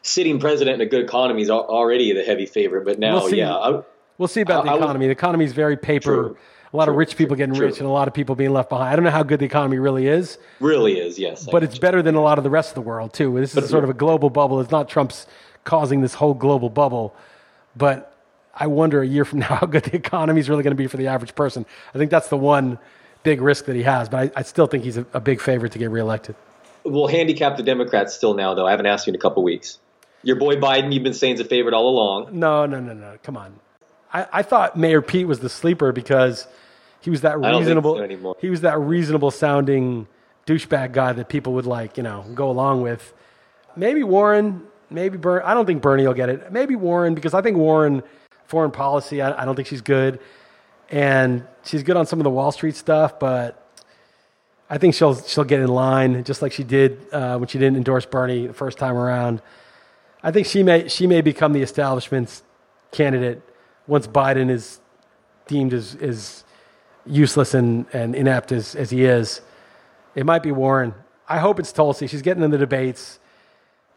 Sitting 0.00 0.40
president 0.40 0.80
in 0.80 0.80
a 0.80 0.90
good 0.90 1.04
economy 1.04 1.42
is 1.42 1.50
already 1.50 2.14
the 2.14 2.22
heavy 2.22 2.46
favorite, 2.46 2.86
but 2.86 2.98
now, 2.98 3.16
we'll 3.16 3.34
yeah. 3.34 3.54
I, 3.54 3.82
we'll 4.20 4.28
see 4.28 4.42
about 4.42 4.68
I, 4.68 4.72
the 4.72 4.76
economy. 4.76 5.06
the 5.06 5.12
economy 5.12 5.44
is 5.46 5.52
very 5.52 5.76
paper. 5.76 6.14
True, 6.14 6.36
a 6.72 6.76
lot 6.76 6.84
true, 6.84 6.92
of 6.92 6.98
rich 6.98 7.16
people 7.16 7.34
getting 7.34 7.54
true. 7.54 7.66
rich 7.66 7.78
and 7.78 7.88
a 7.88 7.90
lot 7.90 8.06
of 8.06 8.14
people 8.14 8.36
being 8.36 8.52
left 8.52 8.68
behind. 8.68 8.90
I 8.90 8.94
don't 8.94 9.04
know 9.04 9.10
how 9.10 9.24
good 9.24 9.40
the 9.40 9.46
economy 9.46 9.78
really 9.78 10.06
is. 10.06 10.38
Really 10.60 11.00
is, 11.00 11.18
yes. 11.18 11.48
But 11.50 11.64
it's 11.64 11.78
better 11.78 12.00
than 12.02 12.14
a 12.14 12.20
lot 12.20 12.38
of 12.38 12.44
the 12.44 12.50
rest 12.50 12.68
of 12.68 12.74
the 12.76 12.82
world, 12.82 13.12
too. 13.12 13.40
This 13.40 13.56
is 13.56 13.68
sort 13.68 13.82
of 13.82 13.90
a 13.90 13.94
global 13.94 14.30
bubble. 14.30 14.60
It's 14.60 14.70
not 14.70 14.88
Trump's 14.88 15.26
causing 15.64 16.00
this 16.02 16.14
whole 16.14 16.34
global 16.34 16.68
bubble. 16.68 17.16
But 17.74 18.14
I 18.54 18.68
wonder 18.68 19.02
a 19.02 19.06
year 19.06 19.24
from 19.24 19.38
now 19.44 19.56
how 19.56 19.66
good 19.66 19.84
the 19.84 19.96
economy 19.96 20.38
is 20.38 20.48
really 20.48 20.62
going 20.62 20.76
to 20.76 20.80
be 20.80 20.86
for 20.86 20.96
the 20.96 21.08
average 21.08 21.34
person. 21.34 21.66
I 21.92 21.98
think 21.98 22.10
that's 22.10 22.28
the 22.28 22.36
one 22.36 22.78
big 23.24 23.40
risk 23.40 23.64
that 23.64 23.74
he 23.74 23.82
has. 23.82 24.08
But 24.08 24.32
I, 24.36 24.40
I 24.40 24.42
still 24.42 24.66
think 24.66 24.84
he's 24.84 24.96
a, 24.96 25.06
a, 25.12 25.20
big 25.20 25.40
favorite 25.40 25.72
to 25.72 25.78
get 25.78 25.90
reelected. 25.90 26.36
We'll 26.84 27.08
handicap 27.08 27.56
the 27.56 27.62
Democrats 27.62 28.14
still 28.14 28.34
now, 28.34 28.54
though. 28.54 28.66
I 28.66 28.70
haven't 28.70 28.86
asked 28.86 29.06
you 29.06 29.10
in 29.10 29.16
a 29.16 29.18
couple 29.18 29.42
weeks. 29.42 29.78
Your 30.22 30.36
boy 30.36 30.56
Biden, 30.56 30.92
you've 30.92 31.02
been 31.02 31.14
saying 31.14 31.34
is 31.34 31.40
a 31.40 31.44
favorite 31.44 31.74
all 31.74 31.88
along. 31.88 32.38
No, 32.38 32.64
no, 32.66 32.78
no, 32.78 32.92
no. 32.92 33.16
Come 33.22 33.36
on. 33.36 33.58
I, 34.12 34.26
I 34.32 34.42
thought 34.42 34.76
Mayor 34.76 35.02
Pete 35.02 35.26
was 35.26 35.40
the 35.40 35.48
sleeper 35.48 35.92
because 35.92 36.46
he 37.00 37.10
was 37.10 37.22
that 37.22 37.38
reasonable. 37.38 37.96
So 37.96 38.36
he 38.40 38.50
was 38.50 38.62
that 38.62 38.78
reasonable 38.78 39.30
sounding 39.30 40.06
douchebag 40.46 40.92
guy 40.92 41.12
that 41.12 41.28
people 41.28 41.52
would 41.54 41.66
like, 41.66 41.96
you 41.96 42.02
know, 42.02 42.24
go 42.34 42.50
along 42.50 42.82
with. 42.82 43.12
Maybe 43.76 44.02
Warren. 44.02 44.62
Maybe 44.90 45.16
Bernie. 45.16 45.44
I 45.44 45.54
don't 45.54 45.66
think 45.66 45.82
Bernie 45.82 46.06
will 46.06 46.14
get 46.14 46.28
it. 46.28 46.52
Maybe 46.52 46.74
Warren 46.74 47.14
because 47.14 47.34
I 47.34 47.42
think 47.42 47.56
Warren 47.56 48.02
foreign 48.46 48.72
policy. 48.72 49.22
I, 49.22 49.42
I 49.42 49.44
don't 49.44 49.54
think 49.54 49.68
she's 49.68 49.80
good 49.82 50.18
and 50.90 51.46
she's 51.64 51.82
good 51.82 51.96
on 51.96 52.06
some 52.06 52.18
of 52.18 52.24
the 52.24 52.30
Wall 52.30 52.50
Street 52.52 52.74
stuff, 52.74 53.18
but 53.18 53.56
I 54.68 54.78
think 54.78 54.94
she'll 54.94 55.14
she'll 55.22 55.44
get 55.44 55.60
in 55.60 55.68
line 55.68 56.22
just 56.24 56.42
like 56.42 56.52
she 56.52 56.64
did 56.64 57.00
uh, 57.12 57.38
when 57.38 57.48
she 57.48 57.58
didn't 57.58 57.76
endorse 57.76 58.06
Bernie 58.06 58.48
the 58.48 58.52
first 58.52 58.78
time 58.78 58.96
around. 58.96 59.40
I 60.22 60.32
think 60.32 60.46
she 60.46 60.62
may 60.62 60.88
she 60.88 61.06
may 61.06 61.20
become 61.20 61.52
the 61.52 61.62
establishment's 61.62 62.42
candidate 62.90 63.42
once 63.90 64.06
Biden 64.06 64.48
is 64.48 64.80
deemed 65.48 65.74
as, 65.74 65.96
as 65.96 66.44
useless 67.04 67.54
and, 67.54 67.86
and 67.92 68.14
inept 68.14 68.52
as, 68.52 68.76
as 68.76 68.90
he 68.90 69.04
is. 69.04 69.40
It 70.14 70.24
might 70.24 70.44
be 70.44 70.52
Warren. 70.52 70.94
I 71.28 71.38
hope 71.38 71.58
it's 71.58 71.72
Tulsi. 71.72 72.06
She's 72.06 72.22
getting 72.22 72.42
in 72.42 72.52
the 72.52 72.58
debates. 72.58 73.18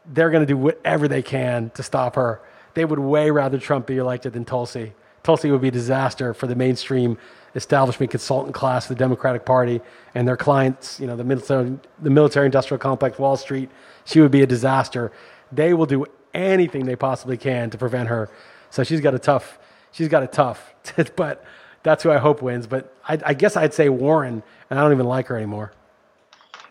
They're 0.06 0.32
going 0.32 0.42
to 0.42 0.48
do 0.48 0.58
whatever 0.58 1.08
they 1.08 1.22
can 1.22 1.70
to 1.76 1.84
stop 1.84 2.16
her. 2.16 2.42
They 2.74 2.86
would 2.86 2.98
way 2.98 3.30
rather 3.30 3.60
Trump 3.60 3.86
be 3.86 3.98
elected 3.98 4.34
than 4.34 4.46
Tulsi. 4.46 4.94
Tulsi 5.22 5.52
would 5.52 5.62
be 5.62 5.68
a 5.68 5.72
disaster 5.72 6.34
for 6.34 6.48
the 6.48 6.56
mainstream 6.56 7.18
establishment 7.56 8.10
consultant 8.10 8.56
class 8.56 8.86
of 8.86 8.90
the 8.90 8.96
Democratic 8.96 9.46
Party 9.46 9.80
and 10.16 10.28
their 10.28 10.36
clients, 10.36 11.00
you 11.00 11.06
know, 11.06 11.16
the 11.16 11.24
military, 11.24 11.78
the 12.02 12.10
military 12.10 12.48
industrial 12.48 12.80
complex, 12.80 13.20
Wall 13.20 13.38
Street. 13.38 13.70
She 14.06 14.22
would 14.22 14.32
be 14.32 14.42
a 14.42 14.48
disaster. 14.48 15.12
They 15.52 15.76
will 15.76 15.86
do 15.86 16.08
anything 16.34 16.86
they 16.86 16.96
possibly 16.96 17.38
can 17.38 17.70
to 17.70 17.78
prevent 17.78 18.10
her. 18.10 18.30
So 18.72 18.84
she's 18.84 19.02
got 19.02 19.14
a 19.14 19.20
tough, 19.20 19.60
she's 19.94 20.10
got 20.10 20.24
a 20.24 20.28
tough, 20.28 20.74
but 21.16 21.46
that's 21.84 22.04
who 22.04 22.12
I 22.12 22.18
hope 22.18 22.42
wins. 22.42 22.68
But 22.68 22.94
I, 23.08 23.18
I 23.26 23.34
guess 23.34 23.56
I'd 23.56 23.74
say 23.74 23.88
Warren, 23.88 24.44
and 24.70 24.80
I 24.80 24.84
don't 24.84 24.92
even 24.92 25.06
like 25.06 25.28
her 25.28 25.38
anymore. 25.38 25.72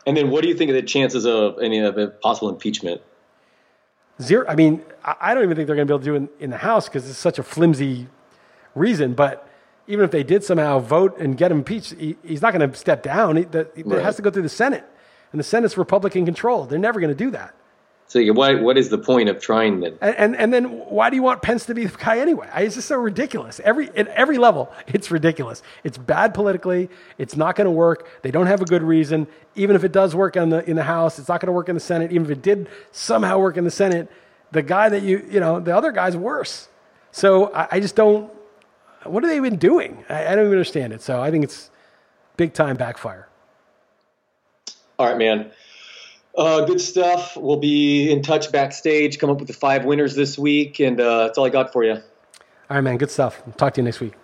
And 0.07 0.16
then 0.16 0.31
what 0.31 0.43
do 0.43 0.49
you 0.49 0.55
think 0.55 0.68
of 0.68 0.75
the 0.75 0.83
chances 0.83 1.25
of 1.25 1.59
any 1.61 1.79
of 1.79 1.97
a 1.97 2.09
possible 2.09 2.49
impeachment? 2.49 3.01
Zero. 4.20 4.45
I 4.49 4.57
mean, 4.57 4.83
I 5.05 5.33
don't 5.33 5.45
even 5.45 5.57
think 5.57 5.66
they're 5.66 5.77
going 5.77 5.87
to 5.87 5.93
be 5.93 5.95
able 5.95 6.01
to 6.01 6.05
do 6.05 6.14
it 6.14 6.16
in, 6.16 6.45
in 6.45 6.51
the 6.51 6.59
House 6.59 6.89
because 6.89 7.09
it's 7.09 7.18
such 7.18 7.39
a 7.39 7.43
flimsy 7.43 8.09
reason. 8.75 9.14
But 9.14 9.49
even 9.87 10.05
if 10.05 10.11
they 10.11 10.23
did 10.23 10.45
somehow 10.45 10.81
vote 10.81 11.18
and 11.18 11.37
get 11.37 11.51
him 11.51 11.59
impeached, 11.59 11.95
he, 11.95 12.16
he's 12.25 12.43
not 12.43 12.53
going 12.53 12.68
to 12.68 12.77
step 12.77 13.03
down. 13.03 13.37
He, 13.37 13.45
the, 13.45 13.68
right. 13.85 13.99
It 13.99 14.03
has 14.03 14.16
to 14.16 14.23
go 14.23 14.31
through 14.31 14.43
the 14.43 14.49
Senate, 14.49 14.85
and 15.33 15.39
the 15.39 15.45
Senate's 15.45 15.77
Republican 15.77 16.25
controlled. 16.25 16.70
They're 16.70 16.79
never 16.79 17.01
going 17.01 17.11
to 17.11 17.16
do 17.16 17.31
that. 17.31 17.55
So 18.12 18.22
what, 18.34 18.60
what 18.60 18.76
is 18.76 18.90
the 18.90 18.98
point 18.98 19.30
of 19.30 19.40
trying 19.40 19.80
then? 19.80 19.96
And, 20.02 20.14
and, 20.16 20.36
and 20.36 20.52
then 20.52 20.64
why 20.64 21.08
do 21.08 21.16
you 21.16 21.22
want 21.22 21.40
Pence 21.40 21.64
to 21.64 21.74
be 21.74 21.86
the 21.86 21.96
guy 21.96 22.18
anyway? 22.18 22.46
It's 22.56 22.74
just 22.74 22.88
so 22.88 22.98
ridiculous. 22.98 23.58
Every 23.64 23.88
at 23.96 24.06
every 24.08 24.36
level, 24.36 24.70
it's 24.86 25.10
ridiculous. 25.10 25.62
It's 25.82 25.96
bad 25.96 26.34
politically. 26.34 26.90
It's 27.16 27.36
not 27.36 27.56
going 27.56 27.64
to 27.64 27.70
work. 27.70 28.06
They 28.20 28.30
don't 28.30 28.48
have 28.48 28.60
a 28.60 28.66
good 28.66 28.82
reason. 28.82 29.28
Even 29.54 29.76
if 29.76 29.82
it 29.82 29.92
does 29.92 30.14
work 30.14 30.36
in 30.36 30.50
the 30.50 30.68
in 30.68 30.76
the 30.76 30.82
House, 30.82 31.18
it's 31.18 31.28
not 31.28 31.40
going 31.40 31.46
to 31.46 31.54
work 31.54 31.70
in 31.70 31.74
the 31.74 31.80
Senate. 31.80 32.12
Even 32.12 32.26
if 32.26 32.30
it 32.32 32.42
did 32.42 32.68
somehow 32.90 33.38
work 33.38 33.56
in 33.56 33.64
the 33.64 33.70
Senate, 33.70 34.12
the 34.50 34.60
guy 34.60 34.90
that 34.90 35.00
you 35.00 35.26
you 35.30 35.40
know 35.40 35.58
the 35.58 35.74
other 35.74 35.90
guy's 35.90 36.14
worse. 36.14 36.68
So 37.12 37.50
I, 37.54 37.68
I 37.70 37.80
just 37.80 37.96
don't 37.96 38.30
what 39.04 39.22
have 39.22 39.32
they 39.32 39.40
been 39.40 39.56
doing? 39.56 40.04
I, 40.10 40.26
I 40.26 40.34
don't 40.34 40.44
even 40.44 40.52
understand 40.52 40.92
it. 40.92 41.00
So 41.00 41.22
I 41.22 41.30
think 41.30 41.44
it's 41.44 41.70
big 42.36 42.52
time 42.52 42.76
backfire. 42.76 43.26
All 44.98 45.06
right, 45.06 45.16
man. 45.16 45.50
Uh, 46.37 46.64
good 46.64 46.80
stuff. 46.80 47.37
We'll 47.37 47.59
be 47.59 48.11
in 48.11 48.22
touch 48.22 48.51
backstage. 48.51 49.18
Come 49.18 49.30
up 49.30 49.39
with 49.39 49.49
the 49.49 49.55
five 49.55 49.85
winners 49.85 50.14
this 50.14 50.39
week, 50.39 50.80
and 50.80 51.01
uh, 51.01 51.24
that's 51.24 51.39
all 51.39 51.45
I 51.45 51.51
got 51.51 51.72
for 51.72 51.85
you. 51.85 51.93
All 51.93 52.01
right, 52.70 52.80
man. 52.80 52.97
Good 52.97 53.11
stuff. 53.11 53.43
Talk 53.57 53.74
to 53.74 53.80
you 53.80 53.85
next 53.85 54.01
week. 54.01 54.14